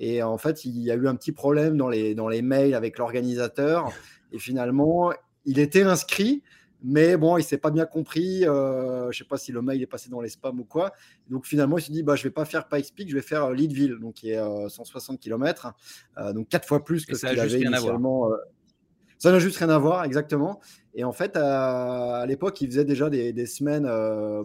Et 0.00 0.22
en 0.22 0.38
fait, 0.38 0.64
il 0.64 0.78
y 0.78 0.90
a 0.90 0.94
eu 0.94 1.06
un 1.06 1.14
petit 1.14 1.32
problème 1.32 1.76
dans 1.76 1.88
les, 1.88 2.14
dans 2.14 2.28
les 2.28 2.42
mails 2.42 2.74
avec 2.74 2.98
l'organisateur. 2.98 3.92
Et 4.32 4.38
finalement, 4.38 5.12
il 5.44 5.58
était 5.58 5.82
inscrit, 5.82 6.42
mais 6.82 7.16
bon, 7.16 7.36
il 7.36 7.42
s'est 7.42 7.58
pas 7.58 7.70
bien 7.70 7.86
compris. 7.86 8.46
Euh, 8.46 9.10
je 9.10 9.18
sais 9.18 9.24
pas 9.24 9.36
si 9.36 9.52
le 9.52 9.62
mail 9.62 9.82
est 9.82 9.86
passé 9.86 10.08
dans 10.10 10.20
les 10.20 10.28
spams 10.28 10.60
ou 10.60 10.64
quoi. 10.64 10.92
Donc 11.28 11.46
finalement, 11.46 11.78
il 11.78 11.82
s'est 11.82 11.92
dit, 11.92 12.02
bah, 12.02 12.16
je 12.16 12.22
vais 12.22 12.30
pas 12.30 12.44
faire 12.44 12.68
Pikes 12.68 12.94
Peak, 12.94 13.10
je 13.10 13.14
vais 13.14 13.22
faire 13.22 13.46
euh, 13.46 13.54
Leadville, 13.54 13.98
donc 14.00 14.14
qui 14.14 14.30
est 14.30 14.68
160 14.68 15.14
euh, 15.14 15.18
km, 15.18 15.74
euh, 16.18 16.32
donc 16.32 16.48
quatre 16.48 16.66
fois 16.66 16.84
plus 16.84 17.04
que 17.04 17.16
ce 17.16 17.26
qu'il 17.26 17.40
avait 17.40 17.60
initialement. 17.60 18.30
Ça 19.18 19.32
n'a 19.32 19.38
juste 19.38 19.56
rien 19.58 19.68
à 19.68 19.78
voir, 19.78 20.04
exactement. 20.04 20.60
Et 20.94 21.04
en 21.04 21.12
fait, 21.12 21.36
à, 21.36 22.24
l'époque, 22.26 22.60
il 22.60 22.68
faisait 22.68 22.84
déjà 22.84 23.10
des, 23.10 23.46
semaines 23.46 23.84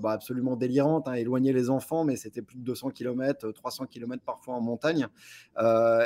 bah, 0.01 0.11
absolument 0.11 0.55
délirantes, 0.55 1.07
hein, 1.07 1.13
éloigner 1.13 1.53
les 1.53 1.69
enfants, 1.69 2.03
mais 2.03 2.15
c'était 2.15 2.41
plus 2.41 2.57
de 2.57 2.63
200 2.63 2.89
km, 2.89 3.51
300 3.51 3.85
km 3.85 4.23
parfois 4.25 4.55
en 4.55 4.61
montagne. 4.61 5.07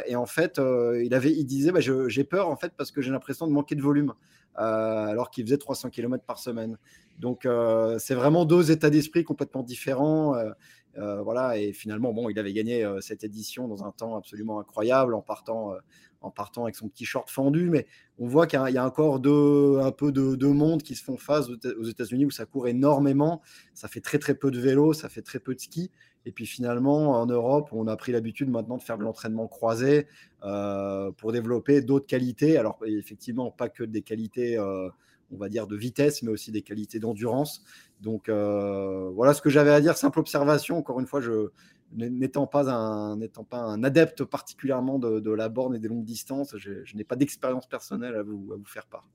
et 0.06 0.16
en 0.16 0.26
fait, 0.26 0.62
il, 1.02 1.14
avait, 1.14 1.32
il 1.32 1.46
disait, 1.46 1.72
bah, 1.72 1.80
j'ai 1.82 2.24
peur 2.24 2.50
en 2.50 2.56
fait 2.56 2.74
parce 2.78 2.92
que 2.92 3.02
j'ai 3.02 3.12
l'impression 3.12 3.48
de 3.48 3.52
manquer 3.52 3.76
de 3.76 3.82
volume. 3.82 4.14
Euh, 4.60 5.06
alors 5.06 5.30
qu'il 5.30 5.46
faisait 5.46 5.58
300 5.58 5.92
km 5.92 6.24
par 6.26 6.40
semaine. 6.40 6.78
Donc, 7.20 7.46
euh, 7.46 8.00
c'est 8.00 8.16
vraiment 8.16 8.44
deux 8.44 8.72
états 8.72 8.90
d'esprit 8.90 9.24
complètement 9.24 9.62
différents. 9.62 10.36
Euh, 10.36 11.22
voilà, 11.22 11.60
et 11.60 11.74
finalement, 11.74 12.12
bon, 12.12 12.28
il 12.30 12.40
avait 12.40 12.54
gagné 12.54 12.84
cette 13.02 13.24
édition 13.24 13.68
dans 13.68 13.84
un 13.84 13.92
temps 13.92 14.16
absolument 14.16 14.60
incroyable 14.60 15.14
en 15.14 15.22
partant, 15.22 15.74
en 16.22 16.32
partant 16.32 16.64
avec 16.64 16.76
son 16.76 16.88
petit 16.88 17.06
short 17.06 17.30
fendu. 17.30 17.70
Mais 17.70 17.88
on 18.20 18.28
voit 18.28 18.48
qu'il 18.48 18.60
y, 18.60 18.78
a 18.78 18.86
encore 18.86 19.16
un 19.16 19.92
peu 19.92 20.12
de, 20.12 20.36
de, 20.36 20.48
monde 20.48 20.84
qui 20.84 20.96
se 20.96 21.04
font 21.04 21.18
face 21.18 21.48
aux 21.50 21.86
États-Unis 21.86 22.26
où 22.26 22.32
ça 22.32 22.46
court 22.46 22.68
énormément. 22.68 23.42
Ça 23.74 23.88
fait 23.88 24.02
très 24.02 24.20
très 24.20 24.36
peu 24.36 24.52
de 24.52 24.60
vélo, 24.60 24.94
ça 24.94 25.10
fait 25.10 25.22
très 25.22 25.40
peu 25.40 25.54
de 25.56 25.60
ski. 25.60 25.92
Et 26.28 26.32
puis 26.34 26.46
finalement, 26.46 27.12
en 27.12 27.26
Europe, 27.26 27.70
on 27.72 27.88
a 27.88 27.96
pris 27.96 28.12
l'habitude 28.12 28.50
maintenant 28.50 28.76
de 28.76 28.82
faire 28.82 28.98
de 28.98 29.04
l'entraînement 29.04 29.48
croisé 29.48 30.08
euh, 30.44 31.10
pour 31.14 31.32
développer 31.32 31.82
d'autres 31.82 32.06
qualités. 32.06 32.58
Alors 32.58 32.78
effectivement, 32.86 33.50
pas 33.50 33.70
que 33.70 33.86
des 33.86 34.02
qualités, 34.02 34.58
euh, 34.58 34.90
on 35.32 35.38
va 35.38 35.48
dire, 35.48 35.68
de 35.68 35.78
vitesse, 35.78 36.24
mais 36.24 36.30
aussi 36.30 36.52
des 36.52 36.64
qualités 36.64 37.00
d'endurance. 37.00 37.64
Donc 38.02 38.28
euh, 38.28 39.10
voilà 39.14 39.34
ce 39.34 39.42
que 39.42 39.50
j'avais 39.50 39.72
à 39.72 39.80
dire. 39.80 39.96
Simple 39.96 40.20
observation. 40.20 40.78
Encore 40.78 41.00
une 41.00 41.08
fois, 41.08 41.22
je 41.22 41.52
n'étant 41.94 42.48
pas 42.48 42.70
un 42.70 43.18
n'étant 43.18 43.44
pas 43.44 43.60
un 43.60 43.84
adepte 43.84 44.24
particulièrement 44.24 45.00
de, 45.00 45.32
la 45.32 45.50
borne 45.50 45.76
et 45.76 45.80
des 45.80 45.88
longues 45.88 46.06
distances, 46.06 46.56
je, 46.58 46.96
n'ai 46.96 47.04
pas 47.04 47.16
d'expérience 47.16 47.68
personnelle 47.68 48.16
à 48.16 48.24
vous, 48.24 48.52
à 48.54 48.58
vous 48.58 48.66
faire 48.66 48.86
part. 48.86 49.08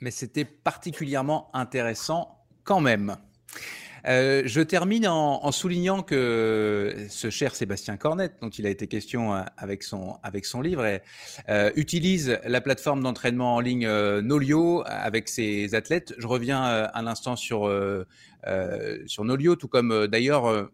Mais 0.00 0.10
c'était 0.10 0.44
particulièrement 0.44 1.50
intéressant 1.54 2.44
quand 2.64 2.80
même. 2.80 3.16
Euh, 4.06 4.42
je 4.46 4.60
termine 4.60 5.06
en, 5.06 5.52
soulignant 5.52 6.02
que 6.02 7.06
ce 7.08 7.30
cher 7.30 7.54
Sébastien 7.54 7.96
Cornette, 7.96 8.36
dont 8.40 8.48
il 8.48 8.66
a 8.66 8.70
été 8.70 8.86
question 8.86 9.34
euh, 9.34 9.42
avec 9.56 9.82
son, 9.82 10.16
avec 10.22 10.46
son 10.46 10.62
livre, 10.62 11.00
euh, 11.48 11.70
utilise 11.76 12.38
la 12.44 12.60
plateforme 12.60 13.02
d'entraînement 13.02 13.56
en 13.56 13.60
ligne 13.60 13.88
Nolio 14.20 14.82
avec 14.86 15.28
ses 15.28 15.74
athlètes. 15.74 16.14
Je 16.18 16.26
reviens 16.26 16.62
à 16.62 17.02
l'instant 17.02 17.36
sur, 17.36 17.70
sur 19.06 19.24
Nolio, 19.24 19.56
tout 19.56 19.68
comme 19.68 20.06
d'ailleurs 20.06 20.70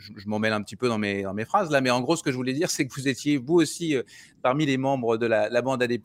je, 0.00 0.28
m'en 0.28 0.38
mêle 0.38 0.52
un 0.52 0.62
petit 0.62 0.76
peu 0.76 0.88
dans 0.88 0.98
mes, 0.98 1.44
phrases 1.44 1.70
là, 1.70 1.80
mais 1.80 1.90
en 1.90 2.00
gros, 2.00 2.16
ce 2.16 2.22
que 2.22 2.30
je 2.30 2.36
voulais 2.36 2.52
dire, 2.52 2.70
c'est 2.70 2.86
que 2.86 2.94
vous 2.94 3.08
étiez 3.08 3.36
vous 3.36 3.54
aussi 3.54 3.96
euh, 3.96 4.02
parmi 4.42 4.66
les 4.66 4.76
membres 4.78 5.16
de 5.16 5.26
la, 5.26 5.62
bande 5.62 5.82
AD+, 5.82 5.98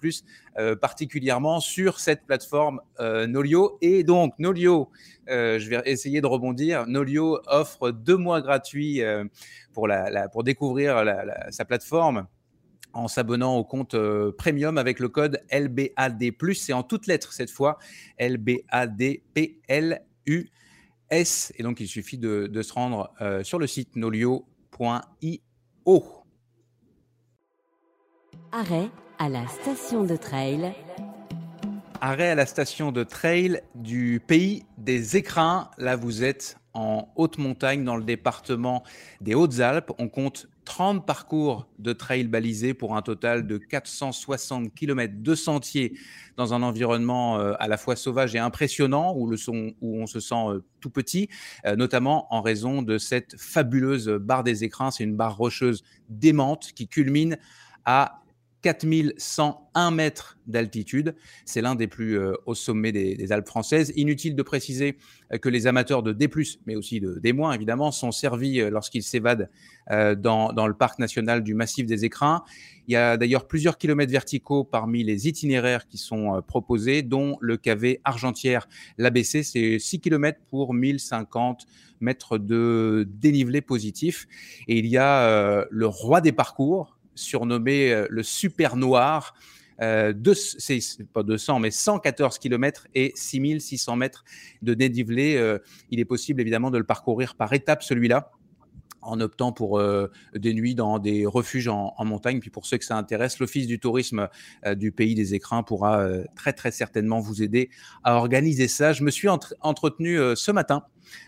euh, 0.58 0.76
particulièrement 0.76 1.60
sur 1.60 2.00
cette 2.00 2.26
plateforme 2.26 2.82
euh, 3.00 3.28
Nolio. 3.28 3.78
Et 3.82 4.04
donc, 4.04 4.34
Nolio, 4.40 4.90
je 5.28 5.70
vais 5.70 5.82
essayer 5.86 6.22
de 6.22 6.28
rebondir, 6.28 6.86
Nolio 6.88 7.40
offre 7.48 7.92
deux 7.92 8.18
mois 8.18 8.42
gratuits 8.42 9.02
pour 9.74 9.88
découvrir 10.44 11.04
sa 11.50 11.66
plateforme 11.66 12.28
en 12.94 13.08
s'abonnant 13.08 13.58
au 13.58 13.64
compte 13.64 13.96
premium 14.38 14.78
avec 14.78 15.00
le 15.00 15.10
code 15.10 15.42
LBAD+, 15.52 16.32
c'est 16.54 16.74
en 16.74 16.84
toutes 16.84 17.08
lettres 17.08 17.34
cette 17.34 17.50
fois, 17.50 17.80
LBADPLU. 18.20 19.32
S. 21.10 21.54
Et 21.58 21.64
donc, 21.64 21.80
il 21.80 21.88
suffit 21.88 22.18
de, 22.18 22.62
se 22.62 22.74
rendre 22.74 23.14
euh, 23.22 23.44
sur 23.44 23.60
le 23.60 23.68
site 23.68 23.96
nolio.io. 23.96 24.44
Arrêt 28.52 28.90
à 29.20 29.30
la 29.30 29.48
station 29.48 30.04
de 30.04 30.16
trail. 30.16 30.74
Arrêt 32.02 32.30
à 32.30 32.36
la 32.36 32.46
station 32.46 32.92
de 32.92 33.04
trail 33.04 33.62
du 33.76 34.22
pays 34.26 34.66
des 34.78 35.18
écrins. 35.18 35.70
Là, 35.78 35.96
vous 35.96 36.24
êtes 36.24 36.58
en 36.74 37.08
haute 37.16 37.38
montagne 37.38 37.84
dans 37.84 37.96
le 37.96 38.04
département 38.04 38.84
des 39.22 39.34
Hautes-Alpes. 39.34 39.92
On 39.98 40.10
compte 40.10 40.48
30 40.66 41.06
parcours 41.06 41.68
de 41.80 41.94
trail 41.94 42.26
balisés 42.26 42.74
pour 42.74 42.98
un 42.98 43.02
total 43.02 43.48
de 43.48 43.58
460 43.58 44.74
km 44.74 45.14
de 45.18 45.36
sentiers 45.36 45.98
dans 46.36 46.54
un 46.54 46.64
environnement 46.64 47.40
euh, 47.40 47.54
à 47.60 47.68
la 47.68 47.78
fois 47.78 47.96
sauvage 47.96 48.36
et 48.36 48.40
impressionnant 48.40 49.14
où, 49.16 49.28
le 49.28 49.38
son, 49.38 49.74
où 49.82 50.02
on 50.02 50.08
se 50.08 50.20
sent 50.20 50.36
euh, 50.36 50.64
tout 50.82 50.90
petit, 50.90 51.30
euh, 51.66 51.76
notamment 51.76 52.28
en 52.34 52.42
raison 52.42 52.82
de 52.82 52.98
cette 52.98 53.40
fabuleuse 53.40 54.10
barre 54.10 54.44
des 54.44 54.64
écrins. 54.64 54.92
C'est 54.92 55.04
une 55.04 55.16
barre 55.16 55.38
rocheuse 55.38 55.84
démente 56.10 56.74
qui 56.74 56.88
culmine 56.88 57.38
à 57.86 58.25
4101 58.66 59.92
mètres 59.92 60.40
d'altitude. 60.48 61.14
C'est 61.46 61.62
l'un 61.62 61.76
des 61.76 61.86
plus 61.86 62.18
euh, 62.18 62.34
hauts 62.48 62.56
sommets 62.56 62.92
des, 62.92 63.32
Alpes 63.32 63.48
françaises. 63.48 63.94
Inutile 63.96 64.36
de 64.36 64.42
préciser 64.42 64.98
euh, 65.32 65.38
que 65.38 65.50
les 65.50 65.68
amateurs 65.68 66.02
de 66.02 66.14
D, 66.14 66.28
mais 66.66 66.76
aussi 66.76 67.00
de 67.00 67.20
D, 67.20 67.36
évidemment, 67.54 67.92
sont 67.92 68.12
servis 68.12 68.60
euh, 68.60 68.72
lorsqu'ils 68.72 69.04
s'évadent 69.04 69.52
dans, 69.88 70.66
le 70.66 70.74
parc 70.74 70.98
national 70.98 71.44
du 71.44 71.54
Massif 71.54 71.86
des 71.86 72.06
Écrins. 72.06 72.44
Il 72.88 72.94
y 72.94 72.96
a 72.96 73.18
d'ailleurs 73.18 73.48
plusieurs 73.48 73.78
kilomètres 73.78 74.12
verticaux 74.12 74.64
parmi 74.64 75.04
les 75.04 75.28
itinéraires 75.28 75.86
qui 75.86 76.00
sont 76.00 76.42
proposés, 76.48 77.04
dont 77.04 77.38
le 77.40 77.58
KV 77.58 78.02
Argentière. 78.04 78.68
L'ABC, 78.98 79.44
c'est 79.44 79.78
6 79.78 80.00
km 80.00 80.40
pour 80.50 80.74
1050 80.74 81.68
mètres 82.00 82.40
de 82.40 83.08
dénivelé 83.08 83.62
positif. 83.62 84.26
Et 84.68 84.80
il 84.80 84.88
y 84.88 84.98
a 84.98 85.68
le 85.70 85.86
roi 85.86 86.20
des 86.20 86.32
parcours, 86.32 86.95
surnommé 87.16 87.92
euh, 87.92 88.08
le 88.10 88.24
Super 88.24 88.76
Noir. 88.76 89.34
Euh, 89.82 90.14
c'est 90.34 90.80
pas 91.12 91.24
200, 91.24 91.60
mais 91.60 91.72
114 91.72 92.40
km 92.40 92.88
et 92.96 93.12
6600 93.16 93.96
mètres 93.96 94.24
de 94.62 94.74
dénivelé. 94.74 95.36
Euh, 95.36 95.60
il 95.92 96.00
est 96.00 96.06
possible 96.06 96.42
évidemment 96.42 96.72
de 96.72 96.78
le 96.78 96.84
parcourir 96.84 97.36
par 97.36 97.54
étapes, 97.54 97.84
celui-là 97.84 98.32
en 99.08 99.20
optant 99.20 99.52
pour 99.52 99.78
euh, 99.78 100.10
des 100.34 100.56
nuits 100.56 100.74
dans 100.74 100.98
des 100.98 101.28
refuges 101.28 101.68
en, 101.68 101.94
montagne. 102.00 102.40
Puis 102.40 102.50
pour 102.50 102.66
ceux 102.66 102.80
que 102.80 102.86
ça 102.86 102.98
intéresse, 102.98 103.38
l'Office 103.38 103.68
du 103.68 103.78
tourisme 103.78 104.30
du 104.76 104.92
pays 104.92 105.14
des 105.14 105.36
écrins 105.36 105.62
pourra 105.62 106.08
très 106.36 106.54
très 106.54 106.72
certainement 106.72 107.20
vous 107.20 107.44
aider 107.44 107.70
à 108.04 108.16
organiser 108.16 108.68
ça. 108.68 108.94
Je 108.94 109.04
me 109.04 109.12
suis 109.12 109.28
entretenu 109.30 110.18
ce 110.36 110.50
matin 110.50 110.86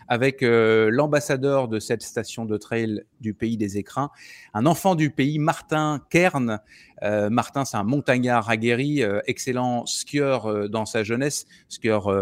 avec 0.08 0.42
euh, 0.42 0.90
l'ambassadeur 0.90 1.68
de 1.68 1.78
cette 1.78 2.02
station 2.02 2.44
de 2.44 2.56
trail 2.56 3.02
du 3.20 3.34
pays 3.34 3.56
des 3.56 3.78
écrins, 3.78 4.10
un 4.54 4.66
enfant 4.66 4.94
du 4.94 5.10
pays, 5.10 5.38
Martin 5.38 6.00
Kern. 6.10 6.60
Euh, 7.02 7.30
Martin, 7.30 7.64
c'est 7.64 7.76
un 7.76 7.84
montagnard 7.84 8.50
aguerri, 8.50 9.02
euh, 9.02 9.20
excellent 9.26 9.86
skieur 9.86 10.68
dans 10.68 10.86
sa 10.86 11.04
jeunesse, 11.04 11.46
skieur 11.68 12.12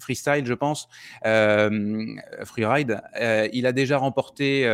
freestyle, 0.00 0.46
je 0.46 0.54
pense, 0.54 0.88
freeride. 2.44 3.00
il 3.52 3.66
a 3.66 3.72
déjà 3.72 3.98
remporté, 3.98 4.66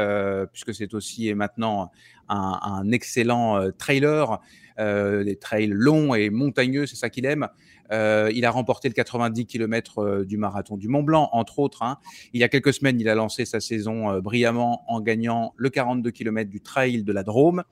puisque 0.53 0.75
c'est 0.75 0.95
aussi 0.95 1.29
et 1.29 1.35
maintenant 1.35 1.91
un, 2.29 2.61
un 2.63 2.91
excellent 2.93 3.71
trailer, 3.79 4.41
des 4.79 5.37
trails 5.37 5.69
longs 5.69 6.15
et 6.15 6.31
montagneux, 6.31 6.87
c'est 6.87 6.97
ça 6.97 7.11
qu'il 7.11 7.27
aime. 7.27 7.49
Euh, 7.91 8.31
il 8.35 8.45
a 8.45 8.51
remporté 8.51 8.89
le 8.89 8.95
90 8.95 9.47
km 9.47 9.99
euh, 9.99 10.25
du 10.25 10.37
marathon 10.37 10.77
du 10.77 10.89
Mont 10.89 11.03
Blanc, 11.03 11.29
entre 11.33 11.59
autres. 11.59 11.83
Hein. 11.83 11.99
Il 12.33 12.41
y 12.41 12.45
a 12.45 12.49
quelques 12.49 12.73
semaines, 12.75 13.01
il 13.01 13.09
a 13.09 13.15
lancé 13.15 13.45
sa 13.45 13.61
saison 13.61 14.11
euh, 14.11 14.21
brillamment 14.21 14.85
en 14.89 15.01
gagnant 15.01 15.55
le 15.57 15.71
42 15.71 16.11
km 16.11 16.51
du 16.51 16.61
trail 16.61 17.03
de 17.03 17.13
la 17.13 17.23
Drôme. 17.23 17.65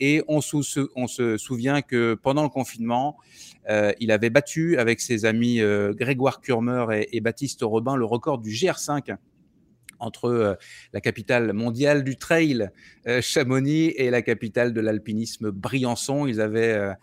Et 0.00 0.22
on, 0.28 0.40
se 0.40 1.36
souvient 1.36 1.80
que 1.80 2.14
pendant 2.14 2.42
le 2.42 2.48
confinement, 2.48 3.16
il 4.00 4.10
avait 4.10 4.30
battu 4.30 4.76
avec 4.78 5.00
ses 5.00 5.24
amis 5.26 5.60
Grégoire 5.92 6.40
Kurmer 6.40 7.06
et, 7.12 7.20
Baptiste 7.20 7.60
Robin 7.62 7.94
le 7.94 8.04
record 8.04 8.38
du 8.38 8.50
GR5 8.50 9.14
entre 10.02 10.58
la 10.92 11.00
capitale 11.00 11.52
mondiale 11.52 12.04
du 12.04 12.16
trail, 12.16 12.70
Chamonix, 13.20 13.94
et 13.96 14.10
la 14.10 14.22
capitale 14.22 14.72
de 14.72 14.80
l'alpinisme, 14.80 15.50
Briançon. 15.50 16.26
Ils 16.26 16.40
avaient 16.40 16.94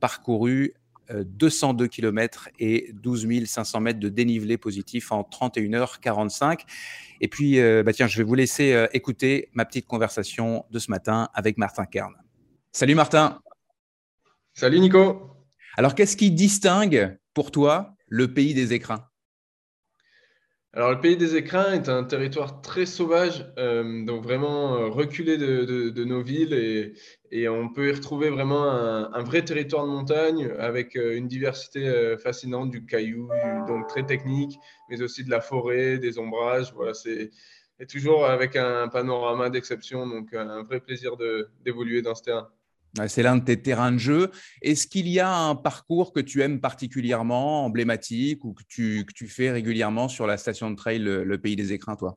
parcouru 0.00 0.74
202 1.12 1.86
km 1.88 2.48
et 2.58 2.92
12 2.94 3.46
500 3.46 3.80
mètres 3.80 4.00
de 4.00 4.08
dénivelé 4.08 4.56
positif 4.58 5.12
en 5.12 5.22
31h45. 5.22 6.60
Et 7.20 7.28
puis, 7.28 7.58
euh, 7.58 7.82
bah 7.82 7.92
tiens, 7.92 8.06
je 8.06 8.18
vais 8.18 8.24
vous 8.24 8.34
laisser 8.34 8.72
euh, 8.72 8.86
écouter 8.92 9.48
ma 9.52 9.64
petite 9.64 9.86
conversation 9.86 10.64
de 10.70 10.78
ce 10.78 10.90
matin 10.90 11.28
avec 11.34 11.58
Martin 11.58 11.84
Kern. 11.84 12.14
Salut 12.72 12.94
Martin. 12.94 13.40
Salut 14.54 14.80
Nico. 14.80 15.30
Alors, 15.76 15.94
qu'est-ce 15.94 16.16
qui 16.16 16.30
distingue 16.30 17.18
pour 17.34 17.50
toi 17.50 17.94
le 18.08 18.32
pays 18.32 18.54
des 18.54 18.72
écrins? 18.72 19.09
Alors, 20.72 20.92
le 20.92 21.00
pays 21.00 21.16
des 21.16 21.34
écrins 21.34 21.72
est 21.72 21.88
un 21.88 22.04
territoire 22.04 22.62
très 22.62 22.86
sauvage, 22.86 23.44
euh, 23.58 24.04
donc 24.04 24.22
vraiment 24.22 24.76
euh, 24.76 24.86
reculé 24.86 25.36
de, 25.36 26.04
nos 26.04 26.22
villes 26.22 26.54
et, 27.32 27.48
on 27.48 27.68
peut 27.68 27.88
y 27.88 27.92
retrouver 27.92 28.30
vraiment 28.30 28.70
un, 28.70 29.22
vrai 29.24 29.44
territoire 29.44 29.84
de 29.84 29.90
montagne 29.90 30.48
avec 30.60 30.94
euh, 30.94 31.16
une 31.16 31.26
diversité 31.26 32.16
fascinante 32.22 32.70
du 32.70 32.86
caillou, 32.86 33.28
donc 33.66 33.88
très 33.88 34.06
technique, 34.06 34.56
mais 34.88 35.02
aussi 35.02 35.24
de 35.24 35.30
la 35.30 35.40
forêt, 35.40 35.98
des 35.98 36.18
ombrages. 36.20 36.72
Voilà, 36.72 36.94
c'est 36.94 37.30
toujours 37.88 38.26
avec 38.26 38.54
un 38.54 38.86
panorama 38.86 39.50
d'exception, 39.50 40.06
donc 40.06 40.32
un 40.34 40.62
vrai 40.62 40.78
plaisir 40.78 41.16
d'évoluer 41.64 42.00
dans 42.00 42.14
ce 42.14 42.22
terrain. 42.22 42.48
C'est 43.06 43.22
l'un 43.22 43.36
de 43.36 43.44
tes 43.44 43.60
terrains 43.60 43.92
de 43.92 43.98
jeu. 43.98 44.30
Est-ce 44.62 44.86
qu'il 44.86 45.08
y 45.08 45.20
a 45.20 45.32
un 45.32 45.54
parcours 45.54 46.12
que 46.12 46.20
tu 46.20 46.42
aimes 46.42 46.60
particulièrement, 46.60 47.64
emblématique, 47.64 48.44
ou 48.44 48.52
que 48.52 48.62
tu, 48.68 49.28
fais 49.28 49.50
régulièrement 49.50 50.08
sur 50.08 50.26
la 50.26 50.36
station 50.36 50.70
de 50.70 50.76
trail 50.76 50.98
Le, 50.98 51.38
Pays 51.38 51.56
des 51.56 51.72
Écrins, 51.72 51.96
toi? 51.96 52.16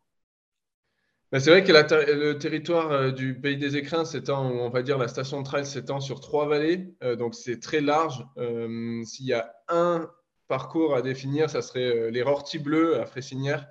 Bah, 1.32 1.39
c'est 1.39 1.49
vrai 1.49 1.63
que 1.63 1.71
le 1.71 2.38
territoire 2.38 2.91
euh, 2.91 3.11
du 3.11 3.39
Pays 3.39 3.57
des 3.57 3.76
Écrins 3.76 4.06
s'étend, 4.06 4.45
on 4.45 4.69
va 4.69 4.84
dire 4.84 4.97
la 4.99 5.07
station 5.07 5.41
de 5.41 5.45
trail 5.45 5.65
s'étend 5.65 5.99
sur 5.99 6.19
trois 6.19 6.47
vallées, 6.47 6.93
euh, 7.03 7.15
donc 7.15 7.34
c'est 7.34 7.60
très 7.60 7.81
large. 7.81 8.23
Euh, 8.38 9.03
s'il 9.03 9.26
y 9.26 9.34
a 9.34 9.52
un 9.68 10.10
parcours 10.47 10.95
à 10.95 11.02
définir, 11.02 11.49
ça 11.49 11.64
serait 11.64 12.11
les 12.11 12.22
Rorties 12.22 12.60
Bleues 12.60 12.99
à 12.99 13.06
Fressinière, 13.06 13.68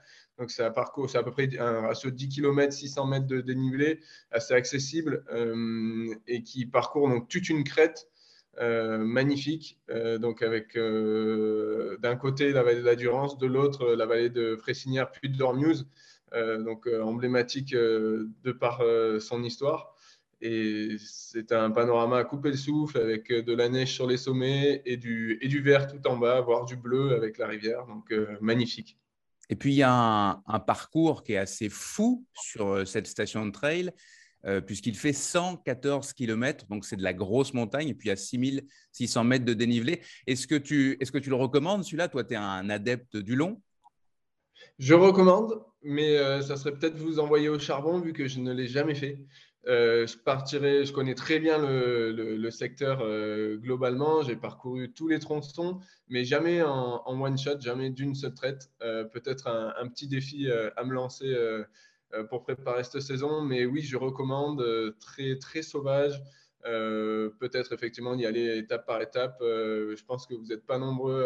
c'est 0.51 0.65
un 0.65 0.71
parcours, 0.71 1.11
c'est 1.11 1.19
à 1.19 1.23
peu 1.23 1.31
près 1.31 1.49
un 1.59 1.81
ratio 1.83 2.11
de 2.11 2.17
10 2.17 2.29
km, 2.29 2.73
600 2.73 3.07
mètres 3.07 3.27
de 3.27 3.41
dénivelé, 3.41 4.01
assez 4.31 4.55
accessible 4.55 5.25
euh, 5.33 6.15
et 6.27 6.43
qui 6.43 6.67
parcourt 6.67 7.09
donc 7.09 7.29
toute 7.29 7.49
une 7.49 7.65
crête 7.65 8.09
euh, 8.61 8.99
magnifique. 8.99 9.79
Euh, 9.91 10.19
donc, 10.19 10.43
avec 10.43 10.77
d'un 10.77 12.17
côté 12.17 12.53
la 12.53 12.63
vallée 12.63 12.81
de 12.81 12.87
la 12.87 12.97
Durance, 12.97 13.39
de 13.39 13.47
l'autre 13.47 13.95
la 13.95 14.07
vallée 14.07 14.31
de 14.31 14.57
Fressinière 14.57 15.11
puis 15.11 15.29
de 15.31 15.37
Dormuse, 15.37 15.87
donc 16.35 16.87
emblématique 16.87 17.75
de 17.75 18.53
par 18.59 18.83
son 19.21 19.43
histoire. 19.45 19.95
Et 20.41 20.97
c'est 20.99 21.53
un 21.53 21.71
panorama 21.71 22.17
à 22.19 22.25
couper 22.25 22.51
le 22.51 22.57
souffle 22.57 22.99
avec 22.99 23.31
de 23.31 23.55
la 23.55 23.69
neige 23.69 23.93
sur 23.93 24.09
les 24.09 24.17
sommets 24.17 24.83
et 24.87 24.97
du, 24.97 25.39
et 25.41 25.47
du 25.47 25.61
vert 25.61 25.87
tout 25.87 26.05
en 26.09 26.17
bas, 26.17 26.41
voire 26.41 26.65
du 26.65 26.75
bleu 26.75 27.15
avec 27.15 27.39
la 27.39 27.47
rivière. 27.47 27.87
Donc, 27.87 28.13
magnifique. 28.41 28.99
Et 29.53 29.55
puis, 29.55 29.73
il 29.73 29.77
y 29.77 29.83
a 29.83 30.43
un, 30.47 30.61
parcours 30.61 31.23
qui 31.23 31.35
est 31.35 31.37
assez 31.37 31.69
fou 31.69 32.25
sur 32.33 32.69
euh, 32.69 32.85
cette 32.87 33.07
station 33.07 33.45
de 33.45 33.51
trail, 33.51 33.91
euh, 34.47 34.63
puisqu'il 34.63 34.97
fait 34.97 35.13
114 35.13 36.15
km, 36.15 36.65
donc 36.71 36.87
c'est 36.87 36.97
de 36.97 37.03
la 37.03 37.13
grosse 37.13 37.53
montagne, 37.53 37.89
et 37.89 37.95
puis 37.95 38.09
il 38.09 38.13
y 38.13 38.13
a 38.13 38.17
6600 38.17 39.25
mètres 39.25 39.45
de 39.45 39.53
dénivelé. 39.53 40.01
Est-ce 40.27 40.47
que, 40.47 40.55
tu, 40.55 40.97
est-ce 41.01 41.13
que 41.13 41.19
tu 41.19 41.29
le 41.29 41.37
recommandes, 41.37 41.85
celui-là? 41.85 42.09
Toi, 42.09 42.25
tu 42.25 42.33
es 42.33 42.39
un 42.39 42.71
adepte 42.71 43.19
du 43.19 43.37
long? 43.37 43.61
Je 44.79 44.95
recommande, 44.95 45.63
mais 45.83 46.17
ça 46.41 46.57
serait 46.57 46.73
peut-être 46.73 46.97
vous 46.97 47.19
envoyer 47.19 47.51
au 47.51 47.59
charbon 47.59 48.01
vu 48.01 48.15
que 48.15 48.27
je 48.29 48.41
ne 48.41 48.55
l'ai 48.55 48.69
jamais 48.69 48.95
fait. 48.95 49.19
Euh, 49.69 50.09
je 50.09 50.19
partirai, 50.19 50.85
je 50.85 50.93
connais 50.93 51.15
très 51.15 51.39
bien 51.39 51.59
le, 51.59 52.51
secteur 52.51 53.01
euh, 53.03 53.57
globalement. 53.57 54.23
J'ai 54.23 54.37
parcouru 54.37 54.93
tous 54.93 55.09
les 55.09 55.21
tronçons, 55.21 55.81
mais 56.09 56.25
jamais 56.25 56.63
en, 56.63 57.03
one 57.07 57.39
shot, 57.39 57.61
jamais 57.61 57.91
d'une 57.91 58.15
seule 58.15 58.35
traite. 58.35 58.71
Euh, 58.83 59.05
peut-être 59.05 59.47
un, 59.47 59.89
petit 59.89 60.09
défi 60.09 60.51
à 60.51 60.85
me 60.85 60.93
lancer 60.93 61.35
pour 62.29 62.43
préparer 62.43 62.85
cette 62.85 63.01
saison, 63.01 63.43
mais 63.43 63.65
oui, 63.65 63.83
je 63.83 63.97
recommande 63.97 64.65
très 65.01 65.39
très 65.39 65.63
sauvage. 65.63 66.21
peut-être 66.63 67.73
effectivement 67.73 68.15
y 68.15 68.27
aller 68.27 68.59
étape 68.59 68.87
par 68.87 69.01
étape. 69.01 69.37
je 69.41 70.05
pense 70.05 70.27
que 70.27 70.35
vous 70.35 70.47
n'êtes 70.47 70.67
pas 70.67 70.79
nombreux 70.79 71.25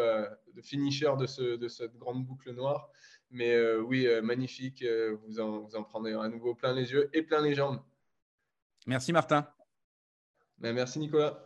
de 0.55 1.27
ce, 1.27 1.57
de, 1.57 1.69
cette 1.69 1.97
grande 1.97 2.25
boucle 2.27 2.53
noire, 2.53 2.91
mais 3.31 3.59
oui, 3.77 4.07
magnifique. 4.23 4.85
vous, 5.25 5.41
en, 5.41 5.61
vous 5.61 5.75
en 5.77 5.85
prendrez 5.85 6.13
à 6.13 6.29
nouveau 6.29 6.55
plein 6.55 6.75
les 6.75 6.93
yeux 6.93 7.09
et 7.15 7.23
plein 7.23 7.41
les 7.41 7.55
jambes. 7.55 7.81
Merci 8.87 9.13
Martin. 9.13 9.47
Ben, 10.59 10.73
merci 10.73 10.99
Nicolas. 11.01 11.39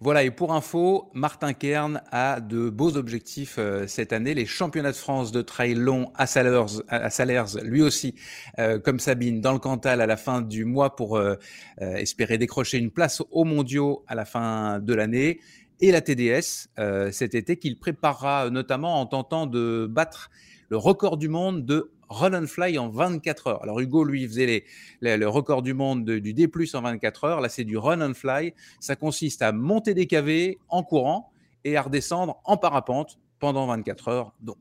Voilà, 0.00 0.24
et 0.24 0.32
pour 0.32 0.52
info, 0.52 1.10
Martin 1.14 1.52
Kern 1.52 2.02
a 2.10 2.40
de 2.40 2.68
beaux 2.68 2.96
objectifs 2.96 3.56
euh, 3.58 3.86
cette 3.86 4.12
année. 4.12 4.34
Les 4.34 4.44
championnats 4.44 4.90
de 4.90 4.96
France 4.96 5.30
de 5.30 5.40
trail 5.40 5.74
long 5.74 6.12
à 6.16 6.26
Salers, 6.26 6.82
à 6.88 7.62
lui 7.62 7.80
aussi, 7.80 8.16
euh, 8.58 8.80
comme 8.80 8.98
Sabine, 8.98 9.40
dans 9.40 9.52
le 9.52 9.60
Cantal 9.60 10.00
à 10.00 10.06
la 10.06 10.16
fin 10.16 10.42
du 10.42 10.64
mois 10.64 10.96
pour 10.96 11.16
euh, 11.16 11.36
espérer 11.78 12.36
décrocher 12.36 12.78
une 12.78 12.90
place 12.90 13.22
aux 13.30 13.44
mondiaux 13.44 14.04
à 14.08 14.16
la 14.16 14.24
fin 14.24 14.80
de 14.80 14.94
l'année. 14.94 15.40
Et 15.80 15.90
la 15.90 16.00
TDS 16.00 16.68
cet 17.10 17.34
été 17.34 17.56
qu'il 17.56 17.76
préparera 17.76 18.50
notamment 18.50 19.00
en 19.00 19.06
tentant 19.06 19.46
de 19.46 19.88
battre 19.90 20.30
le 20.68 20.76
record 20.76 21.16
du 21.16 21.28
monde 21.28 21.66
de 21.66 21.92
run 22.12 22.34
and 22.34 22.46
fly 22.46 22.78
en 22.78 22.88
24 22.88 23.46
heures. 23.48 23.62
Alors 23.62 23.80
Hugo, 23.80 24.04
lui, 24.04 24.26
faisait 24.26 24.64
le 25.00 25.26
record 25.26 25.62
du 25.62 25.74
monde 25.74 26.04
du 26.04 26.34
D+, 26.34 26.48
en 26.74 26.82
24 26.82 27.24
heures. 27.24 27.40
Là, 27.40 27.48
c'est 27.48 27.64
du 27.64 27.76
run 27.76 28.00
and 28.00 28.14
fly. 28.14 28.54
Ça 28.80 28.96
consiste 28.96 29.42
à 29.42 29.52
monter 29.52 29.94
des 29.94 30.06
cavés 30.06 30.58
en 30.68 30.82
courant 30.82 31.32
et 31.64 31.76
à 31.76 31.82
redescendre 31.82 32.40
en 32.44 32.56
parapente 32.56 33.18
pendant 33.42 33.66
24 33.66 34.06
heures 34.06 34.32
donc. 34.40 34.56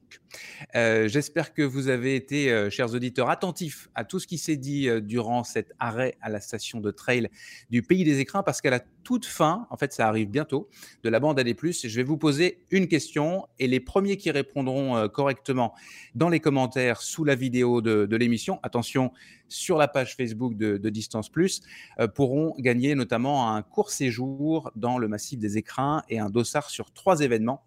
Euh, 0.75 1.07
j'espère 1.07 1.53
que 1.53 1.61
vous 1.61 1.87
avez 1.87 2.15
été, 2.15 2.51
euh, 2.51 2.71
chers 2.71 2.95
auditeurs, 2.95 3.29
attentifs 3.29 3.91
à 3.93 4.05
tout 4.05 4.17
ce 4.17 4.25
qui 4.25 4.39
s'est 4.39 4.55
dit 4.55 4.89
euh, 4.89 5.01
durant 5.01 5.43
cet 5.43 5.71
arrêt 5.77 6.17
à 6.19 6.29
la 6.29 6.39
station 6.39 6.79
de 6.79 6.89
trail 6.89 7.29
du 7.69 7.83
Pays 7.83 8.03
des 8.03 8.21
Écrins, 8.21 8.41
parce 8.41 8.59
qu'à 8.59 8.71
la 8.71 8.79
toute 9.03 9.27
fin, 9.27 9.67
en 9.69 9.77
fait 9.77 9.93
ça 9.93 10.07
arrive 10.07 10.31
bientôt, 10.31 10.67
de 11.03 11.09
la 11.09 11.19
bande 11.19 11.37
AD+, 11.37 11.47
je 11.47 11.95
vais 11.95 12.01
vous 12.01 12.17
poser 12.17 12.65
une 12.71 12.87
question 12.87 13.45
et 13.59 13.67
les 13.67 13.79
premiers 13.79 14.17
qui 14.17 14.31
répondront 14.31 15.07
correctement 15.09 15.75
dans 16.15 16.29
les 16.29 16.39
commentaires 16.39 17.03
sous 17.03 17.23
la 17.23 17.35
vidéo 17.35 17.81
de, 17.81 18.15
l'émission, 18.15 18.59
attention, 18.63 19.11
sur 19.47 19.77
la 19.77 19.87
page 19.87 20.15
Facebook 20.15 20.57
de, 20.57 20.77
de 20.77 20.89
Distance 20.89 21.29
Plus, 21.29 21.61
pourront 22.15 22.55
gagner 22.57 22.95
notamment 22.95 23.53
un 23.53 23.61
court 23.61 23.91
séjour 23.91 24.71
dans 24.75 24.97
le 24.97 25.07
massif 25.07 25.37
des 25.37 25.59
Écrins 25.59 26.01
et 26.09 26.17
un 26.17 26.31
dossard 26.31 26.71
sur 26.71 26.91
trois 26.91 27.21
événements 27.21 27.63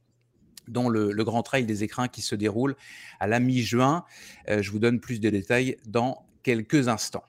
dont 0.68 0.88
le, 0.88 1.24
Grand 1.24 1.42
Trail 1.42 1.64
des 1.64 1.84
Écrins 1.84 2.08
qui 2.08 2.22
se 2.22 2.34
déroule 2.34 2.76
à 3.20 3.26
la 3.26 3.40
mi-juin. 3.40 4.04
Euh, 4.48 4.62
je 4.62 4.70
vous 4.70 4.78
donne 4.78 5.00
plus 5.00 5.20
de 5.20 5.30
détails 5.30 5.76
dans 5.86 6.26
quelques 6.42 6.88
instants. 6.88 7.24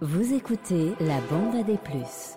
Vous 0.00 0.34
écoutez 0.34 0.92
la 1.00 1.20
bande 1.30 1.56
à 1.56 1.62
des 1.62 1.78
plus. 1.78 2.36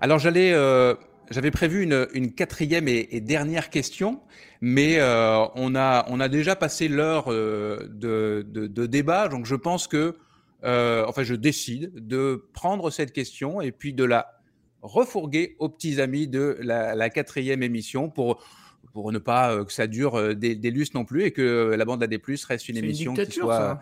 Alors 0.00 0.18
j'allais, 0.18 0.52
euh, 0.52 0.94
j'avais 1.30 1.52
prévu 1.52 1.82
une, 1.82 2.32
quatrième 2.32 2.88
et, 2.88 3.20
dernière 3.20 3.70
question, 3.70 4.20
mais 4.60 4.98
euh, 4.98 5.44
on, 5.54 5.76
a, 5.76 6.04
on 6.08 6.18
a 6.18 6.28
déjà 6.28 6.56
passé 6.56 6.88
l'heure 6.88 7.28
de, 7.28 8.44
de, 8.48 8.86
débat, 8.86 9.28
donc 9.28 9.46
je 9.46 9.54
pense 9.54 9.86
que, 9.86 10.16
enfin 10.64 11.22
je 11.22 11.34
décide 11.34 11.92
de 11.94 12.48
prendre 12.52 12.90
cette 12.90 13.12
question 13.12 13.60
et 13.60 13.70
puis 13.70 13.92
de 13.92 14.04
la 14.04 14.41
refourguer 14.82 15.56
aux 15.60 15.68
petits 15.68 16.00
amis 16.00 16.26
de 16.26 16.58
la, 16.60 17.08
quatrième 17.08 17.62
émission 17.62 18.10
pour, 18.10 18.44
pour 18.92 19.12
ne 19.12 19.18
pas 19.18 19.52
euh, 19.52 19.64
que 19.64 19.72
ça 19.72 19.86
dure 19.86 20.16
euh, 20.16 20.34
des, 20.34 20.56
des 20.56 20.70
lustres 20.70 20.96
non 20.96 21.04
plus 21.04 21.22
et 21.22 21.30
que 21.30 21.74
la 21.76 21.84
bande 21.84 22.02
AD+, 22.02 22.20
reste 22.48 22.68
une 22.68 22.76
émission 22.76 23.14
qui 23.14 23.30
soit 23.30 23.80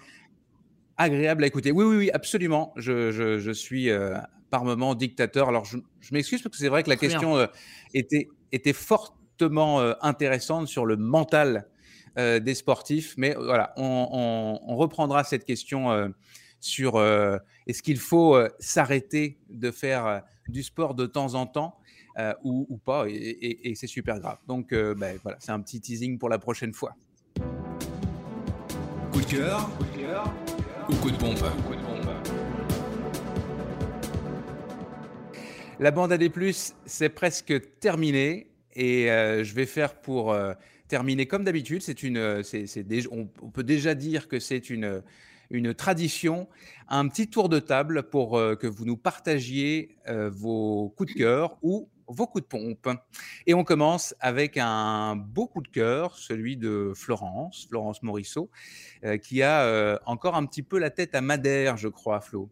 agréable 0.96 1.42
à 1.42 1.46
écouter. 1.46 1.72
Oui, 1.72 1.84
oui, 1.84 1.96
oui, 1.96 2.10
absolument. 2.12 2.74
Je, 2.76 3.10
je, 3.10 3.50
suis 3.52 3.88
euh, 3.88 4.18
par 4.50 4.64
moment 4.64 4.94
dictateur. 4.94 5.48
Alors, 5.48 5.64
je, 5.64 5.78
m'excuse 6.12 6.42
parce 6.42 6.52
que 6.52 6.58
c'est 6.58 6.68
vrai 6.68 6.82
que 6.82 6.90
la 6.90 6.96
question 6.96 7.48
était, 7.94 8.28
était 8.52 8.74
fortement 8.74 9.80
intéressante 10.02 10.68
sur 10.68 10.84
le 10.84 10.98
mental 10.98 11.66
des 12.16 12.54
sportifs. 12.54 13.14
Mais 13.16 13.34
voilà, 13.34 13.72
on, 13.78 14.58
on, 14.62 14.76
reprendra 14.76 15.24
cette 15.24 15.46
question 15.46 16.12
sur 16.58 17.00
est-ce 17.66 17.82
qu'il 17.82 17.98
faut 17.98 18.38
s'arrêter 18.58 19.38
de 19.48 19.70
faire 19.70 20.22
du 20.50 20.62
sport 20.62 20.94
de 20.94 21.06
temps 21.06 21.34
en 21.34 21.46
temps 21.46 21.76
euh, 22.18 22.34
ou, 22.42 22.76
pas, 22.84 23.06
et, 23.08 23.72
c'est 23.76 23.86
super 23.86 24.18
grave. 24.18 24.38
Donc 24.46 24.72
euh, 24.72 24.94
ben, 24.94 25.18
voilà, 25.22 25.38
c'est 25.40 25.52
un 25.52 25.60
petit 25.60 25.80
teasing 25.80 26.18
pour 26.18 26.28
la 26.28 26.38
prochaine 26.38 26.74
fois. 26.74 26.94
Coup 29.12 29.20
de 29.20 29.24
cœur, 29.24 29.70
ou 30.88 30.94
coup 30.96 31.10
de 31.10 31.16
pompe 31.16 31.38
La 35.78 35.90
bande 35.90 36.12
AD+, 36.12 36.30
c'est 36.84 37.08
presque 37.08 37.78
terminé 37.80 38.48
et 38.74 39.10
euh, 39.10 39.42
je 39.44 39.54
vais 39.54 39.64
faire 39.64 39.94
pour 39.94 40.36
terminer 40.88 41.26
comme 41.26 41.44
d'habitude. 41.44 41.80
C'est 41.80 42.02
une, 42.02 42.42
c'est, 42.42 42.66
on, 43.10 43.26
peut 43.26 43.62
déjà 43.62 43.94
dire 43.94 44.28
que 44.28 44.40
c'est 44.40 44.68
une 44.68 45.02
une 45.50 45.74
tradition, 45.74 46.48
un 46.88 47.08
petit 47.08 47.28
tour 47.28 47.48
de 47.48 47.58
table 47.58 48.04
pour 48.04 48.38
euh, 48.38 48.54
que 48.54 48.66
vous 48.66 48.84
nous 48.84 48.96
partagiez 48.96 49.96
euh, 50.08 50.30
vos 50.30 50.90
coups 50.96 51.12
de 51.12 51.18
cœur 51.18 51.58
ou 51.62 51.88
vos 52.06 52.26
coups 52.26 52.44
de 52.44 52.48
pompe. 52.48 52.88
Et 53.46 53.54
on 53.54 53.64
commence 53.64 54.14
avec 54.20 54.56
un 54.56 55.16
beau 55.16 55.46
coup 55.46 55.60
de 55.60 55.68
cœur, 55.68 56.16
celui 56.16 56.56
de 56.56 56.92
Florence, 56.94 57.66
Florence 57.68 58.02
Morisseau, 58.02 58.50
euh, 59.04 59.16
qui 59.16 59.42
a 59.42 60.00
encore 60.06 60.34
un 60.36 60.46
petit 60.46 60.62
peu 60.62 60.78
la 60.78 60.90
tête 60.90 61.14
à 61.14 61.20
Madère, 61.20 61.76
je 61.76 61.88
crois, 61.88 62.20
Flo. 62.20 62.50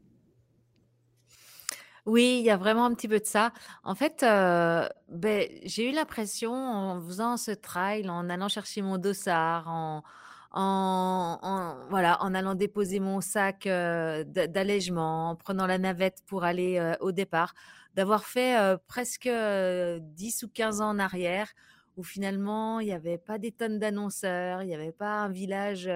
Oui, 2.07 2.39
il 2.41 2.47
y 2.47 2.51
a 2.51 2.57
vraiment 2.57 2.87
un 2.87 2.95
petit 2.95 3.09
peu 3.09 3.19
de 3.19 3.27
ça. 3.27 3.53
En 3.83 3.95
fait, 3.95 4.21
ben, 4.23 5.49
j'ai 5.65 5.91
eu 5.91 5.93
l'impression, 5.93 6.55
en 6.55 7.03
faisant 7.03 7.37
ce 7.37 7.51
trail, 7.51 8.09
en 8.09 8.31
allant 8.31 8.49
chercher 8.49 8.81
mon 8.81 8.97
dossard, 8.97 9.69
en, 9.69 10.03
en, 10.51 11.77
voilà, 11.91 12.23
en 12.23 12.35
allant 12.35 12.55
déposer 12.55 13.01
mon 13.01 13.21
sac 13.21 13.65
d'allègement, 13.65 15.31
en 15.31 15.37
prenant 15.37 15.67
la 15.67 15.79
navette 15.79 16.23
pour 16.27 16.45
aller 16.45 16.95
au 17.01 17.13
départ, 17.13 17.55
d'avoir 17.95 18.25
fait 18.25 18.57
presque 18.87 19.29
10 19.29 20.43
ou 20.43 20.49
15 20.49 20.81
ans 20.81 20.91
en 20.91 20.99
arrière, 20.99 21.53
où 21.97 22.03
finalement 22.03 22.81
il 22.81 22.87
n'y 22.87 22.93
avait 22.93 23.19
pas 23.19 23.39
des 23.39 23.53
tonnes 23.53 23.79
d'annonceurs, 23.79 24.63
il 24.63 24.69
n'y 24.69 24.75
avait 24.75 24.93
pas 24.93 25.21
un 25.23 25.29
village 25.29 25.91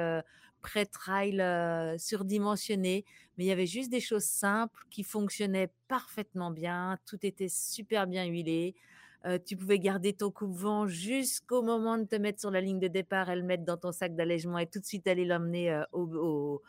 pré-trail 0.61 1.43
surdimensionné, 1.99 3.05
mais 3.37 3.45
il 3.45 3.47
y 3.49 3.53
avait 3.53 3.67
juste 3.67 3.91
des 3.91 4.01
choses 4.01 4.25
simples 4.25 4.85
qui 4.91 5.03
fonctionnaient 5.03 5.71
parfaitement 5.89 6.51
bien, 6.51 6.99
tout 7.07 7.25
était 7.25 7.49
super 7.49 8.07
bien 8.07 8.25
huilé 8.27 8.75
tu 9.45 9.57
pouvais 9.57 9.79
garder 9.79 10.13
ton 10.13 10.31
coupe-vent 10.31 10.89
jusqu'au 10.89 11.63
moment 11.63 11.97
de 11.97 12.05
te 12.05 12.17
mettre 12.17 12.41
sur 12.41 12.51
la 12.51 12.61
ligne 12.61 12.81
de 12.81 12.89
départ 12.89 13.31
et 13.31 13.37
le 13.37 13.43
mettre 13.43 13.65
dans 13.65 13.77
ton 13.77 13.93
sac 13.93 14.17
d'allègement 14.17 14.59
et 14.59 14.67
tout 14.67 14.81
de 14.81 14.85
suite 14.85 15.07
aller 15.07 15.25
l'emmener 15.25 15.81
au, 15.93 16.61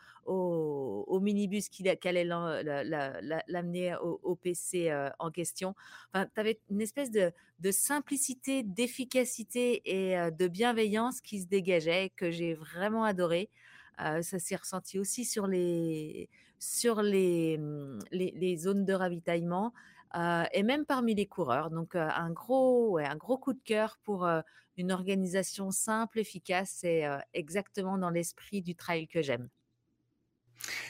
minibus 1.20 1.70
qui, 1.70 1.88
allait 1.90 2.24
l'amener 2.24 3.96
au, 4.02 4.36
PC 4.36 4.94
en 5.18 5.32
question. 5.32 5.74
Enfin, 6.14 6.28
tu 6.34 6.40
avais 6.40 6.60
une 6.70 6.82
espèce 6.82 7.10
de, 7.10 7.32
simplicité, 7.72 8.62
d'efficacité 8.62 9.82
et 9.86 10.32
de 10.32 10.48
bienveillance 10.48 11.22
qui 11.22 11.42
se 11.42 11.48
dégageait 11.48 12.12
que 12.16 12.30
j'ai 12.30 12.54
vraiment 12.54 13.04
adoré. 13.04 13.50
ça 13.98 14.22
s'est 14.22 14.58
ressenti 14.58 15.00
aussi 15.00 15.26
sur 15.26 15.48
les, 15.48 16.30
sur 16.60 17.02
les, 17.02 17.58
mmh, 17.58 18.00
les 18.12 18.58
zones 18.58 18.86
de 18.86 18.94
ravitaillement. 18.94 19.74
Euh, 20.16 20.44
et 20.54 20.62
même 20.62 20.86
parmi 20.86 21.16
les 21.16 21.26
coureurs. 21.26 21.72
Donc 21.72 21.96
euh, 21.96 22.08
un 22.16 22.30
gros, 22.30 22.98
un 23.00 23.16
gros 23.16 23.38
coup 23.38 23.54
de 23.54 23.62
cœur 23.64 23.98
pour 24.04 24.26
euh, 24.26 24.42
une 24.78 24.92
organisation 24.92 25.72
simple, 25.72 26.20
efficace 26.20 26.84
et 26.84 27.06
exactement 27.34 28.00
dans 28.00 28.10
l'esprit 28.10 28.64
du 28.64 28.76
trail 28.76 29.08
que 29.08 29.22
j'aime. 29.22 29.50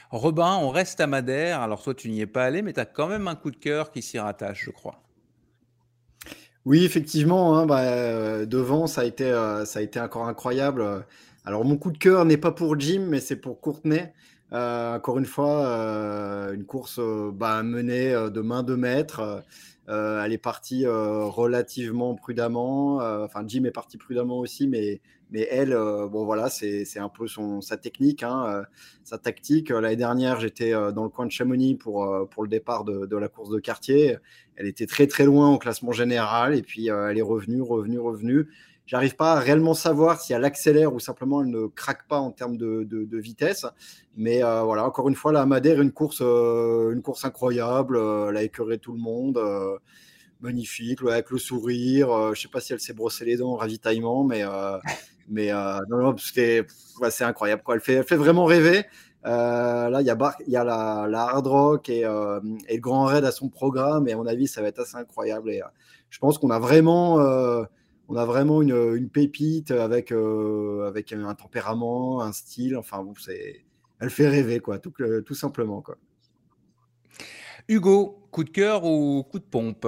Robin, 0.10 0.58
on 0.62 0.70
reste 0.70 1.02
à 1.02 1.08
Madère. 1.08 1.60
Alors 1.60 1.84
toi, 1.84 1.94
tu 1.94 2.10
n'y 2.10 2.22
es 2.22 2.26
pas 2.26 2.46
allé, 2.46 2.62
mais 2.62 2.72
tu 2.72 2.80
as 2.80 2.86
quand 2.86 3.08
même 3.08 3.28
un 3.28 3.36
coup 3.36 3.52
de 3.52 3.58
cœur 3.58 3.92
qui 3.92 4.02
s'y 4.02 4.18
rattache, 4.20 4.64
je 4.64 4.72
crois. 4.72 5.04
Oui, 6.64 6.86
effectivement, 6.86 7.58
hein, 7.58 7.66
bah, 7.66 8.46
devant, 8.46 8.88
ça 8.88 9.02
a, 9.02 9.04
été, 9.04 9.30
ça 9.66 9.80
a 9.80 9.82
été 9.82 10.00
encore 10.00 10.28
incroyable. 10.28 11.06
Alors 11.44 11.66
mon 11.66 11.76
coup 11.76 11.92
de 11.92 11.98
cœur 11.98 12.24
n'est 12.24 12.38
pas 12.38 12.54
pour 12.54 12.80
Jim, 12.80 13.08
mais 13.10 13.20
c'est 13.20 13.36
pour 13.36 13.60
Courtenay. 13.60 14.14
Euh, 14.54 14.96
encore 14.96 15.18
une 15.18 15.26
fois, 15.26 15.66
euh, 15.66 16.54
une 16.54 16.66
course 16.66 17.00
euh, 17.00 17.32
bah, 17.34 17.64
menée 17.64 18.12
de 18.12 18.42
main 18.42 18.64
de 18.64 18.76
maître 18.76 19.44
elle 19.86 20.32
est 20.32 20.38
partie 20.38 20.86
relativement 20.88 22.16
prudemment. 22.16 23.00
Enfin, 23.26 23.44
Jim 23.46 23.66
est 23.66 23.72
parti 23.72 23.98
prudemment 23.98 24.40
aussi, 24.40 24.66
mais, 24.66 25.02
mais 25.30 25.46
elle, 25.52 25.72
bon 26.10 26.24
voilà, 26.24 26.50
c'est 26.50 27.00
un 27.00 27.10
peu 27.10 27.28
son, 27.28 27.60
sa 27.60 27.76
technique, 27.76 28.24
hein, 28.24 28.64
sa 29.04 29.18
tactique. 29.18 29.72
L'année 29.72 29.98
dernière, 29.98 30.40
j'étais 30.40 30.72
dans 30.72 31.04
le 31.04 31.10
coin 31.10 31.26
de 31.26 31.32
Chamonix 31.32 31.76
pour, 31.76 32.10
pour 32.32 32.44
le 32.44 32.50
départ 32.50 32.86
de, 32.86 33.06
de, 33.06 33.18
la 33.18 33.28
course 33.28 33.50
de 33.50 33.60
quartier. 33.60 34.16
Elle 34.56 34.68
était 34.68 34.88
très 34.88 35.06
très 35.06 35.26
loin 35.26 35.50
au 35.54 35.58
classement 35.58 35.92
général 35.92 36.56
et 36.56 36.62
puis 36.62 36.88
elle 36.88 37.18
est 37.18 37.22
revenue, 37.22 37.62
revenue, 37.62 38.00
revenue. 38.00 38.48
J'arrive 38.86 39.16
pas 39.16 39.34
à 39.34 39.40
réellement 39.40 39.74
savoir 39.74 40.20
si 40.20 40.34
elle 40.34 40.44
accélère 40.44 40.94
ou 40.94 41.00
simplement 41.00 41.42
elle 41.42 41.50
ne 41.50 41.68
craque 41.68 42.06
pas 42.08 42.20
en 42.20 42.32
termes 42.32 42.58
de, 42.58 42.84
de, 42.84 43.18
vitesse. 43.18 43.66
Mais 44.18 44.44
euh, 44.44 44.62
voilà, 44.64 44.86
encore 44.86 45.08
une 45.08 45.16
fois, 45.16 45.32
la 45.32 45.46
Madère, 45.46 45.82
une 45.82 45.94
course, 45.94 46.20
euh, 46.22 46.92
une 46.92 47.02
course 47.02 47.24
incroyable. 47.24 47.96
Euh, 47.96 48.28
elle 48.30 48.38
a 48.38 48.44
écœuré 48.44 48.80
tout 48.80 48.92
le 48.92 49.00
monde. 49.00 49.40
magnifique, 50.42 51.00
avec 51.02 51.30
le 51.32 51.38
sourire. 51.38 52.34
je 52.34 52.42
sais 52.42 52.50
pas 52.50 52.60
si 52.60 52.74
elle 52.74 52.82
s'est 52.82 52.94
brossé 52.94 53.24
les 53.24 53.38
dents 53.38 53.54
au 53.54 53.56
ravitaillement, 53.56 54.26
mais, 54.26 54.44
mais 55.30 55.52
non, 55.90 56.16
c'est 56.18 56.66
incroyable. 57.22 57.64
Quoi. 57.64 57.76
Elle, 57.76 57.82
fait, 57.82 57.94
elle 57.94 58.04
fait 58.04 58.18
vraiment 58.18 58.44
rêver. 58.44 58.84
là, 59.24 60.02
il 60.02 60.06
y 60.06 60.10
a, 60.10 60.36
y 60.48 60.56
a 60.58 60.64
la, 60.66 61.08
la, 61.10 61.22
Hard 61.22 61.48
Rock 61.48 61.88
et, 61.88 62.02
et, 62.02 62.04
le 62.04 62.82
Grand 62.82 63.06
Raid 63.06 63.24
à 63.24 63.32
son 63.32 63.48
programme. 63.48 64.10
Et 64.10 64.12
à 64.12 64.18
mon 64.18 64.28
avis, 64.28 64.50
ça 64.50 64.62
va 64.62 64.68
être 64.68 64.80
assez 64.80 64.98
incroyable. 64.98 65.50
Et 65.52 65.62
je 66.10 66.20
pense 66.20 66.38
qu'on 66.38 66.50
a 66.50 66.60
vraiment 66.60 67.18
on 68.10 68.16
a 68.16 68.26
vraiment 68.26 68.62
une, 68.62 69.10
pépite 69.10 69.72
avec, 69.72 70.12
euh, 70.12 70.88
avec 70.88 71.14
un 71.14 71.34
tempérament, 71.36 72.22
un 72.22 72.32
style. 72.32 72.76
Enfin, 72.78 73.04
bon, 73.04 73.14
c'est, 73.20 73.62
elle 74.00 74.10
fait 74.10 74.28
rêver, 74.28 74.60
quoi, 74.60 74.80
tout, 74.80 74.94
tout 75.26 75.36
simplement. 75.36 75.82
Quoi. 75.82 75.98
Hugo, 77.68 78.28
coup 78.32 78.44
de 78.44 78.50
cœur 78.50 78.84
ou 78.84 79.24
coup 79.24 79.40
de 79.40 79.46
pompe? 79.46 79.88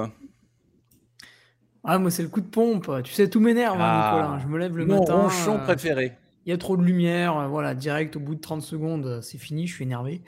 Ah, 1.84 2.00
moi, 2.00 2.10
c'est 2.10 2.24
le 2.24 2.30
coup 2.30 2.42
de 2.42 2.48
pompe. 2.48 2.90
Tu 3.04 3.14
sais, 3.14 3.30
tout 3.30 3.40
m'énerve, 3.40 3.80
hein, 3.80 3.86
ah, 3.86 4.16
Nicolas. 4.16 4.40
Je 4.40 4.48
me 4.48 4.58
lève 4.58 4.78
le 4.78 4.86
matin. 4.86 5.16
Mon 5.16 5.22
ronchon 5.24 5.56
euh, 5.56 5.64
préféré. 5.64 6.14
Il 6.46 6.50
y 6.50 6.54
a 6.54 6.58
trop 6.58 6.78
de 6.78 6.84
lumière. 6.84 7.38
Euh, 7.38 7.48
voilà, 7.48 7.76
direct, 7.76 8.16
au 8.16 8.20
bout 8.20 8.36
de 8.36 8.42
30 8.42 8.62
secondes, 8.62 9.20
c'est 9.22 9.38
fini. 9.38 9.68
Je 9.68 9.74
suis 9.74 9.84
énervé. 9.84 10.22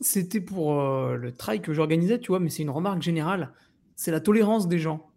C'était 0.00 0.42
pour 0.42 0.74
le 0.74 1.32
trail 1.32 1.60
que 1.60 1.72
j'organisais, 1.72 2.18
tu 2.18 2.28
vois, 2.28 2.38
mais 2.38 2.50
c'est 2.50 2.62
une 2.62 2.70
remarque 2.70 3.02
générale. 3.02 3.52
C'est 3.94 4.10
la 4.10 4.20
tolérance 4.20 4.68
des 4.68 4.78
gens. 4.78 5.10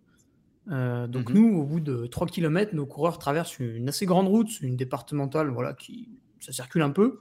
Euh, 0.71 1.07
donc 1.07 1.29
mmh 1.29 1.33
nous, 1.33 1.57
au 1.57 1.63
bout 1.63 1.79
de 1.79 2.05
3 2.05 2.27
km, 2.27 2.75
nos 2.75 2.85
coureurs 2.85 3.17
traversent 3.17 3.59
une 3.59 3.89
assez 3.89 4.05
grande 4.05 4.27
route, 4.27 4.61
une 4.61 4.75
départementale, 4.75 5.49
voilà, 5.49 5.73
qui 5.73 6.09
ça 6.39 6.51
circule 6.51 6.81
un 6.81 6.91
peu. 6.91 7.19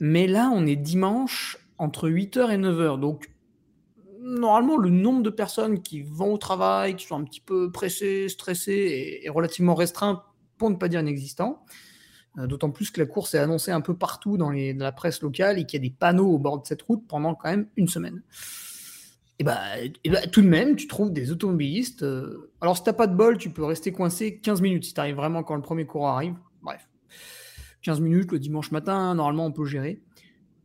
Mais 0.00 0.26
là, 0.26 0.50
on 0.54 0.66
est 0.66 0.76
dimanche 0.76 1.58
entre 1.76 2.08
8h 2.08 2.50
et 2.50 2.58
9h. 2.58 3.00
Donc 3.00 3.30
normalement, 4.20 4.76
le 4.76 4.90
nombre 4.90 5.22
de 5.22 5.30
personnes 5.30 5.82
qui 5.82 6.02
vont 6.02 6.32
au 6.32 6.38
travail, 6.38 6.96
qui 6.96 7.06
sont 7.06 7.16
un 7.16 7.24
petit 7.24 7.40
peu 7.40 7.70
pressées, 7.72 8.28
stressées, 8.28 9.20
est, 9.24 9.28
relativement 9.28 9.74
restreint, 9.74 10.24
pour 10.56 10.70
ne 10.70 10.76
pas 10.76 10.88
dire 10.88 11.00
inexistant. 11.00 11.64
Euh, 12.38 12.46
d'autant 12.46 12.70
plus 12.70 12.90
que 12.90 13.00
la 13.00 13.06
course 13.06 13.34
est 13.34 13.38
annoncée 13.38 13.70
un 13.70 13.80
peu 13.80 13.96
partout 13.96 14.36
dans, 14.36 14.50
les, 14.50 14.74
dans 14.74 14.84
la 14.84 14.92
presse 14.92 15.22
locale 15.22 15.58
et 15.58 15.66
qu'il 15.66 15.82
y 15.82 15.86
a 15.86 15.88
des 15.88 15.94
panneaux 15.94 16.28
au 16.28 16.38
bord 16.38 16.60
de 16.60 16.66
cette 16.66 16.82
route 16.82 17.04
pendant 17.08 17.34
quand 17.34 17.48
même 17.48 17.68
une 17.76 17.88
semaine 17.88 18.22
et 19.38 19.44
bah, 19.44 19.60
bah, 20.10 20.26
tout 20.26 20.42
de 20.42 20.48
même, 20.48 20.74
tu 20.74 20.88
trouves 20.88 21.12
des 21.12 21.30
automobilistes. 21.30 22.02
Euh, 22.02 22.50
alors, 22.60 22.76
si 22.76 22.82
t'as 22.82 22.92
pas 22.92 23.06
de 23.06 23.14
bol, 23.14 23.38
tu 23.38 23.50
peux 23.50 23.64
rester 23.64 23.92
coincé 23.92 24.38
15 24.38 24.60
minutes 24.60 24.84
si 24.84 24.94
tu 24.94 25.12
vraiment 25.12 25.44
quand 25.44 25.54
le 25.54 25.62
premier 25.62 25.86
coureur 25.86 26.14
arrive. 26.14 26.34
Bref, 26.62 26.88
15 27.82 28.00
minutes 28.00 28.32
le 28.32 28.40
dimanche 28.40 28.72
matin, 28.72 29.14
normalement, 29.14 29.46
on 29.46 29.52
peut 29.52 29.64
gérer. 29.64 30.02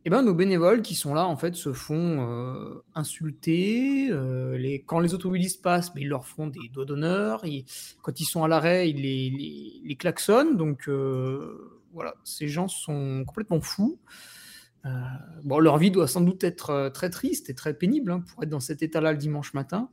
Et 0.06 0.10
ben, 0.10 0.22
nos 0.22 0.34
bénévoles 0.34 0.82
qui 0.82 0.96
sont 0.96 1.14
là, 1.14 1.26
en 1.26 1.36
fait, 1.36 1.54
se 1.54 1.72
font 1.72 2.28
euh, 2.28 2.82
insulter. 2.94 4.08
Euh, 4.10 4.58
les... 4.58 4.82
Quand 4.82 4.98
les 4.98 5.14
automobilistes 5.14 5.62
passent, 5.62 5.94
mais 5.94 6.02
ils 6.02 6.08
leur 6.08 6.26
font 6.26 6.48
des 6.48 6.68
doigts 6.72 6.84
d'honneur. 6.84 7.44
Quand 8.02 8.20
ils 8.20 8.26
sont 8.26 8.42
à 8.42 8.48
l'arrêt, 8.48 8.90
ils 8.90 9.00
les, 9.00 9.30
les, 9.30 9.80
les 9.84 9.96
klaxonnent. 9.96 10.56
Donc, 10.56 10.90
voilà, 11.92 12.14
ces 12.24 12.48
gens 12.48 12.66
sont 12.66 13.24
complètement 13.24 13.60
fous. 13.60 14.00
Euh, 14.86 14.90
bon, 15.42 15.58
leur 15.58 15.78
vie 15.78 15.90
doit 15.90 16.08
sans 16.08 16.20
doute 16.20 16.44
être 16.44 16.70
euh, 16.70 16.90
très 16.90 17.10
triste 17.10 17.48
et 17.48 17.54
très 17.54 17.74
pénible 17.74 18.12
hein, 18.12 18.20
pour 18.20 18.42
être 18.42 18.50
dans 18.50 18.60
cet 18.60 18.82
état-là 18.82 19.12
le 19.12 19.18
dimanche 19.18 19.54
matin. 19.54 19.88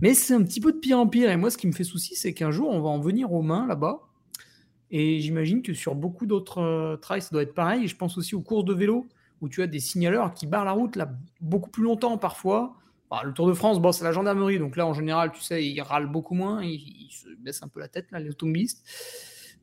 Mais 0.00 0.14
c'est 0.14 0.34
un 0.34 0.42
petit 0.42 0.60
peu 0.60 0.72
de 0.72 0.78
pire 0.78 0.98
en 0.98 1.06
pire. 1.06 1.30
Et 1.30 1.36
moi, 1.36 1.50
ce 1.50 1.58
qui 1.58 1.66
me 1.66 1.72
fait 1.72 1.84
souci, 1.84 2.14
c'est 2.14 2.32
qu'un 2.32 2.50
jour, 2.50 2.70
on 2.70 2.80
va 2.80 2.88
en 2.88 3.00
venir 3.00 3.32
aux 3.32 3.42
mains 3.42 3.66
là-bas. 3.66 4.00
Et 4.90 5.20
j'imagine 5.20 5.62
que 5.62 5.74
sur 5.74 5.94
beaucoup 5.94 6.26
d'autres 6.26 6.58
euh, 6.58 6.96
trails, 6.96 7.22
ça 7.22 7.30
doit 7.32 7.42
être 7.42 7.54
pareil. 7.54 7.86
Je 7.86 7.96
pense 7.96 8.16
aussi 8.18 8.34
aux 8.34 8.40
courses 8.40 8.64
de 8.64 8.74
vélo, 8.74 9.06
où 9.40 9.48
tu 9.48 9.62
as 9.62 9.66
des 9.66 9.80
signaleurs 9.80 10.32
qui 10.34 10.46
barrent 10.46 10.64
la 10.64 10.72
route 10.72 10.96
là 10.96 11.12
beaucoup 11.40 11.70
plus 11.70 11.82
longtemps 11.82 12.18
parfois. 12.18 12.76
Bah, 13.10 13.22
le 13.24 13.32
Tour 13.32 13.48
de 13.48 13.54
France, 13.54 13.80
bon, 13.80 13.90
c'est 13.90 14.04
la 14.04 14.12
gendarmerie. 14.12 14.58
Donc 14.58 14.76
là, 14.76 14.86
en 14.86 14.94
général, 14.94 15.32
tu 15.32 15.42
sais, 15.42 15.66
ils 15.66 15.80
râlent 15.80 16.10
beaucoup 16.10 16.34
moins. 16.34 16.62
Ils, 16.62 16.74
ils 16.76 17.12
se 17.12 17.28
baissent 17.40 17.62
un 17.62 17.68
peu 17.68 17.80
la 17.80 17.88
tête, 17.88 18.10
là, 18.12 18.20
les 18.20 18.30
automobilistes. 18.30 18.84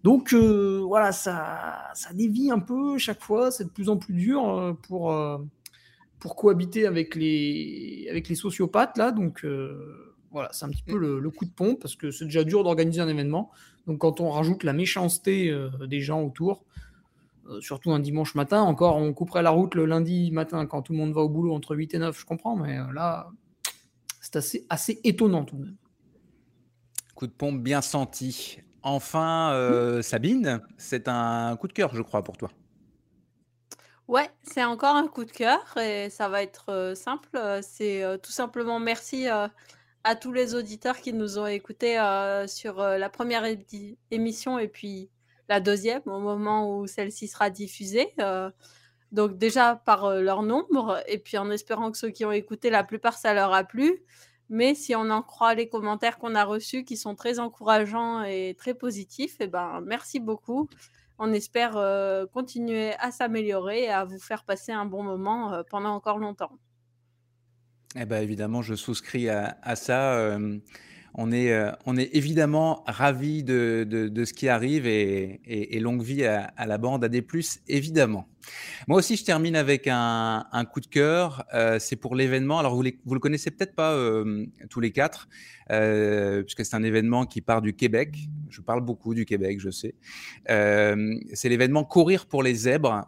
Donc 0.03 0.33
euh, 0.33 0.83
voilà, 0.85 1.11
ça, 1.11 1.89
ça 1.93 2.13
dévie 2.13 2.51
un 2.51 2.59
peu 2.59 2.97
chaque 2.97 3.21
fois, 3.21 3.51
c'est 3.51 3.65
de 3.65 3.69
plus 3.69 3.89
en 3.89 3.97
plus 3.97 4.13
dur 4.13 4.47
euh, 4.47 4.73
pour, 4.73 5.11
euh, 5.11 5.37
pour 6.19 6.35
cohabiter 6.35 6.85
avec 6.85 7.15
les, 7.15 8.07
avec 8.09 8.29
les 8.29 8.35
sociopathes 8.35 8.97
là. 8.97 9.11
Donc 9.11 9.45
voilà, 10.31 10.49
c'est 10.51 10.65
un 10.65 10.69
petit 10.69 10.83
peu 10.83 10.97
le, 10.97 11.29
coup 11.29 11.45
de 11.45 11.51
pompe 11.51 11.81
parce 11.81 11.95
que 11.95 12.11
c'est 12.11 12.25
déjà 12.25 12.43
dur 12.43 12.63
d'organiser 12.63 13.01
un 13.01 13.07
événement. 13.07 13.51
Donc 13.87 13.99
quand 13.99 14.21
on 14.21 14.29
rajoute 14.29 14.63
la 14.63 14.73
méchanceté 14.73 15.55
des 15.87 16.01
gens 16.01 16.21
autour, 16.21 16.63
surtout 17.61 17.91
un 17.91 17.99
dimanche 17.99 18.35
matin, 18.35 18.61
encore 18.61 18.97
on 18.97 19.13
couperait 19.13 19.41
la 19.41 19.51
route 19.51 19.73
le 19.73 19.85
lundi 19.85 20.31
matin 20.31 20.65
quand 20.65 20.81
tout 20.81 20.91
le 20.91 20.99
monde 20.99 21.13
va 21.13 21.21
au 21.21 21.29
boulot 21.29 21.53
entre 21.53 21.75
8 21.75 21.93
et 21.93 21.99
9, 21.99 22.19
je 22.19 22.25
comprends, 22.25 22.57
mais 22.57 22.77
là, 22.93 23.29
c'est 24.19 24.35
assez, 24.35 24.65
assez 24.69 24.99
étonnant 25.05 25.45
tout 25.45 25.55
de 25.55 25.63
même. 25.63 25.77
Coup 27.15 27.27
de 27.27 27.31
pompe 27.31 27.63
bien 27.63 27.81
senti. 27.81 28.59
Enfin, 28.87 29.51
euh, 29.51 30.01
Sabine, 30.01 30.61
c'est 30.77 31.09
un 31.09 31.57
coup 31.57 31.67
de 31.67 31.73
cœur, 31.73 31.93
je 31.93 32.01
crois, 32.01 32.23
pour 32.23 32.37
toi. 32.37 32.49
Ouais, 34.07 34.29
c'est 34.43 34.63
encore 34.63 34.95
un 34.95 35.09
coup 35.09 35.25
de 35.25 35.31
cœur 35.31 35.75
et 35.75 36.09
ça 36.09 36.29
va 36.29 36.41
être 36.41 36.69
euh, 36.69 36.95
simple. 36.95 37.27
Euh, 37.35 37.59
c'est 37.61 38.05
tout 38.23 38.31
simplement 38.31 38.79
merci 38.79 39.27
à 39.27 40.15
tous 40.15 40.31
les 40.31 40.55
auditeurs 40.55 41.01
qui 41.01 41.11
nous 41.11 41.37
ont 41.37 41.47
écoutés 41.47 41.97
sur 42.47 42.77
la 42.77 43.09
première 43.09 43.43
émission 44.09 44.57
et 44.57 44.69
puis 44.69 45.09
la 45.49 45.59
deuxième 45.59 46.03
au 46.05 46.19
moment 46.19 46.77
où 46.77 46.87
celle-ci 46.87 47.27
sera 47.27 47.49
diffusée. 47.49 48.15
donc 49.11 49.37
déjà 49.37 49.75
par 49.75 50.11
leur 50.11 50.43
nombre 50.43 51.03
et 51.07 51.17
puis 51.17 51.37
en 51.37 51.51
espérant 51.51 51.91
que 51.91 51.97
ceux 51.97 52.11
qui 52.11 52.23
ont 52.23 52.31
écouté, 52.31 52.69
la 52.69 52.85
plupart, 52.85 53.17
ça 53.17 53.33
leur 53.33 53.53
a 53.53 53.65
plu. 53.65 54.01
Mais 54.49 54.75
si 54.75 54.95
on 54.95 55.09
en 55.09 55.21
croit 55.21 55.55
les 55.55 55.67
commentaires 55.67 56.17
qu'on 56.17 56.35
a 56.35 56.43
reçus, 56.43 56.83
qui 56.83 56.95
sont 56.95 57.15
très 57.15 57.39
encourageants 57.39 58.23
et 58.23 58.55
très 58.57 58.73
positifs, 58.73 59.35
eh 59.39 59.47
ben, 59.47 59.81
merci 59.85 60.19
beaucoup. 60.19 60.69
On 61.19 61.33
espère 61.33 61.75
euh, 61.75 62.25
continuer 62.27 62.93
à 62.99 63.11
s'améliorer 63.11 63.83
et 63.83 63.89
à 63.89 64.05
vous 64.05 64.19
faire 64.19 64.43
passer 64.43 64.71
un 64.71 64.85
bon 64.85 65.03
moment 65.03 65.53
euh, 65.53 65.63
pendant 65.69 65.89
encore 65.89 66.19
longtemps. 66.19 66.57
Eh 67.95 68.05
ben, 68.05 68.21
évidemment, 68.21 68.61
je 68.61 68.75
souscris 68.75 69.27
à, 69.29 69.75
ça. 69.75 70.13
Euh, 70.13 70.59
on 71.19 71.31
est, 71.31 71.51
euh, 71.51 71.71
on 71.87 71.97
est 71.97 72.15
évidemment 72.15 72.83
ravis 72.85 73.43
de, 73.43 73.85
de, 73.89 74.25
ce 74.25 74.33
qui 74.33 74.47
arrive 74.47 74.85
et, 74.85 75.79
longue 75.79 76.03
vie 76.03 76.23
à, 76.23 76.65
la 76.65 76.77
bande 76.77 77.07
plus, 77.21 77.59
évidemment. 77.67 78.27
Moi 78.87 78.99
aussi, 78.99 79.17
je 79.17 79.25
termine 79.25 79.55
avec 79.55 79.87
un, 79.87 80.45
un 80.51 80.65
coup 80.65 80.79
de 80.79 80.87
cœur. 80.87 81.43
Euh, 81.53 81.79
c'est 81.79 81.95
pour 81.95 82.15
l'événement. 82.15 82.59
Alors, 82.59 82.75
vous, 82.75 82.83
ne 82.83 82.91
vous 83.03 83.15
le 83.15 83.19
connaissez 83.19 83.49
peut-être 83.51 83.75
pas 83.75 83.93
euh, 83.93 84.45
tous 84.69 84.79
les 84.79 84.91
quatre, 84.91 85.27
puisque 85.67 86.63
c'est 86.63 86.75
un 86.75 86.83
événement 86.83 87.25
qui 87.25 87.41
part 87.41 87.63
du 87.63 87.73
Québec. 87.73 88.15
Je 88.49 88.61
parle 88.61 88.81
beaucoup 88.81 89.15
du 89.15 89.25
Québec, 89.25 89.59
je 89.59 89.71
sais. 89.71 89.95
c'est 90.47 91.49
l'événement 91.49 91.83
Courir 91.83 92.27
pour 92.27 92.43
les 92.43 92.53
zèbres, 92.53 93.07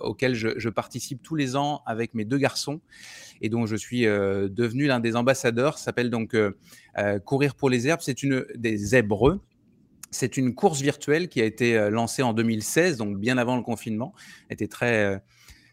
auquel 0.00 0.34
je, 0.34 0.68
participe 0.70 1.22
tous 1.22 1.36
les 1.36 1.54
ans 1.54 1.82
avec 1.86 2.14
mes 2.14 2.24
deux 2.24 2.38
garçons 2.38 2.80
et 3.40 3.48
dont 3.48 3.66
je 3.66 3.76
suis 3.76 4.02
devenu 4.02 4.86
l'un 4.86 5.00
des 5.00 5.16
ambassadeurs. 5.16 5.78
S'appelle 5.78 6.10
donc 6.10 6.34
euh, 6.98 7.18
courir 7.18 7.54
pour 7.54 7.68
les 7.68 7.86
herbes, 7.88 8.00
c'est 8.02 8.22
une 8.22 8.46
des 8.54 8.76
zèbres. 8.76 9.38
C'est 10.10 10.36
une 10.36 10.54
course 10.54 10.80
virtuelle 10.80 11.28
qui 11.28 11.42
a 11.42 11.44
été 11.44 11.76
euh, 11.76 11.90
lancée 11.90 12.22
en 12.22 12.32
2016, 12.32 12.96
donc 12.96 13.18
bien 13.18 13.36
avant 13.36 13.56
le 13.56 13.62
confinement. 13.62 14.14
Elle 14.48 14.54
était 14.54 14.68
très, 14.68 15.04
euh, 15.04 15.18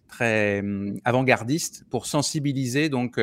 très 0.08 0.60
hum, 0.60 1.00
avant-gardiste 1.06 1.86
pour 1.90 2.06
sensibiliser 2.06 2.90
donc 2.90 3.18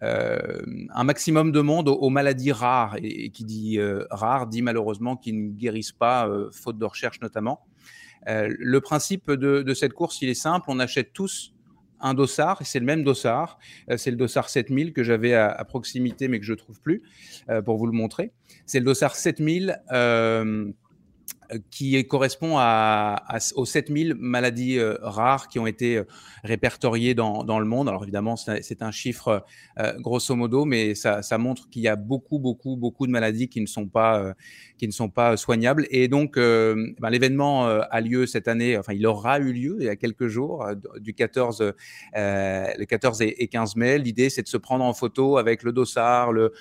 un 0.00 1.04
maximum 1.04 1.50
de 1.50 1.60
monde 1.62 1.88
aux, 1.88 2.10
maladies 2.10 2.52
rares 2.52 2.96
et, 3.02 3.30
qui 3.30 3.44
dit 3.44 3.78
rares 4.10 4.48
dit 4.48 4.60
malheureusement 4.60 5.16
qui 5.16 5.32
ne 5.32 5.48
guérissent 5.48 5.92
pas, 5.92 6.28
faute 6.52 6.76
de 6.76 6.84
recherche 6.84 7.22
notamment. 7.22 7.64
le 8.26 8.78
principe 8.80 9.30
de, 9.30 9.72
cette 9.72 9.94
course, 9.94 10.20
il 10.20 10.28
est 10.28 10.34
simple. 10.34 10.66
On 10.68 10.78
achète 10.78 11.14
tous 11.14 11.53
un 12.00 12.14
dossard, 12.14 12.60
et 12.60 12.64
c'est 12.64 12.80
le 12.80 12.86
même 12.86 13.04
dossard, 13.04 13.58
euh, 13.90 13.96
c'est 13.96 14.10
le 14.10 14.16
dossard 14.16 14.48
7000 14.48 14.92
que 14.92 15.02
j'avais 15.02 15.34
à, 15.34 15.64
proximité 15.64 16.28
mais 16.28 16.38
que 16.38 16.46
je 16.46 16.54
trouve 16.54 16.80
plus, 16.80 17.02
euh, 17.48 17.62
pour 17.62 17.76
vous 17.76 17.86
le 17.86 17.92
montrer. 17.92 18.32
C'est 18.66 18.78
le 18.78 18.84
dossard 18.84 19.16
7000 19.16 19.80
euh, 19.92 19.94
euh, 19.94 20.72
qui 21.70 22.06
correspond 22.06 22.56
à, 22.58 23.22
à, 23.28 23.38
aux 23.56 23.64
7000 23.64 24.14
maladies 24.18 24.78
euh, 24.78 24.96
rares 25.02 25.48
qui 25.48 25.58
ont 25.58 25.66
été 25.66 25.96
euh, 25.96 26.04
répertoriées 26.42 27.14
dans, 27.14 27.58
le 27.58 27.64
monde. 27.64 27.88
Alors 27.88 28.02
évidemment, 28.02 28.36
c'est 28.36 28.82
un 28.82 28.90
chiffre 28.90 29.44
grosso 29.98 30.34
modo, 30.34 30.64
mais 30.64 30.94
ça, 30.94 31.22
montre 31.38 31.70
qu'il 31.70 31.82
y 31.82 31.88
a 31.88 31.96
beaucoup, 31.96 32.38
beaucoup, 32.38 32.76
beaucoup 32.76 33.06
de 33.06 33.12
maladies 33.12 33.48
qui 33.48 33.60
ne 33.60 33.66
sont 33.66 33.86
pas, 33.86 34.34
qui 34.76 34.86
ne 34.86 34.92
sont 34.92 35.08
pas 35.08 35.36
soignables. 35.36 35.86
Et 35.90 36.08
donc, 36.08 36.36
ben, 36.36 37.10
l'événement 37.10 37.66
a 37.66 38.00
lieu 38.00 38.26
cette 38.26 38.48
année, 38.48 38.76
enfin, 38.76 38.92
il 38.92 39.06
aura 39.06 39.38
eu 39.38 39.52
lieu 39.52 39.76
il 39.80 39.86
y 39.86 39.88
a 39.88 39.96
quelques 39.96 40.26
jours, 40.26 40.66
du 40.98 41.14
14, 41.14 41.72
le 42.14 42.84
14 42.84 43.22
et 43.22 43.48
15 43.48 43.76
mai. 43.76 43.98
L'idée, 43.98 44.28
c'est 44.28 44.42
de 44.42 44.48
se 44.48 44.58
prendre 44.58 44.84
en 44.84 44.92
photo 44.92 45.38
avec 45.38 45.62
le 45.62 45.72
dossard, 45.72 46.32
le, 46.32 46.52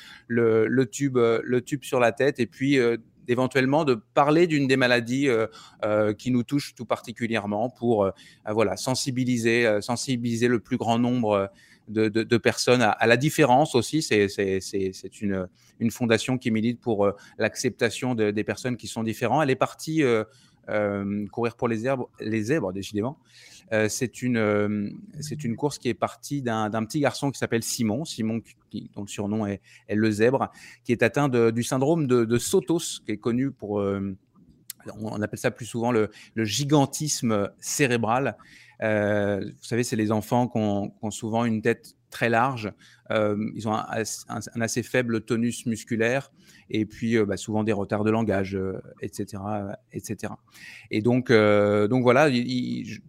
tube, 0.91 1.17
le 1.17 1.61
tube 1.61 1.83
sur 1.83 1.99
la 1.99 2.11
tête, 2.11 2.39
et 2.39 2.45
puis 2.45 2.79
éventuellement 3.27 3.85
de 3.85 3.95
parler 4.13 4.47
d'une 4.47 4.67
des 4.67 4.77
maladies 4.77 5.27
euh, 5.27 5.47
euh, 5.83 6.13
qui 6.13 6.31
nous 6.31 6.43
touche 6.43 6.75
tout 6.75 6.85
particulièrement 6.85 7.69
pour 7.69 8.05
euh, 8.05 8.11
voilà 8.49 8.77
sensibiliser 8.77 9.79
sensibiliser 9.81 10.47
le 10.47 10.59
plus 10.59 10.77
grand 10.77 10.99
nombre 10.99 11.49
de, 11.87 12.37
personnes 12.37 12.81
à, 12.81 13.07
la 13.07 13.17
différence 13.17 13.75
aussi. 13.75 14.01
C'est 14.01 15.21
une, 15.21 15.47
une 15.79 15.91
fondation 15.91 16.37
qui 16.37 16.51
milite 16.51 16.79
pour 16.79 17.11
l'acceptation 17.37 18.15
de, 18.15 18.31
des 18.31 18.43
personnes 18.43 18.77
qui 18.77 18.87
sont 18.87 19.03
différentes. 19.03 19.43
Elle 19.43 19.49
est 19.49 19.55
partie 19.55 20.01
courir 21.31 21.55
pour 21.55 21.67
les, 21.67 21.77
zèbres, 21.77 22.09
les 22.19 22.43
zèbres, 22.43 22.71
décidément. 22.73 23.17
Euh, 23.71 23.87
c'est 23.89 24.21
une, 24.21 24.37
euh, 24.37 24.89
c'est 25.19 25.43
une 25.43 25.55
course 25.55 25.77
qui 25.77 25.89
est 25.89 25.93
partie 25.93 26.41
d'un 26.41 26.69
petit 26.85 26.99
garçon 26.99 27.31
qui 27.31 27.39
s'appelle 27.39 27.63
Simon, 27.63 28.05
Simon 28.05 28.41
dont 28.95 29.01
le 29.01 29.07
surnom 29.07 29.45
est, 29.45 29.61
le 29.89 30.11
zèbre, 30.11 30.51
qui 30.83 30.91
est 30.91 31.03
atteint 31.03 31.29
du 31.29 31.63
syndrome 31.63 32.07
de, 32.07 32.37
Sotos, 32.37 33.01
qui 33.05 33.13
est 33.13 33.17
connu 33.17 33.51
pour, 33.51 33.79
euh, 33.79 34.15
on 34.99 35.21
appelle 35.21 35.39
ça 35.39 35.51
plus 35.51 35.65
souvent 35.65 35.91
le, 35.91 36.09
gigantisme 36.37 37.49
cérébral. 37.59 38.35
vous 38.79 39.63
savez, 39.63 39.83
c'est 39.83 39.95
les 39.95 40.11
enfants 40.11 40.47
qui 40.47 40.57
ont, 40.57 41.11
souvent 41.11 41.45
une 41.45 41.61
tête 41.61 41.95
très 42.13 42.29
large, 42.29 42.71
ils 43.09 43.67
ont 43.67 43.73
un, 43.73 44.61
assez 44.61 44.83
faible 44.83 45.21
tonus 45.21 45.65
musculaire 45.65 46.31
et 46.69 46.85
puis 46.85 47.21
bah, 47.25 47.37
souvent 47.37 47.63
des 47.63 47.73
retards 47.73 48.03
de 48.03 48.11
langage, 48.11 48.57
etc., 49.01 49.43
etc. 49.91 50.33
Et 50.89 51.01
donc, 51.01 51.31
donc 51.31 52.03
voilà, 52.03 52.29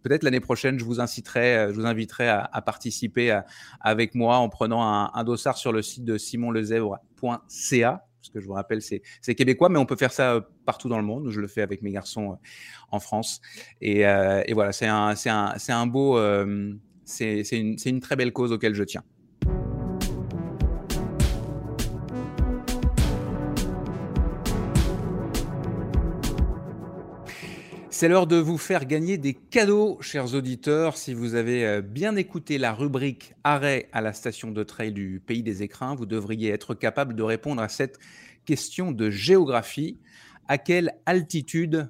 peut-être 0.03 0.23
l'année 0.25 0.41
prochaine, 0.41 0.79
je 0.79 0.85
vous 0.85 1.01
inciterai, 1.01 1.69
je 1.71 1.75
vous 1.75 1.87
inviterai 1.87 2.29
à, 2.29 2.63
participer 2.65 3.41
avec 3.81 4.15
moi 4.15 4.39
en 4.39 4.49
prenant 4.49 4.83
un, 5.15 5.25
dossard 5.25 5.57
sur 5.57 5.73
le 5.73 5.83
site 5.83 6.05
de 6.05 6.19
simonlezèbre.ca 6.19 8.05
parce 8.25 8.33
que 8.33 8.41
je 8.41 8.47
vous 8.47 8.55
rappelle, 8.55 8.81
c'est 8.81 9.35
québécois, 9.35 9.69
mais 9.69 9.79
on 9.79 9.85
peut 9.85 9.97
faire 9.97 10.13
ça 10.13 10.41
partout 10.65 10.89
dans 10.89 10.97
le 10.97 11.05
monde. 11.05 11.29
Je 11.29 11.43
le 11.43 11.47
fais 11.47 11.61
avec 11.61 11.83
mes 11.83 11.93
garçons 11.93 12.39
en 12.91 12.99
France. 12.99 13.43
Et, 13.83 14.01
et 14.01 14.53
voilà, 14.55 14.73
c'est 14.73 14.87
un, 14.87 15.15
un, 15.27 15.55
un, 15.69 15.87
beau, 15.87 16.19
c'est 17.05 17.43
une, 17.53 18.01
très 18.01 18.17
belle 18.17 18.33
cause 18.33 18.53
auquel 18.53 18.75
je 18.75 18.85
tiens. 18.85 19.03
C'est 27.91 28.09
l'heure 28.09 28.27
de 28.27 28.37
vous 28.37 28.59
faire 28.59 28.87
gagner 28.87 29.19
des 29.19 29.35
cadeaux, 29.35 29.99
chers 30.01 30.35
auditeurs. 30.35 30.97
Si 30.97 31.15
vous 31.15 31.37
avez 31.37 31.65
euh, 31.65 31.81
bien 31.81 32.17
écouté 32.17 32.59
la 32.59 32.73
rubrique 32.73 33.35
Arrêt 33.45 33.89
à 33.93 34.01
la 34.01 34.13
station 34.13 34.51
de 34.51 34.65
trail 34.65 34.93
du 34.93 35.23
Pays 35.25 35.45
des 35.45 35.63
Écrins, 35.63 35.95
vous 35.95 36.05
devriez 36.05 36.51
être 36.51 36.75
capable 36.75 37.15
de 37.15 37.23
répondre 37.23 37.63
à 37.63 37.69
cette 37.69 38.01
question 38.47 38.91
de 38.91 39.11
géographie. 39.11 39.97
À 40.49 40.59
quelle 40.59 40.95
altitude 41.07 41.89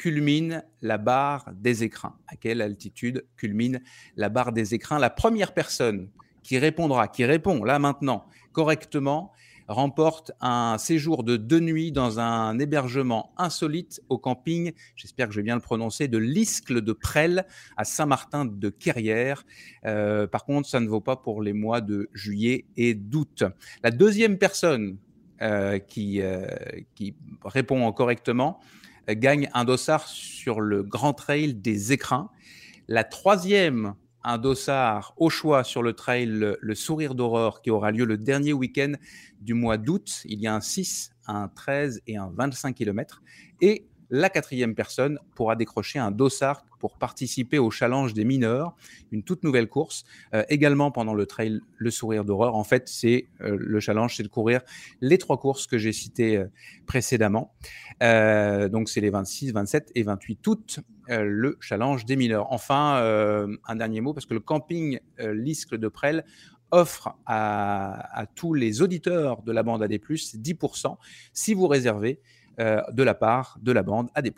culmine 0.00 0.64
la 0.80 0.96
barre 0.96 1.50
des 1.54 1.84
écrins 1.84 2.16
À 2.26 2.34
quelle 2.34 2.62
altitude 2.62 3.26
culmine 3.36 3.82
la 4.16 4.30
barre 4.30 4.52
des 4.52 4.72
écrins? 4.72 4.98
La 4.98 5.10
première 5.10 5.52
personne 5.52 6.08
qui 6.42 6.58
répondra, 6.58 7.06
qui 7.06 7.26
répond 7.26 7.62
là 7.64 7.78
maintenant 7.78 8.24
correctement, 8.52 9.30
remporte 9.68 10.32
un 10.40 10.78
séjour 10.78 11.22
de 11.22 11.36
deux 11.36 11.60
nuits 11.60 11.92
dans 11.92 12.18
un 12.18 12.58
hébergement 12.58 13.34
insolite 13.36 14.00
au 14.08 14.16
camping, 14.16 14.72
j'espère 14.96 15.28
que 15.28 15.34
je 15.34 15.40
vais 15.40 15.44
bien 15.44 15.54
le 15.54 15.60
prononcer, 15.60 16.08
de 16.08 16.16
l'Iscle 16.16 16.80
de 16.80 16.94
Presles 16.94 17.44
à 17.76 17.84
Saint-Martin 17.84 18.46
de 18.46 18.70
Querrières. 18.70 19.44
Euh, 19.84 20.26
par 20.26 20.46
contre, 20.46 20.66
ça 20.66 20.80
ne 20.80 20.88
vaut 20.88 21.02
pas 21.02 21.16
pour 21.16 21.42
les 21.42 21.52
mois 21.52 21.82
de 21.82 22.08
juillet 22.14 22.64
et 22.78 22.94
d'août. 22.94 23.44
La 23.82 23.90
deuxième 23.90 24.38
personne 24.38 24.96
euh, 25.42 25.78
euh, 25.78 25.78
qui 26.94 27.14
répond 27.44 27.92
correctement 27.92 28.60
gagne 29.08 29.48
un 29.54 29.64
dossard 29.64 30.06
sur 30.06 30.60
le 30.60 30.82
Grand 30.82 31.12
Trail 31.12 31.54
des 31.54 31.92
Écrins. 31.92 32.30
La 32.88 33.04
troisième 33.04 33.94
un 34.22 34.38
dossard 34.38 35.14
au 35.16 35.30
choix 35.30 35.64
sur 35.64 35.82
le 35.82 35.94
trail 35.94 36.26
le, 36.26 36.74
Sourire 36.74 37.14
d'Aurore 37.14 37.62
qui 37.62 37.70
aura 37.70 37.90
lieu 37.90 38.04
le 38.04 38.18
dernier 38.18 38.52
week-end 38.52 38.92
du 39.40 39.54
mois 39.54 39.78
d'août. 39.78 40.22
Il 40.24 40.40
y 40.40 40.46
a 40.46 40.54
un 40.54 40.60
6, 40.60 41.12
un 41.26 41.48
13 41.48 42.02
et 42.06 42.16
un 42.16 42.30
25 42.34 42.74
km. 42.74 43.22
Et 43.60 43.86
la 44.10 44.28
quatrième 44.28 44.74
personne 44.74 45.18
pourra 45.34 45.56
décrocher 45.56 45.98
un 45.98 46.10
dossard 46.10 46.64
pour 46.80 46.96
participer 46.96 47.58
au 47.58 47.70
challenge 47.70 48.14
des 48.14 48.24
mineurs, 48.24 48.74
une 49.12 49.22
toute 49.22 49.44
nouvelle 49.44 49.68
course, 49.68 50.04
euh, 50.34 50.42
également 50.48 50.90
pendant 50.90 51.14
le 51.14 51.26
trail 51.26 51.60
Le 51.76 51.90
Sourire 51.90 52.24
d'Horreur. 52.24 52.56
En 52.56 52.64
fait, 52.64 52.88
c'est 52.88 53.28
euh, 53.42 53.56
le 53.58 53.80
challenge, 53.80 54.16
c'est 54.16 54.22
de 54.22 54.28
courir 54.28 54.62
les 55.00 55.18
trois 55.18 55.38
courses 55.38 55.66
que 55.66 55.78
j'ai 55.78 55.92
citées 55.92 56.38
euh, 56.38 56.46
précédemment. 56.86 57.54
donc, 58.00 58.88
c'est 58.88 59.00
les 59.00 59.10
26, 59.10 59.52
27 59.52 59.92
et 59.94 60.02
28 60.02 60.46
août, 60.46 60.80
le 61.08 61.56
challenge 61.60 62.04
des 62.04 62.16
mineurs. 62.16 62.50
Enfin, 62.50 63.02
un 63.66 63.76
dernier 63.76 64.00
mot, 64.00 64.14
parce 64.14 64.26
que 64.26 64.34
le 64.34 64.40
camping 64.40 64.98
L'Iscle 65.18 65.78
de 65.78 65.88
Presles 65.88 66.24
offre 66.70 67.16
à, 67.26 68.18
à, 68.18 68.26
tous 68.26 68.54
les 68.54 68.80
auditeurs 68.80 69.42
de 69.42 69.52
la 69.52 69.62
bande 69.62 69.82
AD+, 69.82 69.92
10% 69.92 70.96
si 71.32 71.54
vous 71.54 71.66
réservez 71.66 72.20
euh, 72.60 72.82
de 72.92 73.02
la 73.02 73.14
part 73.14 73.56
de 73.62 73.72
la 73.72 73.82
bande 73.82 74.10
AD+. 74.14 74.30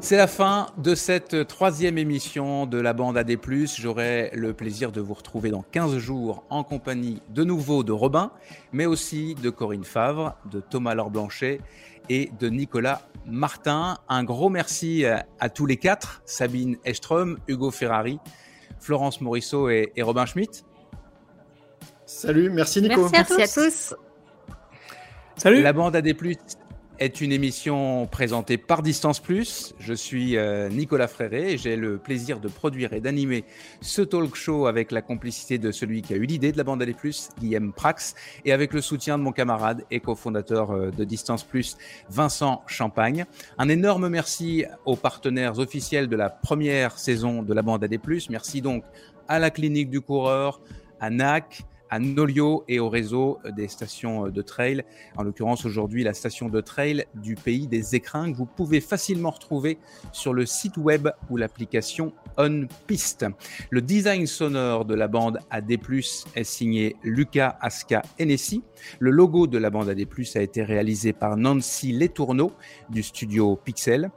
C'est 0.00 0.16
la 0.16 0.26
fin 0.28 0.66
de 0.76 0.94
cette 0.94 1.48
troisième 1.48 1.98
émission 1.98 2.66
de 2.66 2.78
la 2.78 2.92
bande 2.92 3.16
AD+. 3.16 3.36
J'aurai 3.76 4.30
le 4.34 4.52
plaisir 4.52 4.92
de 4.92 5.00
vous 5.00 5.14
retrouver 5.14 5.50
dans 5.50 5.62
15 5.62 5.96
jours 5.96 6.44
en 6.48 6.62
compagnie 6.62 7.20
de 7.30 7.42
nouveau 7.42 7.82
de 7.82 7.90
Robin, 7.90 8.30
mais 8.72 8.86
aussi 8.86 9.34
de 9.34 9.50
Corinne 9.50 9.82
Favre, 9.82 10.36
de 10.48 10.60
Thomas 10.60 10.94
Laure 10.94 11.10
Blanchet 11.10 11.60
et 12.08 12.30
de 12.38 12.50
Nicolas 12.50 13.00
Martin. 13.26 13.96
Un 14.08 14.22
gros 14.22 14.48
merci 14.48 15.04
à 15.06 15.48
tous 15.48 15.66
les 15.66 15.78
quatre, 15.78 16.22
Sabine 16.24 16.76
Estrom, 16.84 17.38
Hugo 17.48 17.72
Ferrari, 17.72 18.20
Florence 18.84 19.20
Morisseau 19.22 19.70
et, 19.70 19.92
Robin 20.00 20.26
Schmitt. 20.26 20.64
Salut, 22.04 22.50
merci 22.50 22.82
Nico. 22.82 23.08
Merci 23.10 23.42
à, 23.42 23.48
tous. 23.48 23.94
Salut. 25.36 25.62
La 25.62 25.72
bande 25.72 25.96
AD+, 25.96 26.14
est 26.98 27.20
une 27.20 27.32
émission 27.32 28.06
présentée 28.06 28.56
par 28.56 28.82
Distance 28.82 29.20
Plus. 29.20 29.74
Je 29.78 29.94
suis 29.94 30.36
euh, 30.36 30.68
Nicolas 30.68 31.08
Fréré 31.08 31.52
et 31.52 31.58
j'ai 31.58 31.76
le 31.76 31.98
plaisir 31.98 32.40
de 32.40 32.48
produire 32.48 32.92
et 32.92 33.00
d'animer 33.00 33.44
ce 33.80 34.02
talk 34.02 34.34
show 34.34 34.66
avec 34.66 34.92
la 34.92 35.02
complicité 35.02 35.58
de 35.58 35.72
celui 35.72 36.02
qui 36.02 36.14
a 36.14 36.16
eu 36.16 36.24
l'idée 36.24 36.52
de 36.52 36.56
la 36.56 36.64
bande 36.64 36.82
AD+, 36.82 36.94
Guillaume 37.40 37.72
Prax, 37.72 38.14
et 38.44 38.52
avec 38.52 38.72
le 38.72 38.80
soutien 38.80 39.18
de 39.18 39.22
mon 39.22 39.32
camarade 39.32 39.84
et 39.90 40.00
cofondateur 40.00 40.70
euh, 40.70 40.90
de 40.90 41.04
Distance 41.04 41.42
Plus, 41.42 41.76
Vincent 42.08 42.62
Champagne. 42.66 43.24
Un 43.58 43.68
énorme 43.68 44.08
merci 44.08 44.64
aux 44.84 44.96
partenaires 44.96 45.58
officiels 45.58 46.08
de 46.08 46.16
la 46.16 46.30
première 46.30 46.98
saison 46.98 47.42
de 47.42 47.52
la 47.52 47.62
bande 47.62 47.82
AD+. 47.82 47.98
Merci 48.30 48.60
donc 48.60 48.84
à 49.28 49.38
la 49.38 49.50
clinique 49.50 49.90
du 49.90 50.00
coureur, 50.00 50.60
à 51.00 51.10
NAC, 51.10 51.64
à 51.94 52.00
Nolio 52.00 52.64
et 52.66 52.80
au 52.80 52.88
réseau 52.88 53.38
des 53.56 53.68
stations 53.68 54.28
de 54.28 54.42
trail. 54.42 54.82
En 55.16 55.22
l'occurrence, 55.22 55.64
aujourd'hui, 55.64 56.02
la 56.02 56.12
station 56.12 56.48
de 56.48 56.60
trail 56.60 57.04
du 57.14 57.36
pays 57.36 57.68
des 57.68 57.94
écrins 57.94 58.32
que 58.32 58.36
vous 58.36 58.46
pouvez 58.46 58.80
facilement 58.80 59.30
retrouver 59.30 59.78
sur 60.10 60.34
le 60.34 60.44
site 60.44 60.76
web 60.76 61.08
ou 61.30 61.36
l'application 61.36 62.12
On 62.36 62.66
Piste. 62.88 63.26
Le 63.70 63.80
design 63.80 64.26
sonore 64.26 64.86
de 64.86 64.96
la 64.96 65.06
bande 65.06 65.38
AD+, 65.50 65.70
est 66.34 66.42
signé 66.42 66.96
Lucas 67.04 67.56
Aska 67.60 68.02
Hennessy. 68.18 68.64
Le 68.98 69.12
logo 69.12 69.46
de 69.46 69.58
la 69.58 69.70
bande 69.70 69.88
AD+, 69.88 70.04
a 70.34 70.40
été 70.40 70.64
réalisé 70.64 71.12
par 71.12 71.36
Nancy 71.36 71.92
Letourneau 71.92 72.50
du 72.90 73.04
studio 73.04 73.54
Pixel. 73.54 74.10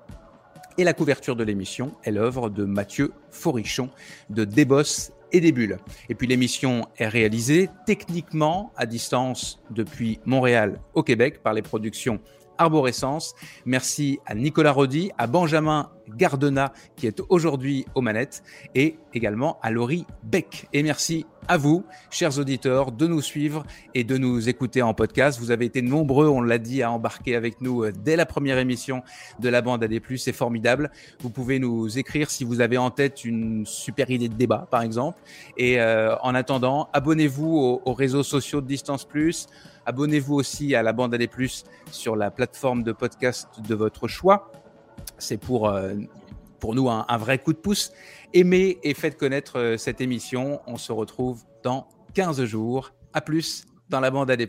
Et 0.79 0.83
la 0.83 0.93
couverture 0.93 1.35
de 1.35 1.43
l'émission 1.43 1.91
est 2.03 2.11
l'œuvre 2.11 2.49
de 2.49 2.65
Mathieu 2.65 3.11
Forichon 3.29 3.91
de 4.31 4.45
Débos 4.45 5.11
et 5.31 5.41
des 5.41 5.51
bulles. 5.51 5.77
Et 6.09 6.15
puis 6.15 6.27
l'émission 6.27 6.87
est 6.97 7.07
réalisée 7.07 7.69
techniquement 7.85 8.71
à 8.75 8.85
distance 8.85 9.59
depuis 9.71 10.19
Montréal 10.25 10.79
au 10.93 11.03
Québec 11.03 11.41
par 11.43 11.53
les 11.53 11.61
productions 11.61 12.19
Arborescence. 12.57 13.35
Merci 13.65 14.19
à 14.25 14.35
Nicolas 14.35 14.71
Rodi, 14.71 15.11
à 15.17 15.27
Benjamin 15.27 15.91
Gardena 16.15 16.73
qui 16.95 17.07
est 17.07 17.21
aujourd'hui 17.29 17.85
aux 17.95 18.01
manettes 18.01 18.43
et 18.75 18.97
également 19.13 19.59
à 19.61 19.71
Laurie 19.71 20.05
Beck. 20.23 20.67
Et 20.73 20.83
merci 20.83 21.25
à 21.47 21.57
vous, 21.57 21.85
chers 22.09 22.37
auditeurs, 22.39 22.91
de 22.91 23.07
nous 23.07 23.21
suivre 23.21 23.65
et 23.93 24.03
de 24.03 24.17
nous 24.17 24.49
écouter 24.49 24.81
en 24.81 24.93
podcast. 24.93 25.39
Vous 25.39 25.51
avez 25.51 25.65
été 25.65 25.81
nombreux, 25.81 26.27
on 26.27 26.41
l'a 26.41 26.57
dit, 26.57 26.83
à 26.83 26.91
embarquer 26.91 27.35
avec 27.35 27.61
nous 27.61 27.83
euh, 27.83 27.91
dès 27.91 28.15
la 28.15 28.25
première 28.25 28.57
émission 28.57 29.01
de 29.39 29.49
la 29.49 29.61
bande 29.61 29.83
AD+. 29.83 29.93
C'est 30.17 30.33
formidable. 30.33 30.91
Vous 31.21 31.29
pouvez 31.29 31.59
nous 31.59 31.97
écrire 31.97 32.29
si 32.29 32.43
vous 32.43 32.59
avez 32.61 32.77
en 32.77 32.91
tête 32.91 33.23
une 33.23 33.65
super 33.65 34.09
idée 34.09 34.29
de 34.29 34.33
débat, 34.33 34.67
par 34.69 34.81
exemple. 34.81 35.19
Et 35.57 35.79
euh, 35.79 36.15
en 36.21 36.35
attendant, 36.35 36.89
abonnez-vous 36.93 37.57
aux, 37.57 37.81
aux 37.85 37.93
réseaux 37.93 38.23
sociaux 38.23 38.61
de 38.61 38.67
Distance 38.67 39.05
Plus. 39.05 39.47
Abonnez-vous 39.85 40.35
aussi 40.35 40.75
à 40.75 40.83
la 40.83 40.91
bande 40.91 41.13
AD+, 41.13 41.29
sur 41.91 42.15
la 42.17 42.29
plateforme 42.29 42.83
de 42.83 42.91
podcast 42.91 43.47
de 43.67 43.73
votre 43.73 44.07
choix. 44.07 44.51
C'est 45.17 45.37
pour, 45.37 45.69
euh, 45.69 45.95
pour 46.59 46.75
nous 46.75 46.89
un, 46.89 47.17
vrai 47.17 47.39
coup 47.39 47.53
de 47.53 47.57
pouce. 47.57 47.91
Aimez 48.33 48.77
et 48.83 48.93
faites 48.93 49.17
connaître 49.17 49.57
euh, 49.57 49.77
cette 49.77 50.01
émission. 50.01 50.61
On 50.67 50.77
se 50.77 50.91
retrouve 50.91 51.43
dans 51.63 51.87
15 52.13 52.43
jours. 52.45 52.93
À 53.13 53.21
plus 53.21 53.65
dans 53.89 53.99
la 53.99 54.11
bande 54.11 54.29
AD+. 54.29 54.47